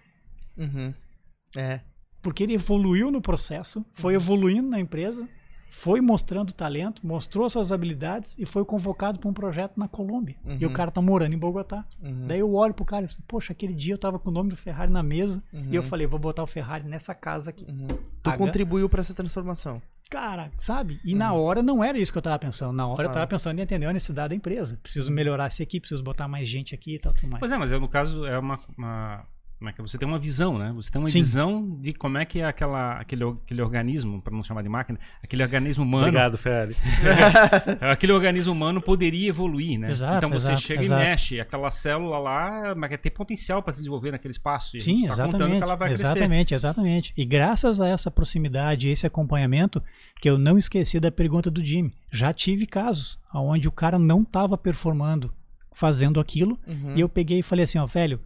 Uhum. 0.57 0.95
É. 1.57 1.81
porque 2.23 2.43
ele 2.43 2.55
evoluiu 2.55 3.11
no 3.11 3.21
processo, 3.21 3.85
foi 3.93 4.15
evoluindo 4.15 4.69
na 4.69 4.81
empresa, 4.81 5.29
foi 5.79 6.01
mostrando 6.01 6.55
talento, 6.55 7.07
mostrou 7.07 7.51
suas 7.51 7.71
habilidades 7.71 8.35
e 8.39 8.47
foi 8.47 8.65
convocado 8.65 9.19
para 9.21 9.29
um 9.29 9.33
projeto 9.35 9.79
na 9.79 9.87
Colômbia. 9.87 10.35
E 10.59 10.65
o 10.65 10.69
Uhum. 10.69 10.75
cara 10.75 10.91
tá 10.91 11.03
morando 11.03 11.35
em 11.35 11.39
Bogotá. 11.39 11.85
Uhum. 12.03 12.27
Daí 12.27 12.39
eu 12.39 12.55
olho 12.55 12.73
pro 12.73 12.83
cara 12.85 13.05
e 13.05 13.09
falo, 13.09 13.23
poxa, 13.29 13.53
aquele 13.53 13.75
dia 13.75 13.93
eu 13.93 13.99
tava 13.99 14.19
com 14.19 14.31
o 14.31 14.33
nome 14.33 14.49
do 14.49 14.57
Ferrari 14.57 14.91
na 14.91 15.03
mesa 15.03 15.43
Uhum. 15.53 15.67
e 15.71 15.75
eu 15.77 15.83
falei, 15.83 16.07
vou 16.07 16.19
botar 16.19 16.43
o 16.43 16.47
Ferrari 16.47 16.89
nessa 16.89 17.15
casa 17.15 17.51
aqui. 17.51 17.67
Uhum. 17.69 17.89
Tu 18.23 18.31
H- 18.31 18.39
contribuiu 18.39 18.89
pra 18.89 19.03
essa 19.03 19.13
transformação. 19.13 19.83
Cara, 20.09 20.51
sabe? 20.57 20.99
E 21.05 21.15
na 21.15 21.35
hora 21.35 21.63
não 21.63 21.85
era 21.85 21.99
isso 21.99 22.11
que 22.11 22.17
eu 22.17 22.23
tava 22.23 22.39
pensando. 22.39 22.73
Na 22.73 22.87
hora 22.87 22.93
eu 23.03 23.05
Claro. 23.05 23.13
tava 23.13 23.27
pensando 23.27 23.59
em 23.59 23.63
entender 23.63 23.85
a 23.87 23.93
necessidade 23.93 24.31
da 24.31 24.35
empresa. 24.35 24.79
Preciso 24.83 25.13
melhorar 25.13 25.47
essa 25.47 25.63
equipe, 25.63 25.81
preciso 25.83 26.03
botar 26.03 26.27
mais 26.27 26.49
gente 26.49 26.75
aqui 26.75 26.95
e 26.95 26.99
tal, 26.99 27.13
tudo 27.13 27.29
mais. 27.29 27.41
Pois 27.41 27.53
é, 27.53 27.59
mas 27.59 27.71
eu, 27.71 27.81
no 27.81 27.89
caso 27.89 28.25
é 28.25 28.39
uma, 28.39 28.59
uma- 28.79 29.25
como 29.59 29.71
é 29.71 29.73
que 29.73 29.81
é? 29.81 29.87
você 29.87 29.97
tem 29.97 30.07
uma 30.07 30.19
visão, 30.19 30.59
né? 30.59 30.71
Você 30.75 30.91
tem 30.91 31.01
uma 31.01 31.09
Sim. 31.11 31.19
visão 31.19 31.77
de 31.81 31.93
como 31.95 32.19
é 32.19 32.25
que 32.27 32.41
é 32.41 32.45
aquela, 32.45 32.99
aquele, 33.01 33.25
aquele 33.25 33.63
organismo, 33.63 34.21
para 34.21 34.35
não 34.35 34.45
chamar 34.45 34.63
de 34.63 34.69
máquina, 34.69 34.99
aquele 35.23 35.43
organismo 35.43 35.83
humano, 35.83 36.09
Obrigado, 36.09 36.37
Ferrari. 36.37 36.77
aquele 37.81 38.13
organismo 38.13 38.53
humano 38.53 38.81
poderia 38.83 39.29
evoluir, 39.29 39.79
né? 39.79 39.91
Exato, 39.91 40.19
então 40.19 40.31
você 40.31 40.49
exato, 40.53 40.61
chega 40.61 40.83
exato. 40.83 41.03
e 41.03 41.07
mexe, 41.07 41.41
aquela 41.41 41.71
célula 41.71 42.19
lá, 42.19 42.75
mas 42.75 42.97
tem 42.99 43.11
potencial 43.11 43.63
para 43.63 43.73
se 43.73 43.81
desenvolver 43.81 44.11
naquele 44.13 44.33
espaço. 44.33 44.77
E 44.77 44.79
a 44.79 44.81
Sim, 44.81 44.99
gente 44.99 45.09
tá 45.17 45.25
contando 45.25 45.35
exatamente. 45.35 45.59
que 45.59 45.63
ela 45.63 45.75
vai 45.77 45.89
crescer. 45.89 46.03
exatamente, 46.05 46.55
exatamente. 46.55 47.13
E 47.17 47.25
graças 47.25 47.81
a 47.81 47.89
essa 47.89 48.11
proximidade, 48.11 48.89
esse 48.89 49.07
acompanhamento, 49.07 49.83
que 50.21 50.29
eu 50.29 50.37
não 50.39 50.59
esqueci 50.59 51.01
da 51.01 51.11
pergunta 51.11 51.51
do 51.51 51.65
Jimmy. 51.65 51.95
Já 52.11 52.33
tive 52.33 52.67
casos 52.67 53.19
onde 53.35 53.69
o 53.69 53.73
cara 53.73 53.99
não 53.99 54.23
estava 54.23 54.57
performando 54.59 55.33
fazendo 55.73 56.19
aquilo, 56.21 56.59
Uhum. 56.67 56.95
e 56.97 57.01
eu 57.01 57.09
peguei 57.09 57.41
e 57.41 57.43
falei 57.43 57.65
assim, 57.65 57.79
ó, 57.79 57.85
velho, 57.87 58.19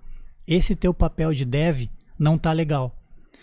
esse 0.55 0.74
teu 0.76 0.92
papel 0.92 1.32
de 1.32 1.44
dev 1.44 1.88
não 2.18 2.36
tá 2.36 2.53
legal. 2.53 2.94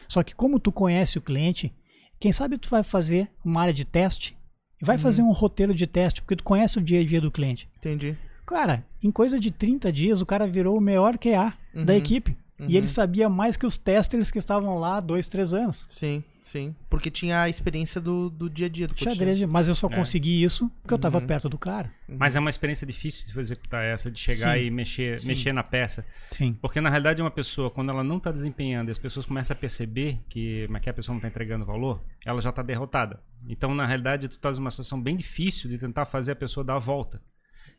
Só 0.08 0.22
que 0.24 0.36
como 0.36 0.60
tu 0.60 0.72
conhece 0.72 1.18
o 1.18 1.22
cliente, 1.22 1.74
quem 2.20 2.32
sabe 2.32 2.58
tu 2.58 2.70
vai 2.70 2.84
fazer 2.84 3.30
uma 3.43 3.62
área 3.62 3.74
de 3.74 3.86
teste 3.86 4.36
e 4.82 4.86
vai 4.86 4.95
Uhum. 4.97 5.01
fazer 5.01 5.22
um 5.22 5.32
roteiro 5.32 5.74
de 5.74 5.88
teste, 5.88 6.22
porque 6.22 6.36
tu 6.36 6.43
conhece 6.43 6.78
o 6.78 6.82
dia 6.82 6.99
a 7.01 7.03
dia 7.03 7.20
do 7.22 7.32
cliente. 7.32 7.68
Entendi. 7.78 8.16
Cara, 8.45 8.86
em 9.03 9.12
coisa 9.12 9.39
de 9.39 9.51
30 9.51 9.91
dias, 9.91 10.22
o 10.22 10.26
cara 10.26 10.47
virou 10.47 10.78
o 10.78 10.82
melhor 10.82 11.18
QA 11.18 11.53
da 11.74 11.93
Uhum. 11.93 11.97
equipe. 11.99 12.38
Uhum. 12.60 12.68
E 12.70 12.78
ele 12.78 12.88
sabia 12.88 13.28
mais 13.30 13.55
que 13.58 13.66
os 13.66 13.78
testers 13.78 14.32
que 14.32 14.38
estavam 14.39 14.78
lá 14.80 14.97
há 14.97 14.99
dois, 14.99 15.28
três 15.28 15.53
anos. 15.53 15.88
Sim, 15.91 16.24
sim. 16.48 16.76
Porque 16.89 17.12
tinha 17.12 17.41
a 17.43 17.50
experiência 17.50 18.00
do, 18.02 18.30
do 18.30 18.50
dia 18.50 18.66
a 18.66 18.70
dia, 18.70 18.88
do. 18.88 18.98
Xadrez, 18.98 19.41
mas 19.43 19.68
eu 19.68 19.76
só 19.76 19.88
É. 19.88 19.95
consegui 19.95 20.41
isso 20.43 20.70
porque 20.82 20.93
eu 20.93 20.98
tava 20.98 21.20
Uhum. 21.20 21.28
perto 21.28 21.48
do 21.50 21.58
cara. 21.58 21.91
Mas 22.08 22.36
é 22.36 22.39
uma 22.39 22.50
experiência 22.50 22.88
difícil 22.88 23.32
de 23.32 23.39
executar 23.39 23.84
essa, 23.84 24.10
de 24.10 24.18
chegar 24.20 24.58
Sim. 24.58 24.66
e 24.66 24.72
mexer, 24.72 25.20
Sim. 25.20 25.28
mexer 25.28 25.54
na 25.54 25.64
peça. 25.64 26.06
Sim. 26.32 26.54
Porque 26.62 26.80
na 26.82 26.89
realidade 26.89 27.22
uma 27.22 27.30
pessoa, 27.32 27.70
quando 27.70 27.89
ela 27.91 28.04
não 28.04 28.18
está 28.18 28.32
desempenhando 28.32 28.88
e 28.89 28.91
as 28.91 28.98
pessoas 28.98 29.26
começam 29.26 29.56
a 29.56 29.60
perceber 29.60 30.20
que, 30.30 30.66
mas 30.70 30.82
que 30.82 30.89
a 30.89 30.93
pessoa 30.93 31.14
não 31.14 31.18
está 31.20 31.28
entregando 31.28 31.66
valor, 31.66 32.04
ela 32.26 32.39
já 32.41 32.50
está 32.50 32.62
derrotada. 32.64 33.22
Então, 33.48 33.74
na 33.76 33.86
realidade, 33.86 34.28
tu 34.28 34.34
estás 34.34 34.58
numa 34.58 34.72
situação 34.72 35.02
bem 35.02 35.16
difícil 35.16 35.70
de 35.70 35.78
tentar 35.78 36.06
fazer 36.06 36.32
a 36.32 36.36
pessoa 36.36 36.64
dar 36.64 36.76
a 36.76 36.80
volta. 36.80 37.22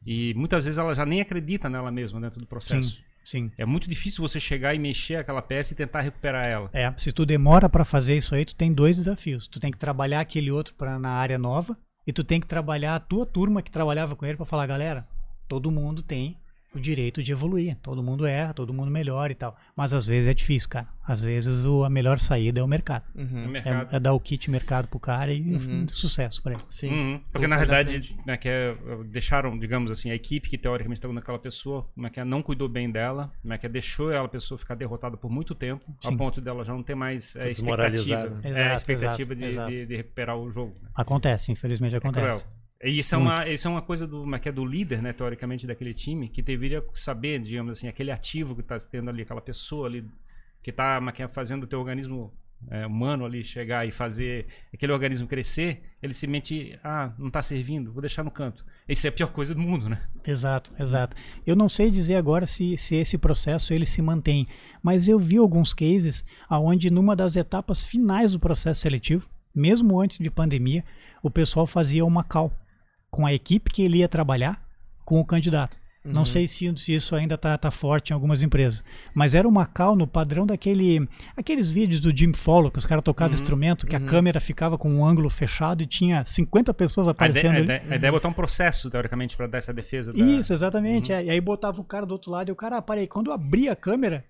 E 0.07 0.33
muitas 0.35 0.65
vezes 0.65 0.79
ela 0.79 0.95
já 0.95 1.05
nem 1.05 1.21
acredita 1.21 1.69
nela 1.69 1.91
mesma 1.91 2.21
dentro 2.21 2.39
do 2.39 2.47
processo. 2.47 2.91
Sim. 2.97 3.03
É 3.59 3.67
muito 3.67 3.89
difícil 3.89 4.27
você 4.27 4.41
chegar 4.41 4.75
e 4.75 4.79
mexer 4.79 5.17
aquela 5.17 5.43
peça 5.43 5.73
e 5.73 5.77
tentar 5.77 6.01
recuperar 6.01 6.47
ela. 6.47 6.71
É, 6.73 6.93
se 6.97 7.13
tu 7.13 7.27
demora 7.27 7.69
pra 7.69 7.85
fazer 7.85 8.17
isso 8.17 8.35
aí, 8.35 8.45
tu 8.45 8.55
tem 8.55 8.73
dois 8.73 8.97
desafios. 8.97 9.47
Tu 9.47 9.61
tem 9.61 9.71
que 9.71 9.79
trabalhar 9.79 10.21
aquele 10.21 10.51
outro 10.51 10.75
pra, 10.75 10.99
na 10.99 11.11
área 11.11 11.39
nova 11.39 11.77
e 12.07 12.13
tu 12.13 12.25
tem 12.25 12.41
que 12.41 12.47
trabalhar 12.47 12.95
a 12.95 13.01
tua 13.01 13.27
turma 13.27 13.61
que 13.61 13.71
trabalhava 13.71 14.17
com 14.17 14.25
ele 14.25 14.37
pra 14.37 14.47
falar, 14.47 14.67
galera, 14.67 15.07
todo 15.47 15.71
mundo 15.71 16.03
tem 16.03 16.39
o 16.75 16.79
direito 16.79 17.23
de 17.23 17.33
evoluir. 17.33 17.77
Todo 17.83 18.03
mundo 18.03 18.27
erra, 18.27 18.53
todo 18.53 18.73
mundo 18.75 18.91
melhora 18.91 19.33
e 19.33 19.35
tal. 19.35 19.57
Mas 19.75 19.93
às 19.93 20.07
vezes 20.07 20.29
é 20.29 20.35
difícil, 20.35 20.69
cara. 20.69 20.87
Às 21.07 21.21
vezes 21.21 21.65
o- 21.65 21.83
a 21.83 21.89
melhor 21.91 22.19
saída 22.19 22.61
é 22.61 22.63
o 22.63 22.67
mercado. 22.69 23.05
Uhum. 23.15 23.49
mercado. 23.49 23.89
É, 23.93 23.97
é 23.97 24.01
dar 24.01 24.13
o 24.13 24.21
kit 24.21 24.51
mercado 24.51 24.87
pro 24.89 25.01
cara 25.01 25.33
e 25.33 25.41
Uhum. 25.41 25.87
sucesso 25.89 26.43
pra 26.43 26.53
ele. 26.53 26.63
Sim. 26.69 26.91
Uhum. 26.93 27.21
Porque 27.33 27.47
na 27.47 27.57
realidade, 27.57 28.15
né, 28.27 28.37
que 28.37 28.49
é, 28.49 28.77
deixaram, 29.07 29.59
digamos 29.59 29.91
assim, 29.91 30.11
a 30.11 30.15
equipe 30.15 30.49
que 30.51 30.59
teoricamente 30.59 30.99
estava 30.99 31.15
naquela 31.15 31.39
pessoa, 31.39 31.87
como 31.95 32.07
é 32.07 32.11
que 32.11 32.21
é, 32.21 32.25
não 32.25 32.43
cuidou 32.43 32.69
bem 32.69 32.91
dela, 32.91 33.33
como 33.41 33.55
é 33.55 33.59
que 33.59 33.65
é, 33.67 33.69
deixou 33.69 34.13
ela 34.13 34.29
pessoa 34.29 34.59
ficar 34.59 34.75
derrotada 34.75 35.17
por 35.17 35.31
muito 35.31 35.55
tempo, 35.55 35.85
Sim. 36.03 36.15
a 36.15 36.17
ponto 36.19 36.41
dela 36.41 36.65
já 36.65 36.73
não 36.75 36.83
ter 36.83 36.95
mais 36.95 37.35
é, 37.37 37.49
Desmoralizada. 37.49 38.27
expectativa, 38.27 38.49
Exato, 38.49 38.71
é, 38.73 38.75
expectativa 38.75 39.33
exato, 39.33 39.37
de, 39.41 39.45
exato. 39.47 39.71
de- 39.71 39.87
de 39.87 39.97
recuperar 39.97 40.37
o 40.37 40.51
jogo. 40.51 40.77
né? 40.83 40.89
Acontece, 40.95 41.51
infelizmente 41.51 41.95
É 41.95 41.99
acontece. 41.99 42.45
E 42.83 43.01
isso 43.01 43.15
é, 43.15 43.19
uma, 43.19 43.49
isso 43.49 43.67
é 43.67 43.71
uma 43.71 43.83
coisa 43.83 44.07
do, 44.07 44.35
é 44.35 44.39
que 44.39 44.49
é, 44.49 44.53
do 44.53 44.65
líder, 44.65 45.03
né, 45.03 45.13
teoricamente, 45.13 45.67
daquele 45.67 45.93
time, 45.93 46.29
que 46.29 46.41
deveria 46.41 46.85
saber, 46.95 47.41
digamos 47.41 47.77
assim, 47.77 47.89
aquele 47.89 48.13
ativo 48.13 48.55
que 48.55 48.61
está 48.61 48.77
tendo 48.77 49.11
ali, 49.11 49.23
aquela 49.23 49.41
pessoa 49.41 49.89
ali 49.89 50.09
que 50.63 50.71
está 50.71 51.01
fazendo 51.33 51.65
o 51.65 51.67
teu 51.67 51.81
organismo 51.81 52.33
é, 52.71 52.87
humano 52.87 53.25
ali 53.25 53.45
chegar 53.45 53.87
e 53.87 53.91
fazer 53.91 54.47
aquele 54.73 54.93
organismo 54.93 55.27
crescer, 55.27 55.83
ele 56.01 56.13
se 56.13 56.27
mente, 56.29 56.79
ah, 56.85 57.13
não 57.19 57.29
está 57.29 57.43
servindo, 57.43 57.93
vou 57.93 58.01
deixar 58.01 58.23
no 58.23 58.31
canto. 58.31 58.65
Isso 58.89 59.07
é 59.07 59.11
a 59.11 59.13
pior 59.13 59.33
coisa 59.33 59.57
do 59.57 59.61
mundo, 59.61 59.89
né? 59.89 60.01
Exato, 60.25 60.73
exato. 60.79 61.17
Eu 61.45 61.57
não 61.57 61.69
sei 61.69 61.91
dizer 61.91 62.15
agora 62.15 62.47
se, 62.47 62.77
se 62.77 62.95
esse 62.95 63.19
processo 63.19 63.75
ele 63.75 63.87
se 63.87 64.01
mantém, 64.01 64.47
mas 64.81 65.09
eu 65.09 65.19
vi 65.19 65.37
alguns 65.37 65.75
cases 65.75 66.25
aonde 66.49 66.91
numa 66.91 67.17
das 67.17 67.35
etapas 67.35 67.85
finais 67.85 68.31
do 68.31 68.39
processo 68.39 68.81
seletivo, 68.81 69.29
mesmo 69.53 70.01
antes 70.01 70.19
de 70.19 70.31
pandemia, 70.31 70.85
o 71.21 71.31
pessoal 71.31 71.67
fazia 71.67 72.05
uma 72.05 72.23
call 72.23 72.53
com 73.11 73.27
a 73.27 73.33
equipe 73.33 73.71
que 73.71 73.83
ele 73.83 73.99
ia 73.99 74.09
trabalhar 74.09 74.63
com 75.05 75.21
o 75.21 75.25
candidato. 75.25 75.77
Uhum. 76.05 76.13
Não 76.13 76.25
sei 76.25 76.47
se, 76.47 76.73
se 76.77 76.95
isso 76.95 77.15
ainda 77.15 77.35
está 77.35 77.57
tá 77.59 77.71
forte 77.71 78.11
em 78.11 78.15
algumas 78.15 78.43
empresas. 78.43 78.83
Mas 79.15 79.35
era 79.35 79.47
uma 79.47 79.67
cal 79.67 79.97
no 79.97 80.07
padrão 80.07 80.47
daquele. 80.47 81.09
Aqueles 81.37 81.69
vídeos 81.69 82.01
do 82.01 82.17
Jim 82.17 82.33
Follow, 82.33 82.71
que 82.71 82.79
os 82.79 82.87
caras 82.87 83.03
tocavam 83.03 83.35
uhum. 83.35 83.41
instrumento, 83.41 83.87
que 83.87 83.97
uhum. 83.97 84.05
a 84.05 84.07
câmera 84.07 84.41
ficava 84.41 84.79
com 84.79 84.91
um 84.91 85.05
ângulo 85.05 85.29
fechado 85.29 85.83
e 85.83 85.87
tinha 85.87 86.25
50 86.25 86.73
pessoas 86.75 87.09
aparecendo 87.09 87.57
a 87.57 87.61
ideia, 87.61 87.83
é 87.89 88.11
botar 88.11 88.29
um 88.29 88.33
processo, 88.33 88.91
teoricamente, 88.91 89.37
para 89.37 89.47
dar 89.47 89.59
essa 89.59 89.73
defesa. 89.73 90.13
Da... 90.13 90.25
Isso, 90.25 90.53
exatamente. 90.53 91.13
É. 91.13 91.25
E 91.25 91.31
aí 91.31 91.41
botava 91.41 91.81
o 91.81 91.85
cara 91.85 92.07
do 92.07 92.13
outro 92.13 92.31
lado 92.31 92.49
e 92.49 92.53
o 92.53 92.57
cara, 92.57 92.79
ah, 92.79 92.83
parei, 92.83 93.07
quando 93.07 93.29
eu 93.29 93.33
abri 93.33 93.69
a 93.69 93.77
câmera, 93.77 94.25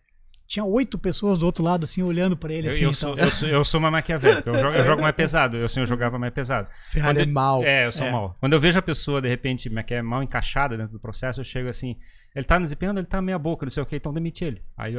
tinha 0.49 0.65
oito 0.65 0.99
pessoas 0.99 1.37
do 1.37 1.45
outro 1.45 1.63
lado, 1.63 1.85
assim, 1.85 2.03
olhando 2.03 2.35
para 2.35 2.55
ele. 2.55 2.69
Eu, 2.69 2.73
assim, 2.73 2.85
eu, 2.85 2.93
sou, 2.95 3.19
eu, 3.19 3.31
sou, 3.31 3.49
eu 3.49 3.65
sou 3.67 3.79
uma 3.79 3.91
maquiavélica, 3.91 4.49
eu 4.49 4.59
jogo, 4.59 4.77
eu 4.77 4.85
jogo 4.85 5.03
mais 5.03 5.15
pesado, 5.15 5.59
eu, 5.59 5.67
assim, 5.67 5.81
eu 5.81 5.87
jogava 5.87 6.19
mais 6.19 6.33
pesado. 6.33 6.67
Ferrari 6.91 7.21
é 7.21 7.27
mal. 7.27 7.63
É, 7.63 7.85
eu 7.85 7.93
sou 7.93 8.07
é. 8.07 8.11
mal. 8.11 8.35
Quando 8.41 8.55
eu 8.55 8.61
vejo 8.61 8.79
a 8.79 8.83
pessoa, 8.83 9.21
de 9.21 9.29
repente, 9.29 9.69
que 9.85 9.95
é 9.95 10.01
mal 10.01 10.23
encaixada 10.23 10.75
dentro 10.75 10.95
do 10.95 10.99
processo, 10.99 11.39
eu 11.39 11.45
chego 11.45 11.69
assim, 11.69 11.97
ele 12.35 12.45
tá 12.45 12.59
desempenhando, 12.59 12.99
ele 12.99 13.07
tá 13.07 13.21
meia 13.21 13.39
boca, 13.39 13.67
não 13.67 13.71
sei 13.71 13.83
o 13.83 13.87
que, 13.87 13.97
então 13.97 14.13
demite 14.13 14.45
ele. 14.45 14.63
Aí, 14.77 14.95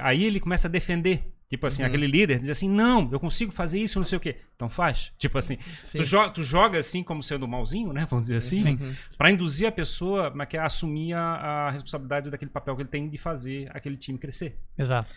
aí 0.00 0.24
ele 0.24 0.40
começa 0.40 0.68
a 0.68 0.70
defender. 0.70 1.32
Tipo 1.48 1.66
assim, 1.68 1.82
uhum. 1.82 1.88
aquele 1.88 2.08
líder 2.08 2.40
diz 2.40 2.48
assim: 2.48 2.68
não, 2.68 3.08
eu 3.12 3.20
consigo 3.20 3.52
fazer 3.52 3.78
isso, 3.78 4.00
não 4.00 4.06
sei 4.06 4.18
o 4.18 4.20
que. 4.20 4.36
Então 4.56 4.68
faz. 4.68 5.12
Tipo 5.16 5.38
assim, 5.38 5.58
tu, 5.92 6.02
jo 6.02 6.28
tu, 6.30 6.42
joga 6.42 6.78
assim 6.78 7.04
como 7.04 7.22
sendo 7.22 7.46
malzinho, 7.46 7.92
né? 7.92 8.04
Vamos 8.10 8.26
dizer 8.26 8.38
assim, 8.38 8.74
uhum. 8.74 8.94
para 9.16 9.30
induzir 9.30 9.68
a 9.68 9.72
pessoa 9.72 10.32
a 10.36 10.62
assumir 10.64 11.12
a, 11.12 11.20
a 11.20 11.70
responsabilidade 11.70 12.30
daquele 12.30 12.50
papel 12.50 12.74
que 12.74 12.82
ele 12.82 12.88
tem 12.88 13.08
de 13.08 13.16
fazer 13.16 13.70
aquele 13.72 13.96
time 13.96 14.18
crescer. 14.18 14.58
Exato. 14.76 15.14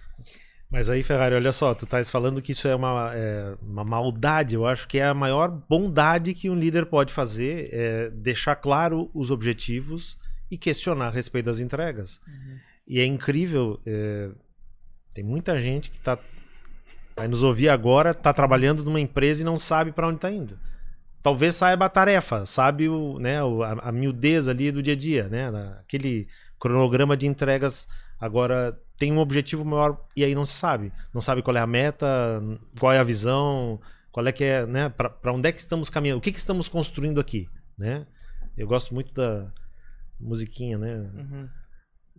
Mas 0.70 0.88
aí, 0.88 1.02
Ferrari, 1.02 1.34
olha 1.34 1.52
só, 1.52 1.74
tu 1.74 1.86
estás 1.86 2.12
falando 2.12 2.44
que 2.44 2.52
isso 2.52 2.68
é 2.68 2.76
uma, 2.76 3.12
é 3.16 3.56
uma 3.60 3.84
maldade. 3.84 4.54
Eu 4.54 4.68
acho 4.68 4.88
que 4.88 5.00
é 5.00 5.06
a 5.06 5.16
maior 5.16 5.50
bondade 5.50 6.36
que 6.36 6.48
um 6.48 6.54
líder 6.54 6.86
pode 6.86 7.12
fazer, 7.12 7.70
é 7.72 8.10
deixar 8.12 8.56
claro 8.56 9.10
os 9.16 9.32
objetivos 9.32 10.16
e 10.50 10.58
questionar 10.58 11.08
a 11.08 11.12
respeito 11.12 11.46
das 11.46 11.60
entregas. 11.60 12.20
Uhum. 12.28 12.58
E 12.88 13.00
é 13.00 13.06
incrível, 13.06 13.80
é, 13.86 14.30
tem 15.14 15.24
muita 15.24 15.60
gente 15.60 15.90
que 15.90 15.98
está 15.98 16.18
vai 17.20 17.28
nos 17.28 17.44
ouvir 17.44 17.68
agora, 17.68 18.12
está 18.12 18.32
trabalhando 18.32 18.82
numa 18.82 19.00
empresa 19.00 19.42
e 19.42 19.46
não 19.46 19.58
sabe 19.58 19.92
para 19.92 20.08
onde 20.08 20.16
está 20.16 20.32
indo. 20.32 20.58
Talvez 21.22 21.56
saiba 21.56 21.86
a 21.86 21.90
tarefa, 21.90 22.46
sabe 22.46 22.88
o, 22.88 23.20
né, 23.20 23.42
a, 23.42 23.90
a 23.90 23.92
miudez 23.92 24.48
ali 24.48 24.72
do 24.72 24.82
dia 24.82 24.94
a 24.94 24.96
dia, 24.96 25.28
né, 25.28 25.50
aquele 25.82 26.30
cronograma 26.58 27.18
de 27.18 27.28
entregas. 27.28 27.90
Agora 28.18 28.80
tem 28.98 29.12
um 29.12 29.20
objetivo 29.20 29.66
maior 29.66 30.02
e 30.16 30.24
aí 30.24 30.34
não 30.34 30.46
se 30.46 30.54
sabe, 30.54 30.94
não 31.14 31.22
sabe 31.22 31.42
qual 31.42 31.58
é 31.58 31.60
a 31.60 31.68
meta, 31.68 32.08
qual 32.80 32.94
é 32.94 33.00
a 33.00 33.04
visão, 33.04 33.82
qual 34.14 34.26
é 34.26 34.32
que 34.32 34.46
é, 34.46 34.66
né, 34.66 34.88
para 34.88 35.34
onde 35.34 35.50
é 35.50 35.52
que 35.52 35.60
estamos 35.60 35.90
caminhando, 35.90 36.20
o 36.20 36.22
que, 36.22 36.32
que 36.32 36.40
estamos 36.40 36.70
construindo 36.70 37.20
aqui, 37.20 37.50
né? 37.78 38.08
Eu 38.58 38.68
gosto 38.68 38.94
muito 38.94 39.14
da 39.14 39.52
musiquinha, 40.20 40.78
né? 40.78 41.10
Uhum. 41.14 41.50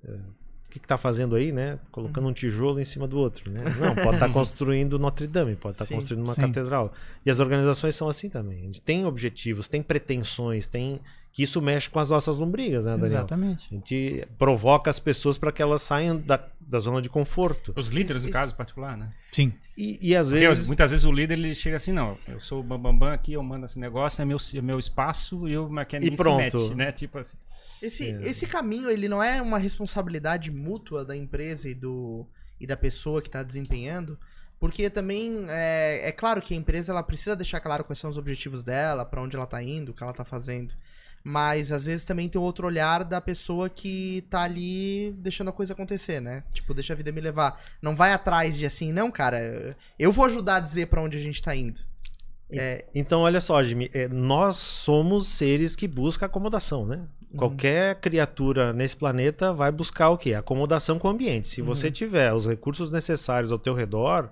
É, 0.04 0.12
o 0.12 0.70
que 0.70 0.78
está 0.78 0.96
fazendo 0.96 1.34
aí, 1.34 1.50
né? 1.50 1.78
Colocando 1.90 2.24
uhum. 2.24 2.30
um 2.30 2.34
tijolo 2.34 2.80
em 2.80 2.84
cima 2.84 3.08
do 3.08 3.18
outro, 3.18 3.50
né? 3.50 3.64
Não, 3.64 3.94
pode 3.94 4.14
estar 4.14 4.28
tá 4.28 4.28
construindo 4.32 4.98
Notre 4.98 5.26
Dame, 5.26 5.56
pode 5.56 5.74
estar 5.74 5.86
tá 5.86 5.94
construindo 5.94 6.22
uma 6.22 6.34
sim. 6.34 6.42
catedral. 6.42 6.92
E 7.26 7.30
as 7.30 7.40
organizações 7.40 7.96
são 7.96 8.08
assim 8.08 8.28
também. 8.30 8.60
A 8.60 8.64
gente 8.66 8.80
tem 8.80 9.04
objetivos, 9.04 9.68
tem 9.68 9.82
pretensões, 9.82 10.68
tem 10.68 11.00
que 11.32 11.44
isso 11.44 11.62
mexe 11.62 11.88
com 11.88 12.00
as 12.00 12.10
nossas 12.10 12.38
lombrigas, 12.38 12.86
né, 12.86 12.92
Daniel? 12.92 13.20
Exatamente. 13.20 13.68
A 13.70 13.74
gente 13.74 14.26
provoca 14.36 14.90
as 14.90 14.98
pessoas 14.98 15.38
para 15.38 15.52
que 15.52 15.62
elas 15.62 15.80
saiam 15.82 16.16
da, 16.16 16.44
da 16.60 16.80
zona 16.80 17.00
de 17.00 17.08
conforto. 17.08 17.72
Os 17.76 17.90
líderes, 17.90 18.24
no 18.24 18.30
caso 18.30 18.54
particular, 18.54 18.96
né? 18.96 19.12
Sim. 19.30 19.52
E, 19.76 20.10
e 20.10 20.16
às 20.16 20.28
Porque 20.28 20.46
vezes. 20.46 20.66
Muitas 20.66 20.90
vezes 20.90 21.06
o 21.06 21.12
líder 21.12 21.38
ele 21.38 21.54
chega 21.54 21.76
assim, 21.76 21.92
não, 21.92 22.18
eu 22.26 22.40
sou 22.40 22.60
o 22.60 22.62
bambambam 22.62 22.98
bam, 22.98 23.06
bam 23.06 23.14
aqui, 23.14 23.32
eu 23.32 23.42
mando 23.42 23.64
esse 23.64 23.78
negócio, 23.78 24.20
é 24.20 24.24
meu, 24.24 24.38
é 24.54 24.60
meu 24.60 24.78
espaço 24.78 25.48
e 25.48 25.52
eu 25.52 25.70
quero 25.88 26.04
e 26.04 26.16
pronto. 26.16 26.36
Mete, 26.40 26.74
né? 26.74 26.92
Tipo 26.92 27.18
assim. 27.18 27.36
Esse, 27.80 28.12
é. 28.12 28.28
esse 28.28 28.46
caminho, 28.46 28.90
ele 28.90 29.08
não 29.08 29.22
é 29.22 29.40
uma 29.40 29.56
responsabilidade 29.56 30.50
mútua 30.50 31.04
da 31.04 31.16
empresa 31.16 31.68
e, 31.68 31.74
do, 31.74 32.26
e 32.58 32.66
da 32.66 32.76
pessoa 32.76 33.22
que 33.22 33.28
está 33.28 33.42
desempenhando? 33.42 34.18
Porque 34.58 34.90
também 34.90 35.46
é, 35.48 36.08
é 36.08 36.12
claro 36.12 36.42
que 36.42 36.52
a 36.52 36.56
empresa 36.56 36.92
ela 36.92 37.02
precisa 37.02 37.34
deixar 37.34 37.60
claro 37.60 37.82
quais 37.82 37.98
são 37.98 38.10
os 38.10 38.18
objetivos 38.18 38.62
dela, 38.62 39.06
para 39.06 39.22
onde 39.22 39.34
ela 39.34 39.44
está 39.44 39.62
indo, 39.62 39.90
o 39.90 39.94
que 39.94 40.02
ela 40.02 40.10
está 40.10 40.24
fazendo. 40.24 40.74
Mas 41.22 41.70
às 41.70 41.84
vezes 41.84 42.04
também 42.04 42.28
tem 42.28 42.40
outro 42.40 42.66
olhar 42.66 43.04
da 43.04 43.20
pessoa 43.20 43.68
que 43.68 44.24
tá 44.30 44.42
ali 44.42 45.12
deixando 45.18 45.48
a 45.48 45.52
coisa 45.52 45.74
acontecer, 45.74 46.20
né? 46.20 46.42
Tipo, 46.52 46.72
deixa 46.72 46.94
a 46.94 46.96
vida 46.96 47.12
me 47.12 47.20
levar. 47.20 47.60
Não 47.82 47.94
vai 47.94 48.12
atrás 48.12 48.56
de 48.56 48.64
assim, 48.64 48.92
não, 48.92 49.10
cara, 49.10 49.76
eu 49.98 50.10
vou 50.10 50.24
ajudar 50.24 50.56
a 50.56 50.60
dizer 50.60 50.86
para 50.86 51.02
onde 51.02 51.18
a 51.18 51.20
gente 51.20 51.42
tá 51.42 51.54
indo. 51.54 51.80
É... 52.52 52.84
Então, 52.94 53.20
olha 53.20 53.40
só, 53.40 53.62
Jimmy, 53.62 53.90
é, 53.94 54.08
nós 54.08 54.56
somos 54.56 55.28
seres 55.28 55.76
que 55.76 55.86
buscam 55.86 56.26
acomodação, 56.26 56.84
né? 56.84 57.06
Uhum. 57.30 57.38
Qualquer 57.38 57.96
criatura 58.00 58.72
nesse 58.72 58.96
planeta 58.96 59.52
vai 59.52 59.70
buscar 59.70 60.10
o 60.10 60.18
quê? 60.18 60.34
Acomodação 60.34 60.98
com 60.98 61.06
o 61.06 61.10
ambiente. 61.10 61.46
Se 61.46 61.60
uhum. 61.60 61.66
você 61.66 61.90
tiver 61.90 62.32
os 62.32 62.46
recursos 62.46 62.90
necessários 62.90 63.52
ao 63.52 63.58
teu 63.58 63.74
redor, 63.74 64.30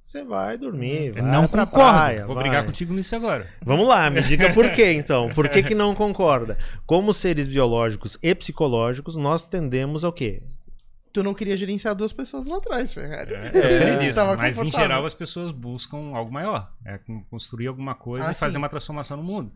você 0.00 0.24
vai 0.24 0.58
dormir. 0.58 1.12
Vai 1.12 1.22
não 1.22 1.46
concordo. 1.46 1.70
Praia, 1.70 2.26
Vou 2.26 2.34
vai. 2.34 2.44
brigar 2.44 2.64
contigo 2.64 2.92
nisso 2.92 3.14
agora. 3.14 3.46
Vamos 3.62 3.86
lá, 3.86 4.10
me 4.10 4.22
diga 4.22 4.52
por 4.52 4.68
quê 4.72 4.92
então. 4.94 5.28
Por 5.30 5.48
que, 5.48 5.62
que 5.62 5.74
não 5.74 5.94
concorda? 5.94 6.58
Como 6.86 7.12
seres 7.12 7.46
biológicos 7.46 8.18
e 8.22 8.34
psicológicos, 8.34 9.16
nós 9.16 9.46
tendemos 9.46 10.04
ao 10.04 10.12
quê? 10.12 10.42
Tu 11.12 11.22
não 11.22 11.34
queria 11.34 11.56
gerenciar 11.56 11.94
duas 11.94 12.12
pessoas 12.12 12.46
lá 12.46 12.58
atrás, 12.58 12.94
Ferrari. 12.94 13.34
É, 13.34 13.66
eu 13.66 13.72
sei 13.72 13.96
disso, 13.96 14.20
mas 14.36 14.58
em 14.58 14.70
geral 14.70 15.04
as 15.04 15.14
pessoas 15.14 15.50
buscam 15.50 16.14
algo 16.14 16.32
maior. 16.32 16.72
É 16.84 17.00
construir 17.28 17.66
alguma 17.66 17.94
coisa 17.94 18.28
ah, 18.28 18.32
e 18.32 18.34
fazer 18.34 18.58
uma 18.58 18.68
transformação 18.68 19.16
no 19.16 19.22
mundo. 19.22 19.52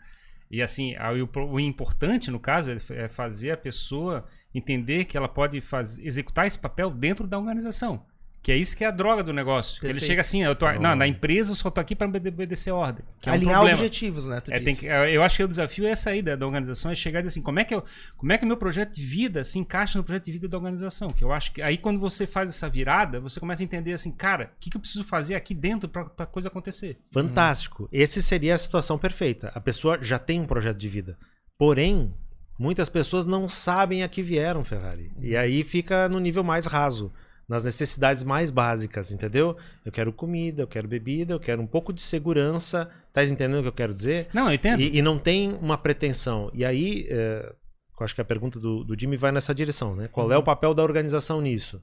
E 0.51 0.61
assim, 0.63 0.95
o, 0.97 1.53
o 1.53 1.61
importante 1.61 2.31
no 2.31 2.41
caso 2.41 2.71
é, 2.71 2.79
é 2.91 3.09
fazer 3.09 3.53
a 3.53 3.57
pessoa 3.57 4.25
entender 4.55 5.05
que 5.05 5.17
ela 5.17 5.29
pode 5.29 5.61
fazer, 5.61 6.07
executar 6.07 6.47
esse 6.47 6.59
papel 6.59 6.91
dentro 6.91 7.27
da 7.27 7.39
organização. 7.39 8.05
Que 8.45 8.53
é 8.53 8.57
isso 8.59 8.77
que 8.77 8.85
é 8.85 8.89
a 8.89 8.91
droga 8.91 9.23
do 9.23 9.33
negócio. 9.33 9.81
Que 9.81 9.87
ele 9.87 9.99
chega 9.99 10.21
assim, 10.21 10.43
eu 10.43 10.55
tô, 10.55 10.71
não, 10.75 10.95
na 10.95 11.07
empresa 11.07 11.53
eu 11.53 11.57
só 11.57 11.71
tô 11.71 11.81
aqui 11.81 11.97
para 11.97 12.07
obedecer 12.07 12.69
a 12.69 12.75
ordem. 12.75 13.03
Que 13.19 13.31
é 13.31 13.33
Alinhar 13.33 13.65
um 13.65 13.67
objetivos, 13.67 14.29
né? 14.29 14.43
É, 14.49 14.61
que, 14.61 14.85
eu 14.85 15.23
acho 15.23 15.39
que 15.39 15.43
o 15.43 15.49
desafio 15.49 15.87
é 15.87 15.91
essa 15.93 16.11
aí 16.11 16.21
da, 16.21 16.37
da, 16.37 16.45
organização, 16.45 16.91
é 16.91 16.95
chegar 16.95 17.21
e 17.21 17.23
dizer 17.23 17.33
assim, 17.33 17.41
como 17.41 17.59
é, 17.59 17.65
que 17.65 17.75
eu, 17.75 17.83
como 18.19 18.35
é 18.35 18.37
que 18.37 18.45
o 18.45 18.47
meu 18.47 18.59
projeto 18.59 18.93
de 18.93 19.03
vida 19.03 19.43
se 19.45 19.59
encaixa 19.59 19.97
no 19.97 20.05
projeto 20.05 20.27
de 20.27 20.33
vida 20.33 20.47
da 20.47 20.59
organização? 20.59 21.09
Que 21.09 21.25
eu 21.25 21.33
acho 21.33 21.53
que 21.53 21.63
aí 21.63 21.79
quando 21.79 21.99
você 21.99 22.27
faz 22.27 22.51
essa 22.51 22.69
virada, 22.69 23.19
você 23.19 23.41
começa 23.41 23.63
a 23.63 23.65
entender 23.65 23.95
assim, 23.95 24.13
cara, 24.13 24.53
o 24.57 24.61
que, 24.61 24.69
que 24.69 24.77
eu 24.77 24.81
preciso 24.81 25.05
fazer 25.05 25.37
aqui 25.37 25.55
dentro 25.55 25.89
para 25.89 26.03
a 26.19 26.27
coisa 26.27 26.49
acontecer? 26.49 26.99
Fantástico. 27.11 27.85
Hum. 27.85 27.89
Esse 27.91 28.23
seria 28.23 28.57
a 28.57 28.59
situação 28.59 28.99
perfeita. 28.99 29.53
A 29.55 29.61
pessoa 29.61 29.99
já 30.03 30.19
tem 30.19 30.39
um 30.39 30.47
projeto 30.47 30.77
de 30.77 30.89
vida. 30.91 31.17
Porém, 31.57 32.13
muitas 32.59 32.91
pessoas 32.91 33.25
não 33.25 33.49
sabem 33.49 34.03
a 34.03 34.09
que 34.09 34.23
vieram, 34.23 34.63
Ferrari. 34.67 35.11
E 35.19 35.35
aí 35.35 35.65
fica 35.65 36.11
no 36.11 36.21
nível 36.21 36.45
mais 36.45 36.67
raso 36.67 37.11
nas 37.49 37.65
necessidades 37.65 38.23
mais 38.23 38.51
básicas, 38.51 39.13
entendeu? 39.13 39.57
Eu 39.85 39.93
quero 39.93 40.13
comida, 40.13 40.63
eu 40.63 40.67
quero 40.67 40.89
bebida, 40.89 41.35
eu 41.35 41.41
quero 41.41 41.61
um 41.61 41.67
pouco 41.67 41.93
de 41.93 42.03
segurança. 42.03 42.91
Tá 43.13 43.25
entendendo 43.25 43.59
o 43.59 43.63
que 43.63 43.69
eu 43.69 43.73
quero 43.73 43.95
dizer? 43.95 44.29
Não, 44.33 44.49
eu 44.49 44.55
entendo. 44.55 44.81
E, 44.81 44.97
e 44.97 45.03
não 45.03 45.19
tem 45.19 45.53
uma 45.61 45.77
pretensão. 45.77 46.51
E 46.55 46.65
aí, 46.65 47.07
é, 47.09 47.53
eu 47.99 48.05
acho 48.05 48.15
que 48.15 48.21
a 48.21 48.25
pergunta 48.25 48.59
do, 48.59 48.83
do 48.83 48.99
Jimmy 48.99 49.17
vai 49.17 49.31
nessa 49.31 49.55
direção, 49.55 49.95
né? 49.95 50.09
Qual 50.11 50.27
uhum. 50.27 50.33
é 50.33 50.37
o 50.37 50.39
uhum. 50.39 50.45
papel 50.45 50.75
da 50.75 50.83
organização 50.83 51.41
nisso? 51.41 51.81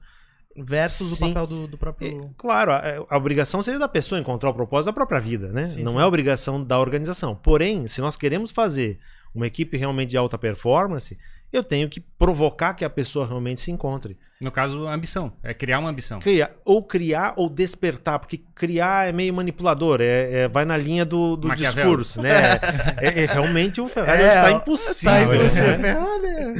Versus 0.54 1.18
sim. 1.18 1.24
o 1.24 1.28
papel 1.28 1.46
do, 1.46 1.66
do 1.68 1.78
próprio. 1.78 2.24
É, 2.24 2.30
claro, 2.36 2.72
a, 2.72 2.82
a, 3.08 3.16
obrigação 3.16 3.62
seria 3.62 3.80
da 3.80 3.88
pessoa 3.88 4.20
encontrar 4.20 4.50
o 4.50 4.54
propósito 4.54 4.86
da 4.86 4.92
própria 4.92 5.20
vida, 5.20 5.48
né? 5.50 5.66
Sim, 5.66 5.82
não 5.82 5.92
sim. 5.92 5.98
é 6.00 6.04
obrigação 6.04 6.62
da 6.62 6.78
organização. 6.78 7.34
Porém, 7.34 7.88
se 7.88 8.02
nós 8.02 8.16
queremos 8.16 8.50
fazer 8.50 8.98
uma 9.34 9.46
equipe 9.46 9.78
realmente 9.78 10.10
de 10.10 10.18
alta 10.18 10.36
performance, 10.36 11.16
eu 11.50 11.64
tenho 11.64 11.88
que 11.88 12.00
provocar 12.00 12.74
que 12.74 12.84
a 12.84 12.90
pessoa 12.90 13.26
realmente 13.26 13.62
se 13.62 13.70
encontre. 13.70 14.18
No 14.42 14.50
caso, 14.50 14.88
ambição. 14.88 15.32
É 15.40 15.54
criar 15.54 15.78
uma 15.78 15.88
ambição. 15.88 16.18
Criar, 16.18 16.50
ou 16.64 16.82
criar 16.82 17.34
ou 17.36 17.48
despertar, 17.48 18.18
porque 18.18 18.38
criar 18.56 19.08
é 19.08 19.12
meio 19.12 19.32
manipulador, 19.32 20.00
é, 20.00 20.32
é 20.32 20.48
vai 20.48 20.64
na 20.64 20.76
linha 20.76 21.04
do, 21.04 21.36
do 21.36 21.54
discurso, 21.54 22.20
né? 22.20 22.58
é, 23.00 23.22
é, 23.22 23.26
realmente 23.26 23.80
o 23.80 23.86
Ferrari 23.86 24.20
é, 24.20 24.42
tá 24.42 24.50
impossível. 24.50 25.12
Tá 25.12 25.22
impossível. 25.22 25.78
Né? 25.78 26.54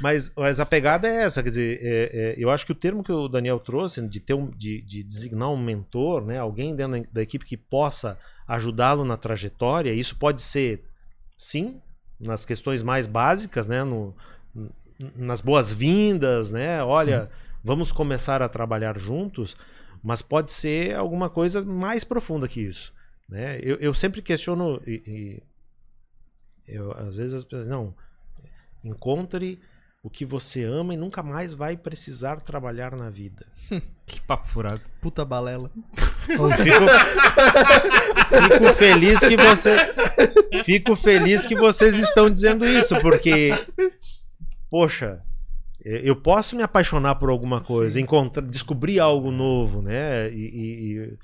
mas, 0.00 0.32
mas 0.34 0.58
a 0.58 0.64
pegada 0.64 1.06
é 1.06 1.24
essa, 1.24 1.42
quer 1.42 1.50
dizer, 1.50 1.78
é, 1.82 2.10
é, 2.14 2.34
eu 2.38 2.48
acho 2.48 2.64
que 2.64 2.72
o 2.72 2.74
termo 2.74 3.04
que 3.04 3.12
o 3.12 3.28
Daniel 3.28 3.60
trouxe, 3.60 4.00
de, 4.08 4.18
ter 4.18 4.32
um, 4.32 4.48
de, 4.48 4.80
de 4.80 5.02
designar 5.02 5.50
um 5.50 5.62
mentor, 5.62 6.24
né? 6.24 6.38
alguém 6.38 6.74
dentro 6.74 7.06
da 7.12 7.20
equipe 7.20 7.44
que 7.44 7.58
possa 7.58 8.18
ajudá-lo 8.48 9.04
na 9.04 9.18
trajetória, 9.18 9.92
isso 9.92 10.16
pode 10.16 10.40
ser, 10.40 10.84
sim, 11.36 11.82
nas 12.18 12.46
questões 12.46 12.82
mais 12.82 13.06
básicas, 13.06 13.68
né? 13.68 13.84
No, 13.84 14.14
nas 14.98 15.40
boas-vindas, 15.40 16.52
né? 16.52 16.82
Olha, 16.82 17.24
hum. 17.24 17.36
vamos 17.62 17.92
começar 17.92 18.42
a 18.42 18.48
trabalhar 18.48 18.98
juntos. 18.98 19.56
Mas 20.02 20.22
pode 20.22 20.52
ser 20.52 20.94
alguma 20.94 21.28
coisa 21.28 21.62
mais 21.64 22.04
profunda 22.04 22.46
que 22.46 22.60
isso. 22.60 22.94
Né? 23.28 23.58
Eu, 23.60 23.76
eu 23.76 23.92
sempre 23.92 24.22
questiono, 24.22 24.80
e, 24.86 25.02
e 25.06 25.42
eu, 26.68 26.92
às 26.92 27.16
vezes 27.16 27.34
as 27.34 27.44
pessoas, 27.44 27.66
não, 27.66 27.94
encontre 28.84 29.60
o 30.02 30.10
que 30.10 30.24
você 30.24 30.62
ama 30.62 30.94
e 30.94 30.96
nunca 30.96 31.22
mais 31.22 31.52
vai 31.52 31.76
precisar 31.76 32.40
trabalhar 32.40 32.96
na 32.96 33.10
vida. 33.10 33.46
Que 34.06 34.20
papo 34.20 34.46
furado. 34.46 34.80
Puta 35.00 35.24
balela. 35.24 35.68
Fico, 36.26 36.86
fico 38.28 38.74
feliz 38.74 39.18
que 39.18 39.36
você, 39.36 39.76
fico 40.64 40.94
feliz 40.94 41.44
que 41.44 41.56
vocês 41.56 41.96
estão 41.98 42.30
dizendo 42.30 42.64
isso, 42.64 42.94
porque, 43.00 43.50
poxa, 44.70 45.22
eu 45.84 46.16
posso 46.16 46.56
me 46.56 46.62
apaixonar 46.62 47.14
por 47.16 47.30
alguma 47.30 47.60
coisa, 47.60 48.00
encontrar, 48.00 48.42
descobrir 48.42 48.98
algo 49.00 49.30
novo, 49.30 49.82
né? 49.82 50.30
E, 50.30 50.44
e- 50.94 51.18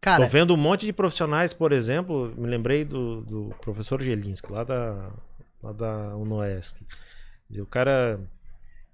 Cara, 0.00 0.24
Tô 0.24 0.30
vendo 0.30 0.54
um 0.54 0.56
monte 0.56 0.86
de 0.86 0.92
profissionais, 0.92 1.52
por 1.52 1.72
exemplo, 1.72 2.32
me 2.36 2.46
lembrei 2.46 2.84
do, 2.84 3.22
do 3.22 3.54
professor 3.60 4.00
Gelinski, 4.00 4.52
lá 4.52 4.62
da, 4.62 5.10
lá 5.60 5.72
da 5.72 6.16
Unoesc. 6.16 6.76
O 7.58 7.66
cara, 7.66 8.20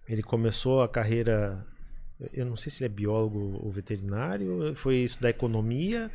ele 0.09 0.23
começou 0.23 0.81
a 0.81 0.89
carreira, 0.89 1.67
eu 2.33 2.47
não 2.47 2.57
sei 2.57 2.71
se 2.71 2.83
ele 2.83 2.95
é 2.95 2.97
biólogo 2.97 3.61
ou 3.63 3.71
veterinário, 3.71 4.75
foi 4.75 4.97
estudar 4.97 5.29
economia, 5.29 6.11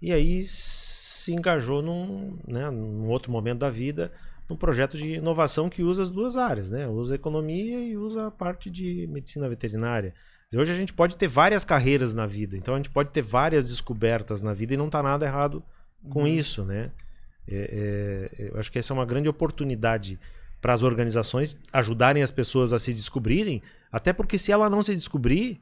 e 0.00 0.12
aí 0.12 0.42
se 0.44 1.32
engajou 1.34 1.82
num, 1.82 2.38
né, 2.46 2.70
num 2.70 3.08
outro 3.08 3.30
momento 3.30 3.58
da 3.58 3.70
vida, 3.70 4.10
num 4.48 4.56
projeto 4.56 4.96
de 4.96 5.14
inovação 5.14 5.68
que 5.68 5.82
usa 5.82 6.02
as 6.02 6.10
duas 6.10 6.36
áreas, 6.36 6.70
né? 6.70 6.86
Usa 6.88 7.14
a 7.14 7.16
economia 7.16 7.80
e 7.80 7.96
usa 7.96 8.28
a 8.28 8.30
parte 8.30 8.70
de 8.70 9.06
medicina 9.08 9.48
veterinária. 9.48 10.14
Hoje 10.54 10.72
a 10.72 10.76
gente 10.76 10.94
pode 10.94 11.16
ter 11.16 11.28
várias 11.28 11.64
carreiras 11.64 12.14
na 12.14 12.26
vida, 12.26 12.56
então 12.56 12.74
a 12.74 12.78
gente 12.78 12.88
pode 12.88 13.10
ter 13.10 13.20
várias 13.20 13.68
descobertas 13.68 14.40
na 14.40 14.54
vida 14.54 14.72
e 14.72 14.76
não 14.78 14.86
está 14.86 15.02
nada 15.02 15.26
errado 15.26 15.62
com 16.08 16.26
isso, 16.26 16.64
né? 16.64 16.90
É, 17.46 18.30
é, 18.38 18.50
eu 18.52 18.58
acho 18.58 18.72
que 18.72 18.78
essa 18.78 18.92
é 18.92 18.94
uma 18.94 19.04
grande 19.04 19.28
oportunidade 19.28 20.18
para 20.60 20.72
as 20.72 20.82
organizações 20.82 21.56
ajudarem 21.72 22.22
as 22.22 22.30
pessoas 22.30 22.72
a 22.72 22.78
se 22.78 22.92
descobrirem, 22.92 23.62
até 23.92 24.12
porque 24.12 24.38
se 24.38 24.50
ela 24.50 24.70
não 24.70 24.82
se 24.82 24.94
descobrir, 24.94 25.60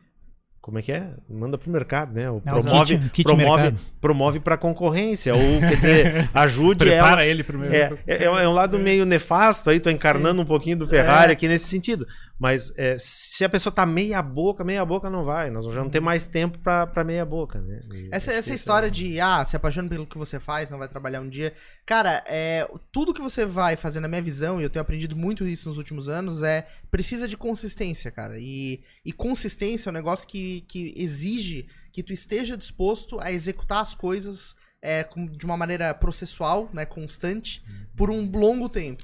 como 0.67 0.81
é 0.81 0.83
que 0.83 0.91
é? 0.91 1.11
Manda 1.31 1.57
pro 1.57 1.71
mercado, 1.71 2.12
né? 2.12 2.27
Não, 2.27 2.41
promove, 2.41 2.99
kit- 2.99 3.11
kit 3.11 3.23
promove, 3.25 3.62
mercado. 3.62 3.79
promove 4.01 4.41
para 4.41 4.57
concorrência, 4.57 5.33
ou 5.33 5.61
quer 5.61 5.77
dizer, 5.77 6.29
ajude 6.35 6.89
ela 6.91 7.03
Prepara 7.05 7.25
ele 7.25 7.45
primeiro. 7.45 7.97
é, 8.05 8.14
é, 8.17 8.25
é 8.25 8.49
um 8.49 8.53
lado 8.53 8.77
meio 8.77 9.07
nefasto 9.07 9.71
aí, 9.71 9.79
tô 9.79 9.89
encarnando 9.91 10.43
um 10.43 10.45
pouquinho 10.45 10.77
do 10.77 10.89
Ferrari 10.89 11.31
É. 11.31 11.33
aqui 11.35 11.47
nesse 11.47 11.69
sentido. 11.69 12.05
Mas 12.39 12.72
é, 12.76 12.97
se 12.99 13.45
a 13.45 13.49
pessoa 13.49 13.72
tá 13.72 13.87
meia 13.87 14.20
boca, 14.20 14.62
meia 14.62 14.84
boca 14.84 15.09
não 15.09 15.24
vai. 15.24 15.51
Nós 15.51 15.64
já 15.64 15.82
não 15.82 15.89
ter 15.89 16.01
mais 16.01 16.28
tempo 16.28 16.59
pra, 16.59 16.87
pra 16.87 17.03
meia 17.03 17.24
boca, 17.24 17.61
né? 17.61 17.80
E 17.91 18.09
Essa, 18.12 18.32
essa 18.32 18.53
história 18.53 18.89
isso 18.89 18.97
de, 18.97 19.20
ah, 19.20 19.45
se 19.45 19.57
apaixona 19.57 19.89
pelo 19.89 20.07
que 20.07 20.18
você 20.18 20.39
faz, 20.39 20.70
não 20.70 20.78
vai 20.78 20.89
trabalhar 20.89 21.22
um 21.22 21.28
dia. 21.28 21.55
Cara, 21.87 22.22
é, 22.26 22.68
tudo 22.93 23.14
que 23.14 23.22
você 23.22 23.47
vai 23.47 23.74
fazer, 23.74 24.01
na 24.01 24.09
minha 24.09 24.20
visão, 24.20 24.61
e 24.61 24.64
eu 24.64 24.70
tenho 24.70 24.82
aprendido 24.82 25.16
muito 25.16 25.47
isso 25.47 25.68
nos 25.68 25.78
últimos 25.78 26.09
anos, 26.09 26.43
é 26.43 26.66
precisa 26.91 27.26
de 27.26 27.37
consistência, 27.37 28.11
cara. 28.11 28.39
E, 28.39 28.82
e 29.05 29.12
consistência 29.12 29.89
é 29.89 29.91
um 29.91 29.95
negócio 29.95 30.28
que, 30.28 30.61
que 30.68 30.93
exige 30.97 31.66
que 31.91 32.03
tu 32.03 32.12
esteja 32.12 32.57
disposto 32.59 33.18
a 33.18 33.32
executar 33.32 33.80
as 33.80 33.95
coisas 33.95 34.55
é, 34.82 35.09
de 35.32 35.47
uma 35.47 35.57
maneira 35.57 35.95
processual, 35.95 36.68
né, 36.72 36.84
constante, 36.84 37.64
por 37.97 38.11
um 38.11 38.30
longo 38.30 38.68
tempo. 38.68 39.03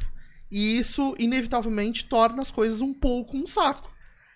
E 0.52 0.76
isso, 0.78 1.14
inevitavelmente, 1.18 2.04
torna 2.04 2.42
as 2.42 2.50
coisas 2.50 2.82
um 2.82 2.92
pouco 2.92 3.38
um 3.38 3.46
saco. 3.46 3.90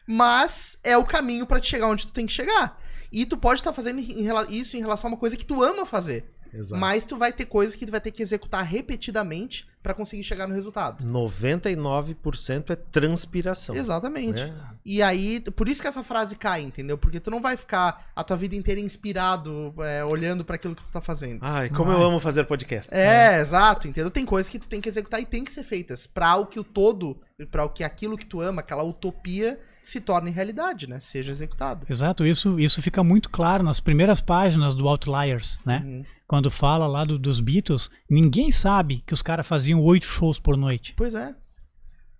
Mas 0.08 0.78
é 0.82 0.96
o 0.96 1.04
caminho 1.04 1.46
pra 1.46 1.60
te 1.60 1.68
chegar 1.68 1.88
onde 1.88 2.06
tu 2.06 2.12
tem 2.12 2.24
que 2.24 2.32
chegar. 2.32 2.80
E 3.12 3.26
tu 3.26 3.36
pode 3.36 3.60
estar 3.60 3.72
fazendo 3.72 3.98
em 4.00 4.22
rela- 4.22 4.46
isso 4.50 4.78
em 4.78 4.80
relação 4.80 5.08
a 5.08 5.12
uma 5.12 5.18
coisa 5.18 5.36
que 5.36 5.44
tu 5.44 5.62
ama 5.62 5.84
fazer. 5.84 6.24
Exato. 6.52 6.80
Mas 6.80 7.06
tu 7.06 7.16
vai 7.16 7.32
ter 7.32 7.46
coisas 7.46 7.74
que 7.74 7.86
tu 7.86 7.90
vai 7.92 8.00
ter 8.00 8.10
que 8.10 8.22
executar 8.22 8.64
repetidamente 8.64 9.66
pra 9.82 9.94
conseguir 9.94 10.24
chegar 10.24 10.48
no 10.48 10.54
resultado. 10.54 11.04
99% 11.04 12.70
é 12.70 12.76
transpiração. 12.76 13.74
Exatamente. 13.76 14.42
né? 14.42 14.56
E 14.84 15.00
aí, 15.00 15.40
por 15.40 15.68
isso 15.68 15.80
que 15.80 15.86
essa 15.86 16.02
frase 16.02 16.34
cai, 16.34 16.62
entendeu? 16.62 16.98
Porque 16.98 17.20
tu 17.20 17.30
não 17.30 17.40
vai 17.40 17.56
ficar 17.56 18.10
a 18.14 18.24
tua 18.24 18.36
vida 18.36 18.56
inteira 18.56 18.80
inspirado, 18.80 19.72
é, 19.78 20.04
olhando 20.04 20.44
pra 20.44 20.56
aquilo 20.56 20.74
que 20.74 20.82
tu 20.82 20.90
tá 20.90 21.00
fazendo. 21.00 21.38
Ai, 21.40 21.70
como 21.70 21.92
eu 21.92 22.02
amo 22.02 22.18
fazer 22.18 22.44
podcast. 22.44 22.92
É, 22.92 23.40
exato, 23.40 23.86
entendeu? 23.86 24.10
Tem 24.10 24.24
coisas 24.24 24.50
que 24.50 24.58
tu 24.58 24.68
tem 24.68 24.80
que 24.80 24.88
executar 24.88 25.20
e 25.20 25.26
tem 25.26 25.44
que 25.44 25.52
ser 25.52 25.62
feitas 25.62 26.06
pra 26.06 26.36
o 26.36 26.46
que 26.46 26.58
o 26.58 26.64
todo, 26.64 27.20
pra 27.50 27.64
o 27.64 27.68
que 27.68 27.84
aquilo 27.84 28.18
que 28.18 28.26
tu 28.26 28.40
ama, 28.40 28.60
aquela 28.60 28.82
utopia, 28.82 29.58
se 29.82 30.00
torne 30.00 30.32
realidade, 30.32 30.88
né? 30.88 30.98
Seja 30.98 31.30
executado. 31.30 31.86
Exato, 31.88 32.26
isso, 32.26 32.58
isso 32.58 32.82
fica 32.82 33.04
muito 33.04 33.30
claro 33.30 33.62
nas 33.62 33.78
primeiras 33.78 34.20
páginas 34.20 34.74
do 34.74 34.88
Outliers, 34.88 35.60
né? 35.64 35.82
Uhum. 35.84 36.04
Quando 36.26 36.50
fala 36.50 36.86
lá 36.86 37.04
do- 37.04 37.18
dos 37.18 37.40
Beatles, 37.40 37.88
ninguém 38.10 38.50
sabe 38.50 39.02
que 39.06 39.14
os 39.14 39.22
caras 39.22 39.46
faziam 39.46 39.80
oito 39.82 40.06
shows 40.06 40.38
por 40.40 40.56
noite, 40.56 40.92
Pois 40.96 41.14
é. 41.14 41.34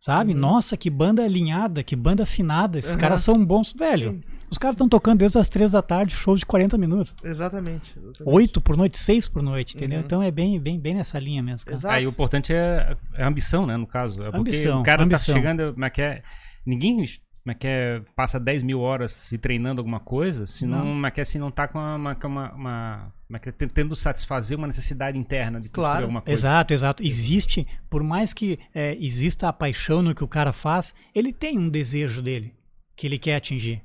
sabe? 0.01 0.33
Uhum. 0.33 0.39
Nossa, 0.39 0.77
que 0.77 0.89
banda 0.89 1.25
alinhada, 1.25 1.83
que 1.83 1.97
banda 1.97 2.23
afinada. 2.23 2.79
Esses 2.79 2.93
Aham. 2.93 3.01
caras 3.01 3.23
são 3.25 3.45
bons, 3.45 3.73
velho. 3.73 4.13
Sim, 4.13 4.23
Os 4.49 4.59
caras 4.59 4.75
estão 4.75 4.89
tocando 4.89 5.19
desde 5.19 5.39
as 5.39 5.49
três 5.49 5.73
da 5.73 5.83
tarde, 5.83 6.15
shows 6.15 6.39
de 6.39 6.47
40 6.47 6.79
minutos. 6.79 7.17
exatamente. 7.25 7.97
Oito 8.25 8.61
por 8.61 8.77
noite, 8.77 8.97
seis 8.97 9.27
por 9.27 9.43
noite, 9.43 9.75
entendeu? 9.77 9.99
Uhum. 9.99 10.05
então 10.05 10.23
é 10.23 10.31
bem, 10.31 10.61
bem, 10.61 10.79
bem 10.79 10.95
nessa 10.95 11.19
linha 11.19 11.43
mesmo. 11.43 11.67
cara. 11.67 11.77
Exato. 11.77 11.95
Aí 11.97 12.07
o 12.07 12.11
importante 12.11 12.53
é, 12.53 12.97
é 13.15 13.25
a 13.25 13.29
ambição, 13.29 13.67
né, 13.67 13.77
no 13.77 13.89
caso. 13.89 14.15
É 14.23 14.27
porque 14.31 14.39
Ambição, 14.39 14.81
o 14.81 14.85
cara 14.85 15.03
ambição. 15.03 15.35
tá 15.35 15.41
chegando, 15.41 15.75
mas 15.77 15.91
quer. 15.91 16.23
Ninguém 16.65 17.05
mas 17.47 17.57
quer, 17.59 18.03
passa 18.17 18.39
10 18.41 18.63
mil 18.65 18.81
horas 18.81 19.13
se 19.13 19.39
treinando 19.39 19.81
alguma 19.81 20.01
coisa, 20.01 20.47
se 20.47 20.67
não, 20.67 20.85
Não. 20.85 20.95
mas 20.95 21.13
quer, 21.15 21.25
se 21.25 21.39
não 21.39 21.51
tá 21.51 21.69
com 21.69 21.79
uma, 21.79 21.95
uma, 21.97 22.17
uma, 22.27 22.53
uma- 22.53 23.13
mas 23.29 23.41
quer 23.41 23.53
tentando 23.53 23.95
satisfazer 23.97 24.59
uma 24.59 24.67
necessidade 24.67 25.17
interna 25.17 25.59
de 25.61 25.69
construir 25.69 25.85
Claro. 25.85 26.03
alguma 26.05 26.21
coisa. 26.23 26.39
Exato, 26.39 26.75
exato. 26.75 27.03
Existe, 27.05 27.67
por 27.89 28.03
mais 28.03 28.35
que 28.35 28.59
é, 28.75 28.97
exista 29.01 29.49
a 29.49 29.53
paixão 29.53 30.03
no 30.03 30.15
que 30.15 30.25
o 30.25 30.29
cara 30.29 30.53
faz, 30.53 30.93
ele 31.15 31.33
tem 31.33 31.57
um 31.57 31.69
desejo 31.69 32.21
dele 32.21 32.53
que 32.97 33.07
ele 33.07 33.19
quer 33.19 33.37
atingir. 33.37 33.81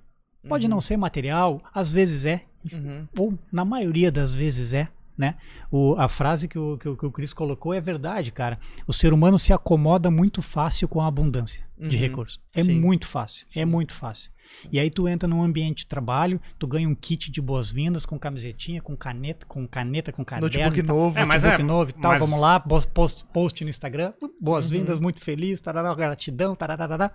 Pode 0.49 0.65
Uhum. 0.65 0.71
não 0.71 0.81
ser 0.81 0.97
material, 0.97 1.61
às 1.73 1.91
vezes 1.91 2.25
é, 2.25 2.41
Uhum. 2.73 3.07
ou 3.17 3.39
na 3.51 3.63
maioria 3.63 4.11
das 4.11 4.33
vezes 4.33 4.73
é, 4.73 4.87
né? 5.21 5.35
O, 5.71 5.95
a 5.99 6.09
frase 6.09 6.47
que 6.47 6.57
o, 6.57 6.77
que, 6.77 6.89
o, 6.89 6.97
que 6.97 7.05
o 7.05 7.11
Chris 7.11 7.31
colocou 7.31 7.73
é 7.73 7.79
verdade, 7.79 8.31
cara. 8.31 8.59
O 8.87 8.91
ser 8.91 9.13
humano 9.13 9.37
se 9.37 9.53
acomoda 9.53 10.09
muito 10.09 10.41
fácil 10.41 10.87
com 10.87 10.99
a 10.99 11.07
abundância 11.07 11.63
de 11.77 11.95
Uhum. 11.95 12.01
recursos. 12.01 12.39
É 12.55 12.63
Sim. 12.63 12.79
muito 12.79 13.07
fácil, 13.07 13.45
é 13.55 13.63
muito 13.65 13.93
fácil. 13.93 14.31
E 14.71 14.77
aí 14.79 14.89
tu 14.91 15.07
entra 15.07 15.29
num 15.29 15.41
ambiente 15.41 15.79
de 15.79 15.85
trabalho, 15.85 16.41
tu 16.59 16.67
ganha 16.67 16.87
um 16.89 16.93
kit 16.93 17.31
de 17.31 17.41
boas-vindas 17.41 18.05
com 18.05 18.19
camisetinha, 18.19 18.81
com 18.81 18.97
caneta, 18.97 19.45
com 19.45 19.65
caneta, 19.65 20.11
com 20.11 20.25
caderno, 20.25 20.47
Notebook 20.65 20.79
e 20.79 20.83
tal. 20.83 20.95
novo. 20.97 21.19
É, 21.19 21.23
mas 21.23 21.43
notebook 21.43 21.61
é- 21.61 21.65
novo 21.73 21.89
e 21.91 21.93
tal, 21.93 22.11
mas- 22.11 22.19
vamos 22.19 22.39
lá, 22.41 22.59
post, 22.59 22.91
post, 22.91 23.23
post 23.31 23.63
no 23.63 23.69
Instagram, 23.69 24.11
boas-vindas, 24.41 24.97
Uhum. 24.97 25.03
muito 25.03 25.21
feliz, 25.21 25.61
tarará, 25.61 25.93
gratidão, 25.95 26.53
tarará. 26.55 27.11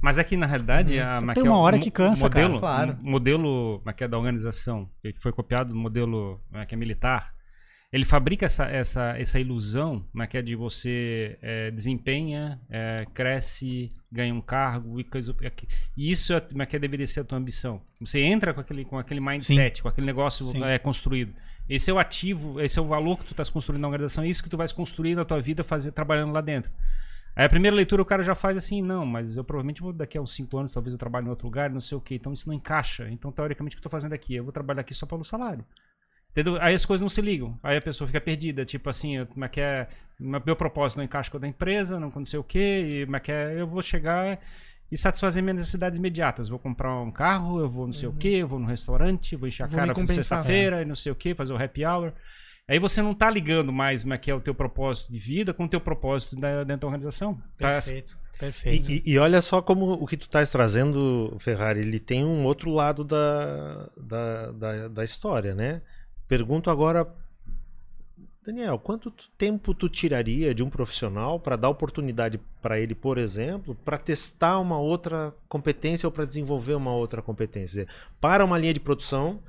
Mas 0.00 0.18
aqui, 0.18 0.36
na 0.36 0.46
realidade, 0.46 0.98
a, 1.00 1.18
Tem 1.18 1.26
mas 1.26 1.34
que 1.34 1.46
é 1.46 1.50
uma 1.50 1.58
o 1.58 1.62
hora 1.62 1.78
que 1.78 1.90
cansa, 1.90 2.28
cara, 2.28 2.44
modelo, 2.44 2.60
claro. 2.60 2.98
o 3.02 3.10
modelo 3.10 3.82
mas 3.84 3.94
que 3.94 4.04
é 4.04 4.08
da 4.08 4.18
organização, 4.18 4.88
que 5.02 5.14
foi 5.18 5.32
copiado 5.32 5.72
do 5.72 5.78
modelo 5.78 6.40
mas 6.50 6.66
que 6.66 6.74
é 6.74 6.78
militar, 6.78 7.32
ele 7.92 8.04
fabrica 8.04 8.44
essa, 8.46 8.66
essa, 8.66 9.16
essa 9.18 9.40
ilusão 9.40 10.04
mas 10.12 10.28
que 10.28 10.36
é 10.36 10.42
de 10.42 10.54
você 10.54 11.38
é, 11.40 11.70
desempenha, 11.70 12.60
é, 12.68 13.06
cresce, 13.14 13.88
ganha 14.10 14.34
um 14.34 14.40
cargo 14.40 15.00
e 15.00 15.04
coisa. 15.04 15.34
E 15.96 16.10
isso 16.10 16.32
é, 16.34 16.66
que 16.66 16.78
deveria 16.78 17.06
ser 17.06 17.20
a 17.20 17.24
tua 17.24 17.38
ambição. 17.38 17.80
Você 18.00 18.20
entra 18.20 18.52
com 18.52 18.60
aquele, 18.60 18.84
com 18.84 18.98
aquele 18.98 19.20
mindset, 19.20 19.82
com 19.82 19.88
aquele 19.88 20.06
negócio 20.06 20.44
Sim. 20.46 20.64
é, 20.64 20.78
construído. 20.78 21.32
Esse 21.68 21.90
é 21.90 21.94
o 21.94 21.98
ativo, 21.98 22.60
esse 22.60 22.78
é 22.78 22.82
o 22.82 22.86
valor 22.86 23.18
que 23.18 23.24
tu 23.24 23.32
estás 23.32 23.50
construindo 23.50 23.80
na 23.80 23.88
organização, 23.88 24.22
é 24.22 24.28
isso 24.28 24.42
que 24.42 24.48
tu 24.48 24.56
vais 24.56 24.72
construir 24.72 25.14
na 25.14 25.24
tua 25.24 25.40
vida 25.40 25.64
fazer, 25.64 25.90
trabalhando 25.90 26.32
lá 26.32 26.40
dentro. 26.40 26.70
Aí 27.36 27.44
a 27.44 27.48
primeira 27.50 27.76
leitura 27.76 28.00
o 28.00 28.04
cara 28.04 28.22
já 28.22 28.34
faz 28.34 28.56
assim, 28.56 28.80
não, 28.80 29.04
mas 29.04 29.36
eu 29.36 29.44
provavelmente 29.44 29.82
vou 29.82 29.92
daqui 29.92 30.16
a 30.16 30.22
uns 30.22 30.32
5 30.32 30.56
anos, 30.56 30.72
talvez 30.72 30.94
eu 30.94 30.98
trabalhe 30.98 31.26
em 31.26 31.28
outro 31.28 31.46
lugar, 31.46 31.68
não 31.68 31.82
sei 31.82 31.98
o 31.98 32.00
que, 32.00 32.14
então 32.14 32.32
isso 32.32 32.48
não 32.48 32.54
encaixa. 32.54 33.10
Então, 33.10 33.30
teoricamente, 33.30 33.76
o 33.76 33.76
que 33.76 33.80
eu 33.80 33.82
tô 33.82 33.90
fazendo 33.90 34.14
aqui? 34.14 34.34
Eu 34.34 34.42
vou 34.42 34.52
trabalhar 34.52 34.80
aqui 34.80 34.94
só 34.94 35.04
pelo 35.04 35.22
salário. 35.22 35.62
Entendeu? 36.30 36.56
Aí 36.60 36.74
as 36.74 36.86
coisas 36.86 37.02
não 37.02 37.10
se 37.10 37.20
ligam. 37.20 37.58
Aí 37.62 37.76
a 37.76 37.80
pessoa 37.82 38.06
fica 38.06 38.20
perdida, 38.22 38.64
tipo 38.64 38.88
assim, 38.88 39.22
como 39.26 39.44
é 39.44 39.48
que 39.48 39.60
é, 39.60 39.86
meu 40.18 40.56
propósito 40.56 40.96
não 40.96 41.04
encaixa 41.04 41.30
com 41.30 41.36
o 41.36 41.40
da 41.40 41.46
empresa, 41.46 42.00
não 42.00 42.24
sei 42.24 42.38
o 42.38 42.44
que, 42.44 42.58
e 42.58 43.04
como 43.04 43.16
é 43.16 43.20
que 43.20 43.32
é, 43.32 43.60
eu 43.60 43.66
vou 43.66 43.82
chegar 43.82 44.40
e 44.90 44.96
satisfazer 44.96 45.42
minhas 45.42 45.58
necessidades 45.58 45.98
imediatas. 45.98 46.48
Vou 46.48 46.58
comprar 46.58 46.98
um 47.00 47.10
carro, 47.10 47.60
eu 47.60 47.68
vou 47.68 47.86
não 47.86 47.92
sei 47.92 48.08
o 48.08 48.12
que, 48.12 48.36
eu 48.36 48.48
vou 48.48 48.58
no 48.58 48.66
restaurante, 48.66 49.36
vou 49.36 49.48
encher 49.48 49.64
a 49.64 49.66
Vou 49.66 49.76
cara 49.76 49.94
sexta-feira 50.08 50.80
e 50.80 50.84
não 50.84 50.94
sei 50.94 51.12
o 51.12 51.14
que, 51.14 51.34
fazer 51.34 51.52
o 51.52 51.62
happy 51.62 51.84
hour. 51.84 52.12
Aí 52.68 52.80
você 52.80 53.00
não 53.00 53.14
tá 53.14 53.30
ligando 53.30 53.72
mais 53.72 54.02
como 54.02 54.14
é 54.14 54.18
que 54.18 54.28
é 54.30 54.34
o 54.34 54.40
teu 54.40 54.54
propósito 54.54 55.12
de 55.12 55.18
vida 55.18 55.54
com 55.54 55.64
o 55.64 55.68
teu 55.68 55.80
propósito 55.80 56.34
da- 56.34 56.64
dentro 56.64 56.80
da 56.80 56.86
organização. 56.88 57.34
Tá- 57.58 57.74
Perfeito, 57.74 58.18
perfeito. 58.40 58.90
E, 58.90 59.02
e- 59.06 59.18
olha 59.18 59.40
só 59.40 59.62
como 59.62 59.92
o 59.92 60.04
que 60.06 60.16
tu 60.16 60.26
estás 60.26 60.50
trazendo, 60.50 61.36
Ferrari, 61.38 61.78
ele 61.80 62.00
tem 62.00 62.24
um 62.24 62.44
outro 62.44 62.70
lado 62.72 63.04
da, 63.04 63.88
da, 63.96 64.50
da, 64.50 64.88
da 64.88 65.04
história, 65.04 65.54
né? 65.54 65.80
Pergunto 66.26 66.68
agora, 66.68 67.06
Daniel, 68.44 68.80
quanto 68.80 69.12
tempo 69.38 69.72
tu 69.72 69.88
tiraria 69.88 70.52
de 70.52 70.64
um 70.64 70.68
profissional 70.70 71.38
para 71.38 71.54
dar 71.54 71.68
oportunidade 71.68 72.40
para 72.60 72.80
ele, 72.80 72.96
por 72.96 73.16
exemplo, 73.16 73.76
para 73.84 73.96
testar 73.96 74.58
uma 74.58 74.78
outra 74.78 75.32
competência 75.48 76.06
ou 76.08 76.10
para 76.12 76.24
desenvolver 76.24 76.74
uma 76.74 76.92
outra 76.92 77.22
competência? 77.22 77.86
Para 78.20 78.44
uma 78.44 78.58
linha 78.58 78.74
de 78.74 78.80
produção 78.80 79.40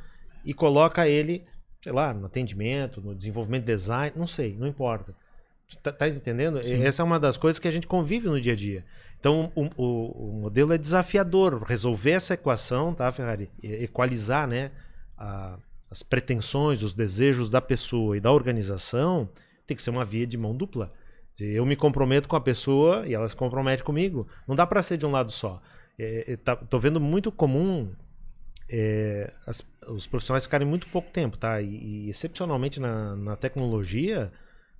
e 0.45 0.53
coloca 0.53 1.07
ele, 1.07 1.43
sei 1.87 1.93
lá, 1.93 2.13
no 2.13 2.25
atendimento, 2.25 2.99
no 2.99 3.15
desenvolvimento 3.15 3.63
de 3.63 3.73
design, 3.73 4.11
não 4.13 4.27
sei, 4.27 4.57
não 4.59 4.67
importa. 4.67 5.15
Tá, 5.81 5.89
tá 5.89 6.05
entendendo? 6.09 6.61
Sim. 6.65 6.83
Essa 6.83 7.01
é 7.01 7.05
uma 7.05 7.17
das 7.17 7.37
coisas 7.37 7.59
que 7.59 7.67
a 7.67 7.71
gente 7.71 7.87
convive 7.87 8.27
no 8.27 8.41
dia 8.41 8.51
a 8.51 8.55
dia. 8.57 8.83
Então, 9.17 9.53
o, 9.55 9.67
o- 9.81 10.27
o 10.29 10.41
modelo 10.41 10.73
é 10.73 10.77
desafiador. 10.77 11.63
Resolver 11.63 12.11
essa 12.11 12.33
equação, 12.33 12.93
tá, 12.93 13.09
Ferrari? 13.13 13.49
Equalizar, 13.63 14.47
né? 14.49 14.71
a- 15.17 15.57
as 15.89 16.03
pretensões, 16.03 16.83
os 16.83 16.93
desejos 16.93 17.49
da 17.49 17.61
pessoa 17.61 18.17
e 18.17 18.19
da 18.19 18.31
organização 18.33 19.29
tem 19.65 19.75
que 19.77 19.81
ser 19.81 19.89
uma 19.89 20.03
via 20.03 20.27
de 20.27 20.37
mão 20.37 20.53
dupla. 20.53 20.91
Eu 21.39 21.65
me 21.65 21.75
comprometo 21.77 22.27
com 22.27 22.35
a 22.35 22.41
pessoa 22.41 23.07
e 23.07 23.13
ela 23.13 23.29
se 23.29 23.35
compromete 23.35 23.81
comigo. 23.81 24.27
Não 24.45 24.55
dá 24.57 24.67
para 24.67 24.83
ser 24.83 24.97
de 24.97 25.05
um 25.05 25.11
lado 25.11 25.31
só. 25.31 25.61
É, 25.97 26.33
é, 26.33 26.35
tá- 26.35 26.55
tô 26.57 26.77
vendo 26.79 26.99
muito 26.99 27.31
comum 27.31 27.89
é, 28.69 29.31
as- 29.45 29.65
os 29.87 30.07
profissionais 30.07 30.43
ficarem 30.45 30.67
muito 30.67 30.87
pouco 30.87 31.09
tempo, 31.11 31.37
tá? 31.37 31.61
E, 31.61 32.05
e, 32.05 32.09
excepcionalmente 32.09 32.79
na, 32.79 33.15
na 33.15 33.35
tecnologia, 33.35 34.31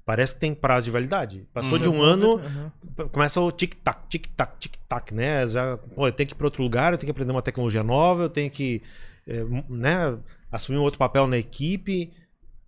parece 0.05 0.33
que 0.35 0.41
tem 0.41 0.53
prazo 0.53 0.85
de 0.85 0.91
validade. 0.91 1.47
Passou 1.53 1.73
Uhum. 1.73 1.79
de 1.79 1.89
um 1.89 2.01
ano, 2.01 2.35
Uhum. 2.35 3.09
começa 3.09 3.39
o 3.41 3.51
tic-tac, 3.51 4.07
tic-tac, 4.09 4.57
tic-tac, 4.59 5.13
né? 5.13 5.47
Já, 5.47 5.77
pô, 5.77 6.07
eu 6.07 6.11
tenho 6.11 6.27
que 6.27 6.33
ir 6.33 6.37
para 6.37 6.47
outro 6.47 6.63
lugar, 6.63 6.93
eu 6.93 6.97
tenho 6.97 7.07
que 7.07 7.11
aprender 7.11 7.31
uma 7.31 7.41
tecnologia 7.41 7.83
nova, 7.83 8.23
eu 8.23 8.29
tenho 8.29 8.49
que 8.51 8.81
é, 9.25 9.43
né, 9.69 10.17
assumir 10.51 10.77
um 10.77 10.83
outro 10.83 10.97
papel 10.99 11.27
na 11.27 11.37
equipe. 11.37 12.11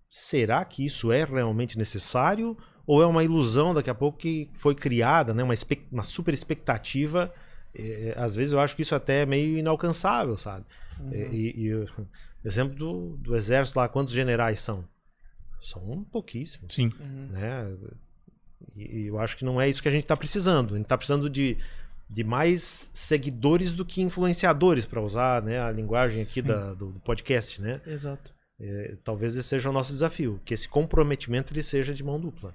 Será 0.09 0.63
que 0.65 0.85
isso 0.85 1.11
é 1.11 1.23
realmente 1.23 1.77
necessário? 1.77 2.57
Ou 2.87 3.01
é 3.03 3.05
uma 3.05 3.23
ilusão 3.23 3.73
daqui 3.73 3.89
a 3.89 3.95
pouco 3.95 4.17
que 4.17 4.49
foi 4.57 4.73
criada, 4.73 5.33
né? 5.33 5.43
Uma, 5.43 5.53
uma 5.91 6.03
super 6.03 6.33
expectativa. 6.33 7.31
É, 7.75 8.13
às 8.17 8.35
vezes 8.35 8.51
eu 8.51 8.59
acho 8.59 8.75
que 8.75 8.81
isso 8.81 8.95
até 8.95 9.21
é 9.21 9.25
meio 9.25 9.57
inalcançável, 9.57 10.35
sabe? 10.37 10.65
Uhum. 10.99 11.11
E, 11.13 11.53
e 11.65 11.73
o 11.73 11.85
exemplo 12.45 12.75
do, 12.75 13.17
do 13.17 13.35
exército 13.35 13.79
lá, 13.79 13.87
quantos 13.89 14.13
generais 14.13 14.61
são? 14.61 14.83
São 15.61 16.03
pouquíssimos 16.11 16.73
Sim. 16.73 16.91
Uhum. 16.99 17.27
né? 17.31 17.77
E, 18.75 18.99
e 19.01 19.07
eu 19.07 19.19
acho 19.19 19.35
que 19.37 19.43
não 19.45 19.59
é 19.59 19.67
isso 19.69 19.81
que 19.81 19.87
a 19.87 19.91
gente 19.91 20.03
está 20.03 20.15
precisando. 20.15 20.73
A 20.73 20.77
gente 20.77 20.85
está 20.85 20.97
precisando 20.97 21.29
de, 21.29 21.57
de 22.09 22.23
mais 22.23 22.89
seguidores 22.93 23.73
do 23.73 23.85
que 23.85 24.01
influenciadores, 24.01 24.85
para 24.85 25.01
usar 25.01 25.41
né, 25.41 25.59
a 25.59 25.71
linguagem 25.71 26.21
aqui 26.21 26.41
da- 26.41 26.73
do, 26.73 26.91
do 26.91 26.99
podcast, 26.99 27.61
né? 27.61 27.81
Exato. 27.85 28.33
É, 28.61 28.97
talvez 29.03 29.37
esse 29.37 29.47
seja 29.47 29.69
o 29.69 29.73
nosso 29.73 29.91
desafio, 29.93 30.39
que 30.43 30.53
esse 30.53 30.67
comprometimento 30.67 31.53
ele 31.53 31.63
seja 31.63 31.93
de 31.93 32.03
mão 32.03 32.19
dupla. 32.19 32.53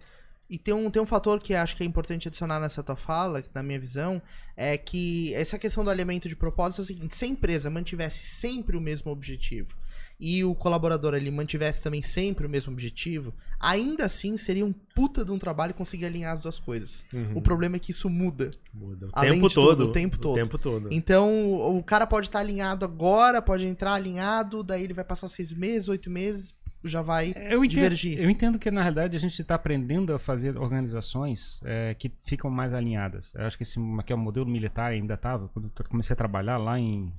E 0.48 0.58
tem 0.58 0.74
um, 0.74 0.90
tem 0.90 1.00
um 1.00 1.06
fator 1.06 1.40
que 1.40 1.54
acho 1.54 1.74
que 1.74 1.82
é 1.82 1.86
importante 1.86 2.28
adicionar 2.28 2.60
nessa 2.60 2.82
tua 2.82 2.96
fala, 2.96 3.42
na 3.54 3.62
minha 3.62 3.80
visão, 3.80 4.20
é 4.56 4.76
que 4.76 5.32
essa 5.34 5.58
questão 5.58 5.82
do 5.82 5.90
alinhamento 5.90 6.28
de 6.28 6.36
propósito 6.36 6.80
é 6.80 6.84
o 6.84 6.86
seguinte: 6.86 7.16
se 7.16 7.24
a 7.24 7.28
empresa 7.28 7.70
mantivesse 7.70 8.26
sempre 8.26 8.76
o 8.76 8.80
mesmo 8.80 9.10
objetivo 9.10 9.74
e 10.18 10.44
o 10.44 10.54
colaborador 10.54 11.14
ali 11.14 11.30
mantivesse 11.30 11.82
também 11.82 12.02
sempre 12.02 12.46
o 12.46 12.48
mesmo 12.48 12.72
objetivo, 12.72 13.34
ainda 13.58 14.04
assim 14.04 14.36
seria 14.36 14.64
um 14.64 14.72
puta 14.72 15.24
de 15.24 15.32
um 15.32 15.38
trabalho 15.38 15.74
conseguir 15.74 16.06
alinhar 16.06 16.32
as 16.32 16.40
duas 16.40 16.60
coisas. 16.60 17.04
O 17.34 17.42
problema 17.42 17.76
é 17.76 17.78
que 17.78 17.90
isso 17.90 18.08
muda. 18.08 18.50
Muda 18.72 19.06
o 19.06 19.10
Além 19.12 19.32
tempo 19.34 19.48
de 19.48 19.54
tudo, 19.54 19.76
todo. 19.76 19.88
o 19.88 19.92
tempo 19.92 20.18
todo. 20.18 20.34
tempo 20.36 20.58
todo. 20.58 20.88
Então, 20.92 21.76
o 21.76 21.82
cara 21.82 22.06
pode 22.06 22.28
estar 22.28 22.38
alinhado 22.38 22.84
agora, 22.84 23.42
pode 23.42 23.66
entrar 23.66 23.94
alinhado, 23.94 24.62
daí 24.62 24.84
ele 24.84 24.94
vai 24.94 25.04
passar 25.04 25.26
seis 25.26 25.52
meses, 25.52 25.88
oito 25.88 26.08
meses, 26.08 26.54
já 26.88 27.02
vai 27.02 27.30
Eu 27.36 27.64
entendo, 27.64 27.68
divergir. 27.68 28.18
eu 28.18 28.30
entendo 28.30 28.58
que, 28.58 28.70
na 28.70 28.82
realidade, 28.82 29.16
a 29.16 29.20
gente 29.20 29.40
está 29.40 29.54
aprendendo 29.54 30.14
a 30.14 30.18
fazer 30.18 30.56
organizações 30.56 31.60
é, 31.64 31.94
que 31.94 32.12
ficam 32.26 32.50
mais 32.50 32.72
alinhadas. 32.72 33.34
Eu 33.34 33.46
acho 33.46 33.56
que 33.56 33.62
esse 33.62 33.78
que 34.04 34.12
é 34.12 34.16
o 34.16 34.18
modelo 34.18 34.46
militar 34.46 34.92
ainda 34.92 35.14
estava, 35.14 35.48
quando 35.48 35.70
eu 35.78 35.84
comecei 35.88 36.14
a 36.14 36.16
trabalhar 36.16 36.56
lá 36.56 36.78
em. 36.78 37.12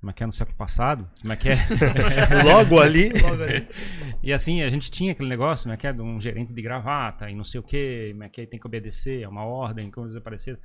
Como 0.00 0.10
é 0.10 0.12
que 0.12 0.22
é 0.22 0.26
no 0.26 0.32
século 0.32 0.56
passado? 0.56 1.10
Como 1.20 1.32
é 1.32 1.36
que 1.36 1.48
é? 1.48 1.56
Logo 2.44 2.78
ali. 2.78 3.08
Logo 3.20 3.42
ali. 3.42 3.66
E 4.22 4.32
assim, 4.32 4.62
a 4.62 4.70
gente 4.70 4.92
tinha 4.92 5.10
aquele 5.10 5.28
negócio, 5.28 5.68
né, 5.68 5.76
que 5.76 5.88
é 5.88 5.92
de 5.92 6.00
um 6.00 6.20
gerente 6.20 6.52
de 6.52 6.62
gravata 6.62 7.28
e 7.28 7.34
não 7.34 7.42
sei 7.42 7.58
o 7.58 7.64
quê, 7.64 8.10
como 8.12 8.22
é 8.22 8.28
que 8.28 8.46
tem 8.46 8.60
que 8.60 8.66
obedecer, 8.66 9.22
é 9.22 9.28
uma 9.28 9.44
ordem, 9.44 9.90
coisas 9.90 10.22
parecidas. 10.22 10.60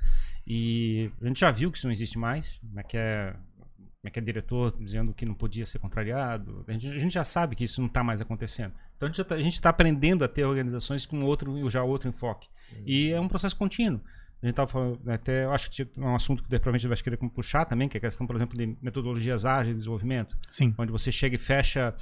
E 0.46 1.10
a 1.20 1.26
gente 1.26 1.40
já 1.40 1.50
viu 1.50 1.72
que 1.72 1.78
isso 1.78 1.86
não 1.88 1.92
existe 1.92 2.16
mais, 2.16 2.58
como 2.58 2.78
é 2.78 2.82
que 2.84 2.96
é, 2.96 3.34
como 4.04 4.08
é, 4.08 4.10
que 4.10 4.18
é 4.18 4.22
diretor 4.22 4.76
dizendo 4.78 5.14
que 5.14 5.24
não 5.24 5.32
podia 5.34 5.64
ser 5.64 5.78
contrariado. 5.78 6.62
A 6.68 6.72
gente, 6.72 6.88
a 6.90 6.98
gente 6.98 7.14
já 7.14 7.24
sabe 7.24 7.56
que 7.56 7.64
isso 7.64 7.80
não 7.80 7.88
está 7.88 8.04
mais 8.04 8.20
acontecendo. 8.20 8.74
Então 8.96 9.06
a 9.06 9.10
gente 9.10 9.16
já 9.16 9.24
tá- 9.24 9.38
está 9.40 9.70
aprendendo 9.70 10.22
a 10.24 10.28
ter 10.28 10.44
organizações 10.44 11.06
com 11.06 11.22
outro, 11.22 11.70
já 11.70 11.82
outro 11.82 12.08
enfoque. 12.08 12.48
E 12.84 13.10
é 13.10 13.20
um 13.20 13.28
processo 13.28 13.56
contínuo. 13.56 14.00
A 14.42 14.46
gente 14.46 14.52
estava 14.52 14.70
falando, 14.70 15.00
né, 15.02 15.14
até, 15.14 15.44
eu 15.44 15.52
acho 15.52 15.70
que 15.70 15.84
tinha 15.84 15.88
um 15.96 16.14
assunto 16.14 16.42
que 16.42 16.48
provavelmente 16.50 16.86
vai 16.86 16.96
querer 16.98 17.16
puxar 17.16 17.64
também, 17.64 17.88
que 17.88 17.96
é 17.96 17.98
a 17.98 18.00
questão, 18.02 18.26
por 18.26 18.36
exemplo, 18.36 18.58
de 18.58 18.76
metodologias 18.82 19.46
ágeis 19.46 19.68
de 19.68 19.74
desenvolvimento 19.76 20.36
Sim. 20.50 20.74
onde 20.76 20.92
você 20.92 21.10
chega 21.10 21.36
e 21.36 21.38
fecha 21.38 21.94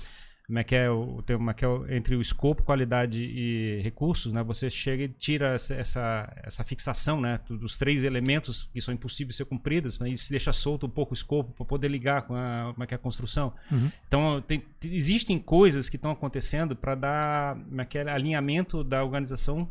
como 0.47 0.59
é 0.59 0.64
que 0.64 0.74
é 0.74 0.90
o, 0.90 1.22
tem 1.22 1.36
uma 1.36 1.55
que 1.55 1.64
é 1.64 1.68
entre 1.97 2.14
o 2.16 2.20
escopo, 2.20 2.62
qualidade 2.62 3.22
e 3.22 3.80
recursos, 3.82 4.32
né? 4.32 4.43
Você 4.43 4.68
chega 4.68 5.05
e 5.05 5.09
tira 5.09 5.55
essa, 5.55 5.74
essa, 5.74 6.32
essa 6.43 6.64
fixação, 6.64 7.20
né? 7.20 7.40
do- 7.49 7.57
Dos 7.57 7.76
três 7.76 8.03
elementos 8.05 8.64
que 8.72 8.80
são 8.80 8.93
impossíveis 8.93 9.34
de 9.34 9.36
ser 9.38 9.45
cumpridos, 9.45 9.99
mas 9.99 10.12
isso 10.20 10.30
deixa 10.30 10.53
solto 10.53 10.86
um 10.86 10.90
pouco 10.90 11.12
o 11.12 11.14
escopo 11.14 11.53
para 11.53 11.64
poder 11.64 11.88
ligar 11.88 12.22
com 12.22 12.34
a, 12.34 12.70
como 12.72 12.82
é 12.84 12.86
que 12.86 12.93
é 12.95 12.97
a 12.97 12.99
construção. 12.99 13.55
Uhum. 13.70 13.90
Então, 14.09 14.43
tem- 14.43 14.62
tem- 14.80 14.95
existem 14.95 15.38
coisas 15.38 15.88
que 15.88 15.97
estão 15.97 16.11
acontecendo 16.11 16.74
para 16.76 16.95
dar 16.97 17.57
como 17.57 17.80
é 17.80 17.84
que 17.84 17.97
é, 17.97 18.11
alinhamento 18.11 18.82
da 18.84 19.03
organização 19.03 19.68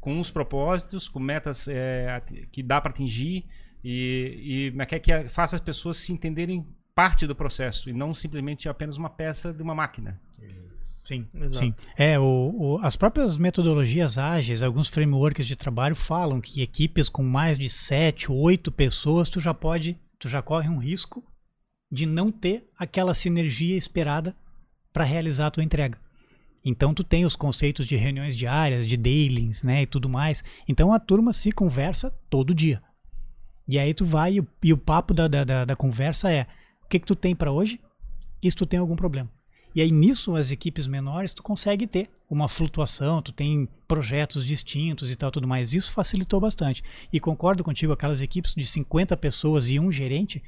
com 0.00 0.18
os 0.18 0.30
propósitos, 0.30 1.08
com 1.08 1.20
metas 1.20 1.68
é, 1.68 2.22
que 2.50 2.62
dá 2.62 2.80
para 2.80 2.90
atingir 2.90 3.44
e, 3.84 4.66
e 4.66 4.70
como 4.70 4.82
é 4.82 4.86
que, 4.86 4.94
é, 4.94 4.98
que 5.24 5.28
faça 5.28 5.56
as 5.56 5.60
pessoas 5.60 5.96
se 5.98 6.12
entenderem 6.12 6.66
parte 6.96 7.26
do 7.26 7.36
processo 7.36 7.90
e 7.90 7.92
não 7.92 8.14
simplesmente 8.14 8.68
apenas 8.68 8.96
uma 8.96 9.10
peça 9.10 9.52
de 9.52 9.62
uma 9.62 9.74
máquina. 9.74 10.18
Sim. 11.04 11.24
Exato. 11.34 11.58
Sim. 11.58 11.74
É, 11.96 12.18
o, 12.18 12.24
o- 12.58 12.78
as 12.82 12.96
próprias 12.96 13.36
metodologias 13.36 14.18
ágeis, 14.18 14.60
alguns 14.62 14.88
frameworks 14.88 15.46
de 15.46 15.54
trabalho 15.54 15.94
falam 15.94 16.40
que 16.40 16.62
equipes 16.62 17.08
com 17.08 17.22
mais 17.22 17.56
de 17.58 17.70
7, 17.70 18.32
8 18.32 18.72
pessoas, 18.72 19.28
tu 19.28 19.38
já 19.38 19.54
pode, 19.54 19.96
tu 20.18 20.28
já 20.28 20.42
corre 20.42 20.68
um 20.68 20.78
risco 20.78 21.22
de 21.92 22.06
não 22.06 22.32
ter 22.32 22.68
aquela 22.76 23.14
sinergia 23.14 23.76
esperada 23.76 24.34
para 24.92 25.04
realizar 25.04 25.46
a 25.46 25.50
tua 25.50 25.62
entrega. 25.62 25.98
Então 26.64 26.92
tu 26.92 27.04
tem 27.04 27.24
os 27.24 27.36
conceitos 27.36 27.86
de 27.86 27.94
reuniões 27.94 28.34
diárias, 28.34 28.84
de 28.86 28.96
dailings, 28.96 29.62
né, 29.62 29.82
e 29.82 29.86
tudo 29.86 30.08
mais. 30.08 30.42
Então 30.66 30.92
a 30.92 30.98
turma 30.98 31.32
se 31.32 31.52
conversa 31.52 32.10
todo 32.28 32.52
dia. 32.54 32.82
E 33.68 33.78
aí 33.78 33.94
tu 33.94 34.04
vai 34.04 34.32
e 34.34 34.40
o, 34.40 34.48
e 34.64 34.72
o 34.72 34.76
papo 34.78 35.14
da, 35.14 35.28
da, 35.28 35.44
da, 35.44 35.64
da 35.64 35.76
conversa 35.76 36.32
é 36.32 36.46
o 36.86 36.88
que, 36.88 37.00
que 37.00 37.06
tu 37.06 37.16
tem 37.16 37.34
para 37.34 37.52
hoje 37.52 37.80
e 38.42 38.50
se 38.50 38.56
tu 38.56 38.64
tem 38.64 38.78
algum 38.78 38.96
problema. 38.96 39.30
E 39.74 39.82
aí 39.82 39.90
nisso 39.90 40.34
as 40.36 40.50
equipes 40.50 40.86
menores 40.86 41.34
tu 41.34 41.42
consegue 41.42 41.86
ter 41.86 42.08
uma 42.30 42.48
flutuação, 42.48 43.20
tu 43.20 43.32
tem 43.32 43.68
projetos 43.86 44.46
distintos 44.46 45.10
e 45.10 45.16
tal 45.16 45.30
tudo 45.30 45.46
mais. 45.46 45.74
Isso 45.74 45.92
facilitou 45.92 46.40
bastante. 46.40 46.82
E 47.12 47.20
concordo 47.20 47.62
contigo, 47.62 47.92
aquelas 47.92 48.22
equipes 48.22 48.54
de 48.54 48.64
50 48.64 49.16
pessoas 49.16 49.68
e 49.68 49.78
um 49.78 49.92
gerente, 49.92 50.42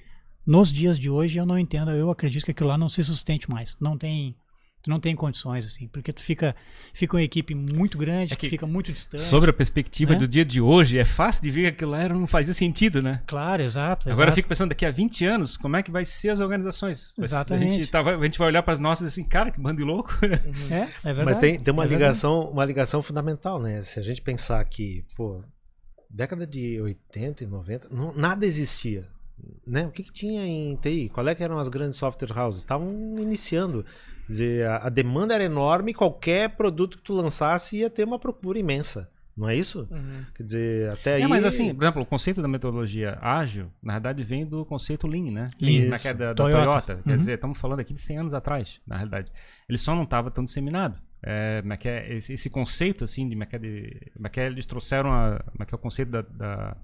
nos 0.47 0.72
dias 0.72 0.99
de 0.99 1.11
hoje 1.11 1.39
eu 1.39 1.45
não 1.45 1.59
entendo, 1.59 1.91
eu 1.91 2.11
acredito 2.11 2.45
que 2.45 2.53
aquilo 2.53 2.70
lá 2.70 2.78
não 2.78 2.89
se 2.89 3.03
sustente 3.03 3.51
mais. 3.51 3.76
Não 3.78 3.99
tem 3.99 4.34
tu 4.83 4.89
não 4.91 5.01
tem 5.01 5.14
condições 5.16 5.66
assim, 5.66 5.89
porque 5.89 6.12
tu 6.12 6.22
fica 6.22 6.55
fica 6.93 7.16
uma 7.16 7.22
equipe 7.22 7.55
muito 7.55 7.99
grande, 7.99 8.33
É 8.33 8.37
que 8.37 8.47
que 8.47 8.51
fica 8.51 8.66
muito 8.66 8.93
distante. 8.93 9.22
Sobre 9.22 9.51
a 9.51 9.53
perspectiva 9.53 10.12
Né? 10.14 10.18
do 10.20 10.29
dia 10.29 10.45
de 10.45 10.61
hoje, 10.61 10.99
é 10.99 11.05
fácil 11.05 11.43
de 11.43 11.51
ver 11.51 11.62
que 11.62 11.68
aquilo 11.68 11.91
lá 11.93 11.99
era- 12.03 12.14
não 12.14 12.26
fazia 12.26 12.55
sentido, 12.55 13.03
né? 13.03 13.22
Claro, 13.26 13.62
exato. 13.62 14.09
Agora 14.09 14.16
eu 14.16 14.24
exato. 14.26 14.35
fico 14.37 14.49
pensando, 14.49 14.68
daqui 14.70 14.87
a 14.87 14.91
20 14.91 15.24
anos, 15.26 15.57
como 15.57 15.76
é 15.76 15.83
que 15.83 15.91
vai 15.91 16.05
ser 16.05 16.31
as 16.31 16.41
organizações? 16.41 17.12
Ser- 17.14 17.22
A 17.22 17.24
Exatamente. 17.24 17.74
gente, 17.76 17.87
tá- 17.89 18.01
a 18.01 18.22
gente 18.24 18.39
vai 18.39 18.49
olhar 18.49 18.62
para 18.62 18.72
as 18.72 18.79
nossas 18.81 19.09
assim, 19.09 19.24
cara, 19.24 19.51
que 19.51 19.61
bando 19.61 19.79
de 19.79 19.85
louco. 19.85 20.16
É, 20.22 20.29
é 20.74 20.89
verdade. 21.14 21.24
Mas 21.24 21.39
tem, 21.39 21.59
tem 21.59 21.72
uma, 21.74 21.85
é 21.85 21.87
verdade. 21.89 22.11
ligação, 22.11 22.41
uma 22.51 22.64
ligação 22.64 23.03
fundamental, 23.03 23.61
né? 23.61 23.83
Se 23.83 23.99
a 23.99 24.03
gente 24.03 24.22
pensar 24.22 24.64
que, 24.64 25.05
pô, 25.16 25.43
década 26.09 26.47
de 26.47 26.81
80 26.81 27.45
e 27.45 27.47
90, 27.47 27.89
não- 27.91 28.14
nada 28.14 28.47
existia. 28.47 29.07
Né? 29.66 29.86
O 29.86 29.91
que, 29.91 30.03
que 30.03 30.12
tinha 30.12 30.47
em 30.47 30.76
TI? 30.76 31.09
Qual 31.09 31.26
é 31.28 31.34
que 31.34 31.43
eram 31.45 31.59
as 31.59 31.68
grandes 31.68 31.97
software 31.97 32.36
houses? 32.36 32.61
Estavam 32.61 33.16
iniciando. 33.18 33.84
Quer 34.26 34.32
dizer, 34.32 34.66
a, 34.66 34.76
a 34.86 34.89
demanda 34.89 35.34
era 35.34 35.45
enorme, 35.45 35.95
qualquer 35.95 36.51
produto 36.57 36.99
que 36.99 37.05
tu 37.05 37.14
lançasse 37.14 37.78
ia 37.78 37.91
ter 37.91 38.05
uma 38.05 38.18
procura 38.18 38.59
imensa. 38.59 39.11
Não 39.39 39.49
é 39.49 39.55
isso? 39.55 39.86
Uhum. 39.89 40.24
Quer 40.34 40.43
dizer, 40.43 40.93
até 40.93 41.14
aí. 41.14 41.22
É, 41.22 41.28
mas 41.28 41.45
assim, 41.45 41.72
por 41.72 41.84
exemplo, 41.84 42.03
o 42.03 42.07
conceito 42.07 42.43
da 42.43 42.49
metodologia 42.49 43.16
ágil, 43.22 43.70
na 43.80 43.93
verdade, 43.93 44.24
vem 44.24 44.45
do 44.45 44.64
conceito 44.64 45.07
Lean, 45.07 45.30
né? 45.30 45.51
Lean, 45.61 45.89
Na 45.91 45.99
queda 45.99 46.28
da 46.28 46.34
Toyota. 46.34 46.64
Toyota. 46.64 47.03
Quer 47.05 47.11
Uhum. 47.11 47.16
dizer, 47.16 47.34
estamos 47.34 47.57
falando 47.57 47.78
aqui 47.78 47.95
de 47.95 48.01
100 48.01 48.18
anos 48.18 48.34
atrás, 48.34 48.80
na 48.84 48.97
realidade. 48.97 49.30
Ele 49.68 49.78
só 49.78 49.95
não 49.95 50.03
estava 50.03 50.28
tão 50.28 50.43
disseminado. 50.43 51.01
É, 51.22 51.61
como 51.61 51.72
é 51.72 51.76
que 51.76 51.89
é 51.89 52.14
esse, 52.14 52.32
esse 52.32 52.51
conceito, 52.51 53.05
assim, 53.05 53.28
de, 53.28 53.34
como 53.36 53.45
é 53.45 53.47
que 53.47 53.55
é 53.57 53.59
de, 53.61 54.12
é 54.24 54.28
que 54.28 54.41
é, 54.41 54.47
eles 54.47 54.66
trouxeram 54.66 55.12
a, 55.12 55.41
é 55.61 55.62
é 55.70 55.74
o 55.74 55.78
conceito 55.78 56.11
da, 56.11 56.22
da, 56.22 56.76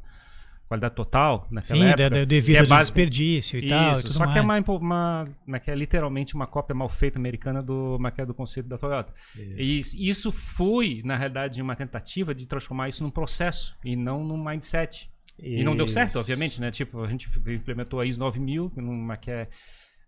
qualidade 0.69 0.95
total 0.95 1.47
naquela 1.51 1.79
Sim, 1.79 1.87
época. 1.89 2.11
que 2.11 2.27
devido 2.27 2.57
é 2.57 2.61
ao 2.61 2.67
básico- 2.67 2.97
desperdício 2.97 3.59
e 3.59 3.69
tal. 3.69 3.89
e 3.89 3.93
Isso, 3.93 4.03
tudo 4.03 4.13
só 4.15 4.27
que 4.33 4.39
é, 4.39 4.43
mais. 4.43 4.65
uma, 4.67 4.77
uma, 4.79 5.29
uma- 5.47 5.61
que 5.61 5.71
é 5.71 5.75
literalmente 5.75 6.35
uma 6.35 6.47
cópia 6.47 6.75
mal 6.75 6.89
feita 6.89 7.19
americana 7.19 7.63
do, 7.63 7.97
uma 7.97 8.11
que 8.11 8.21
é 8.21 8.27
do 8.27 8.33
conceito 8.35 8.69
da 8.69 8.79
Toyota. 8.79 9.13
E 9.37 9.81
isso 10.09 10.33
foi, 10.33 11.03
na 11.05 11.17
realidade, 11.17 11.61
uma 11.61 11.77
tentativa 11.77 12.35
de 12.35 12.47
transformar 12.47 12.89
isso 12.89 13.03
num 13.05 13.11
processo 13.11 13.77
e 13.85 13.95
não 13.97 14.25
num 14.25 14.43
mindset. 14.43 15.11
E 15.39 15.65
não 15.65 15.77
deu 15.77 15.89
certo, 15.89 16.11
Isso. 16.11 16.21
obviamente, 16.21 16.61
né? 16.61 16.71
Tipo, 16.71 17.03
a 17.03 17.09
gente 17.09 17.29
implementou 17.49 17.99
a 18.01 18.07
ISO 18.07 18.21
9000, 18.21 18.73
numa 18.77 19.17
que 19.17 19.31
é, 19.33 19.49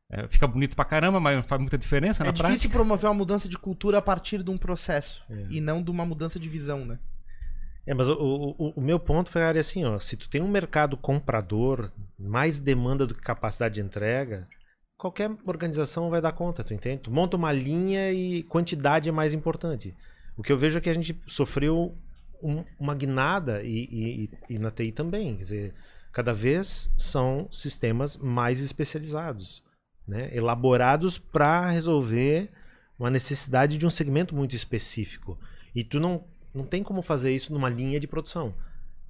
é, 0.08 0.26
fica 0.28 0.46
bonito 0.46 0.76
pra 0.76 0.84
caramba, 0.84 1.18
mas 1.18 1.34
não 1.34 1.42
faz 1.42 1.60
muita 1.60 1.76
diferença 1.76 2.22
É 2.22 2.26
na 2.26 2.30
difícil 2.30 2.48
prática. 2.52 2.72
promover 2.72 3.08
uma 3.08 3.14
mudança 3.14 3.48
de 3.48 3.58
cultura 3.58 3.98
a 3.98 4.02
partir 4.02 4.42
de 4.44 4.50
um 4.52 4.56
processo 4.56 5.22
É. 5.28 5.46
e 5.50 5.60
não 5.60 5.82
de 5.82 5.90
uma 5.90 6.06
mudança 6.06 6.38
de 6.38 6.48
visão, 6.48 6.84
né? 6.84 6.98
É, 7.86 7.94
mas 7.94 8.08
o, 8.08 8.14
o, 8.14 8.70
o 8.76 8.80
meu 8.80 8.98
ponto 8.98 9.30
foi 9.30 9.42
assim, 9.44 9.84
ó, 9.84 9.98
se 9.98 10.16
tu 10.16 10.28
tem 10.28 10.42
um 10.42 10.48
mercado 10.48 10.96
comprador, 10.96 11.92
mais 12.18 12.58
demanda 12.58 13.06
do 13.06 13.14
que 13.14 13.22
capacidade 13.22 13.74
de 13.74 13.80
entrega, 13.80 14.48
qualquer 14.98 15.30
organização 15.46 16.10
vai 16.10 16.20
dar 16.20 16.32
conta, 16.32 16.64
tu 16.64 16.74
entende? 16.74 17.02
Tu 17.02 17.10
monta 17.12 17.36
uma 17.36 17.52
linha 17.52 18.12
e 18.12 18.42
quantidade 18.42 19.08
é 19.08 19.12
mais 19.12 19.32
importante. 19.32 19.94
O 20.36 20.42
que 20.42 20.52
eu 20.52 20.58
vejo 20.58 20.78
é 20.78 20.80
que 20.80 20.90
a 20.90 20.94
gente 20.94 21.18
sofreu 21.28 21.96
um- 22.42 22.64
uma 22.78 22.94
guinada 22.94 23.62
e- 23.62 23.88
e- 23.90 24.30
e 24.50 24.58
na 24.58 24.70
TI 24.70 24.92
também, 24.92 25.36
quer 25.36 25.42
dizer, 25.42 25.74
cada 26.12 26.32
vez 26.34 26.92
são 26.98 27.48
sistemas 27.52 28.16
mais 28.16 28.60
especializados, 28.60 29.62
né? 30.06 30.28
elaborados 30.34 31.18
para 31.18 31.70
resolver 31.70 32.48
uma 32.98 33.10
necessidade 33.10 33.78
de 33.78 33.86
um 33.86 33.90
segmento 33.90 34.34
muito 34.34 34.56
específico. 34.56 35.38
E 35.74 35.84
tu 35.84 36.00
não, 36.00 36.24
não 36.56 36.64
tem 36.64 36.82
como 36.82 37.02
fazer 37.02 37.34
isso 37.34 37.52
numa 37.52 37.68
linha 37.68 38.00
de 38.00 38.06
produção. 38.06 38.54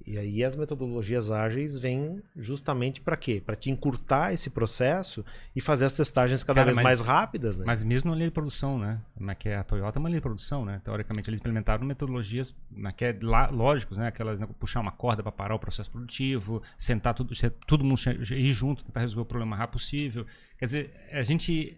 E 0.05 0.17
aí 0.17 0.41
as 0.41 0.55
metodologias 0.55 1.29
ágeis 1.29 1.77
vêm 1.77 2.23
justamente 2.33 3.01
para 3.01 3.17
quê? 3.17 3.43
Para 3.45 3.57
te 3.57 3.69
encurtar 3.69 4.31
esse 4.31 4.49
processo 4.49 5.25
e 5.53 5.59
fazer 5.59 5.83
as 5.83 5.91
testagens 5.91 6.43
cada 6.43 6.61
Cara, 6.61 6.65
vez 6.67 6.75
mas- 6.77 6.83
mais 6.83 7.01
rápidas, 7.01 7.57
né? 7.57 7.65
Mas 7.67 7.83
mesmo 7.83 8.11
na 8.11 8.15
linha 8.15 8.27
de 8.27 8.33
produção, 8.33 8.79
né? 8.79 9.01
É 9.27 9.35
que 9.35 9.49
é 9.49 9.57
a 9.57 9.63
Toyota 9.65 9.97
é 9.97 9.99
uma 9.99 10.07
linha 10.07 10.19
de 10.19 10.23
produção, 10.23 10.63
né? 10.63 10.79
Teoricamente, 10.81 11.29
eles 11.29 11.41
implementaram 11.41 11.85
metodologias 11.85 12.55
né, 12.71 12.93
que 12.95 13.03
é 13.03 13.17
lá, 13.21 13.49
lógicos, 13.49 13.97
né? 13.97 14.07
Aquelas, 14.07 14.39
né, 14.39 14.47
puxar 14.57 14.79
uma 14.79 14.93
corda 14.93 15.21
para 15.21 15.31
parar 15.31 15.55
o 15.55 15.59
processo 15.59 15.91
produtivo, 15.91 16.61
sentar 16.77 17.13
tudo, 17.13 17.33
todo 17.65 17.83
mundo 17.83 17.99
ir 18.31 18.49
junto, 18.51 18.85
tentar 18.85 19.01
resolver 19.01 19.23
o 19.23 19.25
problema 19.25 19.49
mais 19.49 19.59
rápido 19.59 19.73
possível. 19.73 20.25
Quer 20.57 20.65
dizer, 20.67 20.93
a 21.11 21.23
gente... 21.23 21.77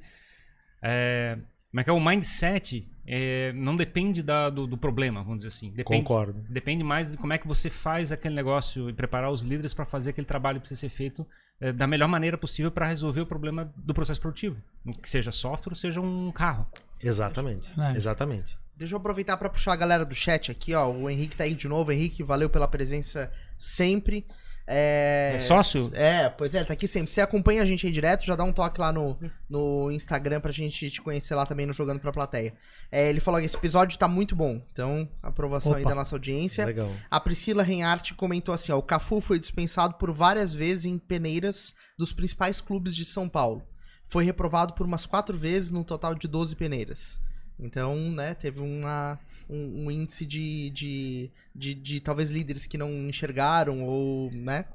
É, 0.84 1.38
como 1.72 1.82
é 1.82 1.84
que 1.84 1.90
é? 1.90 1.94
O 1.94 2.00
mindset 2.00 2.88
é, 3.12 3.52
não 3.54 3.76
depende 3.76 4.22
da- 4.22 4.52
do, 4.52 4.68
do 4.68 4.78
problema, 4.78 5.22
vamos 5.24 5.38
dizer 5.38 5.48
assim. 5.48 5.72
Depende, 5.72 6.04
Concordo. 6.04 6.46
Depende 6.48 6.84
mais 6.84 7.12
de 7.12 7.18
como 7.18 7.34
é 7.34 7.38
que 7.40 7.48
você 7.48 7.68
faz 7.70 8.12
aquele 8.12 8.36
negócio 8.36 8.88
e 8.88 8.94
preparar 8.94 9.32
os 9.32 9.42
líderes 9.42 9.74
para 9.74 9.84
fazer 9.86 10.12
aquele 10.12 10.28
trabalho 10.28 10.58
que 10.58 10.62
precisa 10.62 10.82
ser 10.82 10.90
feito 10.90 11.26
eh, 11.60 11.72
da 11.74 11.88
melhor 11.88 12.08
maneira 12.08 12.38
possível 12.38 12.70
para 12.72 12.86
resolver 12.86 13.22
o 13.22 13.26
problema 13.26 13.74
do 13.76 13.94
processo 13.96 14.22
produtivo. 14.22 14.62
Que 15.02 15.10
seja 15.10 15.32
software 15.32 15.72
ou 15.74 15.76
seja 15.76 16.00
um 16.00 16.32
carro. 16.32 16.68
Exatamente. 17.02 17.68
Verdade. 17.70 17.98
Exatamente. 17.98 18.58
Deixa 18.78 18.94
eu 18.94 18.98
aproveitar 19.00 19.36
para 19.38 19.50
puxar 19.50 19.74
a 19.74 19.76
galera 19.76 20.06
do 20.06 20.14
chat 20.16 20.52
aqui, 20.52 20.74
ó. 20.76 20.90
O 20.90 21.10
Henrique 21.10 21.36
tá 21.36 21.44
aí 21.46 21.54
de 21.54 21.68
novo. 21.68 21.92
Henrique, 21.92 22.22
valeu 22.24 22.50
pela 22.50 22.68
presença 22.68 23.32
sempre. 23.58 24.26
É... 24.72 25.32
É 25.34 25.40
sócio? 25.40 25.90
É, 25.96 26.30
pois 26.30 26.54
é, 26.54 26.64
tá 26.64 26.74
aqui 26.74 26.88
sempre. 26.88 27.10
Você 27.10 27.22
acompanha 27.22 27.64
a 27.64 27.66
gente 27.66 27.88
aí 27.88 27.92
direto, 27.92 28.24
já 28.24 28.36
dá 28.36 28.44
um 28.44 28.54
toque 28.54 28.80
lá 28.80 28.94
no, 28.94 29.18
no 29.50 29.92
Instagram 29.92 30.40
pra 30.40 30.52
gente 30.52 30.92
te 30.92 31.02
conhecer 31.02 31.34
lá 31.34 31.44
também 31.44 31.66
no 31.66 31.74
Jogando 31.74 32.00
pra 32.00 32.12
Plateia. 32.12 32.54
É, 32.92 33.10
ele 33.10 33.20
falou 33.20 33.40
que 33.40 33.48
esse 33.48 33.58
episódio 33.58 33.98
tá 33.98 34.08
muito 34.08 34.36
bom. 34.36 34.62
Então, 34.72 35.10
aprovação 35.24 35.74
aí 35.74 35.82
Opa. 35.82 35.90
da 35.90 35.96
nossa 35.96 36.16
audiência. 36.16 36.68
Legal. 36.68 36.92
A 37.10 37.20
Priscila 37.20 37.64
Reinhardt 37.64 38.14
comentou 38.14 38.54
assim: 38.54 38.72
ó, 38.72 38.78
o 38.78 38.84
Cafu 38.84 39.20
foi 39.20 39.40
dispensado 39.40 39.96
por 39.96 40.12
várias 40.12 40.54
vezes 40.54 40.86
em 40.86 41.00
peneiras 41.00 41.74
dos 41.98 42.14
principais 42.14 42.62
clubes 42.62 42.96
de 42.96 43.06
São 43.06 43.28
Paulo. 43.28 43.64
Foi 44.06 44.24
reprovado 44.24 44.74
por 44.74 44.86
umas 44.86 45.06
quatro 45.06 45.36
vezes, 45.36 45.72
num 45.72 45.84
total 45.84 46.14
de 46.14 46.28
12 46.28 46.56
peneiras. 46.56 47.20
Então, 47.60 47.96
né, 48.12 48.34
teve 48.36 48.62
uma, 48.62 49.20
um, 49.50 49.86
um 49.86 49.92
índice 49.92 50.26
de, 50.26 50.70
de, 50.70 51.32
de, 51.56 51.74
de 51.74 52.00
talvez 52.00 52.30
líderes 52.30 52.66
que 52.66 52.78
não 52.78 52.90
enxergaram, 53.10 53.84
ou, 53.84 54.32
né? 54.32 54.66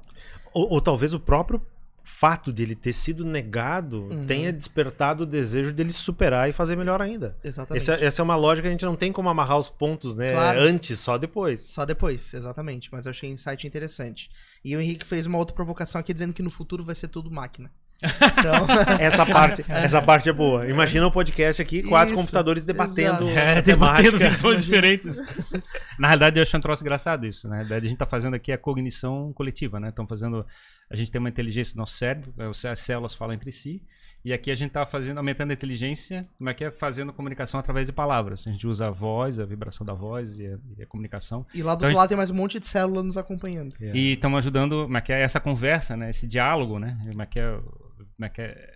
Ou, 0.53 0.73
ou 0.73 0.81
talvez 0.81 1.13
o 1.13 1.19
próprio 1.19 1.61
fato 2.03 2.53
de 2.53 2.61
ele 2.61 2.75
ter 2.75 2.93
sido 2.93 3.25
negado 3.25 4.03
Uhum. 4.03 4.27
tenha 4.27 4.53
despertado 4.53 5.23
o 5.23 5.25
desejo 5.25 5.73
dele 5.73 5.91
superar 5.91 6.47
e 6.47 6.53
fazer 6.53 6.75
melhor 6.75 7.01
ainda. 7.01 7.35
Exatamente. 7.43 7.81
Essa, 7.81 8.05
essa 8.05 8.21
é 8.21 8.23
uma 8.23 8.35
lógica 8.35 8.63
que 8.63 8.67
a 8.67 8.71
gente 8.71 8.85
não 8.85 8.95
tem 8.95 9.11
como 9.11 9.27
amarrar 9.27 9.57
os 9.57 9.69
pontos, 9.69 10.15
né? 10.15 10.31
Claro. 10.31 10.59
Antes, 10.59 10.99
só 10.99 11.17
depois. 11.17 11.63
Só 11.63 11.83
depois, 11.83 12.31
exatamente. 12.33 12.89
Mas 12.91 13.05
eu 13.05 13.09
achei 13.09 13.29
insight 13.29 13.65
interessante. 13.65 14.29
E 14.63 14.75
o 14.75 14.81
Henrique 14.81 15.05
fez 15.05 15.25
uma 15.25 15.39
outra 15.39 15.55
provocação 15.55 15.99
aqui 15.99 16.13
dizendo 16.13 16.33
que 16.33 16.43
no 16.43 16.51
futuro 16.51 16.83
vai 16.83 16.93
ser 16.93 17.07
tudo 17.07 17.31
máquina. 17.31 17.71
Então, 18.03 18.67
Essa 18.99 19.25
parte, 19.25 19.65
essa 19.67 20.01
parte 20.01 20.29
é 20.29 20.33
boa. 20.33 20.67
Imagina 20.67 21.07
um 21.07 21.11
podcast 21.11 21.61
aqui, 21.61 21.81
quatro 21.83 22.13
Isso, 22.13 22.21
computadores 22.21 22.65
debatendo. 22.65 23.27
É, 23.29 23.61
debatendo 23.61 24.17
visões 24.17 24.63
diferentes. 24.63 25.21
Na 25.97 26.07
realidade, 26.07 26.39
eu 26.39 26.43
acho 26.43 26.57
um 26.57 26.59
troço 26.59 26.83
engraçado 26.83 27.25
isso. 27.25 27.47
né? 27.47 27.51
Na 27.51 27.55
realidade, 27.57 27.85
a 27.85 27.89
gente 27.89 27.95
está 27.95 28.05
fazendo 28.05 28.33
aqui 28.33 28.51
a 28.51 28.57
cognição 28.57 29.31
coletiva, 29.33 29.79
né? 29.79 29.89
Estamos 29.89 30.09
fazendo. 30.09 30.45
A 30.89 30.95
gente 30.95 31.11
tem 31.11 31.19
uma 31.19 31.29
inteligência 31.29 31.75
no 31.75 31.81
nosso 31.81 31.95
cérebro, 31.97 32.33
é, 32.37 32.69
as 32.69 32.79
células 32.79 33.13
falam 33.13 33.33
entre 33.33 33.51
si. 33.51 33.81
E 34.25 34.33
aqui 34.33 34.49
a 34.49 34.55
gente 34.55 34.69
está 34.69 34.85
fazendo, 34.87 35.19
aumentando 35.19 35.51
a 35.51 35.53
inteligência, 35.53 36.27
como 36.35 36.49
é 36.49 36.53
que 36.55 36.63
é 36.65 36.71
fazendo 36.71 37.13
comunicação 37.13 37.59
através 37.59 37.85
de 37.85 37.93
palavras. 37.93 38.47
A 38.47 38.51
gente 38.51 38.65
usa 38.65 38.87
a 38.87 38.89
voz, 38.89 39.39
a 39.39 39.45
vibração 39.45 39.85
da 39.85 39.93
voz 39.93 40.39
e 40.39 40.47
a, 40.47 40.57
e 40.79 40.81
a 40.81 40.87
comunicação. 40.87 41.45
e 41.53 41.61
lá 41.61 41.75
do 41.75 41.77
Então, 41.79 41.89
outro 41.89 41.97
lado 41.99 42.09
tem 42.09 42.17
mais 42.17 42.31
um 42.31 42.33
monte 42.33 42.59
de 42.59 42.65
célula 42.65 43.03
nos 43.03 43.17
acompanhando. 43.17 43.75
É. 43.79 43.95
E 43.95 44.13
estamos 44.13 44.39
ajudando, 44.39 44.85
como 44.85 44.97
é 44.97 45.01
que 45.01 45.13
é 45.13 45.21
essa 45.21 45.39
conversa, 45.39 45.95
né? 45.95 46.09
Esse 46.09 46.25
diálogo, 46.27 46.79
né? 46.79 46.97
Como 47.07 47.21
é 47.21 47.25
que 47.27 47.39
é, 47.39 47.51
como 47.55 48.25
é, 48.25 48.29
que 48.29 48.41
é 48.41 48.73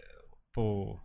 pô, 0.54 1.00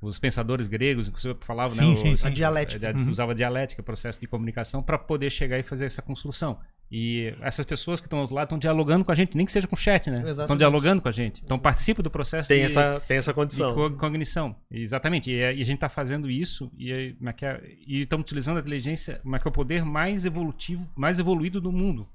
os 0.00 0.20
pensadores 0.20 0.68
gregos, 0.68 1.08
inclusive 1.08 1.36
falavam, 1.40 1.76
Sim, 1.76 1.90
né? 1.90 1.96
sim, 1.96 2.12
os- 2.12 2.20
sim. 2.20 2.28
A 2.28 2.30
dialética. 2.30 2.90
a- 2.90 3.10
Usava 3.10 3.34
dialética, 3.34 3.82
processo 3.82 4.20
de 4.20 4.28
comunicação, 4.28 4.84
para 4.84 4.96
poder 4.98 5.30
chegar 5.30 5.58
e 5.58 5.64
fazer 5.64 5.86
essa 5.86 6.00
construção. 6.00 6.60
E 6.90 7.34
essas 7.42 7.66
pessoas 7.66 8.00
que 8.00 8.06
estão 8.06 8.18
do 8.18 8.22
outro 8.22 8.34
lado 8.36 8.46
estão 8.46 8.58
dialogando 8.58 9.04
com 9.04 9.12
a 9.12 9.14
gente, 9.14 9.36
nem 9.36 9.44
que 9.44 9.52
seja 9.52 9.66
com 9.66 9.76
chat, 9.76 10.08
né? 10.08 10.16
Estão 10.16 10.30
Exatamente. 10.30 10.58
dialogando 10.58 11.02
com 11.02 11.08
a 11.08 11.12
gente. 11.12 11.42
Então 11.44 11.58
participa 11.58 12.02
do 12.02 12.10
processo 12.10 12.48
Tem 12.48 12.60
de, 12.60 12.64
essa, 12.64 12.98
tem 13.06 13.18
essa 13.18 13.30
de 13.30 13.34
condição. 13.34 13.74
co- 13.74 13.90
cognição. 13.90 14.56
Exatamente. 14.70 15.30
E, 15.30 15.34
é- 15.38 15.54
e 15.54 15.60
a 15.60 15.64
gente 15.66 15.74
está 15.76 15.90
fazendo 15.90 16.30
isso 16.30 16.72
e 16.78 16.90
é- 16.90 17.08
é 17.42 17.62
e 17.86 18.00
estamos 18.00 18.24
utilizando 18.24 18.56
a 18.56 18.60
inteligência, 18.60 19.20
como 19.22 19.36
é 19.36 19.38
que 19.38 19.46
é 19.46 19.50
o 19.50 19.52
poder 19.52 19.84
mais 19.84 20.24
evolutivo, 20.24 20.88
mais 20.96 21.18
evoluído 21.18 21.60
do 21.60 21.70
mundo, 21.70 22.08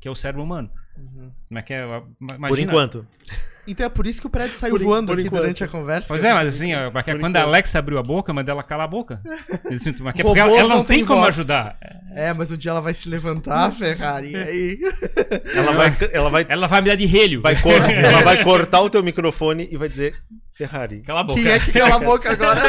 que 0.00 0.06
é 0.06 0.10
o 0.10 0.14
cérebro 0.14 0.44
humano. 0.44 0.70
Como 1.48 1.58
é 1.58 1.62
que 1.62 1.74
é? 1.74 1.84
Imagina, 2.20 2.48
Por 2.48 2.58
enquanto. 2.60 3.06
Então 3.68 3.86
é 3.86 3.88
por 3.88 4.06
isso 4.06 4.20
que 4.20 4.26
o 4.26 4.30
prédio 4.30 4.56
saiu 4.56 4.72
Por 4.74 4.82
voando 4.82 5.08
por 5.08 5.18
aqui 5.18 5.26
enquanto. 5.28 5.40
durante 5.42 5.62
a 5.64 5.68
conversa. 5.68 6.08
Pois 6.08 6.24
é, 6.24 6.32
mas 6.34 6.48
assim, 6.48 6.74
ó, 6.74 6.90
porque 6.90 7.12
Por 7.12 7.20
quando 7.20 7.36
a 7.36 7.40
enquanto. 7.40 7.48
Alexa 7.54 7.78
abriu 7.78 7.98
a 7.98 8.02
boca, 8.02 8.30
eu 8.30 8.34
mandei 8.34 8.52
ela 8.52 8.62
calar 8.62 8.84
a 8.84 8.88
boca. 8.88 9.20
Eu 9.70 9.78
sinto, 9.78 10.02
mas 10.02 10.14
que 10.14 10.22
é 10.22 10.24
porque 10.24 10.40
ela, 10.40 10.50
ela 10.50 10.68
não 10.68 10.76
não 10.78 10.84
tem 10.84 10.98
têm 10.98 11.06
como 11.06 11.20
voz. 11.20 11.38
ajudar. 11.38 11.78
É, 12.14 12.32
mas 12.32 12.50
um 12.50 12.56
dia 12.56 12.70
ela 12.72 12.80
vai 12.80 12.92
se 12.94 13.08
levantar, 13.08 13.70
Ferrari, 13.72 14.32
e 14.32 14.36
aí... 14.36 14.78
Ela 15.54 15.72
vai, 15.72 15.96
ela 16.12 16.30
vai, 16.30 16.46
Ela 16.48 16.66
vai 16.66 16.80
me 16.82 16.88
dar 16.88 16.96
de 16.96 17.06
relho. 17.06 17.40
vai, 17.42 17.54
cor- 17.60 17.72
ela 17.90 18.22
vai 18.22 18.42
cortar 18.42 18.80
o 18.80 18.90
teu 18.90 19.02
microfone 19.02 19.68
e 19.70 19.76
vai 19.76 19.88
dizer 19.88 20.16
Ferrari. 20.56 21.02
Cala 21.02 21.20
a 21.20 21.24
boca. 21.24 21.40
Quem 21.40 21.50
é 21.52 21.58
que 21.60 21.72
cala 21.72 21.94
a 21.96 21.98
boca 22.00 22.30
agora? 22.32 22.60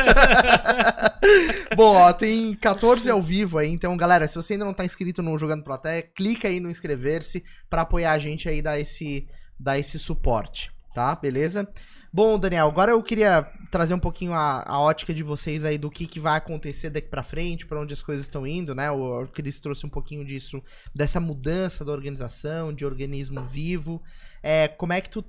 Bom, 1.76 1.96
ó, 1.96 2.14
tem 2.14 2.54
14 2.56 3.10
ao 3.10 3.22
vivo 3.22 3.58
aí, 3.58 3.70
então, 3.70 3.96
galera, 3.98 4.28
se 4.28 4.36
você 4.36 4.54
ainda 4.54 4.66
não 4.66 4.74
tá 4.74 4.86
inscrito 4.86 5.22
no 5.24 5.38
Jogando 5.38 5.64
Plateia, 5.64 6.02
clica 6.04 6.48
aí 6.48 6.60
no 6.60 6.70
inscrever-se 6.70 7.44
pra 7.70 7.82
apoiar 7.82 8.12
a 8.12 8.20
gente 8.20 8.48
aí, 8.50 8.62
dar 8.62 8.80
esse, 8.80 9.28
dar 9.60 9.80
esse 9.80 9.98
suporte, 9.98 10.72
tá? 10.94 11.16
Beleza? 11.16 11.68
Bom, 12.14 12.38
Daniel, 12.38 12.68
agora 12.68 12.92
eu 12.92 13.02
queria 13.02 13.50
trazer 13.72 13.94
um 13.94 14.00
pouquinho 14.00 14.34
a, 14.34 14.64
a 14.68 14.82
ótica 14.82 15.14
de 15.14 15.24
vocês 15.24 15.64
aí 15.64 15.78
do 15.78 15.90
que, 15.90 16.06
que 16.06 16.20
vai 16.20 16.38
acontecer 16.38 16.90
daqui 16.90 17.08
pra 17.08 17.24
frente, 17.24 17.66
pra 17.66 17.80
onde 17.80 17.94
as 17.94 18.04
coisas 18.04 18.26
estão 18.26 18.46
indo, 18.46 18.76
né? 18.76 18.92
O, 18.92 19.26
Cris 19.28 19.62
trouxe 19.62 19.86
um 19.86 19.90
pouquinho 19.90 20.26
disso, 20.26 20.62
dessa 20.94 21.22
mudança 21.22 21.86
da 21.86 21.94
organização, 21.94 22.74
de 22.74 22.86
organismo 22.86 23.42
vivo. 23.46 24.04
É, 24.44 24.68
como 24.68 24.92
é 24.92 25.00
que 25.00 25.10
tu 25.10 25.24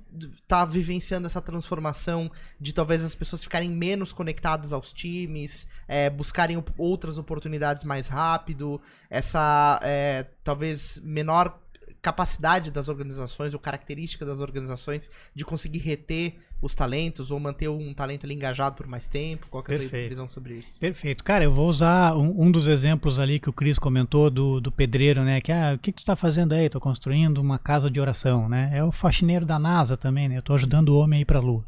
tá 0.45 0.65
vivenciando 0.65 1.25
essa 1.25 1.41
transformação 1.41 2.29
de 2.59 2.73
talvez 2.73 3.01
as 3.01 3.15
pessoas 3.15 3.41
ficarem 3.43 3.69
menos 3.69 4.11
conectadas 4.11 4.73
aos 4.73 4.91
times, 4.91 5.69
é, 5.87 6.09
buscarem 6.09 6.61
outras 6.77 7.17
oportunidades 7.17 7.85
mais 7.85 8.09
rápido, 8.09 8.81
essa 9.09 9.79
é, 9.81 10.25
talvez 10.43 10.99
menor 11.01 11.62
capacidade 12.03 12.69
das 12.69 12.89
organizações 12.89 13.53
ou 13.53 13.59
característica 13.59 14.25
das 14.25 14.41
organizações 14.41 15.09
de 15.33 15.45
conseguir 15.45 15.79
reter 15.79 16.35
os 16.61 16.75
talentos 16.75 17.31
ou 17.31 17.39
manter 17.39 17.69
um 17.69 17.93
talento 17.93 18.25
ali 18.25 18.35
engajado 18.35 18.75
por 18.75 18.85
mais 18.85 19.07
tempo? 19.07 19.47
Qual 19.49 19.63
é 19.69 19.75
a 19.75 19.89
tua 19.89 20.09
visão 20.09 20.27
sobre 20.27 20.55
isso? 20.55 20.77
Perfeito. 20.77 21.23
Cara, 21.23 21.45
eu 21.45 21.51
vou 21.51 21.67
usar 21.67 22.15
um, 22.17 22.43
um 22.43 22.51
dos 22.51 22.67
exemplos 22.67 23.19
ali 23.19 23.39
que 23.39 23.49
o 23.49 23.53
Cris 23.53 23.79
comentou 23.79 24.29
do, 24.29 24.59
do 24.59 24.69
pedreiro, 24.69 25.23
né? 25.23 25.39
Que, 25.39 25.51
ah, 25.51 25.73
o 25.75 25.79
que, 25.79 25.93
que 25.93 25.97
tu 25.97 25.99
está 25.99 26.15
fazendo 26.15 26.53
aí? 26.53 26.69
Tô 26.69 26.79
construindo 26.79 27.37
uma 27.37 27.57
casa 27.57 27.89
de 27.89 28.01
oração, 28.01 28.49
né? 28.49 28.69
É 28.73 28.83
o 28.83 28.91
faxineiro 28.91 29.45
da 29.45 29.57
NASA 29.57 29.95
também, 29.95 30.27
né? 30.27 30.37
Eu 30.37 30.43
tô 30.43 30.53
ajudando 30.53 30.89
o 30.89 30.97
homem 30.97 31.19
a 31.19 31.21
ir 31.21 31.25
pra 31.25 31.39
lua, 31.39 31.65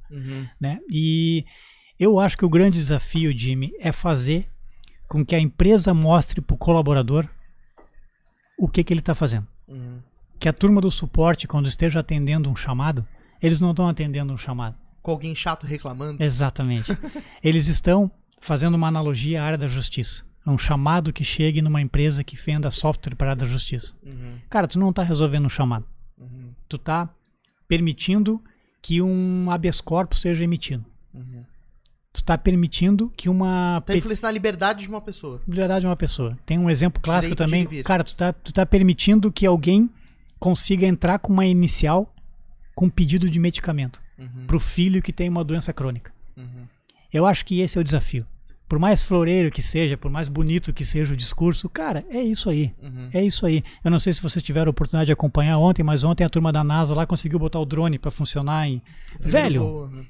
né? 0.59 0.79
E 0.91 1.45
eu 1.97 2.19
acho 2.19 2.37
que 2.37 2.45
o 2.45 2.49
grande 2.49 2.77
desafio, 2.77 3.37
Jimmy, 3.37 3.71
é 3.79 3.93
fazer 3.93 4.49
com 5.07 5.25
que 5.25 5.33
a 5.33 5.39
empresa 5.39 5.93
mostre 5.93 6.41
pro 6.41 6.57
colaborador 6.57 7.25
o 8.59 8.67
que, 8.67 8.83
que 8.83 8.91
ele 8.91 8.99
está 8.99 9.15
fazendo. 9.15 9.47
Uhum. 9.67 9.99
Que 10.39 10.49
a 10.49 10.53
turma 10.53 10.81
do 10.81 10.91
suporte, 10.91 11.47
quando 11.47 11.67
esteja 11.67 11.99
atendendo 12.01 12.49
um 12.49 12.55
chamado, 12.55 13.05
eles 13.41 13.61
não 13.61 13.71
estão 13.71 13.87
atendendo 13.87 14.33
um 14.33 14.37
chamado. 14.37 14.75
Com 15.01 15.11
alguém 15.11 15.35
chato 15.35 15.65
reclamando. 15.65 16.21
Exatamente. 16.23 16.91
eles 17.43 17.67
estão 17.67 18.09
fazendo 18.41 18.75
uma 18.75 18.87
analogia 18.87 19.41
à 19.41 19.45
área 19.45 19.57
da 19.57 19.67
justiça. 19.67 20.23
É 20.45 20.49
um 20.49 20.57
chamado 20.57 21.11
que 21.13 21.23
chegue 21.23 21.61
numa 21.61 21.81
empresa 21.81 22.23
que 22.23 22.35
venda 22.35 22.69
software 22.69 23.15
para 23.15 23.27
a 23.27 23.29
área 23.31 23.39
da 23.41 23.45
justiça. 23.47 23.93
Uhum, 24.05 24.37
Cara, 24.49 24.67
tu 24.67 24.77
não 24.77 24.89
está 24.91 25.01
resolvendo 25.03 25.45
um 25.45 25.49
chamado. 25.49 25.85
uhum, 26.19 26.51
Tu 26.69 26.75
está 26.75 27.09
permitindo 27.67 28.41
que 28.81 29.01
um 29.01 29.49
habeas 29.49 29.81
corpus 29.81 30.21
seja 30.21 30.43
emitido. 30.43 30.85
uhum. 31.13 31.43
Tu 32.13 32.17
está 32.19 32.37
permitindo 32.37 33.11
que 33.17 33.27
uma 33.27 33.81
Tá 33.81 33.87
peti- 33.87 33.97
influenciando 33.99 34.27
a 34.27 34.31
liberdade 34.31 34.83
de 34.83 34.87
uma 34.89 35.01
pessoa. 35.01 35.41
liberdade 35.45 35.81
de 35.81 35.87
uma 35.87 35.97
pessoa. 35.97 36.37
Tem 36.45 36.57
um 36.57 36.69
exemplo 36.69 37.01
clássico 37.01 37.35
Direito 37.35 37.65
também. 37.67 37.83
Cara, 37.83 38.03
tu 38.05 38.15
tá, 38.15 38.31
tu 38.31 38.53
tá 38.53 38.65
permitindo 38.65 39.29
que 39.31 39.45
alguém 39.45 39.89
consiga 40.45 40.85
entrar 40.85 41.17
com 41.17 41.33
uma 41.33 41.43
inicial 41.47 42.13
com 42.75 42.87
pedido 42.87 43.27
de 43.27 43.39
medicamento 43.39 43.99
Uhum, 44.17 44.45
pro 44.47 44.61
filho 44.61 45.01
que 45.01 45.11
tem 45.11 45.27
uma 45.27 45.43
doença 45.43 45.73
crônica. 45.73 46.13
uhum. 46.37 46.65
Eu 47.11 47.25
acho 47.25 47.43
que 47.45 47.59
esse 47.59 47.77
é 47.77 47.81
o 47.81 47.83
desafio. 47.83 48.25
Por 48.69 48.79
mais 48.79 49.03
floreiro 49.03 49.51
que 49.51 49.61
seja, 49.61 49.97
por 49.97 50.09
mais 50.09 50.27
bonito 50.27 50.71
que 50.71 50.85
seja 50.85 51.13
o 51.13 51.17
discurso, 51.17 51.67
cara, 51.67 52.05
é 52.09 52.21
isso 52.21 52.49
aí. 52.49 52.73
Uhum. 52.81 53.09
É 53.13 53.23
isso 53.23 53.45
aí. 53.45 53.61
Eu 53.83 53.91
não 53.91 53.99
sei 53.99 54.13
se 54.13 54.21
vocês 54.21 54.43
tiveram 54.43 54.69
a 54.69 54.71
oportunidade 54.71 55.07
de 55.07 55.11
acompanhar 55.13 55.57
ontem, 55.57 55.83
mas 55.83 56.03
ontem 56.03 56.23
a 56.23 56.29
turma 56.29 56.51
da 56.51 56.63
NASA 56.63 56.93
lá 56.93 57.05
conseguiu 57.05 57.39
botar 57.39 57.59
o 57.59 57.65
drone 57.65 57.97
para 57.99 58.11
funcionar 58.11 58.67
em. 58.67 58.81
Velho, 59.19 59.89
né? 59.91 60.05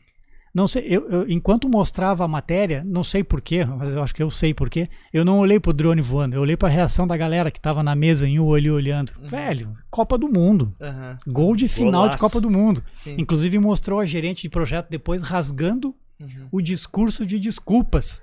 Não 0.56 0.68
sei, 0.68 0.86
eu, 0.88 1.08
eu- 1.10 1.30
enquanto 1.30 1.68
mostrava 1.70 2.24
a 2.24 2.28
matéria, 2.28 2.82
não 2.86 3.04
sei 3.04 3.24
porquê, 3.24 3.66
mas 3.66 3.90
eu 3.90 4.02
acho 4.02 4.16
que 4.16 4.24
eu 4.24 4.32
sei 4.32 4.54
porquê, 4.54 4.88
eu 5.14 5.26
não 5.26 5.38
olhei 5.40 5.60
pro 5.60 5.74
drone 5.74 6.02
voando, 6.02 6.36
eu 6.36 6.42
olhei 6.42 6.56
pra 6.56 6.70
reação 6.70 7.06
da 7.06 7.18
galera 7.18 7.52
que 7.52 7.60
tava 7.60 7.84
na 7.84 7.94
mesa 7.94 8.26
em 8.28 8.40
um 8.40 8.46
olho 8.46 8.74
olhando. 8.74 9.12
Uhum. 9.22 9.28
Velho, 9.28 9.76
Copa 9.92 10.18
do 10.18 10.28
Mundo. 10.30 10.74
Aham, 10.82 11.18
Gol 11.28 11.56
de 11.56 11.68
final 11.68 12.04
de 12.04 12.16
Golaço. 12.16 12.20
Copa 12.20 12.40
do 12.42 12.50
Mundo. 12.50 12.82
sim. 12.88 13.16
Inclusive 13.20 13.60
mostrou 13.60 14.00
a 14.00 14.06
gerente 14.06 14.44
de 14.44 14.50
projeto 14.50 14.88
depois 14.90 15.22
rasgando 15.22 15.94
Uhum. 16.18 16.48
o 16.50 16.62
discurso 16.62 17.26
de 17.26 17.38
desculpas 17.38 18.22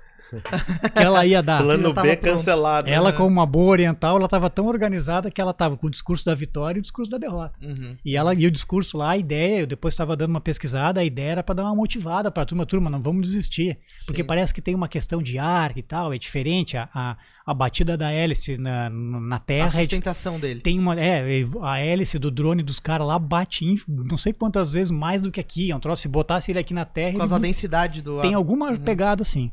ela 0.95 1.25
ia 1.25 1.41
dar. 1.41 1.61
Plano 1.63 1.93
B 1.93 2.15
cancelado. 2.15 2.89
Ela, 2.89 3.11
né? 3.11 3.17
como 3.17 3.29
uma 3.29 3.45
boa 3.45 3.71
oriental, 3.71 4.15
ela 4.17 4.25
estava 4.25 4.49
tão 4.49 4.67
organizada 4.67 5.29
que 5.31 5.39
ela 5.41 5.51
estava 5.51 5.75
com 5.77 5.87
o 5.87 5.89
discurso 5.89 6.25
da 6.25 6.33
vitória 6.35 6.77
e 6.77 6.79
o 6.79 6.81
discurso 6.81 7.11
da 7.11 7.17
derrota. 7.17 7.59
Uhum. 7.65 7.95
E 8.03 8.15
ela 8.15 8.33
e 8.33 8.45
o 8.45 8.51
discurso 8.51 8.97
lá, 8.97 9.11
a 9.11 9.17
ideia, 9.17 9.61
eu 9.61 9.67
depois 9.67 9.93
estava 9.93 10.15
dando 10.15 10.31
uma 10.31 10.41
pesquisada, 10.41 10.99
a 10.99 11.03
ideia 11.03 11.31
era 11.31 11.43
para 11.43 11.55
dar 11.55 11.63
uma 11.63 11.75
motivada 11.75 12.31
para 12.31 12.43
a 12.43 12.45
turma, 12.45 12.65
turma, 12.65 12.89
não 12.89 13.01
vamos 13.01 13.27
desistir, 13.29 13.77
porque 14.05 14.21
Sim. 14.21 14.27
parece 14.27 14.53
que 14.53 14.61
tem 14.61 14.75
uma 14.75 14.87
questão 14.87 15.21
de 15.21 15.37
ar 15.39 15.77
e 15.77 15.81
tal, 15.81 16.13
é 16.13 16.17
diferente 16.17 16.77
a, 16.77 16.89
a, 16.93 17.17
a 17.45 17.53
batida 17.53 17.97
da 17.97 18.11
hélice 18.11 18.57
na, 18.57 18.89
na 18.89 19.35
A 19.35 19.39
terra, 19.39 19.67
é, 19.67 19.69
di- 19.69 19.77
sustentação 19.81 20.39
dele. 20.39 20.59
tem 20.61 20.79
uma, 20.79 20.99
é, 20.99 21.23
a 21.61 21.79
hélice 21.79 22.17
do 22.19 22.31
drone 22.31 22.63
dos 22.63 22.79
caras 22.79 23.07
lá 23.07 23.17
bate 23.19 23.65
em, 23.65 23.77
não 23.87 24.17
sei 24.17 24.33
quantas 24.33 24.71
vezes 24.71 24.91
mais 24.91 25.21
do 25.21 25.31
que 25.31 25.39
aqui, 25.39 25.71
é 25.71 25.75
um 25.75 25.79
troço, 25.79 26.03
se 26.03 26.07
botasse 26.07 26.51
ele 26.51 26.59
aqui 26.59 26.73
na 26.73 26.85
terra, 26.85 27.07
Por 27.07 27.11
ele 27.11 27.17
causa 27.19 27.35
da 27.35 27.41
densidade 27.41 28.01
do 28.01 28.21
tem 28.21 28.31
ar. 28.33 28.37
alguma 28.37 28.71
Uhum. 28.71 28.77
pegada 28.77 29.21
assim. 29.23 29.51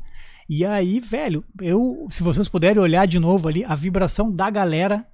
E 0.53 0.65
aí, 0.65 0.99
velho, 0.99 1.45
eu, 1.61 2.05
se 2.11 2.21
vocês 2.21 2.49
puderem 2.49 2.77
olhar 2.83 3.05
de 3.07 3.17
novo 3.19 3.47
ali, 3.47 3.63
a 3.63 3.73
vibração 3.73 4.29
da 4.29 4.49
galera, 4.49 5.07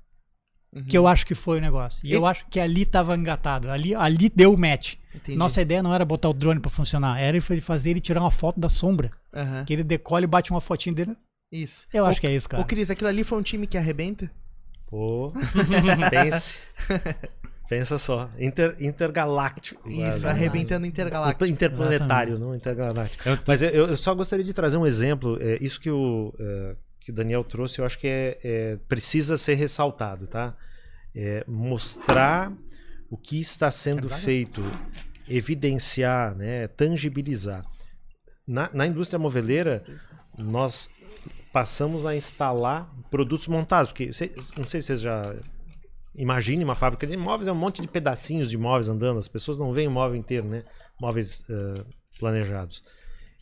Uhum. 0.74 0.84
que 0.84 0.98
eu 0.98 1.08
acho 1.08 1.28
que 1.28 1.36
foi 1.36 1.60
o 1.60 1.62
negócio. 1.62 2.00
E, 2.04 2.10
E- 2.10 2.14
eu 2.14 2.26
acho 2.26 2.44
que 2.48 2.60
ali 2.60 2.86
tava 2.88 3.16
engatado. 3.16 3.70
Ali, 3.70 3.94
ali 3.94 4.30
deu 4.36 4.52
o 4.52 4.58
match. 4.58 4.96
Entendi. 5.14 5.38
Nossa 5.38 5.62
ideia 5.62 5.84
não 5.84 5.94
era 5.94 6.04
botar 6.04 6.28
o 6.30 6.34
drone 6.34 6.60
pra 6.60 6.72
funcionar, 6.72 7.20
era 7.22 7.40
fazer 7.62 7.92
ele 7.92 8.02
tirar 8.02 8.22
uma 8.22 8.32
foto 8.32 8.60
da 8.60 8.68
sombra. 8.68 9.12
Aham. 9.32 9.64
Que 9.64 9.74
ele 9.74 9.84
decola 9.84 10.24
e 10.24 10.28
bate 10.28 10.50
uma 10.50 10.60
fotinha 10.60 10.96
dele. 10.96 11.16
Isso. 11.52 11.86
Eu 11.94 12.04
Ô, 12.04 12.08
acho 12.08 12.20
que 12.20 12.26
é 12.28 12.36
isso, 12.36 12.50
cara. 12.50 12.62
Ô, 12.64 12.66
Cris, 12.66 12.90
aquilo 12.90 13.08
ali 13.08 13.24
foi 13.24 13.38
um 13.38 13.44
time 13.44 13.68
que 13.68 13.78
arrebenta? 13.78 14.30
Pô, 14.88 15.32
pense. 16.10 16.58
Pensa 17.70 17.98
só. 17.98 18.30
Inter, 18.40 18.76
intergaláctico. 18.80 19.88
Isso, 19.90 20.28
arrebentando 20.28 20.86
intergaláctico. 20.86 21.46
Interplanetário, 21.46 22.40
não 22.40 22.56
intergaláctico. 22.56 23.28
Eu- 23.28 23.38
Mas 23.46 23.62
eu, 23.62 23.70
eu 23.70 23.98
só 23.98 24.14
gostaria 24.16 24.46
de 24.46 24.54
trazer 24.54 24.78
um 24.78 24.86
exemplo. 24.86 25.38
É, 25.42 25.58
isso 25.62 25.80
que 25.80 25.90
o, 25.92 26.34
é, 26.40 26.76
que 27.02 27.12
o 27.12 27.14
Daniel 27.14 27.44
trouxe, 27.44 27.80
eu 27.80 27.86
acho 27.86 28.00
que 28.00 28.08
é, 28.08 28.40
é- 28.44 28.78
precisa 28.88 29.38
ser 29.38 29.56
ressaltado, 29.56 30.28
tá? 30.28 30.56
É, 31.16 31.44
mostrar 31.48 32.54
o 33.10 33.18
que 33.18 33.40
está 33.40 33.70
sendo 33.72 34.08
feito, 34.22 34.64
evidenciar, 35.28 36.36
né, 36.36 36.68
tangibilizar. 36.68 37.66
Na, 38.48 38.70
na 38.74 38.88
indústria 38.88 39.20
moveleira, 39.20 39.84
nós 40.38 40.90
passamos 41.52 42.06
a 42.06 42.16
instalar 42.16 42.90
produtos 43.12 43.48
montados, 43.48 43.92
porque 43.92 44.12
não 44.58 44.64
sei 44.66 44.82
se 44.82 44.88
vocês 44.88 45.02
já 45.02 45.36
imaginem 46.18 46.64
uma 46.64 46.76
fábrica 46.76 47.06
de 47.06 47.16
móveis, 47.16 47.48
é 47.48 47.52
um 47.52 47.56
monte 47.56 47.82
de 47.82 47.88
pedacinhos 47.88 48.50
de 48.50 48.58
móveis 48.58 48.90
andando, 48.90 49.20
as 49.20 49.28
pessoas 49.28 49.58
não 49.58 49.72
veem 49.72 49.88
o 49.88 49.92
móvel 49.92 50.18
inteiro, 50.18 50.48
né? 50.48 50.64
Móveis 51.00 51.46
eh, 51.50 51.84
planejados. 52.20 52.84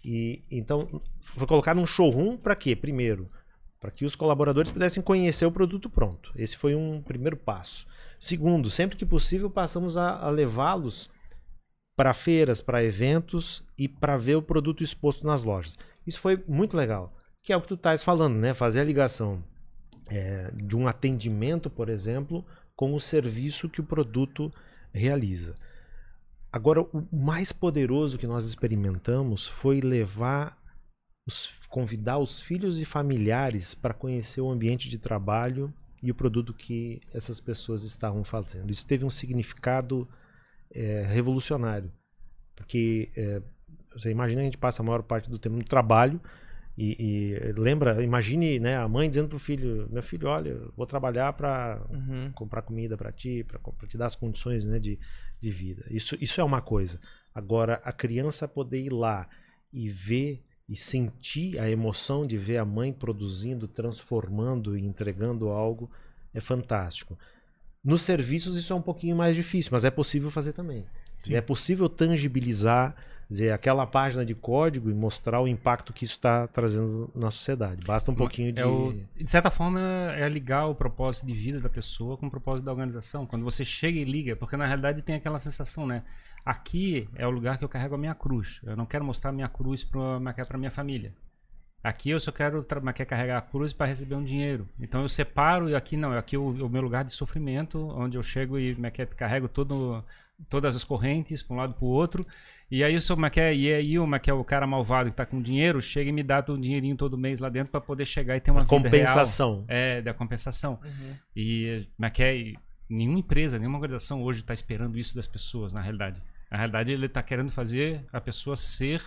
E 0.03 0.43
então 0.51 1.01
foi 1.21 1.47
colocado 1.47 1.79
um 1.79 1.85
showroom 1.85 2.37
para 2.37 2.55
quê? 2.55 2.75
Primeiro, 2.75 3.31
para 3.79 3.89
que 3.91 4.05
os 4.05 4.15
colaboradores 4.15 4.71
pudessem 4.71 5.01
conhecer 5.01 5.45
o 5.45 5.51
produto 5.51 5.89
pronto. 5.89 6.31
Esse 6.35 6.57
foi 6.57 6.75
um 6.75 7.01
primeiro 7.01 7.37
passo. 7.37 7.87
Segundo, 8.19 8.69
sempre 8.69 8.97
que 8.97 9.05
possível, 9.05 9.49
passamos 9.49 9.97
a, 9.97 10.19
a 10.19 10.29
levá-los 10.29 11.09
para 11.95 12.13
feiras, 12.13 12.61
para 12.61 12.83
eventos 12.83 13.63
e 13.77 13.87
para 13.87 14.17
ver 14.17 14.35
o 14.35 14.41
produto 14.41 14.83
exposto 14.83 15.25
nas 15.25 15.43
lojas. 15.43 15.77
Isso 16.05 16.19
foi 16.19 16.43
muito 16.47 16.75
legal, 16.75 17.15
que 17.41 17.53
é 17.53 17.57
o 17.57 17.61
que 17.61 17.67
tu 17.67 17.75
estás 17.75 18.03
falando, 18.03 18.35
né? 18.35 18.53
Fazer 18.53 18.81
a 18.81 18.83
ligação 18.83 19.43
é, 20.07 20.51
de 20.53 20.75
um 20.75 20.87
atendimento, 20.87 21.69
por 21.69 21.89
exemplo, 21.89 22.45
com 22.75 22.93
o 22.93 22.99
serviço 22.99 23.69
que 23.69 23.81
o 23.81 23.85
produto 23.85 24.53
realiza. 24.93 25.55
Agora, 26.51 26.81
o 26.81 27.07
mais 27.11 27.51
poderoso 27.51 28.17
que 28.17 28.27
nós 28.27 28.45
experimentamos 28.45 29.45
foi 29.45 29.81
levar, 29.81 30.57
os, 31.27 31.51
convidar 31.69 32.17
os 32.17 32.39
filhos 32.39 32.79
e 32.79 32.85
familiares 32.85 33.73
para 33.75 33.93
conhecer 33.93 34.41
o 34.41 34.49
ambiente 34.49 34.89
de 34.89 34.97
trabalho 34.97 35.73
e 36.01 36.11
o 36.11 36.15
produto 36.15 36.53
que 36.53 37.01
essas 37.13 37.39
pessoas 37.39 37.83
estavam 37.83 38.23
fazendo. 38.23 38.71
Isso 38.71 38.87
teve 38.87 39.03
um 39.03 39.09
significado 39.09 40.07
é, 40.73 41.05
revolucionário, 41.07 41.91
porque 42.55 43.11
é, 43.17 43.41
você 43.93 44.11
imagina 44.11 44.41
a 44.41 44.45
gente 44.45 44.57
passa 44.57 44.81
a 44.81 44.85
maior 44.85 45.03
parte 45.03 45.29
do 45.29 45.39
tempo 45.39 45.55
no 45.55 45.63
trabalho 45.63 46.21
e, 46.77 46.95
e 46.99 47.51
lembra, 47.53 48.03
imagine 48.03 48.59
né, 48.59 48.77
a 48.77 48.87
mãe 48.87 49.09
dizendo 49.09 49.29
para 49.29 49.37
o 49.37 49.39
filho, 49.39 49.87
meu 49.91 50.03
filho, 50.03 50.27
olha, 50.27 50.49
eu 50.49 50.73
vou 50.75 50.85
trabalhar 50.85 51.31
para 51.33 51.81
Uhum. 51.89 52.31
comprar 52.33 52.61
comida 52.61 52.97
para 52.97 53.11
ti, 53.11 53.45
para 53.47 53.59
te 53.87 53.97
dar 53.97 54.07
as 54.07 54.15
condições 54.15 54.65
né, 54.65 54.77
de, 54.79 54.99
de 55.39 55.51
vida. 55.51 55.85
Isso, 55.89 56.17
isso 56.19 56.41
é 56.41 56.43
uma 56.43 56.61
coisa. 56.61 56.99
Agora, 57.33 57.81
a 57.83 57.93
criança 57.93 58.47
poder 58.47 58.81
ir 58.81 58.91
lá 58.91 59.27
e 59.71 59.87
ver 59.89 60.43
e 60.67 60.75
sentir 60.75 61.59
a 61.59 61.69
emoção 61.69 62.25
de 62.25 62.37
ver 62.37 62.57
a 62.57 62.65
mãe 62.65 62.91
produzindo, 62.91 63.67
transformando 63.67 64.77
e 64.77 64.83
entregando 64.83 65.49
algo 65.49 65.89
é 66.33 66.41
fantástico. 66.41 67.17
Nos 67.83 68.01
serviços 68.01 68.57
isso 68.57 68.73
é 68.73 68.75
um 68.75 68.81
pouquinho 68.81 69.15
mais 69.15 69.35
difícil, 69.35 69.69
mas 69.71 69.85
é 69.85 69.91
possível 69.91 70.31
fazer 70.31 70.53
também. 70.53 70.85
Sim. 71.23 71.35
É 71.35 71.41
possível 71.41 71.87
tangibilizar 71.87 72.95
dizer, 73.29 73.51
aquela 73.51 73.85
página 73.87 74.25
de 74.25 74.35
código 74.35 74.89
e 74.89 74.93
mostrar 74.93 75.41
o 75.41 75.47
impacto 75.47 75.91
que 75.93 76.05
isso 76.05 76.13
está 76.13 76.47
trazendo 76.47 77.09
na 77.15 77.31
sociedade. 77.31 77.83
Basta 77.85 78.11
um 78.11 78.15
pouquinho 78.15 78.51
de. 78.53 78.61
É 78.61 78.65
o- 78.65 78.93
de 79.15 79.29
certa 79.29 79.49
forma, 79.49 79.79
é 80.15 80.27
ligar 80.29 80.67
o 80.67 80.75
propósito 80.75 81.25
de 81.25 81.33
vida 81.33 81.59
da 81.59 81.69
pessoa 81.69 82.17
com 82.17 82.27
o 82.27 82.31
propósito 82.31 82.65
da 82.65 82.71
organização. 82.71 83.25
Quando 83.25 83.43
você 83.43 83.65
chega 83.65 83.97
e 83.99 84.03
liga, 84.03 84.35
porque 84.35 84.55
na 84.55 84.65
realidade 84.65 85.01
tem 85.01 85.15
aquela 85.15 85.39
sensação, 85.39 85.87
né? 85.87 86.03
Aqui 86.45 87.09
é 87.15 87.25
o 87.25 87.31
lugar 87.31 87.57
que 87.57 87.63
eu 87.65 87.69
carrego 87.69 87.95
a 87.95 87.97
minha 87.97 88.13
cruz. 88.13 88.61
Eu 88.63 88.75
não 88.75 88.85
quero 88.85 89.03
mostrar 89.03 89.31
a 89.31 89.33
minha 89.33 89.47
cruz 89.49 89.83
para 89.83 90.57
minha 90.57 90.71
família. 90.71 91.13
Aqui 91.83 92.09
eu 92.09 92.19
só 92.19 92.31
quero 92.31 92.63
carregar 93.05 93.37
a 93.37 93.41
cruz 93.41 93.71
para 93.71 93.85
receber 93.85 94.15
um 94.15 94.23
dinheiro. 94.23 94.67
Então 94.79 95.01
eu 95.01 95.09
separo 95.09 95.69
e 95.69 95.75
aqui 95.75 95.95
não, 95.95 96.11
aqui 96.13 96.35
é 96.35 96.39
o, 96.39 96.49
o 96.65 96.69
meu 96.69 96.81
lugar 96.81 97.03
de 97.03 97.11
sofrimento, 97.11 97.77
onde 97.95 98.17
eu 98.17 98.23
chego 98.23 98.57
e 98.57 98.73
como 98.73 98.87
é 98.87 98.91
é, 99.03 99.05
carrego 99.05 99.47
todo, 99.47 100.03
todas 100.49 100.75
as 100.75 100.83
correntes 100.83 101.43
para 101.43 101.53
um 101.55 101.57
lado 101.59 101.73
para 101.75 101.85
o 101.85 101.87
outro. 101.87 102.25
E 102.69 102.83
aí 102.83 102.95
eu 102.95 103.01
sou 103.01 103.15
como 103.15 103.27
é 103.27 103.29
que 103.29 103.39
é, 103.39 103.53
e 103.53 103.71
aí 103.73 103.95
é 103.95 104.19
que 104.19 104.29
é 104.29 104.33
o 104.33 104.43
cara 104.43 104.65
malvado 104.65 105.09
que 105.09 105.13
está 105.13 105.25
com 105.25 105.39
dinheiro, 105.41 105.81
chega 105.81 106.09
e 106.09 106.13
me 106.13 106.23
dá 106.23 106.43
um 106.49 106.59
dinheirinho 106.59 106.95
todo 106.95 107.17
mês 107.17 107.39
lá 107.39 107.47
dentro 107.47 107.71
para 107.71 107.79
poder 107.79 108.05
chegar 108.05 108.35
e 108.35 108.39
ter 108.39 108.51
uma 108.51 108.63
vida 108.63 108.75
real. 108.75 108.81
compensação. 108.81 109.65
É, 109.67 110.01
da 110.01 110.13
compensação. 110.13 110.79
Uhum. 110.83 111.15
E 111.35 111.87
é 112.01 112.23
é, 112.23 112.35
e 112.35 112.57
nenhuma 112.89 113.19
empresa, 113.19 113.59
nenhuma 113.59 113.77
organização 113.77 114.23
hoje 114.23 114.39
está 114.39 114.53
esperando 114.53 114.97
isso 114.97 115.15
das 115.15 115.27
pessoas, 115.27 115.73
na 115.73 115.81
realidade. 115.81 116.21
Na 116.49 116.57
realidade, 116.57 116.91
ele 116.91 117.05
está 117.05 117.21
querendo 117.21 117.51
fazer 117.51 118.03
a 118.11 118.19
pessoa 118.19 118.55
ser, 118.55 119.03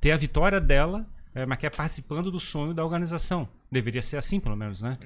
ter 0.00 0.10
a 0.10 0.16
vitória 0.16 0.60
dela, 0.60 1.06
é, 1.34 1.46
mas 1.46 1.58
que 1.58 1.66
é 1.66 1.70
participando 1.70 2.30
do 2.30 2.40
sonho 2.40 2.74
da 2.74 2.84
organização. 2.84 3.48
Deveria 3.70 4.02
ser 4.02 4.16
assim, 4.16 4.40
pelo 4.40 4.56
menos, 4.56 4.80
né? 4.80 4.98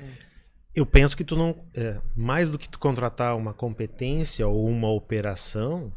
Eu 0.74 0.86
penso 0.86 1.14
que 1.14 1.24
tu 1.24 1.36
não. 1.36 1.54
é, 1.74 2.00
mais 2.16 2.48
do 2.48 2.58
que 2.58 2.68
tu 2.68 2.78
contratar 2.78 3.36
uma 3.36 3.52
competência 3.52 4.46
ou 4.46 4.66
uma 4.66 4.88
operação, 4.88 5.92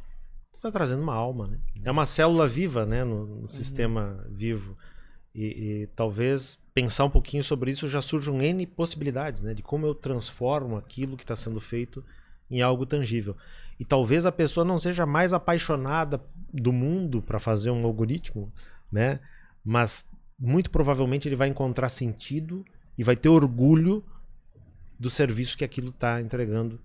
tu 0.56 0.62
tá 0.62 0.72
trazendo 0.72 1.04
uma 1.04 1.14
alma, 1.14 1.48
né? 1.48 1.58
É 1.84 1.92
uma 1.92 2.06
célula 2.06 2.48
viva, 2.48 2.86
né? 2.86 3.04
No, 3.04 3.26
no 3.42 3.48
sistema 3.48 4.26
vivo. 4.30 4.76
E, 5.34 5.46
e 5.46 5.88
talvez 5.96 6.58
pensar 6.74 7.06
um 7.06 7.10
pouquinho 7.10 7.44
sobre 7.44 7.70
isso 7.70 7.88
já 7.88 8.02
surjam 8.02 8.42
N 8.42 8.66
possibilidades, 8.66 9.42
né? 9.42 9.54
De 9.54 9.62
como 9.62 9.86
eu 9.86 9.94
transformo 9.94 10.78
aquilo 10.78 11.18
que 11.18 11.24
está 11.24 11.36
sendo 11.36 11.60
feito 11.60 12.04
em 12.50 12.62
algo 12.62 12.86
tangível. 12.86 13.36
E 13.80 13.84
talvez 13.84 14.26
a 14.26 14.32
pessoa 14.32 14.64
não 14.64 14.80
seja 14.80 15.06
mais 15.06 15.34
apaixonada 15.34 16.22
do 16.54 16.72
mundo 16.72 17.22
para 17.22 17.40
fazer 17.40 17.70
um 17.70 17.86
algoritmo, 17.86 18.52
né? 18.92 19.20
Mas 19.64 20.10
muito 20.40 20.72
provavelmente 20.72 21.28
ele 21.28 21.36
vai 21.36 21.50
encontrar 21.50 21.90
sentido 21.90 22.66
e 22.98 23.04
vai 23.04 23.16
ter 23.16 23.30
orgulho 23.30 24.04
do 24.98 25.10
serviço 25.10 25.58
que 25.58 25.66
aquilo 25.66 25.90
está 25.90 26.22
entregando 26.22 26.80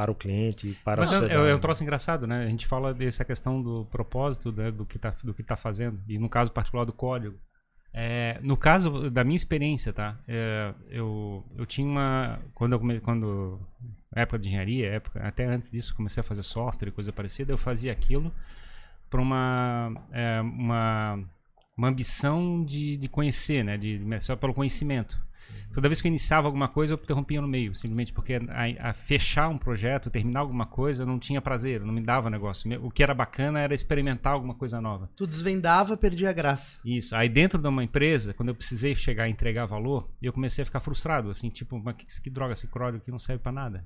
para 0.00 0.10
o 0.10 0.14
cliente, 0.14 0.78
para 0.82 1.02
Mas 1.02 1.12
a 1.12 1.16
é, 1.16 1.18
sociedade. 1.18 1.50
é 1.50 1.54
um 1.54 1.58
troço 1.58 1.82
engraçado, 1.82 2.26
né? 2.26 2.44
A 2.44 2.48
gente 2.48 2.66
fala 2.66 2.94
dessa 2.94 3.22
questão 3.22 3.62
do 3.62 3.84
propósito 3.90 4.50
né, 4.50 4.70
do 4.70 4.86
que 4.86 4.98
tá, 4.98 5.12
que 5.36 5.42
tá 5.42 5.56
fazendo 5.56 6.00
e 6.08 6.18
no 6.18 6.26
caso 6.26 6.50
particular 6.50 6.86
do 6.86 6.92
código. 6.92 7.38
É, 7.92 8.38
no 8.42 8.56
caso 8.56 9.10
da 9.10 9.22
minha 9.24 9.36
experiência, 9.36 9.92
tá? 9.92 10.16
É, 10.26 10.72
eu, 10.88 11.44
eu 11.54 11.66
tinha 11.66 11.86
uma 11.86 12.38
quando 12.54 12.72
eu 12.72 12.78
come- 12.78 13.00
quando 13.00 13.60
época 14.14 14.38
de 14.38 14.48
engenharia, 14.48 14.88
época 14.90 15.20
até 15.22 15.44
antes 15.44 15.70
disso 15.70 15.94
comecei 15.94 16.22
a 16.22 16.24
fazer 16.24 16.44
software 16.44 16.88
e 16.88 16.92
coisa 16.92 17.12
parecida, 17.12 17.52
eu 17.52 17.58
fazia 17.58 17.92
aquilo 17.92 18.32
para 19.10 19.20
uma 19.20 19.92
é, 20.12 20.40
uma 20.40 21.18
uma 21.76 21.88
ambição 21.88 22.64
de, 22.64 22.96
de 22.96 23.08
conhecer, 23.08 23.62
né? 23.64 23.76
De 23.76 24.00
só 24.20 24.34
pelo 24.34 24.54
conhecimento. 24.54 25.20
Toda 25.72 25.88
vez 25.88 26.00
que 26.00 26.08
eu 26.08 26.10
iniciava 26.10 26.48
alguma 26.48 26.68
coisa, 26.68 26.94
eu 26.94 26.98
interrompia 27.00 27.40
no 27.40 27.46
meio, 27.46 27.74
simplesmente 27.74 28.12
porque 28.12 28.34
a, 28.34 28.90
a 28.90 28.92
fechar 28.92 29.48
um 29.48 29.56
projeto, 29.56 30.10
terminar 30.10 30.40
alguma 30.40 30.66
coisa, 30.66 31.02
eu 31.02 31.06
não 31.06 31.18
tinha 31.18 31.40
prazer, 31.40 31.80
não 31.80 31.92
me 31.92 32.02
dava 32.02 32.28
negócio. 32.28 32.68
O 32.84 32.90
que 32.90 33.02
era 33.02 33.14
bacana 33.14 33.60
era 33.60 33.74
experimentar 33.74 34.32
alguma 34.32 34.54
coisa 34.54 34.80
nova. 34.80 35.08
Tu 35.14 35.26
desvendava, 35.26 35.96
perdia 35.96 36.30
a 36.30 36.32
graça. 36.32 36.78
Isso. 36.84 37.14
Aí 37.14 37.28
dentro 37.28 37.60
de 37.60 37.68
uma 37.68 37.84
empresa, 37.84 38.34
quando 38.34 38.48
eu 38.48 38.54
precisei 38.54 38.94
chegar 38.94 39.28
e 39.28 39.30
entregar 39.30 39.66
valor, 39.66 40.08
eu 40.20 40.32
comecei 40.32 40.62
a 40.62 40.64
ficar 40.64 40.80
frustrado, 40.80 41.30
assim, 41.30 41.48
tipo, 41.48 41.78
mas 41.78 41.94
que, 41.94 42.22
que 42.22 42.30
droga 42.30 42.52
esse 42.52 42.66
código 42.66 42.98
aqui 42.98 43.10
não 43.10 43.18
serve 43.18 43.42
para 43.42 43.52
nada. 43.52 43.84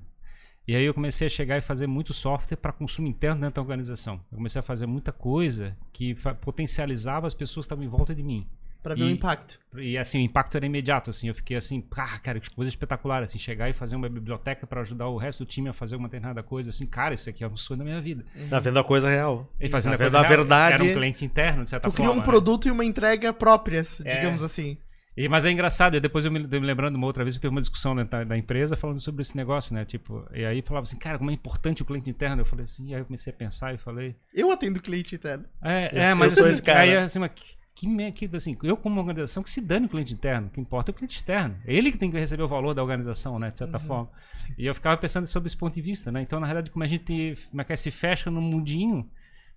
E 0.67 0.75
aí 0.75 0.83
eu 0.83 0.95
comecei 0.95 1.27
a 1.27 1.29
chegar 1.29 1.57
e 1.59 1.61
fazer 1.61 1.85
muito 1.85 2.11
software 2.11 2.57
para 2.57 2.71
consumo 2.71 3.07
interno 3.07 3.41
dentro 3.41 3.55
da 3.55 3.61
organização. 3.61 4.19
Eu 4.31 4.37
comecei 4.37 4.59
a 4.59 4.63
fazer 4.63 4.87
muita 4.87 5.11
coisa 5.11 5.77
que 5.93 6.15
potencializava 6.41 7.27
as 7.27 7.35
pessoas 7.35 7.65
que 7.65 7.67
estavam 7.67 7.85
em 7.85 7.87
volta 7.87 8.15
de 8.15 8.23
mim. 8.23 8.47
Pra 8.85 8.93
ver 8.93 9.01
E- 9.01 9.05
o 9.05 9.09
impacto. 9.09 9.59
E 9.77 9.97
assim, 9.97 10.19
o 10.19 10.21
impacto 10.21 10.55
era 10.55 10.65
imediato, 10.65 11.09
assim, 11.09 11.27
eu 11.27 11.33
fiquei 11.33 11.57
assim, 11.57 11.83
ah, 11.97 12.19
cara, 12.19 12.39
que 12.39 12.49
coisa 12.51 12.69
espetacular, 12.69 13.23
assim, 13.23 13.39
chegar 13.39 13.67
e 13.67 13.73
fazer 13.73 13.95
uma 13.95 14.07
biblioteca 14.07 14.67
para 14.67 14.81
ajudar 14.81 15.07
o 15.07 15.17
resto 15.17 15.43
do 15.43 15.49
time 15.49 15.67
a 15.67 15.73
fazer 15.73 15.95
uma 15.95 16.07
determinada 16.07 16.43
coisa, 16.43 16.69
assim, 16.69 16.85
cara, 16.85 17.15
isso 17.15 17.27
aqui 17.27 17.43
é 17.43 17.47
um 17.47 17.57
sonho 17.57 17.79
da 17.79 17.83
minha 17.83 17.99
vida. 17.99 18.23
Tá 18.47 18.59
vendo 18.59 18.77
a 18.77 18.83
coisa 18.83 19.09
real. 19.09 19.51
E 19.59 19.67
fazendo 19.67 19.93
Tá 19.93 19.95
a 19.95 19.99
coisa 19.99 20.19
a 20.19 20.21
real, 20.21 20.31
verdade. 20.37 20.73
Era 20.75 20.83
um 20.83 20.93
cliente 20.93 21.25
interno, 21.25 21.63
de 21.63 21.69
certa 21.71 21.89
Tu 21.89 21.93
criou 21.93 22.09
forma. 22.09 22.21
um 22.21 22.25
né? 22.25 22.29
produto 22.31 22.67
e 22.67 22.71
uma 22.71 22.85
entrega 22.85 23.33
próprias, 23.33 24.01
É. 24.05 24.17
digamos 24.17 24.43
assim. 24.43 24.77
E, 25.17 25.27
mas 25.29 25.45
é 25.45 25.51
engraçado, 25.51 25.95
e 25.95 25.99
depois 25.99 26.25
eu 26.25 26.31
me, 26.31 26.41
eu 26.41 26.61
me 26.61 26.67
lembrando 26.67 26.95
uma 26.97 27.07
outra 27.07 27.23
vez, 27.23 27.35
eu 27.35 27.41
teve 27.41 27.51
uma 27.53 27.61
discussão 27.61 27.95
dentro 27.95 28.11
da, 28.11 28.23
da 28.25 28.37
empresa 28.37 28.75
falando 28.75 29.01
sobre 29.01 29.21
esse 29.21 29.35
negócio, 29.35 29.73
né? 29.73 29.83
Tipo, 29.85 30.27
e 30.33 30.45
aí 30.45 30.61
falava 30.61 30.83
assim, 30.83 30.97
cara, 30.97 31.17
como 31.17 31.31
é 31.31 31.33
importante 31.33 31.81
o 31.81 31.85
cliente 31.85 32.09
interno. 32.09 32.41
Eu 32.41 32.45
falei 32.45 32.65
assim, 32.65 32.89
e 32.89 32.93
aí 32.93 32.99
eu 33.01 33.05
comecei 33.05 33.33
a 33.33 33.35
pensar 33.35 33.73
e 33.73 33.77
falei. 33.77 34.15
Eu 34.33 34.51
atendo 34.51 34.79
cliente 34.81 35.15
interno. 35.15 35.45
É, 35.63 35.89
Eu- 35.97 36.01
é 36.01 36.11
eu 36.11 36.15
mas 36.17 36.33
sou 36.33 36.43
assim, 36.43 36.51
esse 36.53 36.61
cara. 36.61 36.81
aí 36.81 36.95
assim, 36.97 37.19
mas 37.19 37.31
que, 37.75 38.11
que, 38.13 38.35
assim, 38.35 38.57
eu 38.63 38.77
como 38.77 39.01
organização 39.01 39.43
que 39.43 39.49
se 39.49 39.59
dane 39.59 39.85
o 39.85 39.89
cliente 39.89 40.13
interno, 40.13 40.47
o 40.47 40.49
que 40.49 40.61
importa 40.61 40.89
é 40.89 40.93
o 40.93 40.95
cliente 40.95 41.17
externo. 41.17 41.57
É 41.67 41.75
ele 41.75 41.91
que 41.91 41.97
tem 41.97 42.09
que 42.09 42.17
receber 42.17 42.43
o 42.43 42.47
valor 42.47 42.73
da 42.73 42.81
organização, 42.81 43.37
né? 43.37 43.51
De 43.51 43.57
certa 43.57 43.77
forma. 43.79 44.09
E 44.57 44.65
eu 44.65 44.73
ficava 44.73 44.95
pensando 44.95 45.25
sobre 45.27 45.47
esse 45.47 45.57
ponto 45.57 45.73
de 45.73 45.81
vista, 45.81 46.09
né? 46.09 46.21
Então, 46.21 46.39
na 46.39 46.45
realidade, 46.45 46.71
como 46.71 46.85
a 46.85 46.87
gente 46.87 47.37
como 47.49 47.61
é 47.61 47.65
que 47.65 47.73
é, 47.73 47.75
se 47.75 47.91
fecha 47.91 48.31
no 48.31 48.41
mundinho 48.41 49.07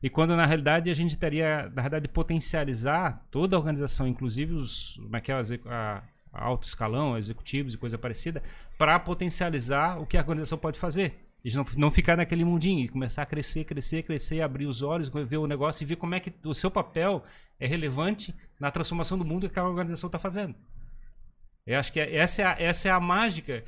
e 0.03 0.11
quando 0.11 0.35
na 0.35 0.47
realidade 0.47 0.91
a 0.91 0.95
gente 0.95 1.17
teria, 1.17 1.71
na 1.75 1.83
realidade, 1.83 2.09
potencializar 2.09 3.25
toda 3.31 3.57
a 3.57 3.59
organização, 3.59 4.07
inclusive 4.07 4.53
os, 4.53 4.97
como 4.97 5.17
é 5.17 5.21
que 5.21 5.31
é, 5.31 5.37
a 5.67 6.03
alto 6.33 6.67
escalão, 6.67 7.17
executivos 7.17 7.75
e 7.75 7.79
coisa 7.79 7.97
parecida, 7.97 8.43
para 8.77 8.99
potencializar 8.99 10.01
o 10.01 10.07
que 10.07 10.17
a 10.17 10.21
organização 10.21 10.59
pode 10.59 10.79
fazer. 10.79 11.28
E 11.45 11.55
não, 11.55 11.65
não 11.77 11.91
ficar 11.91 12.17
naquele 12.17 12.45
mundinho 12.45 12.81
e 12.81 12.89
começar 12.89 13.23
a 13.23 13.27
crescer, 13.27 13.65
crescer, 13.65 14.03
crescer, 14.03 14.41
abrir 14.41 14.67
os 14.67 14.83
olhos, 14.83 15.09
ver 15.09 15.37
o 15.37 15.47
negócio 15.47 15.85
e 15.85 15.87
ver 15.87 15.97
como 15.97 16.15
é 16.15 16.21
que 16.21 16.33
o 16.45 16.55
seu 16.55 16.71
papel 16.71 17.25
é 17.61 17.67
relevante 17.67 18.35
na 18.59 18.71
transformação 18.71 19.17
do 19.17 19.25
mundo 19.25 19.43
que 19.43 19.53
aquela 19.53 19.69
organização 19.69 20.09
está 20.09 20.19
fazendo. 20.19 20.55
Eu 21.67 21.79
acho 21.79 21.93
que 21.93 22.01
é- 22.01 22.17
essa 22.17 22.43
é 22.43 22.45
a, 22.45 22.57
essa 22.59 22.89
é 22.89 22.91
a 22.91 22.99
mágica 23.01 23.65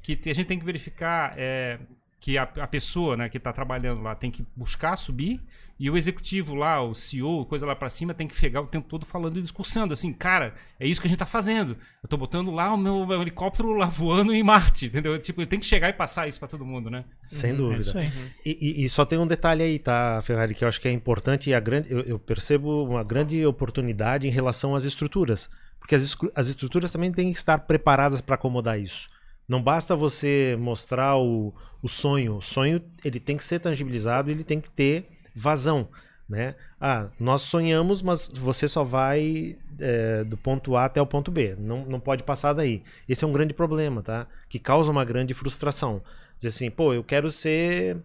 que 0.00 0.18
a 0.30 0.34
gente 0.34 0.46
tem 0.46 0.58
que 0.58 0.64
verificar 0.64 1.34
é, 1.36 1.80
que 2.20 2.36
a, 2.36 2.42
a 2.42 2.66
pessoa 2.66 3.16
né, 3.16 3.28
que 3.28 3.36
está 3.36 3.52
trabalhando 3.52 4.02
lá 4.02 4.14
tem 4.14 4.30
que 4.30 4.44
buscar 4.56 4.96
subir 4.96 5.40
e 5.78 5.88
o 5.88 5.96
executivo 5.96 6.56
lá, 6.56 6.82
o 6.82 6.92
CEO, 6.92 7.46
coisa 7.46 7.64
lá 7.64 7.76
para 7.76 7.88
cima, 7.88 8.12
tem 8.12 8.26
que 8.26 8.34
chegar 8.34 8.60
o 8.60 8.66
tempo 8.66 8.88
todo 8.88 9.06
falando 9.06 9.38
e 9.38 9.42
discursando 9.42 9.92
assim, 9.92 10.12
cara, 10.12 10.52
é 10.80 10.84
isso 10.88 11.00
que 11.00 11.06
a 11.06 11.08
gente 11.08 11.14
está 11.14 11.24
fazendo. 11.26 11.74
Eu 12.02 12.06
estou 12.06 12.18
botando 12.18 12.50
lá 12.50 12.74
o 12.74 12.76
meu, 12.76 13.06
meu 13.06 13.22
helicóptero 13.22 13.72
lá 13.74 13.86
voando 13.86 14.34
em 14.34 14.42
Marte, 14.42 14.86
entendeu? 14.86 15.16
Tipo, 15.20 15.46
tem 15.46 15.60
que 15.60 15.66
chegar 15.66 15.88
e 15.88 15.92
passar 15.92 16.26
isso 16.26 16.40
para 16.40 16.48
todo 16.48 16.64
mundo, 16.66 16.90
né? 16.90 17.04
Sem 17.24 17.50
É 17.50 17.54
dúvida. 17.54 18.00
aí. 18.00 18.10
E, 18.44 18.82
e- 18.82 18.84
e 18.84 18.88
só 18.90 19.04
tem 19.04 19.16
um 19.20 19.26
detalhe 19.26 19.62
aí, 19.62 19.78
tá, 19.78 20.20
Ferrari, 20.22 20.52
que 20.56 20.64
eu 20.64 20.68
acho 20.68 20.80
que 20.80 20.88
é 20.88 20.92
importante 20.92 21.48
e 21.50 21.54
a 21.54 21.60
grande, 21.60 21.92
eu, 21.92 22.00
eu 22.00 22.18
percebo 22.18 22.82
uma 22.84 23.04
grande 23.04 23.46
oportunidade 23.46 24.26
em 24.26 24.30
relação 24.32 24.74
às 24.74 24.82
estruturas. 24.82 25.48
Porque 25.78 25.94
as, 25.94 26.16
as 26.34 26.48
estruturas 26.48 26.90
também 26.90 27.12
têm 27.12 27.32
que 27.32 27.38
estar 27.38 27.56
preparadas 27.60 28.20
para 28.20 28.34
acomodar 28.34 28.80
isso. 28.80 29.08
Não 29.48 29.62
basta 29.62 29.96
você 29.96 30.56
mostrar 30.60 31.16
o, 31.16 31.54
o 31.82 31.88
sonho. 31.88 32.36
O 32.36 32.42
sonho 32.42 32.82
ele 33.04 33.18
tem 33.18 33.36
que 33.36 33.44
ser 33.44 33.60
tangibilizado, 33.60 34.30
ele 34.30 34.44
tem 34.44 34.60
que 34.60 34.70
ter 34.70 35.06
vazão. 35.34 35.88
Né? 36.28 36.54
Ah, 36.78 37.08
nós 37.18 37.42
sonhamos, 37.42 38.02
mas 38.02 38.28
você 38.28 38.68
só 38.68 38.84
vai 38.84 39.56
é, 39.80 40.24
do 40.24 40.36
ponto 40.36 40.76
A 40.76 40.84
até 40.84 41.00
o 41.00 41.06
ponto 41.06 41.30
B. 41.30 41.56
Não, 41.58 41.86
não 41.86 41.98
pode 41.98 42.22
passar 42.22 42.52
daí. 42.52 42.82
Esse 43.08 43.24
é 43.24 43.26
um 43.26 43.32
grande 43.32 43.54
problema, 43.54 44.02
tá? 44.02 44.26
Que 44.48 44.58
causa 44.58 44.90
uma 44.90 45.06
grande 45.06 45.32
frustração. 45.32 46.02
Dizer 46.36 46.48
assim, 46.48 46.70
pô, 46.70 46.92
eu 46.92 47.02
quero 47.02 47.30
ser 47.30 47.96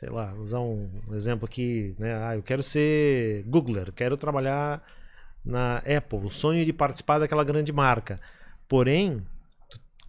sei 0.00 0.08
lá, 0.08 0.32
usar 0.34 0.60
um 0.60 0.88
exemplo 1.12 1.44
aqui, 1.44 1.94
né? 1.98 2.14
Ah, 2.24 2.34
eu 2.34 2.42
quero 2.42 2.62
ser 2.62 3.42
Googler, 3.46 3.92
quero 3.92 4.16
trabalhar 4.16 4.82
na 5.44 5.78
Apple, 5.78 6.24
o 6.24 6.30
sonho 6.30 6.64
de 6.64 6.72
participar 6.72 7.18
daquela 7.18 7.44
grande 7.44 7.70
marca. 7.70 8.18
Porém, 8.66 9.22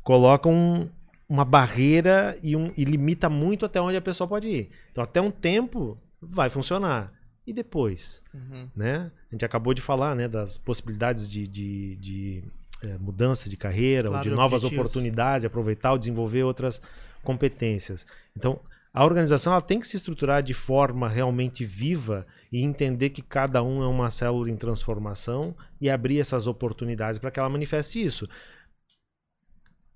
coloca 0.04 0.48
um- 0.50 0.90
uma 1.30 1.46
barreira 1.46 2.38
e, 2.44 2.56
um- 2.56 2.72
e 2.78 2.84
limita 2.84 3.30
muito 3.30 3.66
até 3.66 3.80
onde 3.80 3.96
a 3.98 4.02
pessoa 4.02 4.28
pode 4.28 4.48
ir. 4.50 4.70
Então, 4.92 5.04
até 5.04 5.22
um 5.22 5.32
tempo 5.32 5.98
vai 6.22 6.50
funcionar. 6.50 7.12
E 7.48 7.54
depois? 7.54 8.22
Uhum. 8.34 8.68
né? 8.76 9.12
A 9.30 9.36
gente 9.36 9.44
acabou 9.46 9.74
de 9.74 9.82
falar 9.82 10.16
né, 10.16 10.28
das 10.28 10.58
possibilidades 10.58 11.28
de, 11.28 11.48
de, 11.48 11.96
de, 11.96 12.44
eh, 12.86 12.98
mudança 13.00 13.50
de 13.50 13.58
carreira, 13.58 14.10
Claro, 14.10 14.18
ou 14.18 14.24
de 14.24 14.30
de 14.30 14.36
novas 14.36 14.58
objetivos. 14.64 14.86
oportunidades, 14.86 15.46
aproveitar 15.46 15.92
ou 15.94 15.98
desenvolver 15.98 16.44
outras 16.44 16.80
competências. 17.24 18.06
Então, 18.38 18.60
a 18.94 19.04
organização 19.06 19.54
ela 19.54 19.62
tem 19.62 19.80
que 19.80 19.88
se 19.88 19.96
estruturar 19.96 20.44
de 20.44 20.54
forma 20.54 21.08
realmente 21.10 21.64
viva 21.66 22.26
e 22.52 22.62
entender 22.64 23.10
que 23.10 23.22
cada 23.22 23.64
um 23.64 23.82
é 23.82 23.88
uma 23.88 24.12
célula 24.12 24.50
em 24.50 24.56
transformação 24.58 25.56
e 25.80 25.90
abrir 25.90 26.20
essas 26.20 26.46
oportunidades 26.46 27.18
para 27.20 27.32
que 27.32 27.40
ela 27.40 27.50
manifeste 27.50 28.04
isso. 28.04 28.28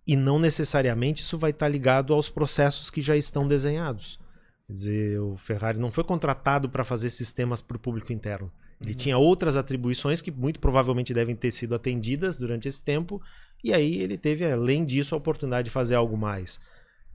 E 0.08 0.16
não 0.16 0.38
necessariamente 0.40 1.22
isso 1.22 1.38
vai 1.38 1.52
estar 1.52 1.68
ligado 1.68 2.14
aos 2.14 2.30
processos 2.30 2.90
que 2.90 3.02
já 3.02 3.16
estão 3.16 3.48
desenhados. 3.48 4.20
Quer 4.68 4.74
dizer, 4.74 5.20
o 5.20 5.38
Ferrari 5.38 5.80
não 5.80 5.92
foi 5.92 6.04
contratado 6.04 6.70
para 6.70 6.84
fazer 6.84 7.10
sistemas 7.10 7.62
para 7.62 7.78
o 7.78 7.80
público 7.80 8.12
interno. 8.14 8.48
Ele 8.82 8.92
Uhum. 8.92 8.98
tinha 8.98 9.18
outras 9.18 9.56
atribuições 9.56 10.22
que 10.22 10.32
muito 10.32 10.60
provavelmente 10.60 11.14
devem 11.14 11.36
ter 11.36 11.52
sido 11.52 11.74
atendidas 11.76 12.38
durante 12.38 12.68
esse 12.68 12.84
tempo, 12.84 13.22
e 13.64 13.74
aí 13.74 13.96
ele 14.02 14.18
teve, 14.18 14.46
além 14.52 14.84
disso, 14.86 15.16
a 15.16 15.18
oportunidade 15.18 15.66
de 15.66 15.72
fazer 15.72 15.96
algo 15.96 16.18
mais. 16.18 16.60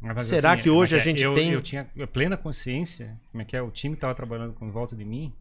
Mas, 0.00 0.24
Será 0.24 0.56
que 0.56 0.70
hoje 0.70 0.92
como 0.92 0.98
é 0.98 1.02
a 1.02 1.04
gente 1.04 1.22
eu, 1.22 1.34
tem- 1.34 1.52
Eu 1.52 1.60
tinha 1.60 1.84
plena 2.10 2.36
consciência, 2.36 3.20
como 3.30 3.42
é 3.42 3.44
que 3.44 3.54
é, 3.54 3.60
o 3.60 3.70
time 3.70 3.94
estava 3.94 4.14
trabalhando 4.14 4.54
com 4.54 4.66
em 4.66 4.70
volta 4.70 4.96
de 4.96 5.04
mim 5.04 5.32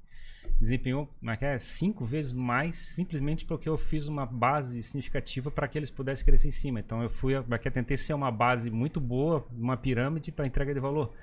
desempenhou 0.59 1.09
é 1.21 1.45
é, 1.45 1.57
cinco 1.57 2.03
vezes 2.05 2.33
mais 2.33 2.75
simplesmente 2.75 3.45
porque 3.45 3.69
eu 3.69 3.77
fiz 3.77 4.07
uma 4.07 4.25
base 4.25 4.83
significativa 4.83 5.49
para 5.49 5.67
que 5.67 5.77
eles 5.77 5.89
pudessem 5.89 6.25
crescer 6.25 6.47
em 6.47 6.51
cima. 6.51 6.79
Então 6.79 7.01
eu 7.01 7.09
fui, 7.09 7.33
é 7.33 7.39
é, 7.67 7.71
tentei 7.71 7.97
ser 7.97 8.13
uma 8.13 8.31
base 8.31 8.69
muito 8.69 8.99
boa, 8.99 9.47
uma 9.51 9.77
pirâmide 9.77 10.31
para 10.31 10.45
entrega 10.45 10.73
de 10.73 10.79
valor. 10.79 11.13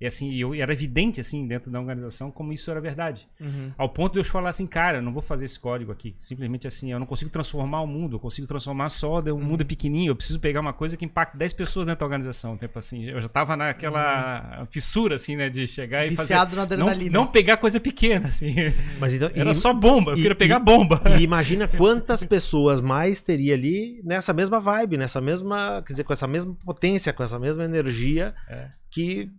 E 0.00 0.06
assim, 0.06 0.34
eu, 0.34 0.52
era 0.54 0.72
evidente 0.72 1.20
assim 1.20 1.46
dentro 1.46 1.70
da 1.70 1.80
organização 1.80 2.30
como 2.30 2.52
isso 2.52 2.70
era 2.70 2.80
verdade. 2.80 3.26
Uhum. 3.40 3.72
Ao 3.78 3.88
ponto 3.88 4.12
de 4.12 4.18
eu 4.20 4.24
falar 4.24 4.50
assim, 4.50 4.66
cara, 4.66 4.98
eu 4.98 5.02
não 5.02 5.12
vou 5.12 5.22
fazer 5.22 5.46
esse 5.46 5.58
código 5.58 5.90
aqui. 5.90 6.14
Simplesmente 6.18 6.66
assim, 6.66 6.92
eu 6.92 6.98
não 6.98 7.06
consigo 7.06 7.30
transformar 7.30 7.80
o 7.80 7.86
mundo, 7.86 8.16
eu 8.16 8.20
consigo 8.20 8.46
transformar 8.46 8.88
só 8.90 9.20
de 9.22 9.32
um 9.32 9.40
mundo 9.40 9.64
pequenininho. 9.64 10.10
Eu 10.10 10.16
preciso 10.16 10.38
pegar 10.38 10.60
uma 10.60 10.72
coisa 10.74 10.96
que 10.96 11.04
impacte 11.06 11.36
10 11.38 11.52
pessoas 11.54 11.86
dentro 11.86 12.00
da 12.00 12.04
organização. 12.06 12.56
Tipo 12.58 12.78
assim, 12.78 13.04
eu 13.04 13.20
já 13.22 13.28
tava 13.28 13.56
naquela 13.56 14.66
fissura, 14.70 15.16
assim, 15.16 15.36
né, 15.36 15.48
de 15.48 15.66
chegar 15.66 16.04
e 16.06 16.10
Viciado 16.10 16.54
na 16.56 16.62
fazer. 16.62 16.76
Não, 16.76 16.86
adrenalina. 16.88 17.18
não 17.18 17.26
pegar 17.26 17.56
coisa 17.56 17.80
pequena, 17.80 18.28
assim. 18.28 18.54
Mas 19.00 19.14
então, 19.14 19.30
Era 19.34 19.50
e- 19.50 19.54
só 19.54 19.72
bomba, 19.72 20.12
eu 20.12 20.16
e- 20.18 20.22
queria 20.22 20.36
pegar 20.36 20.60
e- 20.60 20.64
bomba. 20.64 21.00
E 21.18 21.22
imagina 21.22 21.66
quantas 21.66 22.22
pessoas 22.22 22.80
mais 22.80 23.22
teria 23.22 23.54
ali 23.54 24.00
nessa 24.04 24.32
mesma 24.32 24.60
vibe, 24.60 24.96
nessa 24.98 25.20
mesma, 25.20 25.82
quer 25.86 25.92
dizer, 25.92 26.04
com 26.04 26.12
essa 26.12 26.26
mesma 26.26 26.54
potência, 26.64 27.12
com 27.12 27.22
essa 27.22 27.38
mesma 27.38 27.64
energia, 27.64 28.34
É. 28.48 28.68
que 28.90 29.30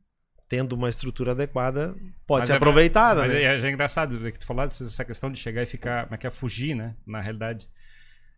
tendo 0.50 0.74
uma 0.74 0.90
estrutura 0.90 1.32
adequada 1.32 1.96
pode 2.26 2.42
Mas 2.42 2.48
ser 2.48 2.54
é- 2.54 2.56
aproveitada, 2.58 3.22
Mas 3.22 3.34
né? 3.34 3.44
é, 3.44 3.60
já 3.60 3.68
é 3.68 3.72
engraçado 3.72 4.18
que 4.32 4.40
tu 4.40 4.46
falasse 4.46 4.84
essa 4.84 5.04
questão 5.06 5.32
de 5.32 5.38
chegar 5.38 5.64
e 5.64 5.66
ficar, 5.66 6.04
como 6.04 6.16
é 6.16 6.18
que 6.18 6.28
é, 6.28 6.32
fugir, 6.32 6.76
né, 6.76 6.96
na 7.06 7.20
realidade. 7.22 7.68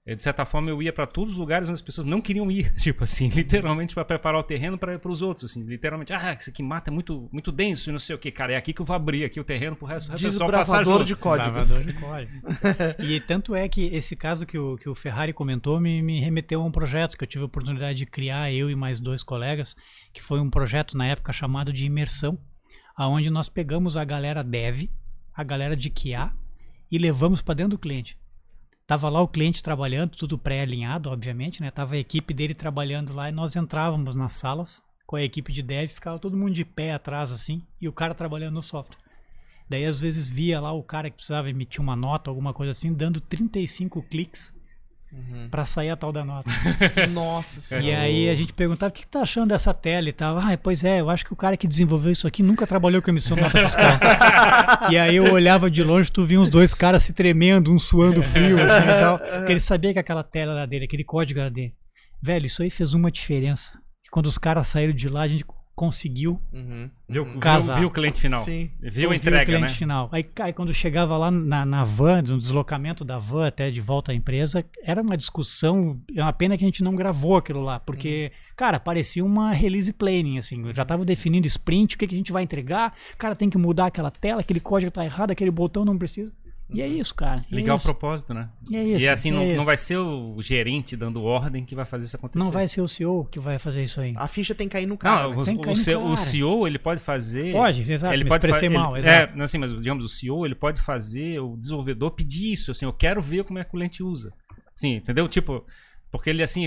Eh, 0.09 0.15
de 0.15 0.23
certa 0.23 0.43
forma 0.43 0.69
eu 0.69 0.81
ia 0.81 0.91
para 0.91 1.05
todos 1.05 1.33
os 1.33 1.39
lugares 1.39 1.69
onde 1.69 1.75
as 1.75 1.81
pessoas 1.81 2.05
não 2.05 2.19
queriam 2.19 2.49
ir, 2.49 2.73
tipo 2.81 3.03
assim, 3.03 3.29
literalmente 3.33 3.93
para 3.93 4.03
preparar 4.03 4.39
o 4.39 4.43
terreno 4.43 4.77
para 4.77 4.95
ir 4.95 4.99
para 4.99 5.11
os 5.11 5.21
outros, 5.21 5.51
assim, 5.51 5.63
literalmente, 5.63 6.11
ah, 6.11 6.33
isso 6.33 6.49
aqui 6.49 6.63
mata 6.63 6.89
é 6.89 6.93
muito, 6.93 7.29
muito 7.31 7.51
denso 7.51 7.89
e 7.89 7.91
não 7.91 7.99
sei 7.99 8.15
o 8.15 8.19
que, 8.19 8.31
cara, 8.31 8.53
é 8.53 8.55
aqui 8.57 8.73
que 8.73 8.81
eu 8.81 8.85
vou 8.85 8.95
abrir 8.95 9.23
aqui 9.23 9.39
o 9.39 9.43
terreno 9.43 9.75
pro 9.75 9.85
resto 9.85 10.11
do 10.11 10.19
pessoal 10.19 10.49
passar 10.49 10.79
Desbravador 10.79 10.99
junto. 10.99 11.07
de 11.07 11.15
códigos. 11.15 11.85
De 11.85 11.93
código. 11.93 12.31
e 12.99 13.19
tanto 13.19 13.53
é 13.53 13.69
que 13.69 13.85
esse 13.87 14.15
caso 14.15 14.45
que 14.45 14.57
o, 14.57 14.77
que 14.77 14.89
o 14.89 14.95
Ferrari 14.95 15.31
comentou 15.31 15.79
me, 15.79 16.01
me 16.01 16.19
remeteu 16.19 16.61
a 16.61 16.65
um 16.65 16.71
projeto 16.71 17.15
que 17.15 17.23
eu 17.23 17.27
tive 17.27 17.43
a 17.43 17.45
oportunidade 17.45 17.97
de 17.99 18.05
criar, 18.05 18.51
eu 18.51 18.69
e 18.69 18.75
mais 18.75 18.99
dois 18.99 19.21
colegas, 19.21 19.75
que 20.11 20.23
foi 20.23 20.39
um 20.39 20.49
projeto 20.49 20.97
na 20.97 21.05
época 21.05 21.31
chamado 21.31 21.71
de 21.71 21.85
imersão, 21.85 22.39
aonde 22.95 23.29
nós 23.29 23.47
pegamos 23.47 23.95
a 23.95 24.03
galera 24.03 24.43
dev, 24.43 24.89
a 25.33 25.43
galera 25.43 25.75
de 25.75 25.89
QA 25.89 26.33
e 26.91 26.97
levamos 26.97 27.41
para 27.41 27.53
dentro 27.53 27.71
do 27.71 27.77
cliente. 27.77 28.17
Tava 28.89 29.07
lá 29.07 29.21
o 29.21 29.27
cliente 29.27 29.61
trabalhando, 29.61 30.15
tudo 30.17 30.35
pré-alinhado, 30.35 31.11
obviamente, 31.11 31.61
né? 31.61 31.69
Tava 31.69 31.93
a 31.93 31.99
equipe 31.99 32.33
dele 32.33 32.55
trabalhando 32.55 33.13
lá 33.13 33.29
e 33.29 33.31
nós 33.31 33.55
entrávamos 33.55 34.15
nas 34.15 34.33
salas 34.33 34.81
com 35.05 35.15
a 35.15 35.21
equipe 35.21 35.53
de 35.53 35.61
dev, 35.61 35.89
ficava 35.89 36.17
todo 36.17 36.35
mundo 36.35 36.55
de 36.55 36.65
pé 36.65 36.91
atrás 36.91 37.31
assim, 37.31 37.61
e 37.79 37.87
o 37.87 37.93
cara 37.93 38.15
trabalhando 38.15 38.55
no 38.55 38.63
software. 38.63 38.97
Daí 39.69 39.85
às 39.85 39.99
vezes 39.99 40.27
via 40.27 40.59
lá 40.59 40.71
o 40.71 40.81
cara 40.81 41.11
que 41.11 41.17
precisava 41.17 41.51
emitir 41.51 41.79
uma 41.79 41.95
nota, 41.95 42.31
alguma 42.31 42.51
coisa 42.51 42.71
assim, 42.71 42.91
dando 42.91 43.21
35 43.21 44.01
cliques 44.01 44.55
Uhum. 45.11 45.49
para 45.49 45.65
sair 45.65 45.89
a 45.89 45.95
tal 45.95 46.11
da 46.11 46.23
nota. 46.23 46.49
Nossa 47.09 47.59
senhora. 47.59 47.85
E 47.85 47.91
aí 47.91 48.29
a 48.29 48.35
gente 48.35 48.53
perguntava 48.53 48.91
o 48.91 48.93
que, 48.93 49.01
que 49.01 49.07
tá 49.07 49.21
achando 49.21 49.49
dessa 49.49 49.73
tela 49.73 50.07
e 50.07 50.13
tal. 50.13 50.37
Ah, 50.37 50.55
pois 50.61 50.83
é, 50.83 51.01
eu 51.01 51.09
acho 51.09 51.25
que 51.25 51.33
o 51.33 51.35
cara 51.35 51.57
que 51.57 51.67
desenvolveu 51.67 52.11
isso 52.11 52.27
aqui 52.27 52.43
nunca 52.43 52.67
trabalhou 52.67 53.01
com 53.01 53.09
emissão 53.09 53.35
de 53.35 53.41
nota 53.41 53.57
fiscal. 53.57 53.97
e 54.91 54.97
aí 54.97 55.15
eu 55.15 55.33
olhava 55.33 55.69
de 55.69 55.83
longe, 55.83 56.11
tu 56.11 56.23
via 56.25 56.39
uns 56.39 56.49
dois 56.49 56.73
caras 56.75 57.03
se 57.03 57.13
tremendo, 57.13 57.73
um 57.73 57.79
suando 57.79 58.21
frio, 58.21 58.57
assim 58.61 58.87
e 58.87 58.99
tal. 58.99 59.19
Porque 59.19 59.51
ele 59.51 59.59
sabia 59.59 59.93
que 59.93 59.99
aquela 59.99 60.23
tela 60.23 60.53
era 60.53 60.67
dele, 60.67 60.85
aquele 60.85 61.03
código 61.03 61.39
era 61.39 61.49
dele. 61.49 61.73
Velho, 62.21 62.45
isso 62.45 62.61
aí 62.61 62.69
fez 62.69 62.93
uma 62.93 63.09
diferença. 63.11 63.73
Quando 64.11 64.27
os 64.27 64.37
caras 64.37 64.67
saíram 64.67 64.93
de 64.93 65.09
lá, 65.09 65.21
a 65.21 65.27
gente 65.27 65.45
conseguiu 65.79 66.41
Uhum. 66.51 66.89
Viu, 67.07 67.23
Uhum. 67.23 67.31
viu, 67.31 67.39
Casar. 67.39 67.79
viu 67.79 67.87
o 67.87 67.91
cliente 67.91 68.19
final. 68.19 68.43
Sim. 68.43 68.69
Viu 68.81 69.05
a 69.09 69.13
ouvir 69.13 69.15
entrega, 69.15 69.43
o 69.43 69.45
cliente 69.45 69.61
né? 69.61 69.69
final. 69.69 70.09
Aí, 70.11 70.25
aí 70.41 70.51
quando 70.51 70.73
chegava 70.73 71.15
lá 71.15 71.31
na, 71.31 71.65
na 71.65 71.83
van, 71.85 72.21
no 72.21 72.37
deslocamento 72.37 73.05
da 73.05 73.17
van 73.17 73.47
até 73.47 73.71
de 73.71 73.79
volta 73.79 74.11
à 74.11 74.15
empresa, 74.15 74.63
era 74.83 75.01
uma 75.01 75.15
discussão, 75.15 75.97
é 76.13 76.21
uma 76.21 76.33
pena 76.33 76.57
que 76.57 76.65
a 76.65 76.67
gente 76.67 76.83
não 76.83 76.95
gravou 76.95 77.37
aquilo 77.37 77.61
lá, 77.61 77.79
porque, 77.79 78.31
cara, 78.57 78.77
parecia 78.77 79.23
uma 79.23 79.51
release 79.53 79.93
planning, 79.93 80.37
assim, 80.37 80.67
eu 80.67 80.75
já 80.75 80.83
tava 80.83 81.05
definindo 81.05 81.47
sprint, 81.47 81.95
o 81.95 81.97
que, 81.97 82.05
que 82.07 82.13
a 82.13 82.17
gente 82.17 82.31
vai 82.33 82.43
entregar, 82.43 82.93
cara, 83.17 83.35
tem 83.35 83.49
que 83.49 83.57
mudar 83.57 83.85
aquela 83.85 84.11
tela, 84.11 84.41
aquele 84.41 84.59
código 84.59 84.91
tá 84.91 85.05
errado, 85.05 85.31
aquele 85.31 85.49
botão 85.51 85.85
não 85.85 85.97
precisa. 85.97 86.33
E 86.71 86.81
é 86.83 86.87
isso, 86.87 87.15
cara. 87.15 87.41
e 87.51 87.55
é 87.55 87.57
Ligar 87.57 87.73
o 87.73 87.77
isso. 87.77 87.85
propósito, 87.85 88.33
né? 88.33 88.47
E 88.69 88.77
é 88.77 88.83
isso, 88.83 88.99
e 89.01 89.07
assim, 89.09 89.29
é 89.29 89.31
não, 89.33 89.43
não 89.43 89.51
isso. 89.53 89.63
vai 89.63 89.75
ser 89.77 89.97
o 89.97 90.39
gerente 90.39 90.95
dando 90.95 91.23
ordem 91.23 91.65
que 91.65 91.73
vai 91.73 91.83
fazer 91.85 92.05
isso 92.05 92.15
acontecer. 92.15 92.43
Não 92.43 92.51
vai 92.51 92.67
ser 92.67 92.81
o 92.81 92.87
CEO 92.87 93.25
que 93.25 93.39
vai 93.39 93.57
fazer 93.57 93.83
isso 93.83 93.99
aí. 93.99 94.13
A 94.15 94.27
ficha 94.27 94.53
tem 94.53 94.67
que 94.67 94.73
cair 94.73 94.85
no 94.85 94.95
cara. 94.97 95.23
Não, 95.23 95.29
né? 95.31 95.37
o, 95.37 95.43
Tem 95.43 95.55
que 95.55 95.61
o, 95.61 95.63
cair 95.63 95.71
no 95.75 95.83
CEO, 95.83 96.01
o 96.01 96.05
cara. 96.09 96.17
CEO, 96.17 96.67
ele 96.67 96.77
pode 96.79 97.01
fazer. 97.01 97.51
Pode, 97.53 97.91
exato, 97.91 98.13
ele 98.13 98.23
me 98.23 98.29
pode 98.29 98.45
expressei 98.45 98.69
fa- 98.69 98.79
mal, 98.79 98.95
ele- 98.97 99.07
exato. 99.07 99.33
É, 99.33 99.35
não, 99.35 99.45
assim, 99.45 99.57
mas 99.57 99.75
digamos, 99.75 100.03
o 100.05 100.09
CEO, 100.09 100.45
ele 100.45 100.53
pode 100.55 100.79
fazer 100.81 101.39
o 101.39 101.57
desenvolvedor 101.57 102.11
pedir 102.11 102.53
isso, 102.53 102.69
assim, 102.69 102.85
eu 102.85 102.93
quero 102.93 103.19
ver 103.21 103.43
como 103.43 103.57
é 103.57 103.63
que 103.63 103.69
o 103.69 103.71
cliente 103.73 104.03
usa. 104.03 104.31
Sim, 104.75 104.95
entendeu? 104.95 105.27
Tipo, 105.27 105.65
porque 106.11 106.29
ele 106.29 106.41
assim, 106.43 106.65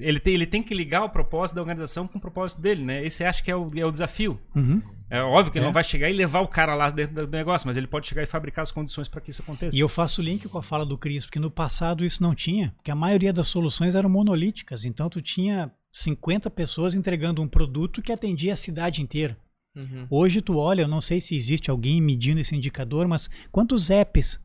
ele 0.00 0.18
tem, 0.20 0.34
ele 0.34 0.46
tem 0.46 0.62
que 0.62 0.74
ligar 0.74 1.04
o 1.04 1.10
propósito 1.10 1.56
da 1.56 1.62
organização 1.62 2.06
com 2.08 2.18
o 2.18 2.20
propósito 2.20 2.60
dele, 2.60 2.84
né? 2.84 3.04
Esse 3.04 3.24
acho 3.24 3.42
que 3.44 3.50
é 3.50 3.56
o, 3.56 3.70
é 3.76 3.84
o 3.84 3.90
desafio. 3.92 4.40
Uhum. 4.54 4.82
É 5.10 5.20
óbvio 5.22 5.52
que 5.52 5.58
ele 5.58 5.64
É. 5.64 5.68
não 5.68 5.72
vai 5.74 5.84
chegar 5.84 6.08
e 6.08 6.12
levar 6.14 6.40
o 6.40 6.48
cara 6.48 6.74
lá 6.74 6.90
dentro 6.90 7.26
do 7.26 7.36
negócio, 7.36 7.66
mas 7.68 7.76
ele 7.76 7.86
pode 7.86 8.06
chegar 8.06 8.22
e 8.22 8.26
fabricar 8.26 8.62
as 8.62 8.72
condições 8.72 9.08
para 9.08 9.20
que 9.20 9.30
isso 9.30 9.42
aconteça. 9.42 9.76
E 9.76 9.80
eu 9.80 9.88
faço 9.88 10.20
o 10.22 10.24
link 10.24 10.48
com 10.48 10.56
a 10.58 10.62
fala 10.62 10.86
do 10.86 10.96
Cris, 10.96 11.26
porque 11.26 11.38
no 11.38 11.50
passado 11.50 12.02
isso 12.04 12.22
não 12.22 12.34
tinha, 12.34 12.72
porque 12.76 12.90
a 12.90 12.94
maioria 12.94 13.32
das 13.32 13.46
soluções 13.46 13.94
eram 13.94 14.08
monolíticas, 14.08 14.84
então 14.86 15.10
tu 15.10 15.20
tinha 15.20 15.70
50 15.92 16.48
pessoas 16.50 16.94
entregando 16.94 17.42
um 17.42 17.46
produto 17.48 18.00
que 18.00 18.10
atendia 18.10 18.54
a 18.54 18.56
cidade 18.56 19.02
inteira. 19.02 19.36
Uhum. 19.76 20.06
Hoje 20.10 20.40
tu 20.40 20.56
olha, 20.56 20.82
eu 20.82 20.88
não 20.88 21.00
sei 21.02 21.20
se 21.20 21.36
existe 21.36 21.70
alguém 21.70 22.00
medindo 22.00 22.40
esse 22.40 22.56
indicador, 22.56 23.06
mas 23.06 23.28
quantos 23.50 23.90
apps 23.90 24.40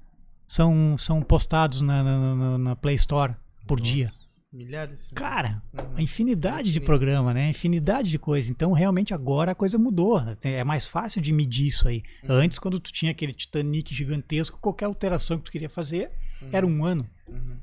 são, 0.46 0.98
são 0.98 1.22
postados 1.22 1.80
na, 1.82 2.04
na- 2.04 2.36
na- 2.36 2.58
na 2.58 2.76
Play 2.76 2.96
Store 2.96 3.34
por 3.66 3.80
dia? 3.80 4.12
Milhares. 4.52 5.10
Cara, 5.14 5.62
Uhum. 5.74 5.96
a 5.98 6.02
infinidade 6.02 6.72
de 6.72 6.80
programa, 6.80 7.34
né? 7.34 7.50
Infinidade 7.50 8.10
de 8.10 8.18
coisa. 8.18 8.50
Então, 8.50 8.72
realmente, 8.72 9.14
agora 9.14 9.52
a 9.52 9.56
coisa 9.56 9.78
mudou. 9.78 10.22
É 10.42 10.64
mais 10.64 10.88
fácil 10.88 11.22
de 11.22 11.34
medir 11.34 11.68
isso 11.68 11.88
aí. 11.88 12.02
Uhum. 12.24 12.36
Antes, 12.36 12.58
quando 12.58 12.80
tu 12.80 12.92
tinha 12.92 13.12
aquele 13.12 13.34
Titanic 13.34 13.94
gigantesco, 13.94 14.58
qualquer 14.60 14.86
alteração 14.86 15.38
que 15.38 15.46
tu 15.46 15.52
queria 15.52 15.70
fazer 15.70 16.12
era 16.52 16.66
um 16.66 16.86
ano. 16.86 17.06
Uhum. 17.28 17.58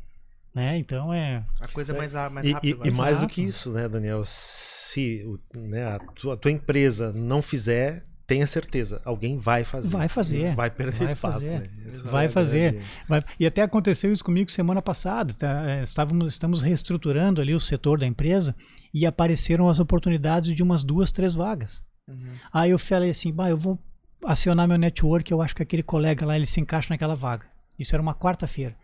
Né? 0.55 0.77
Então, 0.79 1.13
é... 1.13 1.45
A 1.61 1.69
coisa 1.69 1.93
é 1.93 1.97
mais, 1.97 2.15
a- 2.15 2.31
mais 2.31 2.47
E, 2.47 2.53
rápida 2.53 2.69
e- 2.69 2.73
agora. 2.75 2.89
e 2.89 2.93
mais 2.95 3.19
do 3.19 3.27
que 3.27 3.43
isso, 3.43 3.73
né, 3.73 3.89
Daniel? 3.89 4.23
Se 4.25 5.25
o- 5.27 5.59
né, 5.59 5.85
a, 5.87 5.99
tua, 5.99 6.35
a 6.35 6.37
tua 6.37 6.51
empresa 6.51 7.13
não 7.13 7.41
fizer, 7.43 8.05
tenha 8.27 8.47
certeza, 8.47 9.01
alguém 9.05 9.39
vai 9.39 9.65
fazer. 9.65 9.89
Vai 9.89 10.09
fazer. 10.09 10.55
Vai 10.55 10.71
perder 10.71 10.99
Vai 10.99 11.07
espaço, 11.09 11.35
fazer. 11.35 11.59
né? 11.61 11.69
Vai 12.05 12.25
é 12.25 12.29
a 12.29 12.31
fazer. 12.33 12.83
Vai- 13.09 13.25
E 13.39 13.47
até 13.47 13.63
aconteceu 13.63 14.13
isso 14.13 14.25
comigo 14.25 14.51
semana 14.51 14.81
passada. 14.81 15.33
tá? 15.35 15.71
É, 15.71 15.83
Estávamos, 15.83 16.33
estamos 16.35 16.63
reestruturando 16.63 17.41
ali 17.41 17.55
o 17.55 17.61
setor 17.61 17.99
da 17.99 18.07
empresa 18.07 18.55
e 18.93 19.05
apareceram 19.07 19.69
as 19.69 19.79
oportunidades 19.81 20.55
de 20.55 20.63
umas 20.63 20.83
duas, 20.83 21.13
três 21.13 21.35
vagas. 21.35 21.85
Uhum. 22.09 22.33
Aí 22.53 22.71
eu 22.71 22.79
falei 22.79 23.11
assim, 23.11 23.33
bah, 23.33 23.51
eu 23.51 23.57
vou 23.57 23.79
acionar 24.25 24.67
meu 24.69 24.79
network, 24.79 25.31
eu 25.31 25.43
acho 25.43 25.55
que 25.55 25.63
aquele 25.63 25.83
colega 25.83 26.25
lá, 26.25 26.37
ele 26.37 26.47
se 26.47 26.61
encaixa 26.61 26.89
naquela 26.91 27.15
vaga. 27.15 27.47
Isso 27.79 27.95
era 27.95 28.03
uma 28.03 28.15
quarta-feira. 28.15 28.75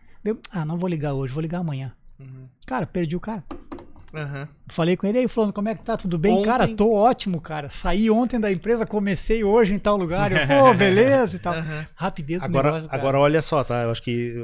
Ah, 0.51 0.63
não 0.65 0.77
vou 0.77 0.87
ligar 0.89 1.13
hoje, 1.13 1.33
vou 1.33 1.41
ligar 1.41 1.59
amanhã. 1.59 1.93
Uhum. 2.19 2.47
Cara, 2.67 2.85
perdi 2.85 3.15
o 3.15 3.19
cara. 3.19 3.43
Aham. 4.13 4.47
Falei 4.67 4.97
com 4.97 5.07
ele, 5.07 5.19
aí 5.19 5.27
falando, 5.27 5.53
como 5.53 5.69
é 5.69 5.75
que 5.75 5.81
tá? 5.83 5.95
Tudo 5.97 6.17
bem? 6.17 6.33
Ontem- 6.33 6.45
Cara, 6.45 6.67
tô 6.67 6.91
ótimo, 6.93 7.39
cara. 7.39 7.69
Saí 7.69 8.09
ontem 8.09 8.39
da 8.39 8.51
empresa, 8.51 8.85
comecei 8.85 9.43
hoje 9.43 9.73
em 9.73 9.79
tal 9.79 9.95
lugar. 9.97 10.31
Eu, 10.31 10.39
pô, 10.47 10.73
beleza 10.75 11.35
e 11.35 11.39
tal. 11.39 11.53
Aham. 11.53 11.85
Rapidez 11.95 12.43
Agora, 12.43 12.67
negócio, 12.69 12.89
cara. 12.89 13.01
agora 13.01 13.19
olha 13.19 13.41
só, 13.41 13.63
tá? 13.63 13.83
Eu 13.83 13.91
acho 13.91 14.03
que 14.03 14.35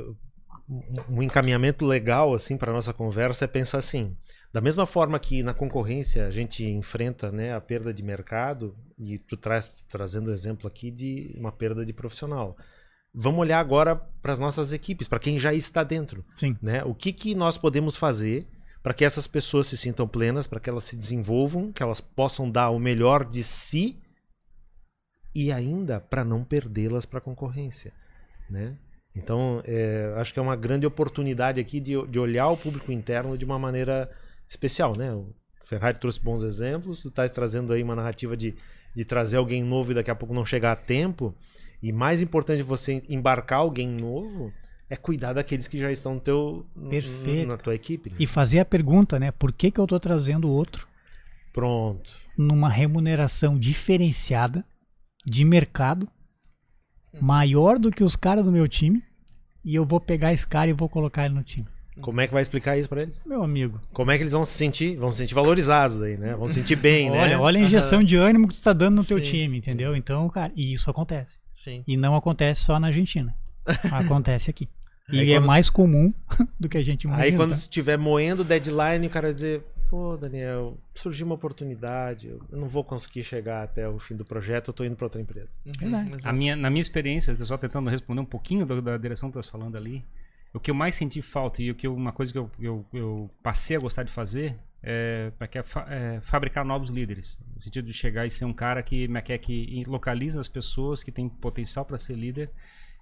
um- 0.70 1.18
um 1.18 1.24
encaminhamento 1.24 1.86
legal 1.86 2.34
assim 2.34 2.58
para 2.58 2.72
nossa 2.74 2.94
conversa 2.94 3.46
é 3.46 3.48
pensar 3.48 3.78
assim, 3.80 4.16
da 4.54 4.62
mesma 4.62 4.86
forma 4.86 5.20
que 5.20 5.44
na 5.44 5.54
concorrência 5.54 6.26
a 6.28 6.32
gente 6.32 6.66
enfrenta, 6.66 7.32
né, 7.32 7.54
a 7.54 7.62
perda 7.62 7.94
de 7.94 8.02
mercado 8.04 8.76
e 8.98 9.18
tu 9.18 9.36
traz 9.38 9.76
trazendo 9.90 10.30
o 10.30 10.34
exemplo 10.34 10.68
aqui 10.68 10.90
de 10.92 11.36
uma 11.38 11.52
perda 11.52 11.86
de 11.86 11.94
profissional. 11.94 12.56
Vamos 13.14 13.40
olhar 13.40 13.60
agora 13.60 13.96
para 14.22 14.34
as 14.34 14.40
nossas 14.40 14.72
equipes, 14.74 15.08
para 15.08 15.20
quem 15.20 15.40
já 15.40 15.54
está 15.54 15.84
dentro, 15.84 16.24
Sim. 16.36 16.56
né? 16.62 16.84
O 16.84 16.94
que 16.94 17.12
que 17.12 17.34
nós 17.36 17.58
podemos 17.58 17.96
fazer 17.96 18.46
para 18.88 18.94
que 18.94 19.04
essas 19.04 19.28
pessoas 19.28 19.68
se 19.68 19.76
sintam 19.76 20.08
plenas, 20.08 20.48
para 20.48 20.62
que 20.62 20.70
elas 20.70 20.86
se 20.86 20.96
desenvolvam, 20.96 21.74
que 21.74 21.84
elas 21.84 22.00
possam 22.00 22.50
dar 22.50 22.70
o 22.70 22.80
melhor 22.80 23.26
de 23.26 23.44
si 23.44 24.02
e 25.36 25.52
ainda 25.52 26.00
para 26.00 26.24
não 26.24 26.42
perdê-las 26.42 27.06
para 27.06 27.18
a 27.18 27.22
concorrência, 27.22 27.92
né? 28.50 28.78
Então, 29.14 29.62
é, 29.66 30.14
acho 30.16 30.34
que 30.34 30.40
é 30.40 30.42
uma 30.42 30.56
grande 30.56 30.86
oportunidade 30.86 31.60
aqui 31.60 31.82
de, 31.82 32.02
de 32.08 32.18
olhar 32.18 32.48
o 32.48 32.56
público 32.56 32.90
interno 32.90 33.38
de 33.38 33.44
uma 33.44 33.60
maneira 33.60 34.10
especial, 34.48 34.96
né? 34.96 35.14
O 35.14 35.36
Ferrari 35.66 36.00
trouxe 36.00 36.22
bons 36.22 36.42
exemplos, 36.42 37.02
tu 37.02 37.10
estás 37.10 37.34
trazendo 37.34 37.74
aí 37.74 37.84
uma 37.84 37.94
narrativa 37.94 38.38
de, 38.38 38.56
de 38.96 39.04
trazer 39.04 39.36
alguém 39.36 39.62
novo 39.66 39.92
e 39.92 39.96
daqui 39.96 40.12
a 40.12 40.16
pouco 40.16 40.34
não 40.34 40.46
chegar 40.46 40.72
a 40.72 40.78
tempo. 40.78 41.36
E 41.84 41.92
mais 41.92 42.22
importante 42.22 42.64
você 42.64 43.04
embarcar 43.10 43.60
alguém 43.60 43.90
novo 43.90 44.54
é 44.90 44.96
cuidar 44.96 45.34
daqueles 45.34 45.68
que 45.68 45.78
já 45.80 45.92
estão 45.92 46.16
no 46.16 46.20
teu, 46.20 46.66
Perfeito. 46.90 47.48
na 47.50 47.58
tua 47.58 47.76
equipe. 47.76 48.10
né? 48.10 48.16
E 48.20 48.26
fazer 48.26 48.60
a 48.60 48.66
pergunta, 48.66 49.20
né? 49.20 49.32
Por 49.32 49.52
que, 49.52 49.70
que 49.72 49.80
eu 49.80 49.88
tô 49.88 50.00
trazendo 50.00 50.48
o 50.48 50.52
outro 50.52 50.88
Pronto. 51.52 52.10
numa 52.38 52.70
remuneração 52.70 53.58
diferenciada 53.58 54.64
de 55.26 55.44
mercado 55.44 56.08
maior 57.20 57.78
do 57.80 57.92
que 57.92 58.04
os 58.04 58.16
caras 58.16 58.46
do 58.46 58.52
meu 58.52 58.68
time 58.68 59.04
e 59.66 59.76
eu 59.76 59.86
vou 59.86 60.00
pegar 60.00 60.34
esse 60.34 60.48
cara 60.48 60.70
e 60.70 60.74
vou 60.74 60.88
colocar 60.88 61.26
ele 61.26 61.34
no 61.34 61.44
time. 61.44 61.68
Como 62.00 62.22
é 62.22 62.28
que 62.28 62.34
vai 62.34 62.44
explicar 62.44 62.78
isso 62.78 62.88
para 62.88 63.02
eles? 63.02 63.26
Meu 63.26 63.42
amigo, 63.44 63.82
Como 63.92 64.12
é 64.12 64.18
que 64.18 64.24
eles 64.24 64.32
vão 64.34 64.46
se 64.46 64.54
sentir? 64.54 64.96
Vão 64.98 65.12
se 65.12 65.18
sentir 65.18 65.34
valorizados 65.34 65.98
daí, 65.98 66.16
né? 66.16 66.36
Vão 66.36 66.48
se 66.48 66.54
sentir 66.54 66.76
bem, 66.76 67.10
né? 67.10 67.20
olha, 67.24 67.40
olha 67.40 67.60
a 67.60 67.64
injeção 67.64 68.04
de 68.04 68.16
ânimo 68.16 68.48
que 68.48 68.54
tu 68.54 68.62
tá 68.62 68.72
dando 68.72 68.98
no 68.98 69.04
teu 69.04 69.18
Sim. 69.18 69.24
time, 69.24 69.58
entendeu? 69.58 69.96
Então, 69.96 70.30
cara, 70.30 70.54
e 70.56 70.72
isso 70.72 70.92
acontece. 70.92 71.40
Sim. 71.56 71.84
E 71.88 71.98
não 71.98 72.16
acontece 72.16 72.64
só 72.64 72.80
na 72.80 72.88
Argentina. 72.88 73.34
Acontece 73.92 74.50
aqui. 74.50 74.70
E 75.10 75.20
Aí 75.22 75.32
é 75.32 75.38
quando- 75.38 75.48
mais 75.48 75.70
comum 75.70 76.14
do 76.60 76.68
que 76.68 76.78
a 76.78 76.84
gente 76.84 77.04
imagina. 77.04 77.26
Aí 77.26 77.36
quando 77.36 77.52
tá? 77.52 77.58
estiver 77.58 77.98
moendo 77.98 78.42
o 78.42 78.46
deadline, 78.46 79.08
o 79.08 79.10
cara 79.10 79.28
vai 79.28 79.34
dizer, 79.34 79.64
pô, 79.90 80.18
Daniel, 80.18 80.78
surgiu 80.94 81.26
uma 81.26 81.36
oportunidade, 81.36 82.28
eu 82.28 82.42
não 82.58 82.68
vou 82.68 82.84
conseguir 82.84 83.24
chegar 83.24 83.64
até 83.64 83.88
o 83.88 83.98
fim 84.00 84.16
do 84.16 84.26
projeto, 84.26 84.68
eu 84.70 84.74
tô 84.74 84.84
indo 84.84 84.96
para 84.98 85.06
outra 85.06 85.22
empresa. 85.22 85.50
Uhum. 85.66 85.88
Exato. 86.14 86.28
A 86.28 86.34
minha, 86.34 86.56
na 86.56 86.70
minha 86.70 86.82
experiência, 86.82 87.36
só 87.46 87.58
tentando 87.58 87.90
responder 87.90 88.20
um 88.22 88.26
pouquinho 88.26 88.66
do- 88.66 88.82
da 88.82 88.98
direção 88.98 89.30
que 89.30 89.34
tu 89.34 89.40
estás 89.40 89.50
falando 89.52 89.78
ali, 89.78 90.04
o 90.54 90.60
que 90.60 90.70
eu 90.72 90.76
mais 90.76 90.96
senti 90.96 91.22
falta 91.22 91.62
e 91.62 91.72
o 91.72 91.76
que 91.76 91.88
eu- 91.88 91.96
uma 91.96 92.12
coisa 92.12 92.34
que 92.34 92.40
eu, 92.40 92.52
eu, 92.60 92.86
eu 92.94 93.30
passei 93.42 93.78
a 93.78 93.80
gostar 93.80 94.04
de 94.04 94.12
fazer 94.12 94.56
é, 94.84 95.32
é 95.40 95.48
que 95.48 95.58
é, 95.58 95.64
é, 95.88 96.20
fabricar 96.22 96.64
novos 96.66 96.90
líderes. 96.92 97.38
No 97.54 97.60
sentido 97.62 97.86
de 97.86 97.94
chegar 97.94 98.26
e 98.26 98.30
ser 98.30 98.46
um 98.46 98.54
cara 98.54 98.82
é 98.82 98.84
que, 98.84 99.10
é, 99.30 99.38
que 99.38 99.84
localiza 99.88 100.40
as 100.40 100.48
pessoas 100.48 101.02
que 101.02 101.12
têm 101.12 101.28
potencial 101.30 101.84
para 101.86 101.98
ser 101.98 102.14
líder 102.16 102.50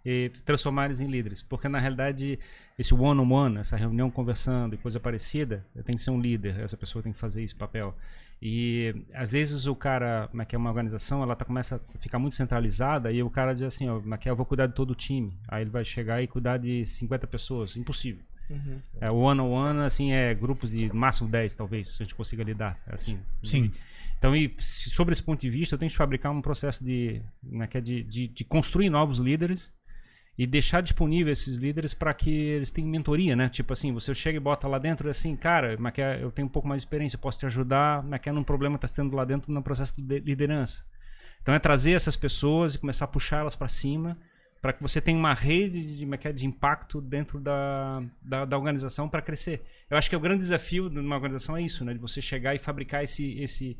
e 0.05 0.31
transformar 0.45 0.85
eles 0.85 0.99
em 0.99 1.07
líderes. 1.07 1.41
Porque 1.41 1.67
na 1.67 1.79
realidade, 1.79 2.37
esse 2.77 2.93
one-on-one, 2.93 3.23
-on 3.23 3.53
-one, 3.53 3.59
essa 3.59 3.75
reunião 3.75 4.11
conversando 4.11 4.75
e 4.75 4.77
coisa 4.77 4.99
parecida, 4.99 5.65
tem 5.83 5.95
que 5.95 6.01
ser 6.01 6.11
um 6.11 6.19
líder, 6.19 6.59
essa 6.59 6.77
pessoa 6.77 7.01
tem 7.01 7.11
que 7.11 7.19
fazer 7.19 7.43
esse 7.43 7.55
papel. 7.55 7.95
E 8.41 8.93
às 9.13 9.31
vezes 9.31 9.65
o 9.65 9.75
cara, 9.75 10.27
como 10.29 10.41
é 10.41 10.45
que 10.45 10.55
é 10.55 10.59
uma 10.59 10.69
organização, 10.69 11.23
ela 11.23 11.35
tá, 11.35 11.45
começa 11.45 11.77
a 11.77 11.99
ficar 11.99 12.19
muito 12.19 12.35
centralizada 12.35 13.11
e 13.11 13.23
o 13.23 13.29
cara 13.29 13.53
diz 13.53 13.63
assim, 13.63 13.89
ó, 13.89 13.97
é 13.99 14.29
eu 14.29 14.35
vou 14.35 14.45
cuidar 14.45 14.67
de 14.67 14.75
todo 14.75 14.91
o 14.91 14.95
time. 14.95 15.33
Aí 15.47 15.63
ele 15.63 15.71
vai 15.71 15.83
chegar 15.83 16.21
e 16.21 16.27
cuidar 16.27 16.57
de 16.57 16.85
50 16.85 17.25
pessoas. 17.25 17.75
Impossível. 17.75 18.23
Uhum. 18.47 18.79
É, 19.01 19.09
o 19.09 19.15
one 19.15 19.41
on 19.41 19.49
one, 19.49 19.79
assim, 19.79 20.11
é 20.11 20.33
grupos 20.35 20.71
de 20.71 20.93
máximo 20.93 21.27
10, 21.27 21.55
talvez, 21.55 21.89
se 21.89 22.03
a 22.03 22.05
gente 22.05 22.13
consiga 22.13 22.43
lidar. 22.43 22.79
Assim, 22.85 23.17
Sim. 23.43 23.71
Então, 24.19 24.35
e, 24.35 24.55
sobre 24.59 25.13
esse 25.13 25.23
ponto 25.23 25.41
de 25.41 25.49
vista, 25.49 25.75
eu 25.75 25.79
tenho 25.79 25.89
que 25.89 25.97
fabricar 25.97 26.31
um 26.31 26.41
processo 26.41 26.83
de, 26.83 27.21
né, 27.41 27.65
que 27.67 27.77
é 27.77 27.81
de, 27.81 28.03
de, 28.03 28.27
de 28.27 28.43
construir 28.43 28.89
novos 28.89 29.17
líderes 29.17 29.73
e 30.37 30.45
deixar 30.45 30.81
disponível 30.81 31.31
esses 31.31 31.57
líderes 31.57 31.93
para 31.93 32.13
que 32.13 32.29
eles 32.29 32.71
tenham 32.71 32.89
mentoria, 32.89 33.35
né? 33.35 33.47
Tipo 33.47 33.71
assim, 33.73 33.93
você 33.93 34.13
chega 34.13 34.37
e 34.37 34.39
bota 34.39 34.67
lá 34.67 34.77
dentro 34.77 35.07
e 35.07 35.11
assim, 35.11 35.35
cara, 35.35 35.77
eu 36.19 36.31
tenho 36.31 36.47
um 36.47 36.51
pouco 36.51 36.67
mais 36.67 36.81
de 36.81 36.87
experiência, 36.87 37.17
posso 37.17 37.39
te 37.39 37.45
ajudar, 37.45 38.03
mas 38.03 38.19
que 38.19 38.27
é 38.27 38.31
num 38.31 38.43
problema 38.43 38.77
que 38.77 38.85
está 38.85 39.01
tendo 39.01 39.15
lá 39.15 39.23
dentro 39.23 39.51
no 39.51 39.63
processo 39.63 39.93
de 40.01 40.19
liderança. 40.19 40.83
Então 41.41 41.53
é 41.53 41.59
trazer 41.59 41.91
essas 41.91 42.15
pessoas 42.15 42.75
e 42.75 42.79
começar 42.79 43.05
a 43.05 43.07
puxar 43.07 43.39
elas 43.39 43.55
para 43.55 43.67
cima 43.67 44.17
para 44.65 44.73
que 44.73 44.81
você 44.81 44.99
tenha 44.99 45.15
uma 45.15 45.35
rede 45.35 45.79
de, 45.79 46.05
de, 46.05 46.33
de 46.33 46.45
impacto 46.45 46.99
dentro 46.99 47.39
da, 47.39 48.01
da, 48.19 48.45
da 48.45 48.57
organização 48.57 49.07
para 49.07 49.21
crescer. 49.21 49.63
Eu 49.87 49.95
acho 49.95 50.09
que 50.09 50.15
o 50.15 50.19
grande 50.19 50.39
desafio 50.39 50.89
de 50.89 50.97
uma 50.97 51.15
organização 51.15 51.55
é 51.55 51.61
isso, 51.61 51.85
né? 51.85 51.93
De 51.93 51.99
você 51.99 52.19
chegar 52.19 52.55
e 52.55 52.57
fabricar 52.57 53.03
esse, 53.03 53.39
esse, 53.39 53.77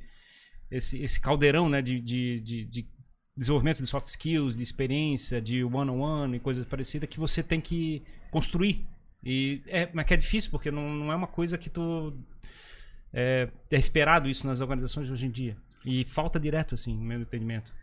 esse, 0.70 1.02
esse 1.02 1.20
caldeirão 1.20 1.68
né? 1.68 1.82
de, 1.82 2.00
de, 2.00 2.40
de, 2.40 2.66
de 2.66 2.88
desenvolvimento 3.36 3.82
de 3.82 3.88
soft 3.88 4.08
skills, 4.08 4.56
de 4.56 4.64
experiência, 4.64 5.42
de 5.42 5.64
one-on-one 5.64 5.92
-on 5.92 6.28
-one 6.28 6.36
e 6.38 6.40
coisas 6.40 6.66
parecidas 6.66 7.10
que 7.10 7.20
você 7.20 7.44
tem 7.44 7.60
que 7.60 8.02
construir. 8.32 8.86
E 9.24 9.62
é, 9.68 9.90
mas 9.94 10.06
que 10.06 10.14
é 10.14 10.18
difícil, 10.18 10.52
porque 10.52 10.72
não, 10.72 10.90
não 10.90 11.12
é 11.12 11.16
uma 11.16 11.28
coisa 11.28 11.58
que 11.58 11.70
tu... 11.70 12.14
É, 13.12 13.50
é 13.72 13.78
esperado 13.78 14.30
isso 14.30 14.46
nas 14.46 14.62
organizações 14.62 15.10
hoje 15.10 15.26
em 15.26 15.32
dia. 15.32 15.58
E 15.84 16.04
falta 16.06 16.40
direto, 16.40 16.76
assim, 16.76 16.96
no 16.96 17.02
meu 17.02 17.22
entendimento. 17.22 17.74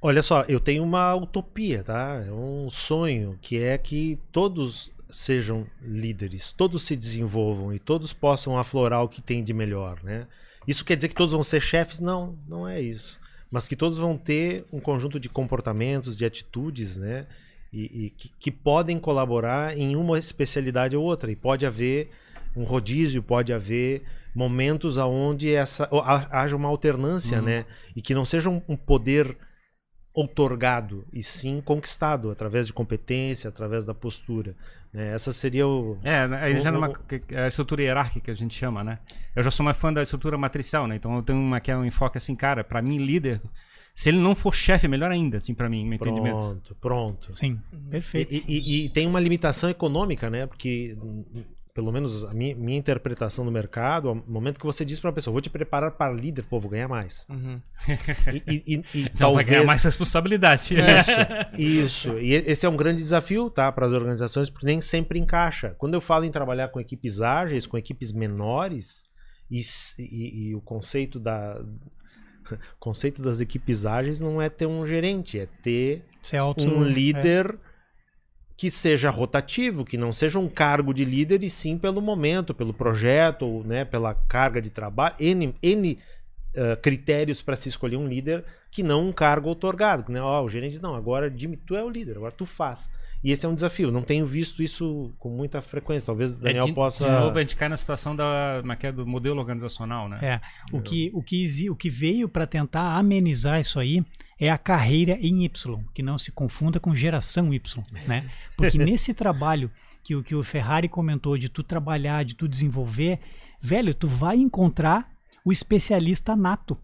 Olha 0.00 0.22
só, 0.22 0.42
eu 0.42 0.60
tenho 0.60 0.84
uma 0.84 1.14
utopia, 1.14 1.82
tá? 1.82 2.22
É 2.26 2.32
um 2.32 2.70
sonho 2.70 3.38
que 3.42 3.60
é 3.60 3.76
que 3.76 4.18
todos 4.30 4.92
sejam 5.10 5.66
líderes, 5.82 6.52
todos 6.52 6.82
se 6.82 6.94
desenvolvam 6.94 7.72
e 7.72 7.78
todos 7.78 8.12
possam 8.12 8.58
aflorar 8.58 9.02
o 9.02 9.08
que 9.08 9.22
tem 9.22 9.42
de 9.42 9.52
melhor, 9.52 10.02
né? 10.02 10.26
Isso 10.66 10.84
quer 10.84 10.96
dizer 10.96 11.08
que 11.08 11.14
todos 11.14 11.32
vão 11.32 11.42
ser 11.42 11.60
chefes? 11.60 11.98
Não, 11.98 12.38
não 12.46 12.68
é 12.68 12.80
isso 12.80 13.18
mas 13.50 13.66
que 13.66 13.76
todos 13.76 13.98
vão 13.98 14.16
ter 14.16 14.64
um 14.72 14.80
conjunto 14.80 15.18
de 15.18 15.28
comportamentos, 15.28 16.16
de 16.16 16.24
atitudes, 16.24 16.96
né? 16.96 17.26
E, 17.72 18.06
e 18.06 18.10
que, 18.10 18.30
que, 18.40 18.50
podem 18.50 18.98
colaborar 18.98 19.76
em 19.76 19.94
uma 19.94 20.18
especialidade 20.18 20.96
ou 20.96 21.04
outra. 21.04 21.30
E 21.30 21.36
pode 21.36 21.66
haver 21.66 22.10
um 22.56 22.64
rodízio, 22.64 23.22
pode 23.22 23.52
haver 23.52 24.02
momentos 24.34 24.96
onde 24.96 25.52
essa 25.52 25.88
haja 26.30 26.56
uma 26.56 26.68
alternância, 26.68 27.38
uhum. 27.38 27.44
né? 27.44 27.64
E 27.94 28.00
que 28.00 28.14
não 28.14 28.24
seja 28.24 28.48
um, 28.48 28.62
um 28.68 28.76
poder 28.76 29.36
outorgado 30.18 31.04
e 31.12 31.22
sim 31.22 31.60
conquistado 31.64 32.30
através 32.30 32.66
de 32.66 32.72
competência, 32.72 33.48
através 33.48 33.84
da 33.84 33.94
postura. 33.94 34.56
Né? 34.92 35.14
Essa 35.14 35.32
seria 35.32 35.66
o. 35.66 35.96
É, 36.02 36.24
aí 36.40 36.60
já 36.60 36.72
numa 36.72 36.92
é 37.30 37.44
a 37.44 37.46
estrutura 37.46 37.82
hierárquica 37.82 38.24
que 38.24 38.30
a 38.32 38.34
gente 38.34 38.54
chama, 38.54 38.82
né? 38.82 38.98
Eu 39.36 39.44
já 39.44 39.50
sou 39.50 39.64
mais 39.64 39.76
fã 39.76 39.92
da 39.92 40.02
estrutura 40.02 40.36
matricial, 40.36 40.88
né? 40.88 40.96
Então 40.96 41.14
eu 41.14 41.22
tenho 41.22 41.38
uma 41.38 41.60
que 41.60 41.70
é 41.70 41.76
um 41.76 41.84
enfoque 41.84 42.18
assim, 42.18 42.34
cara, 42.34 42.64
para 42.64 42.82
mim 42.82 42.98
líder 42.98 43.40
se 43.94 44.10
ele 44.10 44.18
não 44.18 44.34
for 44.34 44.54
chefe, 44.54 44.86
é 44.86 44.88
melhor 44.88 45.10
ainda, 45.10 45.38
assim, 45.38 45.52
para 45.52 45.68
mim, 45.68 45.84
no 45.84 45.98
pronto, 45.98 46.12
entendimento. 46.12 46.38
Pronto, 46.38 46.74
pronto. 46.80 47.36
Sim, 47.36 47.60
perfeito. 47.90 48.32
E, 48.32 48.44
e, 48.46 48.84
e, 48.84 48.88
tem 48.90 49.08
uma 49.08 49.18
limitação 49.18 49.68
econômica, 49.68 50.30
né? 50.30 50.46
Porque 50.46 50.96
pelo 51.78 51.92
menos 51.92 52.24
a 52.24 52.34
minha, 52.34 52.56
minha 52.56 52.76
interpretação 52.76 53.44
do 53.44 53.52
mercado, 53.52 54.12
no 54.12 54.24
momento 54.26 54.58
que 54.58 54.66
você 54.66 54.84
diz 54.84 54.98
para 54.98 55.10
uma 55.10 55.14
pessoa, 55.14 55.30
vou 55.30 55.40
te 55.40 55.48
preparar 55.48 55.92
para 55.92 56.12
líder, 56.12 56.42
pô, 56.42 56.58
vou 56.58 56.68
ganhar 56.68 56.88
mais. 56.88 57.24
Uhum. 57.30 57.62
E, 58.48 58.64
e, 58.66 58.82
e 58.92 59.02
Não, 59.14 59.16
talvez... 59.16 59.34
vai 59.36 59.44
ganhar 59.44 59.64
mais 59.64 59.84
responsabilidade. 59.84 60.74
Isso, 60.74 61.54
isso. 61.56 62.18
E 62.18 62.34
esse 62.34 62.66
é 62.66 62.68
um 62.68 62.76
grande 62.76 62.98
desafio, 62.98 63.48
tá, 63.48 63.70
para 63.70 63.86
as 63.86 63.92
organizações, 63.92 64.50
porque 64.50 64.66
nem 64.66 64.80
sempre 64.80 65.20
encaixa. 65.20 65.76
Quando 65.78 65.94
eu 65.94 66.00
falo 66.00 66.24
em 66.24 66.32
trabalhar 66.32 66.66
com 66.66 66.80
equipes 66.80 67.20
ágeis, 67.20 67.64
com 67.64 67.78
equipes 67.78 68.12
menores, 68.12 69.04
e, 69.48 69.60
e, 70.00 70.48
e 70.48 70.54
o 70.56 70.60
conceito 70.60 71.20
da 71.20 71.64
o 72.50 72.58
conceito 72.80 73.22
das 73.22 73.40
equipes 73.40 73.86
ágeis 73.86 74.18
não 74.18 74.42
é 74.42 74.48
ter 74.48 74.66
um 74.66 74.84
gerente, 74.84 75.38
é 75.38 75.46
ter 75.62 76.04
um 76.58 76.84
é. 76.84 76.88
líder 76.88 77.54
é 77.54 77.67
que 78.58 78.72
seja 78.72 79.08
rotativo, 79.08 79.84
que 79.84 79.96
não 79.96 80.12
seja 80.12 80.36
um 80.36 80.48
cargo 80.48 80.92
de 80.92 81.04
líder, 81.04 81.44
e 81.44 81.48
sim 81.48 81.78
pelo 81.78 82.02
momento, 82.02 82.52
pelo 82.52 82.74
projeto, 82.74 83.46
ou, 83.46 83.62
né, 83.62 83.84
pela 83.84 84.12
carga 84.12 84.60
de 84.60 84.68
trabalho, 84.68 85.14
N, 85.20 85.54
N 85.62 85.96
uh, 86.56 86.76
critérios 86.82 87.40
para 87.40 87.54
se 87.54 87.68
escolher 87.68 87.96
um 87.96 88.08
líder, 88.08 88.44
que 88.68 88.82
não 88.82 89.06
um 89.06 89.12
cargo 89.12 89.48
otorgado. 89.48 90.10
Né? 90.10 90.20
Oh, 90.20 90.42
o 90.42 90.48
gerente 90.48 90.72
diz, 90.72 90.80
não, 90.80 90.96
agora 90.96 91.32
tu 91.64 91.76
é 91.76 91.84
o 91.84 91.88
líder, 91.88 92.16
agora 92.16 92.32
tu 92.32 92.44
faz. 92.44 92.90
E 93.22 93.30
esse 93.30 93.46
é 93.46 93.48
um 93.48 93.54
desafio. 93.54 93.92
Não 93.92 94.02
tenho 94.02 94.26
visto 94.26 94.60
isso 94.60 95.12
com 95.20 95.28
muita 95.28 95.62
frequência. 95.62 96.06
Talvez 96.06 96.38
o 96.38 96.40
Daniel 96.40 96.64
é 96.64 96.66
de, 96.66 96.72
possa. 96.72 97.04
De 97.04 97.10
novo, 97.10 97.36
a 97.36 97.40
gente 97.40 97.56
cai 97.56 97.68
na 97.68 97.76
situação 97.76 98.14
da, 98.14 98.62
é 98.80 98.92
do 98.92 99.06
modelo 99.06 99.40
organizacional, 99.40 100.08
né? 100.08 100.18
É. 100.22 100.40
O, 100.76 100.80
que, 100.80 101.10
o, 101.12 101.22
que, 101.22 101.70
o 101.70 101.74
que 101.74 101.90
veio 101.90 102.28
para 102.28 102.46
tentar 102.46 102.96
amenizar 102.96 103.60
isso 103.60 103.80
aí 103.80 104.04
é 104.38 104.50
a 104.50 104.58
carreira 104.58 105.18
em 105.20 105.44
Y, 105.44 105.84
que 105.92 106.02
não 106.02 106.16
se 106.16 106.30
confunda 106.30 106.78
com 106.78 106.94
geração 106.94 107.52
Y, 107.52 107.82
né? 108.06 108.30
Porque 108.56 108.78
nesse 108.78 109.12
trabalho 109.12 109.70
que, 110.02 110.14
o 110.14 110.22
que 110.22 110.34
o 110.34 110.44
Ferrari 110.44 110.88
comentou 110.88 111.36
de 111.36 111.48
tu 111.48 111.62
trabalhar, 111.62 112.24
de 112.24 112.34
tu 112.34 112.46
desenvolver, 112.46 113.18
velho, 113.60 113.94
tu 113.94 114.06
vai 114.06 114.36
encontrar 114.36 115.10
o 115.44 115.50
especialista 115.50 116.36
nato. 116.36 116.78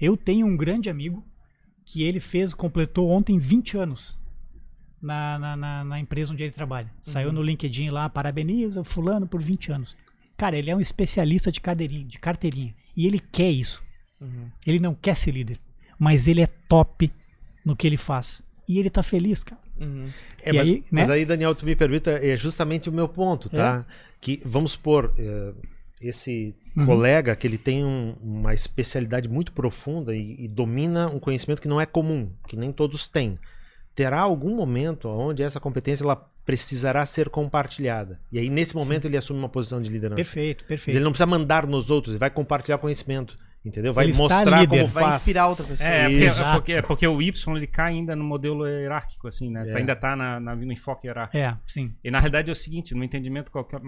Eu 0.00 0.16
tenho 0.16 0.46
um 0.46 0.56
grande 0.56 0.88
amigo 0.88 1.24
que 1.84 2.02
ele 2.02 2.20
fez, 2.20 2.54
completou 2.54 3.10
ontem 3.10 3.38
20 3.38 3.78
anos 3.78 4.18
na, 5.00 5.38
na, 5.38 5.56
na, 5.56 5.84
na 5.84 6.00
empresa 6.00 6.32
onde 6.32 6.42
ele 6.42 6.52
trabalha. 6.52 6.86
Uhum. 6.86 7.12
Saiu 7.12 7.32
no 7.32 7.42
LinkedIn 7.42 7.90
lá, 7.90 8.08
parabeniza 8.08 8.80
o 8.80 8.84
fulano 8.84 9.26
por 9.26 9.42
20 9.42 9.72
anos. 9.72 9.96
Cara, 10.36 10.56
ele 10.56 10.70
é 10.70 10.76
um 10.76 10.80
especialista 10.80 11.50
de, 11.50 11.60
cadeirinha, 11.60 12.04
de 12.04 12.18
carteirinha. 12.18 12.74
E 12.96 13.06
ele 13.06 13.18
quer 13.18 13.50
isso. 13.50 13.82
Uhum. 14.20 14.50
Ele 14.66 14.78
não 14.78 14.94
quer 14.94 15.16
ser 15.16 15.30
líder. 15.30 15.58
Mas 15.98 16.28
ele 16.28 16.40
é 16.40 16.46
top 16.46 17.12
no 17.64 17.76
que 17.76 17.86
ele 17.86 17.96
faz. 17.96 18.42
E 18.68 18.78
ele 18.78 18.90
tá 18.90 19.02
feliz, 19.02 19.44
cara. 19.44 19.60
Uhum. 19.80 20.08
É, 20.42 20.52
mas, 20.52 20.68
aí, 20.68 20.74
né? 20.74 20.84
mas, 20.90 21.10
aí, 21.10 21.24
Daniel, 21.24 21.54
tu 21.54 21.64
me 21.64 21.76
permita, 21.76 22.10
é 22.12 22.36
justamente 22.36 22.88
o 22.88 22.92
meu 22.92 23.08
ponto, 23.08 23.48
tá? 23.48 23.84
É. 23.88 24.16
Que, 24.20 24.40
vamos 24.44 24.72
supor, 24.72 25.12
é, 25.18 25.52
esse 26.00 26.54
uhum. 26.76 26.86
colega 26.86 27.36
que 27.36 27.46
ele 27.46 27.58
tem 27.58 27.84
um, 27.84 28.16
uma 28.20 28.54
especialidade 28.54 29.28
muito 29.28 29.52
profunda 29.52 30.14
e, 30.14 30.44
e 30.44 30.48
domina 30.48 31.08
um 31.08 31.18
conhecimento 31.18 31.62
que 31.62 31.68
não 31.68 31.80
é 31.80 31.86
comum, 31.86 32.30
que 32.48 32.56
nem 32.56 32.72
todos 32.72 33.08
têm 33.08 33.38
terá 33.96 34.20
algum 34.20 34.54
momento 34.54 35.08
onde 35.08 35.42
essa 35.42 35.58
competência 35.58 36.04
ela 36.04 36.16
precisará 36.44 37.04
ser 37.06 37.30
compartilhada. 37.30 38.20
E 38.30 38.38
aí, 38.38 38.50
nesse 38.50 38.76
momento, 38.76 39.02
Sim. 39.02 39.08
ele 39.08 39.16
assume 39.16 39.38
uma 39.38 39.48
posição 39.48 39.80
de 39.80 39.90
liderança. 39.90 40.16
Perfeito, 40.16 40.64
perfeito. 40.66 40.94
ele 40.94 41.02
não 41.02 41.10
precisa 41.10 41.26
mandar 41.26 41.66
nos 41.66 41.90
outros, 41.90 42.12
ele 42.12 42.20
vai 42.20 42.30
compartilhar 42.30 42.76
conhecimento. 42.78 43.38
Entendeu? 43.66 43.92
Vai 43.92 44.04
ele 44.04 44.16
mostrar 44.16 44.60
líder, 44.60 44.82
como 44.82 44.92
vai 44.92 45.04
faz. 45.04 45.16
inspirar 45.16 45.48
outra 45.48 45.66
pessoa. 45.66 45.90
É, 45.90 46.02
é, 46.02 46.24
é 46.26 46.52
porque, 46.52 46.72
é 46.72 46.82
porque 46.82 47.06
o 47.06 47.20
Y 47.20 47.56
ele 47.56 47.66
cai 47.66 47.94
ainda 47.94 48.14
no 48.14 48.22
modelo 48.22 48.64
hierárquico, 48.64 49.26
assim, 49.26 49.50
né? 49.50 49.68
É. 49.68 49.76
Ainda 49.76 49.92
está 49.92 50.14
na, 50.14 50.38
na, 50.38 50.54
no 50.54 50.72
enfoque 50.72 51.08
hierárquico. 51.08 51.36
É, 51.36 51.58
sim. 51.66 51.92
E 52.04 52.08
na 52.08 52.20
realidade 52.20 52.48
é 52.48 52.52
o 52.52 52.54
seguinte, 52.54 52.94
no 52.94 53.02
entendimento 53.02 53.50
qualquer, 53.50 53.80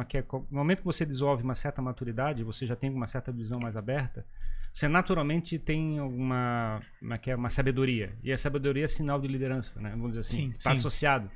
no 0.50 0.58
momento 0.58 0.78
que 0.80 0.84
você 0.84 1.06
desenvolve 1.06 1.44
uma 1.44 1.54
certa 1.54 1.80
maturidade, 1.80 2.42
você 2.42 2.66
já 2.66 2.74
tem 2.74 2.90
uma 2.90 3.06
certa 3.06 3.30
visão 3.30 3.60
mais 3.60 3.76
aberta, 3.76 4.26
você 4.72 4.88
naturalmente 4.88 5.60
tem 5.60 6.00
uma, 6.00 6.82
uma, 7.00 7.20
é, 7.24 7.36
uma 7.36 7.48
sabedoria. 7.48 8.12
E 8.20 8.32
a 8.32 8.36
sabedoria 8.36 8.82
é 8.84 8.88
sinal 8.88 9.20
de 9.20 9.28
liderança, 9.28 9.80
né? 9.80 9.90
Vamos 9.90 10.16
dizer 10.16 10.20
assim. 10.20 10.50
Está 10.50 10.72
associado. 10.72 11.30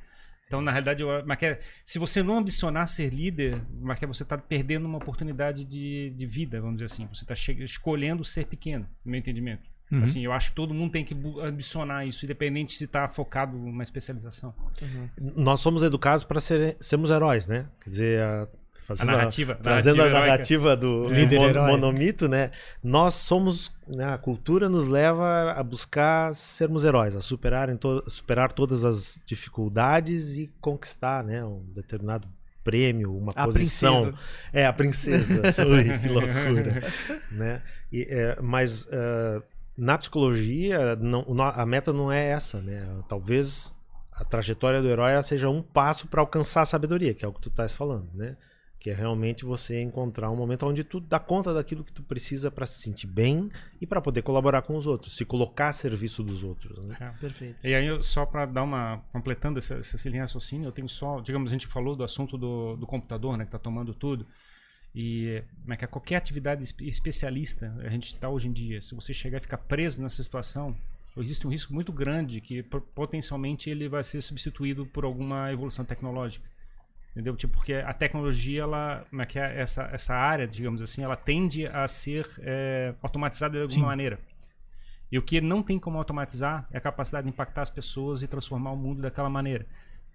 Então, 0.53 0.61
na 0.61 0.71
realidade, 0.71 1.03
Maquia, 1.25 1.59
se 1.83 1.99
você 1.99 2.23
não 2.23 2.37
ambicionar 2.37 2.87
ser 2.87 3.09
líder, 3.09 3.59
Maquia, 3.81 4.07
você 4.07 4.23
está 4.23 4.37
perdendo 4.37 4.85
uma 4.85 4.99
oportunidade 4.99 5.65
de, 5.65 6.11
de 6.11 6.27
vida, 6.27 6.61
vamos 6.61 6.77
dizer 6.77 6.93
assim. 6.93 7.09
Você 7.11 7.25
está 7.25 7.33
escolhendo 7.65 8.23
ser 8.23 8.45
pequeno, 8.45 8.87
no 9.03 9.11
meu 9.11 9.19
entendimento. 9.19 9.63
Uhum. 9.91 10.03
Assim, 10.03 10.23
eu 10.23 10.31
acho 10.31 10.51
que 10.51 10.57
todo 10.57 10.75
mundo 10.75 10.93
tem 10.93 11.07
que 11.07 11.17
ambicionar 11.41 12.07
isso, 12.07 12.27
independente 12.27 12.77
se 12.77 12.85
está 12.85 13.09
focado 13.09 13.57
numa 13.57 13.83
especialização. 13.83 14.55
Uhum. 14.83 15.33
Nós 15.37 15.61
somos 15.61 15.83
educados 15.83 16.23
para 16.23 16.39
ser, 16.39 16.77
sermos 16.79 17.11
heróis, 17.11 17.49
né? 17.49 17.67
Quer 17.81 17.89
dizer, 17.89 18.21
a, 18.21 18.47
a 18.89 19.05
narrativa, 19.05 19.53
a, 19.53 19.57
trazendo 19.57 19.97
narrativa 19.99 20.19
a 20.19 20.27
narrativa 20.27 20.77
do 20.77 21.09
líder 21.09 21.55
mon, 21.55 21.67
monomito, 21.67 22.29
né? 22.29 22.51
Nós 22.83 23.15
somos, 23.15 23.71
né, 23.87 24.13
a 24.13 24.19
cultura 24.19 24.69
nos 24.69 24.87
leva 24.87 25.53
a 25.53 25.63
buscar 25.63 26.35
sermos 26.35 26.85
heróis, 26.85 27.15
a 27.15 27.21
superar, 27.21 27.69
em 27.69 27.77
to, 27.77 28.03
superar 28.09 28.53
todas 28.53 28.85
as 28.85 29.23
dificuldades 29.27 30.37
e 30.37 30.51
conquistar, 30.61 31.23
né, 31.25 31.45
um 31.45 31.63
determinado 31.75 32.29
prêmio, 32.65 33.17
uma 33.17 33.33
a 33.35 33.45
posição. 33.45 34.03
Princesa. 34.03 34.19
É 34.53 34.67
a 34.67 34.73
princesa. 34.73 35.43
Ui, 35.67 35.99
que 35.99 36.09
loucura, 36.09 36.83
né? 37.31 37.63
E, 37.93 38.07
é, 38.09 38.39
mas 38.41 38.85
uh, 38.85 39.43
na 39.77 39.99
psicologia, 39.99 40.97
não, 40.97 41.25
a 41.41 41.67
meta 41.67 41.93
não 41.93 42.11
é 42.11 42.27
essa, 42.27 42.61
né? 42.61 42.87
Talvez 43.09 43.75
a 44.13 44.25
trajetória 44.25 44.81
do 44.81 44.89
herói 44.89 45.21
seja 45.23 45.49
um 45.49 45.63
passo 45.63 46.07
para 46.07 46.21
alcançar 46.21 46.63
a 46.63 46.67
sabedoria, 46.67 47.15
que 47.15 47.25
é 47.25 47.29
o 47.29 47.33
que 47.33 47.41
tu 47.41 47.49
estás 47.49 47.75
falando, 47.75 48.09
né? 48.15 48.37
Que 48.83 48.91
é 48.91 48.95
realmente 48.95 49.45
você 49.45 49.81
encontrar 49.81 50.29
um 50.29 50.35
momento 50.35 50.67
onde 50.67 50.83
tu 50.83 50.99
dá 50.99 51.21
conta 51.21 51.55
daquilo 51.55 51.85
que 51.85 51.93
tu 51.93 52.03
precisa 52.03 52.51
para 52.51 52.67
se 52.67 52.81
sentir 52.83 53.07
bem 53.07 53.49
e 53.81 53.87
para 53.87 54.01
poder 54.01 54.23
colaborar 54.23 54.63
com 54.63 54.75
os 54.77 54.89
outros, 54.89 55.15
se 55.15 55.25
colocar 55.25 55.69
a 55.69 55.73
serviço 55.73 56.21
dos 56.21 56.43
outros, 56.43 56.85
né? 56.85 56.97
É. 57.01 57.09
Perfeito. 57.21 57.65
E 57.65 57.75
aí, 57.77 57.87
eu- 57.87 58.03
só 58.03 58.27
para 58.27 58.45
dar 58.45 58.65
uma. 58.65 58.99
completando 59.13 59.59
essa, 59.61 59.75
essa 59.77 59.97
linha 60.09 60.19
de 60.19 60.23
raciocínio, 60.23 60.67
eu 60.67 60.73
tenho 60.73 60.89
só. 60.89 61.21
Digamos, 61.21 61.51
a 61.51 61.55
gente 61.55 61.69
falou 61.69 61.95
do 61.95 62.03
assunto 62.03 62.37
do, 62.37 62.75
do 62.77 62.85
computador, 62.85 63.37
né, 63.37 63.45
que 63.45 63.49
está 63.51 63.59
tomando 63.59 63.95
tudo. 63.95 64.27
E 64.95 65.43
como 65.63 65.73
é 65.75 65.77
que 65.77 65.85
é, 65.85 65.89
qualquer 65.89 66.17
atividade 66.17 66.65
espe- 66.65 66.89
especialista, 66.89 67.73
a 67.85 67.89
gente 67.89 68.07
está 68.09 68.29
hoje 68.29 68.49
em 68.49 68.53
dia, 68.53 68.83
se 68.83 68.95
você 68.97 69.15
chegar 69.15 69.39
e 69.39 69.41
ficar 69.41 69.59
preso 69.59 70.03
nessa 70.03 70.23
situação, 70.23 70.77
existe 71.17 71.47
um 71.47 71.51
risco 71.51 71.73
muito 71.73 71.93
grande 71.93 72.41
que 72.41 72.63
po- 72.65 72.81
potencialmente 72.81 73.71
ele 73.71 73.89
vai 73.89 74.03
ser 74.03 74.21
substituído 74.21 74.85
por 74.87 75.05
alguma 75.05 75.51
evolução 75.53 75.85
tecnológica. 75.85 76.45
Entendeu? 77.13 77.37
Tipo, 77.37 77.55
porque 77.55 77.75
a 77.75 77.93
tecnologia, 77.93 78.63
ela, 78.63 79.05
como 79.11 79.21
é 79.21 79.27
que 79.27 79.39
é, 79.39 79.61
essa, 79.61 79.89
essa 79.93 80.15
área, 80.15 80.47
digamos 80.47 80.81
assim, 80.81 81.05
ela 81.05 81.15
tende 81.15 81.67
a 81.67 81.87
ser 81.87 82.27
é, 82.41 82.95
automatizada 83.03 83.53
de 83.53 83.63
alguma 83.63 83.81
Sim. 83.81 83.87
maneira. 83.87 84.19
E 85.11 85.19
o 85.19 85.23
que 85.23 85.43
não 85.43 85.63
tem 85.63 85.79
como 85.79 85.99
automatizar 85.99 86.65
é 86.73 86.79
a 86.79 86.81
capacidade 86.81 87.25
de 87.27 87.31
impactar 87.31 87.61
as 87.61 87.69
pessoas 87.69 88.23
e 88.23 88.27
transformar 88.27 88.73
o 88.73 88.77
mundo 88.77 89.03
daquela 89.03 89.29
maneira. 89.29 89.67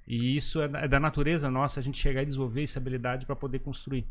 E 0.07 0.35
isso 0.35 0.59
é 0.59 0.67
da, 0.67 0.79
é 0.79 0.99
natureza 0.99 1.51
nossa, 1.51 1.79
a 1.79 1.83
gente 1.83 1.99
chegar 1.99 2.23
e 2.23 2.25
desenvolver 2.25 2.63
essa 2.63 2.79
habilidade 2.79 3.27
para 3.27 3.35
poder 3.35 3.59
construir. 3.59 4.07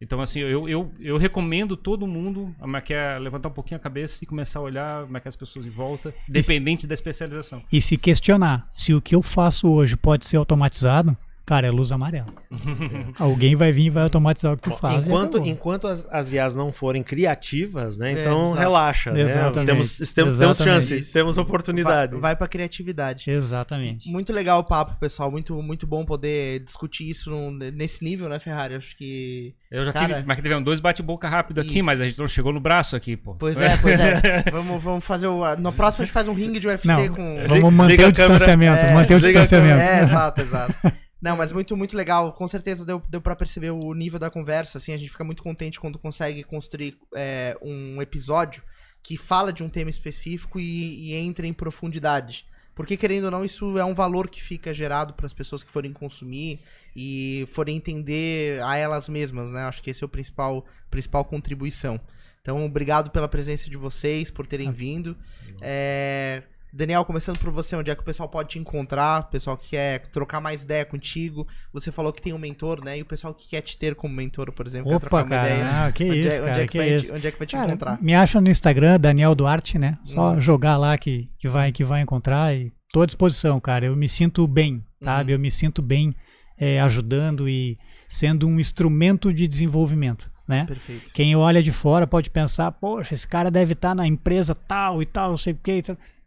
Então, 0.00 0.20
assim, 0.20 0.40
eu, 0.40 0.68
eu, 0.68 0.90
eu 0.98 1.16
recomendo 1.16 1.76
todo 1.76 2.08
mundo 2.08 2.52
é 2.74 2.80
que 2.80 2.94
é, 2.94 3.18
levantar 3.18 3.50
um 3.50 3.52
pouquinho 3.52 3.76
a 3.76 3.80
cabeça 3.80 4.24
e 4.24 4.26
começar 4.26 4.58
a 4.58 4.62
olhar 4.62 5.04
como 5.04 5.16
é 5.16 5.20
que 5.20 5.28
as 5.28 5.36
pessoas 5.36 5.64
em 5.64 5.70
volta, 5.70 6.12
dependente 6.26 6.86
da 6.86 6.94
especialização. 6.94 7.62
E 7.70 7.80
se 7.80 7.96
questionar 7.96 8.66
se 8.72 8.94
o 8.94 9.00
que 9.00 9.14
eu 9.14 9.22
faço 9.22 9.70
hoje 9.70 9.96
pode 9.96 10.26
ser 10.26 10.38
automatizado, 10.38 11.16
cara, 11.44 11.66
é 11.66 11.70
luz 11.70 11.92
amarela. 11.92 12.28
Alguém 13.18 13.54
vai 13.56 13.72
vir 13.72 13.86
e 13.86 13.90
vai 13.90 14.02
automatizar 14.04 14.52
o 14.52 14.56
que 14.56 14.62
tu 14.62 14.76
faz. 14.76 15.06
enquanto, 15.06 15.38
enquanto 15.38 15.86
as, 15.86 16.06
as 16.10 16.32
IAs 16.32 16.54
não 16.54 16.72
forem 16.72 17.02
criativas, 17.02 17.96
né? 17.96 18.12
É, 18.12 18.20
Então 18.20 18.44
exato. 18.44 18.58
relaxa. 18.58 19.12
né? 19.12 19.20
Exatamente. 19.22 19.66
Temos, 19.66 19.96
temos, 19.98 20.14
temos 20.38 20.40
Exatamente. 20.60 20.86
chance, 20.88 21.12
temos 21.12 21.38
oportunidade. 21.38 22.12
Vai, 22.12 22.20
vai 22.20 22.36
pra 22.36 22.48
criatividade. 22.48 23.30
Exatamente. 23.30 24.08
Muito 24.10 24.32
legal 24.32 24.60
o 24.60 24.64
papo, 24.64 24.96
pessoal. 24.98 25.30
Muito, 25.30 25.60
muito 25.62 25.86
bom 25.86 26.04
poder 26.04 26.60
discutir 26.60 27.08
isso 27.08 27.30
num- 27.30 27.50
nesse 27.50 28.04
nível, 28.04 28.28
né, 28.28 28.38
Ferrari? 28.38 28.74
Acho 28.74 28.96
que. 28.96 29.54
Eu 29.70 29.84
já 29.84 29.92
Cara. 29.92 30.14
tive, 30.16 30.26
mas 30.26 30.36
que 30.36 30.42
tivemos 30.42 30.64
dois 30.64 30.80
bate-boca 30.80 31.28
rápido 31.28 31.60
aqui, 31.60 31.76
Isso. 31.78 31.84
mas 31.84 32.00
a 32.00 32.06
gente 32.06 32.18
não 32.18 32.28
chegou 32.28 32.52
no 32.52 32.60
braço 32.60 32.94
aqui, 32.94 33.16
pô. 33.16 33.34
Pois 33.34 33.58
é, 33.60 33.76
pois 33.78 33.98
é. 33.98 34.44
vamos, 34.52 34.82
vamos 34.82 35.04
fazer 35.04 35.26
o. 35.26 35.56
No 35.56 35.72
próximo 35.72 36.02
a 36.02 36.06
gente 36.06 36.12
faz 36.12 36.28
um 36.28 36.34
ringue 36.34 36.60
de 36.60 36.66
UFC 36.68 36.86
Não, 36.86 37.08
com. 37.08 37.38
Vamos 37.48 37.72
manter 37.72 37.96
desliga 37.96 38.08
o 38.08 38.12
distanciamento, 38.12 38.84
É, 38.84 38.94
manter 38.94 39.14
o 39.14 39.20
distanciamento. 39.20 39.80
É, 39.80 40.02
exato, 40.02 40.40
exato. 40.40 40.74
Não, 41.22 41.36
mas 41.36 41.52
muito, 41.52 41.76
muito 41.76 41.96
legal. 41.96 42.32
Com 42.32 42.48
certeza 42.48 42.84
deu, 42.84 43.00
deu 43.08 43.20
para 43.20 43.36
perceber 43.36 43.70
o 43.70 43.94
nível 43.94 44.18
da 44.18 44.28
conversa. 44.28 44.78
Assim, 44.78 44.92
a 44.92 44.96
gente 44.96 45.10
fica 45.10 45.22
muito 45.22 45.40
contente 45.40 45.78
quando 45.78 45.96
consegue 45.96 46.42
construir 46.42 46.98
é, 47.14 47.56
um 47.62 48.02
episódio 48.02 48.60
que 49.00 49.16
fala 49.16 49.52
de 49.52 49.62
um 49.62 49.68
tema 49.68 49.88
específico 49.88 50.58
e, 50.58 51.10
e 51.10 51.14
entra 51.14 51.46
em 51.46 51.52
profundidade. 51.52 52.44
Porque, 52.74 52.96
querendo 52.96 53.24
ou 53.24 53.30
não, 53.30 53.44
isso 53.44 53.78
é 53.78 53.84
um 53.84 53.94
valor 53.94 54.28
que 54.28 54.42
fica 54.42 54.74
gerado 54.74 55.14
para 55.14 55.26
as 55.26 55.32
pessoas 55.32 55.62
que 55.62 55.70
forem 55.70 55.92
consumir 55.92 56.60
e 56.96 57.46
forem 57.52 57.76
entender 57.76 58.60
a 58.62 58.76
elas 58.76 59.08
mesmas, 59.08 59.52
né? 59.52 59.62
Acho 59.64 59.82
que 59.82 59.90
esse 59.90 60.02
é 60.02 60.06
o 60.06 60.08
principal, 60.08 60.66
principal 60.90 61.24
contribuição. 61.24 62.00
Então, 62.40 62.64
obrigado 62.64 63.10
pela 63.10 63.28
presença 63.28 63.70
de 63.70 63.76
vocês, 63.76 64.30
por 64.30 64.46
terem 64.46 64.72
vindo. 64.72 65.16
É, 65.60 66.42
Daniel, 66.74 67.04
começando 67.04 67.38
por 67.38 67.50
você, 67.50 67.76
onde 67.76 67.90
é 67.90 67.94
que 67.94 68.00
o 68.00 68.04
pessoal 68.04 68.28
pode 68.28 68.48
te 68.48 68.58
encontrar? 68.58 69.20
O 69.20 69.24
pessoal 69.24 69.58
que 69.58 69.70
quer 69.70 70.06
trocar 70.08 70.40
mais 70.40 70.62
ideia 70.62 70.86
contigo. 70.86 71.46
Você 71.72 71.92
falou 71.92 72.12
que 72.14 72.22
tem 72.22 72.32
um 72.32 72.38
mentor, 72.38 72.82
né? 72.82 72.98
E 72.98 73.02
o 73.02 73.04
pessoal 73.04 73.34
que 73.34 73.46
quer 73.50 73.60
te 73.60 73.76
ter 73.76 73.94
como 73.94 74.14
mentor, 74.14 74.50
por 74.52 74.66
exemplo, 74.66 74.88
quer 74.88 74.96
Opa, 74.96 75.00
trocar 75.08 75.24
uma 75.24 75.28
cara, 75.28 75.48
ideia. 75.50 75.70
ah, 75.86 75.92
que 75.92 76.04
onde, 76.04 76.18
isso, 76.20 76.28
é, 76.36 76.40
onde 76.40 76.46
cara, 76.50 76.62
é 76.62 76.66
que, 76.66 76.68
que 76.72 76.78
vai 76.78 76.88
isso. 76.94 77.06
te, 77.08 77.12
onde 77.14 77.26
é 77.26 77.30
que 77.30 77.38
vai 77.38 77.46
te 77.46 77.56
Cara, 77.56 77.66
encontrar? 77.68 78.02
me 78.02 78.14
acha 78.14 78.40
no 78.40 78.48
Instagram, 78.48 78.98
Daniel 78.98 79.34
Duarte, 79.34 79.78
né? 79.78 79.98
Só 80.02 80.32
Uhum. 80.32 80.40
jogar 80.40 80.78
lá 80.78 80.96
que, 80.96 81.28
que, 81.38 81.46
vai, 81.46 81.70
que 81.72 81.84
vai 81.84 82.00
encontrar 82.00 82.54
e 82.56 82.72
tô 82.90 83.02
à 83.02 83.06
disposição, 83.06 83.60
cara. 83.60 83.84
Eu 83.84 83.94
me 83.94 84.08
sinto 84.08 84.46
bem, 84.48 84.82
sabe? 85.02 85.32
Uhum. 85.32 85.36
Eu 85.36 85.40
me 85.40 85.50
sinto 85.50 85.82
bem 85.82 86.14
é, 86.58 86.80
ajudando 86.80 87.48
e 87.50 87.76
sendo 88.08 88.48
um 88.48 88.58
instrumento 88.58 89.30
de 89.32 89.46
desenvolvimento, 89.46 90.30
né? 90.48 90.64
Perfeito. 90.66 91.12
Quem 91.12 91.36
olha 91.36 91.62
de 91.62 91.70
fora 91.70 92.06
pode 92.06 92.30
pensar, 92.30 92.72
poxa, 92.72 93.14
esse 93.14 93.28
cara 93.28 93.50
deve 93.50 93.74
estar 93.74 93.94
na 93.94 94.06
empresa 94.06 94.54
tal 94.54 95.02
e 95.02 95.06
tal, 95.06 95.30
não 95.30 95.36
sei 95.36 95.52
o 95.52 95.56
que. 95.62 95.82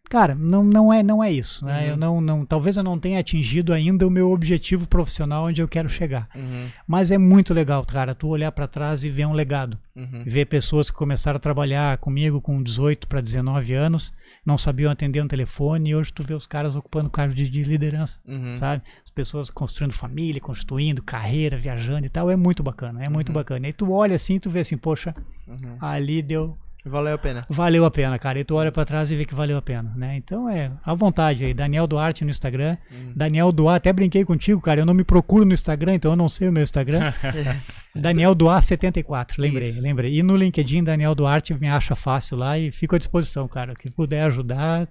Cara, 0.10 0.36
não, 0.36 0.64
não 0.64 0.94
é 0.94 1.02
não 1.02 1.24
é 1.24 1.32
isso, 1.32 1.66
né? 1.66 1.82
Uhum. 1.84 1.88
Eu 1.90 1.98
não, 1.98 2.22
não, 2.22 2.46
talvez 2.46 2.78
eu 2.78 2.84
não 2.84 2.98
tenha 3.00 3.20
atingido 3.20 3.74
ainda 3.74 4.08
o 4.08 4.10
meu 4.12 4.32
objetivo 4.32 4.88
profissional 4.88 5.46
onde 5.46 5.62
eu 5.62 5.68
quero 5.68 5.90
chegar. 5.90 6.30
Uhum, 6.36 6.68
Mas 6.88 7.12
é 7.12 7.18
muito 7.18 7.54
legal, 7.54 7.84
cara, 7.86 8.14
tu 8.14 8.28
olhar 8.28 8.52
para 8.52 8.68
trás 8.68 9.04
e 9.04 9.10
ver 9.10 9.26
um 9.26 9.34
legado 9.34 9.78
uhum, 9.96 10.24
ver 10.26 10.46
pessoas 10.46 10.90
que 10.92 10.96
começaram 10.98 11.38
a 11.38 11.40
trabalhar 11.40 11.98
comigo 11.98 12.40
com 12.40 12.62
18 12.62 13.08
para 13.08 13.20
19 13.20 13.74
anos, 13.74 14.14
não 14.46 14.58
sabiam 14.58 14.92
atender 14.92 15.22
um 15.24 15.28
telefone 15.28 15.90
e 15.90 15.96
hoje 15.96 16.14
tu 16.14 16.22
vê 16.24 16.34
os 16.36 16.46
caras 16.46 16.76
ocupando 16.76 17.10
cargo 17.10 17.34
de, 17.34 17.50
de 17.50 17.64
liderança, 17.64 18.20
uhum. 18.28 18.56
sabe? 18.56 18.84
As 19.04 19.10
pessoas 19.10 19.50
construindo 19.50 19.94
família, 19.94 20.40
construindo 20.40 21.02
carreira, 21.02 21.58
viajando 21.58 22.06
e 22.06 22.10
tal, 22.10 22.30
é 22.30 22.36
muito 22.36 22.62
bacana, 22.62 23.04
é 23.04 23.10
muito 23.10 23.30
Uhum. 23.30 23.36
bacana. 23.36 23.68
E 23.68 23.74
tu 23.74 23.92
olha 23.92 24.16
assim, 24.16 24.38
tu 24.40 24.50
vê 24.52 24.60
assim, 24.60 24.78
poxa, 24.78 25.16
uhum. 25.48 25.78
ali 25.82 26.22
deu, 26.22 26.56
Valeu 26.86 27.16
a 27.16 27.18
pena. 27.18 27.46
valeu 27.50 27.84
a 27.86 27.90
pena, 27.92 28.20
cara. 28.20 28.40
E 28.40 28.44
tu 28.44 28.56
olha 28.56 28.72
para 28.72 28.86
trás 28.86 29.10
e 29.10 29.16
vê 29.16 29.26
que 29.26 29.34
valeu 29.34 29.58
a 29.58 29.62
pena, 29.62 29.92
né? 29.96 30.16
Então 30.18 30.48
é 30.48 30.72
à 30.84 30.94
vontade 30.94 31.44
aí, 31.44 31.54
Daniel 31.54 31.88
Duarte 31.88 32.24
no 32.24 32.30
Instagram, 32.30 32.78
Uhum. 32.92 33.12
Daniel 33.16 33.52
Duarte, 33.52 33.78
até 33.90 33.94
brinquei 33.94 34.24
contigo, 34.24 34.62
cara, 34.62 34.82
eu 34.82 34.86
não 34.86 34.94
me 34.94 35.04
procuro 35.04 35.46
no 35.46 35.54
Instagram, 35.54 35.96
então 35.96 36.12
eu 36.12 36.16
não 36.16 36.30
sei 36.30 36.48
o 36.48 36.52
meu 36.52 36.62
Instagram. 36.64 37.12
Daniel 37.96 38.36
Duarte 38.36 38.68
74, 38.68 39.42
lembrei, 39.42 39.70
Isso. 39.70 39.82
lembrei. 39.82 40.14
E 40.16 40.22
no 40.24 40.36
LinkedIn, 40.36 40.84
Daniel 40.84 41.16
Duarte 41.16 41.54
me 41.54 41.68
acha 41.68 41.96
fácil 41.96 42.38
lá 42.38 42.58
e 42.58 42.72
fico 42.72 42.96
à 42.96 42.98
disposição, 42.98 43.48
cara. 43.48 43.74
O 43.74 43.76
que 43.76 43.90
puder 43.90 44.24
ajudar 44.24 44.88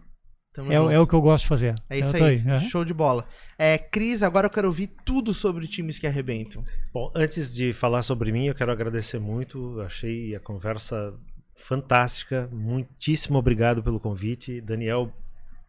é, 0.57 0.75
é 0.75 1.01
o 1.01 1.07
que 1.07 1.15
eu 1.15 1.21
gosto 1.21 1.43
de 1.45 1.49
fazer. 1.49 1.75
É 1.91 1.99
isso 1.99 2.17
aí. 2.17 2.39
aham. 2.47 2.61
Show 2.61 2.85
de 2.85 2.95
bola. 2.95 3.27
É, 3.59 3.77
Cris, 3.77 4.23
agora 4.23 4.47
eu 4.47 4.51
quero 4.51 4.69
ouvir 4.69 4.89
tudo 5.05 5.35
sobre 5.35 5.67
times 5.67 5.99
que 5.99 6.07
arrebentam. 6.07 6.65
Bom, 6.93 7.11
antes 7.15 7.55
de 7.55 7.73
falar 7.73 8.03
sobre 8.03 8.31
mim, 8.33 8.47
eu 8.47 8.55
quero 8.55 8.71
agradecer 8.73 9.19
muito. 9.19 9.81
Achei 9.81 10.35
a 10.35 10.41
conversa 10.41 11.13
fantástica. 11.55 12.49
Muitíssimo 12.53 13.39
obrigado 13.39 13.83
pelo 13.83 13.99
convite. 14.01 14.61
Daniel, 14.61 15.13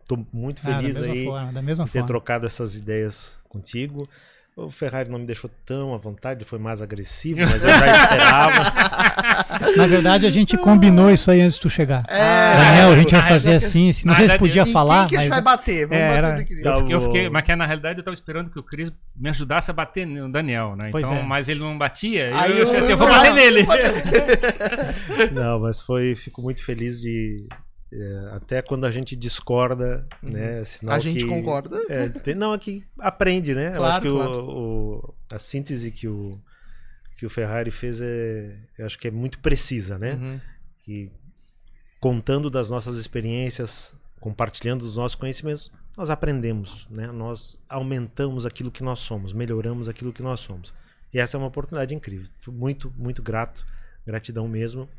estou 0.02 0.26
muito 0.32 0.60
Ah, 0.64 0.76
feliz 0.78 0.98
mesma 0.98 1.14
aí 1.14 1.26
forma, 1.26 1.52
de 1.86 1.92
ter 1.92 2.00
forma. 2.00 2.08
trocado 2.08 2.46
essas 2.46 2.76
ideias 2.76 3.38
contigo. 3.50 4.08
O 4.58 4.72
Ferrari 4.72 5.10
não 5.10 5.20
me 5.20 5.26
deixou 5.26 5.50
tão 5.66 5.94
à 5.94 5.98
vontade, 5.98 6.46
foi 6.46 6.58
mais 6.58 6.82
agressivo, 6.82 7.42
mas 7.42 7.62
eu 7.62 7.70
já 7.70 8.04
esperava. 8.04 8.54
Na 9.76 9.86
verdade, 9.86 10.26
a 10.26 10.30
gente 10.30 10.58
combinou 10.58 11.12
isso 11.12 11.30
aí 11.30 11.42
antes 11.42 11.56
de 11.58 11.62
tu 11.62 11.70
chegar. 11.70 12.06
É, 12.08 12.56
Daniel, 12.56 12.92
a 12.92 12.96
gente 12.96 13.12
vai 13.12 13.20
Ah, 13.20 13.28
fazer 13.28 13.52
é- 13.52 13.56
assim, 13.58 13.92
se- 13.92 14.06
não 14.06 14.14
na 14.14 14.18
sei 14.20 14.30
se 14.30 14.38
podia 14.38 14.66
falar, 14.66 15.00
quem 15.02 15.10
que 15.10 15.18
a 15.18 15.20
gente 15.20 15.30
mas 15.30 15.44
vai 15.44 15.58
bater? 15.58 15.86
Vamos 15.86 16.02
É, 16.02 16.08
bater 16.08 16.18
era- 16.18 16.38
no 16.38 16.46
Cris. 16.46 16.64
Tá 16.64 16.70
Eu, 16.70 16.90
eu 16.90 17.00
bom. 17.02 17.06
fiquei, 17.06 17.30
mas 17.30 17.44
que 17.44 17.54
na 17.54 17.66
realidade 17.66 18.00
eu 18.00 18.04
tava 18.06 18.14
esperando 18.14 18.50
que 18.50 18.58
o 18.58 18.64
Cris 18.64 18.90
me 19.14 19.30
ajudasse 19.30 19.70
a 19.70 19.74
bater 19.74 20.08
no 20.08 20.32
Daniel, 20.32 20.74
né? 20.78 20.88
Pois 20.90 21.04
Então, 21.04 21.18
é. 21.18 21.22
mas 21.24 21.50
ele 21.50 21.60
não 21.60 21.78
batia. 21.78 22.32
Aí 22.40 22.58
eu 22.58 22.64
achei 22.64 22.76
eu- 22.76 22.80
assim, 22.80 22.92
eu 22.92 22.98
vou 22.98 23.10
eu- 23.10 23.14
bater 23.14 23.34
nele. 23.34 23.68
Não, 25.36 25.60
mas 25.60 25.82
foi, 25.82 26.16
fico 26.16 26.42
muito 26.42 26.64
feliz 26.64 27.02
de 27.02 27.46
é, 27.92 28.30
até 28.34 28.62
quando 28.62 28.86
a 28.86 28.92
gente 28.92 29.16
discorda, 29.16 30.08
né? 30.22 30.62
é 30.62 30.64
A 30.88 31.00
gente 31.00 31.24
que- 31.24 31.30
concorda. 31.30 31.82
É, 31.90 32.10
tem- 32.10 32.36
não, 32.36 32.54
é 32.54 32.58
que 32.58 32.86
aprende, 33.00 33.54
né? 33.54 33.70
eu 33.70 33.78
Claro, 33.78 33.86
acho 33.94 34.02
que 34.02 34.08
o- 34.10 34.16
claro. 34.16 34.50
o- 34.50 35.16
a 35.32 35.40
síntese 35.40 35.92
que 35.92 36.08
o, 36.08 36.40
que 37.18 37.26
o 37.26 37.30
Ferrari 37.30 37.72
fez 37.72 38.02
é, 38.02 38.58
eu 38.78 38.86
acho 38.86 38.98
que 39.00 39.08
é 39.08 39.12
muito 39.12 39.40
precisa, 39.40 39.98
né? 39.98 40.14
Uhum. 40.14 40.42
Que 40.82 41.12
contando 42.00 42.50
das 42.50 42.70
nossas 42.70 42.98
experiências, 42.98 43.96
compartilhando 44.20 44.82
dos 44.84 44.98
nossos 44.98 45.16
conhecimentos, 45.16 45.72
nós 45.98 46.10
aprendemos, 46.10 46.88
né? 46.90 47.08
Nós 47.08 47.58
aumentamos 47.70 48.46
aquilo 48.46 48.70
que 48.72 48.84
nós 48.84 49.00
somos, 49.00 49.32
melhoramos 49.34 49.88
aquilo 49.88 50.12
que 50.12 50.22
nós 50.22 50.40
somos. 50.42 50.74
E 51.14 51.20
essa 51.20 51.38
é 51.38 51.40
uma 51.40 51.48
oportunidade 51.48 51.96
incrível. 51.96 52.28
Muito, 52.48 52.92
muito 52.98 53.24
grato, 53.24 53.66
gratidão 54.06 54.48
mesmo. 54.48 54.90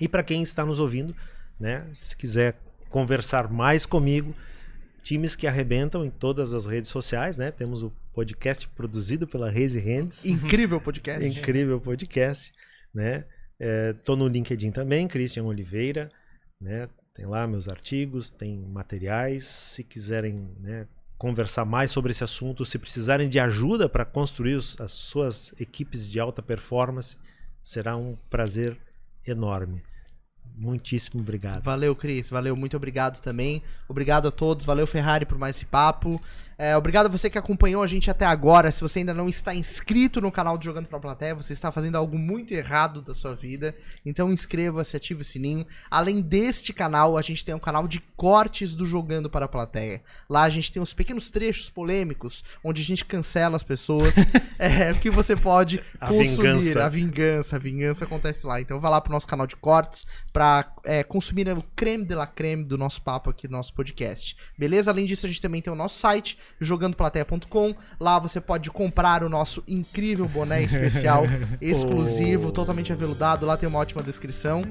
E 0.00 0.08
para 0.08 0.24
quem 0.24 0.42
está 0.42 0.64
nos 0.66 0.80
ouvindo, 0.80 1.14
né? 1.58 1.86
Se 1.94 2.16
quiser 2.16 2.56
conversar 2.90 3.50
mais 3.50 3.84
comigo, 3.86 4.34
times 5.02 5.34
que 5.36 5.46
arrebentam 5.46 6.04
em 6.04 6.10
todas 6.10 6.54
as 6.54 6.66
redes 6.66 6.88
sociais, 6.90 7.36
né? 7.38 7.50
Temos 7.50 7.82
o 7.82 7.92
podcast 8.12 8.68
produzido 8.68 9.26
pela 9.26 9.50
Raise 9.50 9.78
Hands. 9.78 10.24
Incrível 10.24 10.80
podcast. 10.80 11.26
Incrível 11.26 11.80
podcast, 11.80 12.52
né? 12.94 13.24
É, 13.58 13.92
tô 13.92 14.16
no 14.16 14.26
LinkedIn 14.28 14.70
também, 14.72 15.06
Christian 15.08 15.44
Oliveira, 15.44 16.10
né? 16.60 16.88
Tem 17.14 17.26
lá 17.26 17.46
meus 17.46 17.68
artigos, 17.68 18.30
tem 18.30 18.58
materiais. 18.58 19.44
Se 19.44 19.84
quiserem 19.84 20.48
né, 20.60 20.86
conversar 21.16 21.64
mais 21.64 21.92
sobre 21.92 22.10
esse 22.10 22.24
assunto, 22.24 22.64
se 22.64 22.78
precisarem 22.78 23.28
de 23.28 23.38
ajuda 23.38 23.88
para 23.88 24.04
construir 24.04 24.54
os- 24.56 24.80
as 24.80 24.92
suas 24.92 25.54
equipes 25.60 26.08
de 26.08 26.18
alta 26.18 26.42
performance, 26.42 27.16
será 27.62 27.96
um 27.96 28.16
prazer 28.28 28.76
enorme. 29.26 29.80
Muitíssimo 30.56 31.20
obrigado. 31.20 31.62
Valeu, 31.62 31.94
Cris. 31.96 32.30
Valeu, 32.30 32.54
muito 32.56 32.76
obrigado 32.76 33.20
também. 33.20 33.62
Obrigado 33.88 34.28
a 34.28 34.30
todos. 34.30 34.64
Valeu, 34.64 34.86
Ferrari, 34.86 35.26
por 35.26 35.36
mais 35.36 35.56
esse 35.56 35.66
papo. 35.66 36.20
É, 36.58 36.76
obrigado 36.76 37.06
a 37.06 37.08
você 37.08 37.28
que 37.28 37.38
acompanhou 37.38 37.82
a 37.82 37.86
gente 37.86 38.10
até 38.10 38.24
agora. 38.24 38.70
Se 38.70 38.80
você 38.80 39.00
ainda 39.00 39.14
não 39.14 39.28
está 39.28 39.54
inscrito 39.54 40.20
no 40.20 40.30
canal 40.30 40.56
do 40.56 40.64
Jogando 40.64 40.88
pra 40.88 41.00
Plateia, 41.00 41.34
você 41.34 41.52
está 41.52 41.72
fazendo 41.72 41.96
algo 41.96 42.18
muito 42.18 42.52
errado 42.52 43.02
da 43.02 43.14
sua 43.14 43.34
vida. 43.34 43.74
Então 44.04 44.32
inscreva-se, 44.32 44.96
ative 44.96 45.22
o 45.22 45.24
sininho. 45.24 45.66
Além 45.90 46.20
deste 46.20 46.72
canal, 46.72 47.16
a 47.16 47.22
gente 47.22 47.44
tem 47.44 47.54
um 47.54 47.58
canal 47.58 47.88
de 47.88 48.00
cortes 48.16 48.74
do 48.74 48.86
Jogando 48.86 49.28
para 49.28 49.46
a 49.46 49.48
Plateia. 49.48 50.02
Lá 50.28 50.42
a 50.42 50.50
gente 50.50 50.72
tem 50.72 50.80
uns 50.80 50.94
pequenos 50.94 51.30
trechos 51.30 51.68
polêmicos, 51.68 52.44
onde 52.62 52.82
a 52.82 52.84
gente 52.84 53.04
cancela 53.04 53.56
as 53.56 53.62
pessoas. 53.62 54.14
é, 54.58 54.94
que 54.94 55.10
você 55.10 55.36
pode 55.36 55.82
A 56.00 56.08
consumir. 56.08 56.58
vingança. 56.58 56.84
A 56.84 56.88
vingança. 56.88 57.56
A 57.56 57.58
vingança 57.58 58.04
acontece 58.04 58.46
lá. 58.46 58.60
Então 58.60 58.80
vá 58.80 58.88
lá 58.88 59.00
pro 59.00 59.12
nosso 59.12 59.26
canal 59.26 59.46
de 59.46 59.56
cortes 59.56 60.06
pra 60.32 60.72
é, 60.84 61.02
consumir 61.02 61.48
o 61.48 61.62
creme 61.74 62.04
de 62.04 62.14
la 62.14 62.26
creme 62.26 62.64
do 62.64 62.78
nosso 62.78 63.02
papo 63.02 63.30
aqui 63.30 63.48
do 63.48 63.52
nosso 63.52 63.74
podcast. 63.74 64.36
Beleza? 64.56 64.90
Além 64.90 65.06
disso, 65.06 65.26
a 65.26 65.28
gente 65.28 65.40
também 65.40 65.60
tem 65.60 65.72
o 65.72 65.76
nosso 65.76 65.98
site, 65.98 66.38
jogandoplateia.com. 66.60 67.74
Lá 67.98 68.18
você 68.18 68.40
pode 68.40 68.70
comprar 68.70 69.22
o 69.22 69.28
nosso 69.28 69.62
incrível 69.66 70.26
boné 70.26 70.62
especial, 70.62 71.24
exclusivo, 71.60 72.48
Oh. 72.48 72.52
totalmente 72.52 72.92
aveludado. 72.92 73.46
Lá 73.46 73.56
tem 73.56 73.68
uma 73.68 73.78
ótima 73.78 74.02
descrição. 74.02 74.62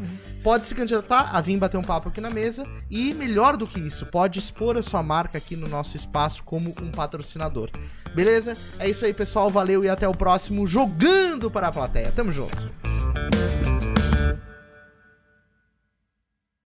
Pode 0.44 0.68
se 0.68 0.76
candidatar 0.76 1.30
a 1.36 1.42
vir 1.42 1.58
bater 1.58 1.78
um 1.78 1.84
papo 1.84 2.10
aqui 2.10 2.20
na 2.22 2.30
mesa. 2.30 2.66
E 2.90 3.14
melhor 3.14 3.58
do 3.58 3.68
que 3.68 3.80
isso, 3.80 4.06
pode 4.06 4.40
expor 4.40 4.78
a 4.78 4.82
sua 4.84 5.02
marca 5.04 5.38
aqui 5.38 5.56
no 5.56 5.68
nosso 5.68 5.96
espaço 5.96 6.44
como 6.44 6.74
um 6.82 6.92
patrocinador. 6.92 7.70
Beleza? 8.16 8.56
É 8.80 8.90
isso 8.90 9.06
aí, 9.06 9.14
pessoal. 9.14 9.50
Valeu 9.50 9.84
e 9.84 9.90
até 9.90 10.08
o 10.08 10.12
próximo 10.16 10.68
Jogando 10.68 11.50
para 11.50 11.68
a 11.68 11.72
Plateia. 11.72 12.12
Tamo 12.12 12.32
junto. 12.32 12.70